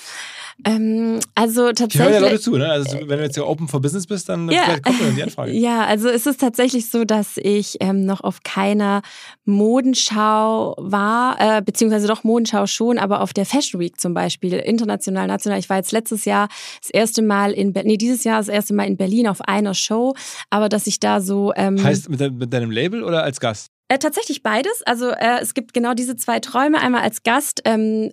Ähm, 0.64 1.20
also 1.34 1.66
tatsächlich. 1.68 1.92
Die 1.92 1.98
hören 1.98 2.12
ja 2.14 2.18
Leute 2.20 2.40
zu, 2.40 2.56
ne? 2.56 2.68
Also 2.68 2.98
wenn 3.00 3.18
du 3.18 3.24
jetzt 3.24 3.34
hier 3.34 3.46
Open 3.46 3.68
for 3.68 3.80
Business 3.80 4.06
bist, 4.06 4.28
dann 4.28 4.48
ja, 4.50 4.62
vielleicht 4.64 4.82
kommt 4.84 5.00
dann 5.00 5.14
die 5.14 5.22
Anfrage. 5.22 5.52
Ja, 5.66 5.84
also 5.84 6.08
es 6.08 6.26
ist 6.26 6.40
tatsächlich 6.40 6.90
so, 6.90 7.04
dass 7.04 7.36
ich 7.36 7.76
ähm, 7.80 8.04
noch 8.04 8.22
auf 8.22 8.42
keiner 8.42 9.02
Modenschau 9.44 10.74
war, 10.78 11.58
äh, 11.58 11.62
beziehungsweise 11.62 12.08
doch 12.08 12.24
Modenschau 12.24 12.66
schon, 12.66 12.98
aber 12.98 13.20
auf 13.20 13.32
der 13.32 13.46
Fashion 13.46 13.80
Week 13.80 14.00
zum 14.00 14.14
Beispiel, 14.14 14.54
international, 14.54 15.26
national. 15.26 15.58
Ich 15.58 15.68
war 15.68 15.76
jetzt 15.76 15.92
letztes 15.92 16.24
Jahr 16.24 16.48
das 16.80 16.90
erste 16.90 17.22
Mal 17.22 17.52
in 17.52 17.72
Berlin, 17.72 17.92
nee, 17.92 17.96
dieses 17.96 18.24
Jahr 18.24 18.38
das 18.38 18.48
erste 18.48 18.74
Mal 18.74 18.86
in 18.86 18.96
Berlin 18.96 19.28
auf 19.28 19.42
einer 19.42 19.74
Show, 19.74 20.14
aber 20.50 20.68
dass 20.68 20.86
ich 20.86 21.00
da 21.00 21.20
so. 21.20 21.52
Ähm, 21.54 21.82
heißt 21.82 22.08
mit, 22.08 22.20
de 22.20 22.30
mit 22.30 22.52
deinem 22.52 22.70
Label 22.70 23.02
oder 23.02 23.22
als 23.22 23.40
Gast? 23.40 23.68
Äh, 23.88 23.98
tatsächlich 23.98 24.42
beides. 24.42 24.82
Also 24.84 25.10
äh, 25.10 25.40
es 25.40 25.54
gibt 25.54 25.72
genau 25.72 25.94
diese 25.94 26.16
zwei 26.16 26.40
Träume. 26.40 26.80
Einmal 26.80 27.02
als 27.02 27.22
Gast, 27.22 27.62
ähm, 27.64 28.10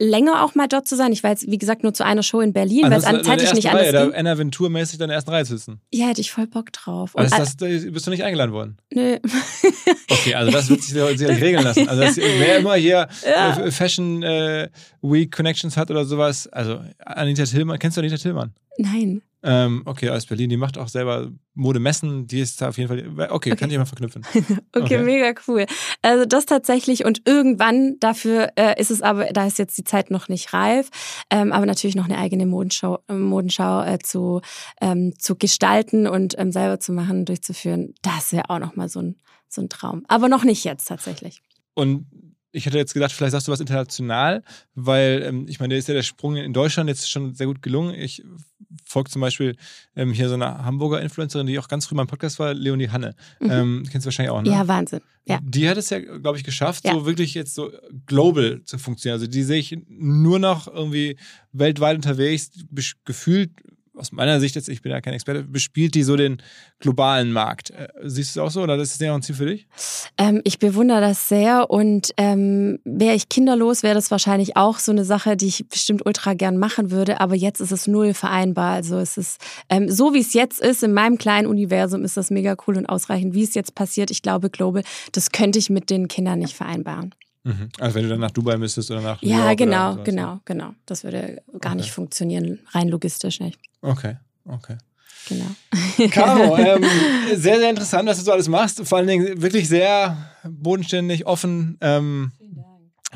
länger 0.00 0.42
auch 0.42 0.54
mal 0.54 0.66
dort 0.66 0.88
zu 0.88 0.96
sein. 0.96 1.12
Ich 1.12 1.22
war 1.22 1.30
jetzt, 1.30 1.48
wie 1.48 1.58
gesagt, 1.58 1.82
nur 1.82 1.92
zu 1.92 2.04
einer 2.04 2.22
Show 2.22 2.40
in 2.40 2.52
Berlin, 2.52 2.86
also 2.86 3.06
weil 3.06 3.16
es 3.20 3.26
zeitlich 3.26 3.52
nicht 3.52 3.66
Reihe, 3.66 3.88
anders 3.88 4.06
ging. 4.06 4.14
Anna 4.14 4.38
Ventur-mäßig 4.38 4.98
deine 4.98 5.12
ersten 5.12 5.30
Reihe 5.30 5.44
sitzen. 5.44 5.80
Ja, 5.92 6.06
hätte 6.06 6.22
ich 6.22 6.32
voll 6.32 6.46
Bock 6.46 6.72
drauf. 6.72 7.16
Also 7.16 7.36
das, 7.36 7.56
bist 7.56 8.06
du 8.06 8.10
nicht 8.10 8.24
eingeladen 8.24 8.52
worden? 8.52 8.78
Nö. 8.92 9.18
Okay, 10.10 10.34
also 10.34 10.50
das 10.50 10.68
wird 10.68 10.82
sich 10.82 10.94
sicherlich 10.94 11.20
regeln 11.42 11.62
lassen. 11.62 11.88
Also 11.88 12.02
das, 12.02 12.16
wer 12.16 12.58
immer 12.58 12.74
hier 12.74 13.08
ja. 13.24 13.58
Äh, 13.58 13.70
Fashion 13.70 14.22
äh, 14.22 14.68
Week 15.02 15.30
Connections 15.30 15.76
hat 15.76 15.90
oder 15.90 16.04
sowas, 16.04 16.48
also 16.48 16.80
Anita 16.98 17.44
Tillmann, 17.44 17.78
kennst 17.78 17.96
du 17.96 18.00
Anita 18.00 18.16
Tillmann? 18.16 18.52
Nein. 18.78 19.22
Ähm, 19.42 19.82
okay, 19.86 20.10
aus 20.10 20.26
Berlin, 20.26 20.50
die 20.50 20.58
macht 20.58 20.76
auch 20.76 20.88
selber 20.88 21.30
Modemessen, 21.54 22.26
die 22.26 22.40
ist 22.40 22.60
da 22.60 22.68
auf 22.68 22.78
jeden 22.78 22.88
Fall. 22.88 23.30
Okay, 23.30 23.52
okay. 23.52 23.56
kann 23.56 23.70
ich 23.70 23.78
mal 23.78 23.86
verknüpfen. 23.86 24.22
okay, 24.34 24.60
okay, 24.74 24.98
mega 24.98 25.32
cool. 25.48 25.66
Also 26.02 26.26
das 26.26 26.44
tatsächlich 26.44 27.04
und 27.04 27.22
irgendwann 27.26 27.96
dafür 28.00 28.50
äh, 28.56 28.78
ist 28.78 28.90
es 28.90 29.00
aber, 29.00 29.26
da 29.26 29.46
ist 29.46 29.58
jetzt 29.58 29.78
die 29.78 29.84
Zeit 29.84 30.10
noch 30.10 30.28
nicht 30.28 30.52
reif, 30.52 30.90
ähm, 31.30 31.52
aber 31.52 31.64
natürlich 31.64 31.96
noch 31.96 32.04
eine 32.04 32.18
eigene 32.18 32.44
Modenschau, 32.44 32.98
Modenschau 33.08 33.82
äh, 33.82 33.98
zu, 33.98 34.42
ähm, 34.80 35.14
zu 35.18 35.36
gestalten 35.36 36.06
und 36.06 36.38
ähm, 36.38 36.52
selber 36.52 36.78
zu 36.78 36.92
machen, 36.92 37.24
durchzuführen. 37.24 37.94
Das 38.02 38.32
wäre 38.32 38.50
auch 38.50 38.58
nochmal 38.58 38.90
so 38.90 39.00
ein, 39.00 39.16
so 39.48 39.62
ein 39.62 39.70
Traum. 39.70 40.04
Aber 40.08 40.28
noch 40.28 40.44
nicht 40.44 40.64
jetzt 40.64 40.86
tatsächlich. 40.86 41.42
Und 41.74 42.06
ich 42.52 42.66
hätte 42.66 42.78
jetzt 42.78 42.94
gedacht, 42.94 43.12
vielleicht 43.12 43.32
sagst 43.32 43.48
du 43.48 43.52
was 43.52 43.60
international, 43.60 44.42
weil 44.74 45.22
ähm, 45.24 45.46
ich 45.48 45.60
meine, 45.60 45.74
da 45.74 45.78
ist 45.78 45.88
ja 45.88 45.94
der 45.94 46.02
Sprung 46.02 46.36
in 46.36 46.52
Deutschland 46.52 46.88
jetzt 46.88 47.10
schon 47.10 47.34
sehr 47.34 47.46
gut 47.46 47.62
gelungen. 47.62 47.94
Ich 47.94 48.22
folge 48.84 49.10
zum 49.10 49.20
Beispiel 49.20 49.56
ähm, 49.96 50.12
hier 50.12 50.28
so 50.28 50.34
eine 50.34 50.64
Hamburger 50.64 51.00
Influencerin, 51.00 51.46
die 51.46 51.58
auch 51.58 51.68
ganz 51.68 51.86
früh 51.86 51.94
beim 51.94 52.06
Podcast 52.06 52.38
war, 52.38 52.54
Leonie 52.54 52.88
Hanne. 52.88 53.14
Mhm. 53.40 53.50
Ähm, 53.50 53.88
kennst 53.90 54.04
du 54.04 54.08
wahrscheinlich 54.08 54.30
auch, 54.30 54.42
ne? 54.42 54.50
Ja, 54.50 54.66
Wahnsinn. 54.66 55.00
Ja. 55.26 55.38
Die 55.42 55.68
hat 55.68 55.76
es 55.76 55.90
ja, 55.90 55.98
glaube 55.98 56.38
ich, 56.38 56.44
geschafft, 56.44 56.84
ja. 56.84 56.92
so 56.92 57.06
wirklich 57.06 57.34
jetzt 57.34 57.54
so 57.54 57.70
global 58.06 58.62
zu 58.64 58.78
funktionieren. 58.78 59.20
Also 59.20 59.26
die 59.26 59.42
sehe 59.42 59.58
ich 59.58 59.78
nur 59.88 60.38
noch 60.38 60.66
irgendwie 60.66 61.16
weltweit 61.52 61.96
unterwegs, 61.96 62.50
gefühlt 63.04 63.50
aus 64.00 64.12
meiner 64.12 64.40
Sicht 64.40 64.56
jetzt, 64.56 64.68
ich 64.68 64.82
bin 64.82 64.90
ja 64.90 65.00
kein 65.00 65.14
Experte, 65.14 65.44
bespielt 65.44 65.94
die 65.94 66.02
so 66.02 66.16
den 66.16 66.42
globalen 66.80 67.32
Markt. 67.32 67.70
Äh, 67.70 67.88
siehst 68.02 68.34
du 68.34 68.40
es 68.40 68.46
auch 68.46 68.50
so 68.50 68.62
oder 68.62 68.76
ist 68.76 68.94
das 68.94 69.00
ja 69.00 69.12
auch 69.12 69.16
ein 69.16 69.22
Ziel 69.22 69.36
für 69.36 69.46
dich? 69.46 69.66
Ähm, 70.18 70.40
ich 70.44 70.58
bewundere 70.58 71.00
das 71.00 71.28
sehr 71.28 71.70
und 71.70 72.10
ähm, 72.16 72.78
wäre 72.84 73.14
ich 73.14 73.28
kinderlos, 73.28 73.82
wäre 73.82 73.94
das 73.94 74.10
wahrscheinlich 74.10 74.56
auch 74.56 74.78
so 74.78 74.90
eine 74.90 75.04
Sache, 75.04 75.36
die 75.36 75.46
ich 75.46 75.68
bestimmt 75.68 76.04
ultra 76.06 76.34
gern 76.34 76.56
machen 76.56 76.90
würde, 76.90 77.20
aber 77.20 77.34
jetzt 77.34 77.60
ist 77.60 77.72
es 77.72 77.86
null 77.86 78.14
vereinbar. 78.14 78.72
Also 78.72 78.98
es 78.98 79.16
ist 79.16 79.40
ähm, 79.68 79.90
so, 79.90 80.14
wie 80.14 80.20
es 80.20 80.32
jetzt 80.32 80.60
ist, 80.60 80.82
in 80.82 80.92
meinem 80.92 81.18
kleinen 81.18 81.46
Universum 81.46 82.04
ist 82.04 82.16
das 82.16 82.30
mega 82.30 82.56
cool 82.66 82.78
und 82.78 82.86
ausreichend. 82.86 83.34
Wie 83.34 83.44
es 83.44 83.54
jetzt 83.54 83.74
passiert, 83.74 84.10
ich 84.10 84.22
glaube, 84.22 84.50
Global, 84.50 84.82
das 85.12 85.30
könnte 85.30 85.58
ich 85.58 85.70
mit 85.70 85.90
den 85.90 86.08
Kindern 86.08 86.38
nicht 86.38 86.56
vereinbaren. 86.56 87.14
Mhm. 87.42 87.68
Also 87.78 87.94
wenn 87.94 88.02
du 88.02 88.08
dann 88.10 88.20
nach 88.20 88.30
Dubai 88.30 88.56
müsstest 88.58 88.90
oder 88.90 89.00
nach 89.00 89.22
New 89.22 89.28
Ja, 89.28 89.46
York 89.46 89.58
genau, 89.58 89.92
oder 89.94 90.02
genau, 90.04 90.40
genau. 90.44 90.74
Das 90.86 91.04
würde 91.04 91.42
gar 91.60 91.72
okay. 91.72 91.76
nicht 91.76 91.92
funktionieren, 91.92 92.58
rein 92.72 92.88
logistisch 92.88 93.40
nicht. 93.40 93.58
Okay, 93.80 94.16
okay. 94.44 94.76
Genau. 95.28 96.10
Caro, 96.10 96.56
ähm, 96.58 96.84
sehr, 97.34 97.58
sehr 97.58 97.70
interessant, 97.70 98.08
was 98.08 98.18
du 98.18 98.24
so 98.24 98.32
alles 98.32 98.48
machst. 98.48 98.86
Vor 98.86 98.98
allen 98.98 99.06
Dingen 99.06 99.42
wirklich 99.42 99.68
sehr 99.68 100.16
bodenständig, 100.44 101.26
offen. 101.26 101.76
Ähm, 101.80 102.32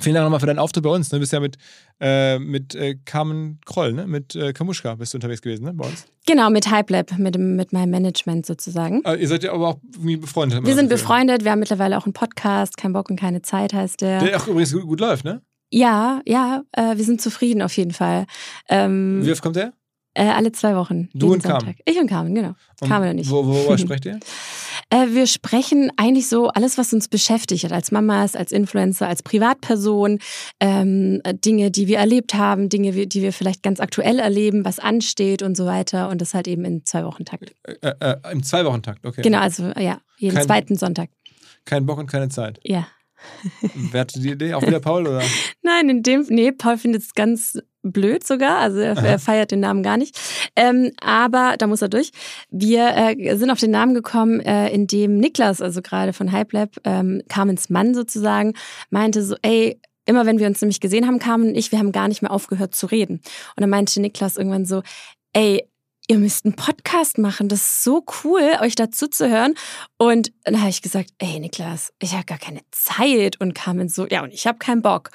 Vielen 0.00 0.14
Dank 0.14 0.24
nochmal 0.24 0.40
für 0.40 0.46
deinen 0.46 0.58
Auftritt 0.58 0.82
bei 0.82 0.90
uns. 0.90 1.08
Du 1.08 1.20
bist 1.20 1.32
ja 1.32 1.38
mit, 1.38 1.56
äh, 2.00 2.38
mit 2.38 2.74
äh, 2.74 2.96
Carmen 3.04 3.60
Kroll, 3.64 3.92
ne? 3.92 4.06
mit 4.06 4.34
äh, 4.34 4.52
Kamuschka 4.52 4.94
bist 4.96 5.14
du 5.14 5.18
unterwegs 5.18 5.42
gewesen 5.42 5.64
ne? 5.64 5.74
bei 5.74 5.86
uns. 5.86 6.06
Genau, 6.26 6.50
mit 6.50 6.70
HypeLab, 6.70 7.18
mit, 7.18 7.38
mit 7.38 7.72
meinem 7.72 7.90
Management 7.90 8.46
sozusagen. 8.46 9.00
Ah, 9.04 9.14
ihr 9.14 9.28
seid 9.28 9.44
ja 9.44 9.52
aber 9.52 9.68
auch 9.68 9.78
irgendwie 9.92 10.16
befreundet. 10.16 10.66
Wir 10.66 10.74
sind 10.74 10.88
befreundet, 10.88 11.44
wir 11.44 11.52
haben 11.52 11.60
mittlerweile 11.60 11.96
auch 11.98 12.04
einen 12.04 12.12
Podcast, 12.12 12.76
Kein 12.76 12.92
Bock 12.92 13.10
und 13.10 13.18
keine 13.18 13.42
Zeit 13.42 13.72
heißt 13.72 14.00
der. 14.00 14.20
Der 14.20 14.36
auch 14.36 14.46
übrigens 14.46 14.72
gut, 14.72 14.82
gut 14.82 15.00
läuft, 15.00 15.24
ne? 15.24 15.42
Ja, 15.70 16.20
ja, 16.26 16.62
äh, 16.72 16.96
wir 16.96 17.04
sind 17.04 17.20
zufrieden 17.20 17.62
auf 17.62 17.76
jeden 17.76 17.92
Fall. 17.92 18.26
Ähm, 18.68 19.20
Wie 19.24 19.32
oft 19.32 19.42
kommt 19.42 19.56
der? 19.56 19.72
Äh, 20.14 20.26
alle 20.28 20.52
zwei 20.52 20.76
Wochen. 20.76 21.08
Du 21.12 21.32
und 21.32 21.42
Carmen? 21.42 21.74
Ich 21.84 21.98
und 21.98 22.06
Carmen, 22.06 22.34
genau. 22.34 22.54
Und 22.80 22.88
Carmen 22.88 23.10
und 23.10 23.18
ich. 23.18 23.28
Wo, 23.28 23.44
worüber 23.44 23.76
sprecht 23.78 24.06
ihr? 24.06 24.20
Äh, 24.94 25.12
wir 25.12 25.26
sprechen 25.26 25.90
eigentlich 25.96 26.28
so 26.28 26.48
alles, 26.48 26.78
was 26.78 26.92
uns 26.92 27.08
beschäftigt, 27.08 27.72
als 27.72 27.90
Mamas, 27.90 28.36
als 28.36 28.52
Influencer, 28.52 29.08
als 29.08 29.24
Privatperson, 29.24 30.20
ähm, 30.60 31.20
Dinge, 31.44 31.72
die 31.72 31.88
wir 31.88 31.98
erlebt 31.98 32.34
haben, 32.34 32.68
Dinge, 32.68 32.92
die 32.92 33.22
wir 33.22 33.32
vielleicht 33.32 33.64
ganz 33.64 33.80
aktuell 33.80 34.20
erleben, 34.20 34.64
was 34.64 34.78
ansteht 34.78 35.42
und 35.42 35.56
so 35.56 35.66
weiter. 35.66 36.10
Und 36.10 36.20
das 36.20 36.32
halt 36.32 36.46
eben 36.46 36.64
in 36.64 36.84
zwei 36.84 37.04
Wochen 37.04 37.24
Takt. 37.24 37.52
Äh, 37.64 37.74
äh, 37.82 37.94
äh 37.98 38.32
Im 38.32 38.44
zwei 38.44 38.64
Wochen 38.64 38.82
Takt, 38.82 39.04
okay. 39.04 39.22
Genau, 39.22 39.40
also 39.40 39.64
ja, 39.76 40.00
jeden 40.18 40.36
kein, 40.36 40.46
zweiten 40.46 40.76
Sonntag. 40.76 41.10
Kein 41.64 41.86
Bock 41.86 41.98
und 41.98 42.06
keine 42.06 42.28
Zeit. 42.28 42.60
Ja. 42.62 42.86
Wer 43.90 44.02
hatte 44.02 44.20
die 44.20 44.30
Idee? 44.30 44.54
Auch 44.54 44.62
wieder 44.62 44.80
Paul, 44.80 45.08
oder? 45.08 45.22
Nein, 45.62 45.88
in 45.88 46.02
dem, 46.04 46.24
nee, 46.28 46.52
Paul 46.52 46.78
findet 46.78 47.02
es 47.02 47.14
ganz 47.14 47.58
blöd 47.84 48.26
sogar, 48.26 48.58
also 48.58 48.78
er, 48.78 48.96
er 48.96 49.18
feiert 49.18 49.50
den 49.50 49.60
Namen 49.60 49.82
gar 49.82 49.96
nicht. 49.96 50.18
Ähm, 50.56 50.90
aber 51.00 51.54
da 51.58 51.66
muss 51.66 51.82
er 51.82 51.88
durch. 51.88 52.10
Wir 52.50 52.94
äh, 52.96 53.36
sind 53.36 53.50
auf 53.50 53.60
den 53.60 53.70
Namen 53.70 53.94
gekommen, 53.94 54.40
äh, 54.40 54.68
indem 54.70 55.18
Niklas, 55.18 55.60
also 55.60 55.82
gerade 55.82 56.12
von 56.12 56.32
HypeLab, 56.32 56.70
ähm, 56.84 57.22
Carmens 57.28 57.70
Mann 57.70 57.94
sozusagen, 57.94 58.54
meinte 58.90 59.22
so, 59.22 59.36
ey, 59.42 59.80
immer 60.06 60.26
wenn 60.26 60.38
wir 60.38 60.46
uns 60.46 60.60
nämlich 60.60 60.80
gesehen 60.80 61.06
haben, 61.06 61.18
Carmen 61.18 61.48
und 61.48 61.54
ich, 61.54 61.72
wir 61.72 61.78
haben 61.78 61.92
gar 61.92 62.08
nicht 62.08 62.22
mehr 62.22 62.30
aufgehört 62.30 62.74
zu 62.74 62.86
reden. 62.86 63.20
Und 63.56 63.60
dann 63.60 63.70
meinte 63.70 64.00
Niklas 64.00 64.36
irgendwann 64.36 64.66
so, 64.66 64.82
ey, 65.32 65.68
ihr 66.06 66.18
müsst 66.18 66.44
einen 66.44 66.54
Podcast 66.54 67.16
machen. 67.16 67.48
Das 67.48 67.60
ist 67.60 67.84
so 67.84 68.04
cool, 68.24 68.42
euch 68.60 68.74
dazu 68.74 69.08
zu 69.08 69.30
hören. 69.30 69.54
Und 69.96 70.32
dann 70.44 70.60
habe 70.60 70.68
ich 70.68 70.82
gesagt, 70.82 71.10
ey 71.18 71.40
Niklas, 71.40 71.92
ich 71.98 72.12
habe 72.12 72.24
gar 72.24 72.38
keine 72.38 72.60
Zeit. 72.72 73.40
Und 73.40 73.54
Carmen 73.54 73.88
so, 73.88 74.06
ja, 74.06 74.22
und 74.22 74.32
ich 74.34 74.46
habe 74.46 74.58
keinen 74.58 74.82
Bock. 74.82 75.10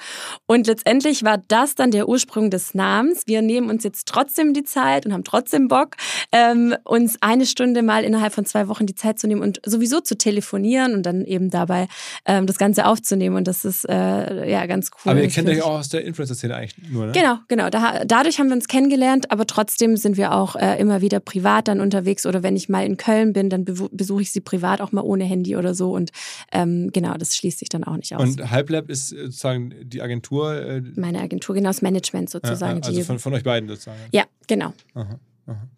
Und 0.46 0.66
letztendlich 0.66 1.22
war 1.22 1.38
das 1.38 1.76
dann 1.76 1.92
der 1.92 2.08
Ursprung 2.08 2.50
des 2.50 2.74
Namens. 2.74 3.22
Wir 3.26 3.40
nehmen 3.40 3.70
uns 3.70 3.84
jetzt 3.84 4.08
trotzdem 4.08 4.52
die 4.52 4.64
Zeit 4.64 5.06
und 5.06 5.12
haben 5.12 5.22
trotzdem 5.22 5.68
Bock, 5.68 5.96
ähm, 6.32 6.74
uns 6.84 7.18
eine 7.20 7.46
Stunde 7.46 7.82
mal 7.82 8.02
innerhalb 8.02 8.34
von 8.34 8.44
zwei 8.44 8.66
Wochen 8.66 8.86
die 8.86 8.96
Zeit 8.96 9.20
zu 9.20 9.28
nehmen 9.28 9.42
und 9.42 9.60
sowieso 9.64 10.00
zu 10.00 10.18
telefonieren 10.18 10.94
und 10.94 11.04
dann 11.04 11.24
eben 11.24 11.50
dabei 11.50 11.86
ähm, 12.26 12.46
das 12.46 12.58
Ganze 12.58 12.86
aufzunehmen. 12.86 13.36
Und 13.36 13.46
das 13.46 13.64
ist 13.64 13.88
äh, 13.88 14.50
ja 14.50 14.66
ganz 14.66 14.90
cool. 15.04 15.12
Aber 15.12 15.22
ihr 15.22 15.28
kennt 15.28 15.48
euch 15.48 15.62
auch 15.62 15.78
aus 15.78 15.88
der 15.88 16.04
Influencer-Szene 16.04 16.56
eigentlich 16.56 16.90
nur, 16.90 17.06
ne? 17.06 17.12
Genau, 17.12 17.38
genau. 17.46 17.70
Da, 17.70 18.04
dadurch 18.04 18.40
haben 18.40 18.48
wir 18.48 18.56
uns 18.56 18.66
kennengelernt, 18.66 19.30
aber 19.30 19.46
trotzdem 19.46 19.96
sind 19.96 20.16
wir 20.16 20.32
auch 20.32 20.56
äh, 20.56 20.79
immer 20.80 21.00
wieder 21.00 21.20
privat 21.20 21.68
dann 21.68 21.80
unterwegs 21.80 22.26
oder 22.26 22.42
wenn 22.42 22.56
ich 22.56 22.68
mal 22.68 22.84
in 22.84 22.96
Köln 22.96 23.32
bin, 23.32 23.50
dann 23.50 23.64
besuche 23.64 24.22
ich 24.22 24.32
sie 24.32 24.40
privat 24.40 24.80
auch 24.80 24.90
mal 24.92 25.02
ohne 25.02 25.24
Handy 25.24 25.56
oder 25.56 25.74
so 25.74 25.94
und 25.94 26.10
ähm, 26.52 26.90
genau, 26.92 27.14
das 27.14 27.36
schließt 27.36 27.60
sich 27.60 27.68
dann 27.68 27.84
auch 27.84 27.96
nicht 27.96 28.14
aus. 28.16 28.22
Und 28.22 28.50
Hyplab 28.50 28.90
ist 28.90 29.12
äh, 29.12 29.26
sozusagen 29.26 29.74
die 29.82 30.02
Agentur? 30.02 30.54
Äh, 30.54 30.82
Meine 30.96 31.20
Agentur, 31.20 31.54
genau, 31.54 31.68
das 31.68 31.82
Management 31.82 32.30
sozusagen. 32.30 32.80
Ja, 32.82 32.88
also 32.88 33.02
von, 33.02 33.18
von 33.18 33.34
euch 33.34 33.44
beiden 33.44 33.68
sozusagen? 33.68 34.00
Ja, 34.12 34.24
genau. 34.46 34.72
Aha, 34.94 35.20
aha. 35.46 35.68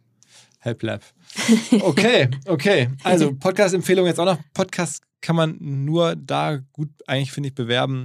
HelpLab. 0.60 1.02
Okay, 1.80 2.28
okay. 2.46 2.88
Also 3.02 3.34
Podcast-Empfehlung 3.38 4.06
jetzt 4.06 4.20
auch 4.20 4.24
noch. 4.24 4.38
Podcast 4.54 5.02
kann 5.20 5.34
man 5.34 5.56
nur 5.60 6.14
da 6.16 6.60
gut 6.72 6.90
eigentlich, 7.06 7.32
finde 7.32 7.48
ich, 7.48 7.54
bewerben, 7.54 8.02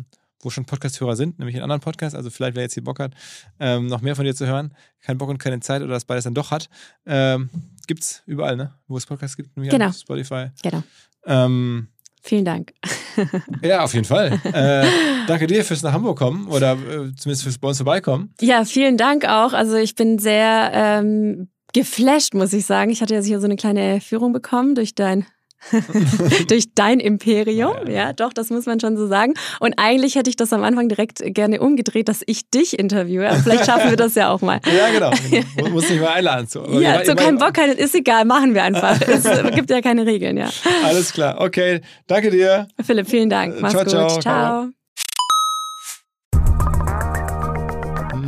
wo 0.48 0.50
schon 0.50 0.64
Podcast-Hörer 0.64 1.18
sind, 1.18 1.40
nämlich 1.40 1.58
in 1.58 1.62
anderen 1.62 1.82
Podcasts. 1.82 2.16
Also 2.16 2.30
vielleicht, 2.30 2.56
wer 2.56 2.64
jetzt 2.64 2.74
hier 2.74 2.84
Bock 2.84 3.00
hat, 3.00 3.12
ähm, 3.60 3.88
noch 3.88 4.02
mehr 4.02 4.16
von 4.16 4.24
dir 4.24 4.34
zu 4.34 4.48
hören, 4.48 4.74
kein 5.02 5.18
Bock 5.18 5.28
und 5.30 5.40
keine 5.40 5.60
Zeit 5.60 5.82
oder 5.82 5.92
das 5.92 6.06
beides 6.06 6.24
dann 6.24 6.34
doch 6.34 6.52
hat, 6.52 6.70
ähm, 7.06 7.50
gibt 7.86 8.04
es 8.04 8.24
überall, 8.26 8.56
ne? 8.56 8.74
wo 8.88 8.96
es 8.96 9.06
Podcasts 9.06 9.36
gibt, 9.36 9.58
nämlich 9.58 9.72
genau. 9.72 9.92
Spotify. 9.92 10.48
Genau. 10.64 10.84
Ähm, 11.26 11.90
Vielen 12.24 12.46
Dank. 12.46 12.74
ja, 13.62 13.84
auf 13.84 13.94
jeden 13.94 14.06
Fall. 14.06 14.40
Äh, 14.44 14.86
danke 15.28 15.48
dir 15.48 15.64
fürs 15.64 15.82
nach 15.82 15.94
Hamburg 15.94 16.18
kommen 16.18 16.48
oder 16.48 16.74
äh, 16.74 17.16
zumindest 17.16 17.44
fürs 17.44 17.58
bei 17.58 17.68
uns 17.68 17.78
vorbeikommen. 17.78 18.34
Ja, 18.42 18.66
vielen 18.66 18.98
Dank 18.98 19.26
auch. 19.26 19.54
Also 19.54 19.76
ich 19.76 19.96
bin 19.96 20.20
sehr 20.20 20.72
ähm, 20.74 21.50
geflasht, 21.74 22.34
muss 22.34 22.54
ich 22.54 22.66
sagen. 22.66 22.92
Ich 22.92 23.02
hatte 23.02 23.16
ja 23.16 23.22
hier 23.22 23.40
so 23.40 23.46
eine 23.46 23.56
kleine 23.56 24.02
Führung 24.02 24.34
bekommen 24.34 24.76
durch 24.76 24.94
dein 24.94 25.26
durch 26.48 26.66
dein 26.76 27.00
Imperium. 27.00 27.76
Ja, 27.86 27.90
ja. 27.90 27.96
ja, 28.08 28.14
doch, 28.14 28.34
das 28.34 28.50
muss 28.50 28.66
man 28.66 28.80
schon 28.80 28.98
so 28.98 29.08
sagen. 29.08 29.34
Und 29.60 29.76
eigentlich 29.78 30.16
hätte 30.16 30.30
ich 30.30 30.36
das 30.36 30.54
am 30.54 30.64
Anfang 30.64 30.88
direkt 30.90 31.22
gerne 31.26 31.60
umgedreht, 31.60 32.08
dass 32.08 32.22
ich 32.26 32.50
dich 32.50 32.78
interviewe. 32.78 33.30
vielleicht 33.44 33.66
schaffen 33.66 33.90
wir 33.90 33.98
das 33.98 34.16
ja 34.16 34.30
auch 34.30 34.42
mal. 34.42 34.60
ja, 34.78 34.90
genau. 34.92 35.12
Du 35.58 35.70
musst 35.70 35.90
nicht 35.90 36.02
mal 36.02 36.14
einladen. 36.14 36.48
So. 36.48 36.66
Ja, 36.80 37.04
so 37.04 37.16
kein 37.16 37.38
Bock, 37.38 37.54
kein, 37.54 37.72
ist 37.72 37.96
egal, 37.96 38.26
machen 38.26 38.54
wir 38.54 38.64
einfach. 38.64 39.00
es 39.02 39.24
gibt 39.56 39.70
ja 39.70 39.82
keine 39.82 40.06
Regeln, 40.06 40.38
ja. 40.38 40.50
Alles 40.84 41.14
klar. 41.14 41.40
Okay, 41.40 41.82
danke 42.08 42.30
dir. 42.30 42.68
Philipp, 42.84 43.10
vielen 43.10 43.30
Dank. 43.30 43.60
Mach's 43.60 43.74
ciao, 43.74 43.84
gut. 43.84 43.92
Ciao. 43.92 44.22
ciao. 44.22 44.87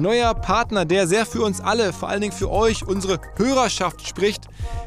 Neuer 0.01 0.33
Partner, 0.33 0.85
der 0.85 1.07
sehr 1.07 1.25
für 1.25 1.41
uns 1.41 1.61
alle, 1.61 1.93
vor 1.93 2.09
allen 2.09 2.21
Dingen 2.21 2.33
für 2.33 2.49
euch, 2.49 2.85
unsere 2.85 3.19
Hörerschaft 3.35 4.07
spricht. 4.07 4.45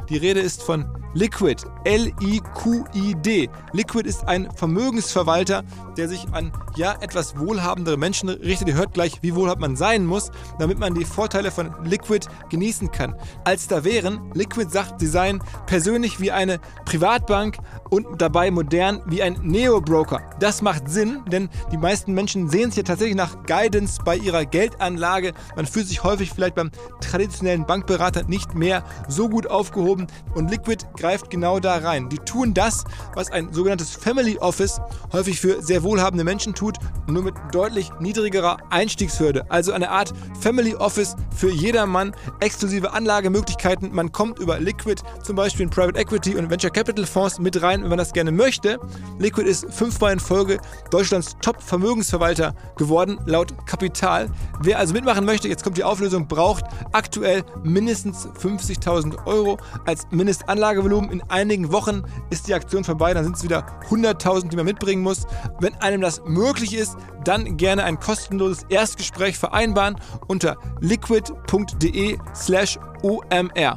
Die 0.09 0.16
Rede 0.16 0.40
ist 0.40 0.62
von 0.62 0.86
Liquid, 1.14 1.62
L-I-Q-I-D. 1.84 3.51
Liquid 3.72 4.09
ist 4.09 4.26
ein 4.26 4.48
Vermögensverwalter, 4.55 5.62
der 5.97 6.09
sich 6.09 6.27
an 6.32 6.52
ja 6.77 6.97
etwas 7.01 7.39
wohlhabendere 7.39 7.97
Menschen 7.97 8.28
richtet. 8.28 8.69
Ihr 8.69 8.74
hört 8.74 8.94
gleich, 8.94 9.19
wie 9.23 9.35
wohlhabend 9.35 9.60
man 9.60 9.77
sein 9.77 10.06
muss, 10.06 10.31
damit 10.59 10.78
man 10.78 10.94
die 10.94 11.05
Vorteile 11.05 11.51
von 11.51 11.73
Liquid 11.85 12.27
genießen 12.51 12.90
kann. 12.90 13.14
Als 13.44 13.69
da 13.69 13.85
wären, 13.85 14.31
Liquid 14.35 14.70
sagt, 14.70 15.01
sie 15.01 15.06
seien 15.06 15.43
persönlich 15.66 16.20
wie 16.20 16.31
eine 16.31 16.60
Privatbank 16.85 17.59
und 17.90 18.20
dabei 18.20 18.51
modern 18.51 19.02
wie 19.06 19.23
ein 19.23 19.39
Neo-Broker. 19.43 20.20
Das 20.40 20.62
macht 20.62 20.89
Sinn, 20.89 21.20
denn 21.27 21.48
die 21.70 21.77
meisten 21.77 22.12
Menschen 22.14 22.48
sehen 22.48 22.70
sich 22.70 22.78
ja 22.78 22.82
tatsächlich 22.85 23.16
nach 23.16 23.44
Guidance 23.47 24.01
bei 24.05 24.16
ihrer 24.16 24.44
Geldanlage. 24.44 25.32
Man 25.56 25.66
fühlt 25.66 25.89
sich 25.89 26.02
häufig 26.02 26.31
vielleicht 26.31 26.55
beim 26.55 26.70
traditionellen 27.01 27.66
Bankberater 27.66 28.24
nicht 28.24 28.55
mehr 28.55 28.85
so 29.09 29.28
gut 29.28 29.47
aufgehoben 29.47 30.06
und 30.35 30.51
Liquid 30.51 30.85
greift 30.97 31.31
genau 31.31 31.60
da 31.60 31.77
rein. 31.77 32.09
Die 32.09 32.19
tun 32.19 32.55
das, 32.55 32.85
was 33.14 33.31
ein 33.31 33.52
sogenanntes 33.52 33.90
Family 33.90 34.39
Office 34.39 34.81
häufig 35.12 35.40
für 35.40 35.62
sehr 35.62 35.81
wohlhabende 35.82 36.24
Menschen 36.24 36.54
tut, 36.54 36.76
nur 37.06 37.22
mit 37.22 37.34
deutlich 37.50 37.90
niedrigerer 38.00 38.59
Einstiegshürde. 38.70 39.44
Also 39.50 39.72
eine 39.72 39.90
Art 39.90 40.12
Family 40.40 40.74
Office 40.76 41.16
für 41.34 41.50
jedermann, 41.50 42.14
exklusive 42.40 42.92
Anlagemöglichkeiten. 42.92 43.92
Man 43.92 44.12
kommt 44.12 44.38
über 44.38 44.60
Liquid 44.60 45.02
zum 45.22 45.36
Beispiel 45.36 45.64
in 45.64 45.70
Private 45.70 45.98
Equity 45.98 46.36
und 46.36 46.48
Venture 46.48 46.70
Capital 46.70 47.04
Fonds 47.04 47.38
mit 47.38 47.60
rein, 47.60 47.82
wenn 47.82 47.90
man 47.90 47.98
das 47.98 48.12
gerne 48.12 48.30
möchte. 48.30 48.78
Liquid 49.18 49.48
ist 49.48 49.66
fünfmal 49.72 50.12
in 50.12 50.20
Folge 50.20 50.59
Deutschlands 50.90 51.36
Top-Vermögensverwalter 51.40 52.54
geworden, 52.76 53.18
laut 53.26 53.54
Kapital. 53.66 54.30
Wer 54.60 54.78
also 54.78 54.94
mitmachen 54.94 55.24
möchte, 55.24 55.48
jetzt 55.48 55.64
kommt 55.64 55.76
die 55.76 55.84
Auflösung, 55.84 56.28
braucht 56.28 56.64
aktuell 56.92 57.42
mindestens 57.64 58.28
50.000 58.40 59.26
Euro 59.26 59.59
als 59.84 60.06
Mindestanlagevolumen 60.10 60.92
Volumen. 60.92 61.10
In 61.10 61.22
einigen 61.30 61.72
Wochen 61.72 62.02
ist 62.30 62.48
die 62.48 62.54
Aktion 62.54 62.84
vorbei, 62.84 63.14
dann 63.14 63.24
sind 63.24 63.36
es 63.36 63.42
wieder 63.42 63.66
100.000, 63.88 64.48
die 64.48 64.56
man 64.56 64.66
mitbringen 64.66 65.02
muss. 65.02 65.26
Wenn 65.60 65.72
einem 65.81 66.01
das 66.01 66.23
möglich 66.24 66.74
ist, 66.74 66.97
dann 67.24 67.57
gerne 67.57 67.85
ein 67.85 68.01
kostenloses 68.01 68.65
Erstgespräch 68.69 69.39
vereinbaren 69.39 69.97
unter 70.28 70.57
liquid.de 70.81 72.19
slash 72.35 72.78
omr. 73.03 73.77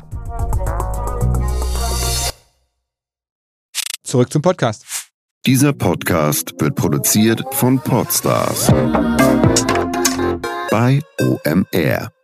Zurück 4.03 4.31
zum 4.31 4.41
Podcast. 4.41 4.85
Dieser 5.45 5.73
Podcast 5.73 6.53
wird 6.59 6.75
produziert 6.75 7.43
von 7.51 7.79
Podstars 7.79 8.71
bei 10.71 11.01
OMR. 11.19 12.14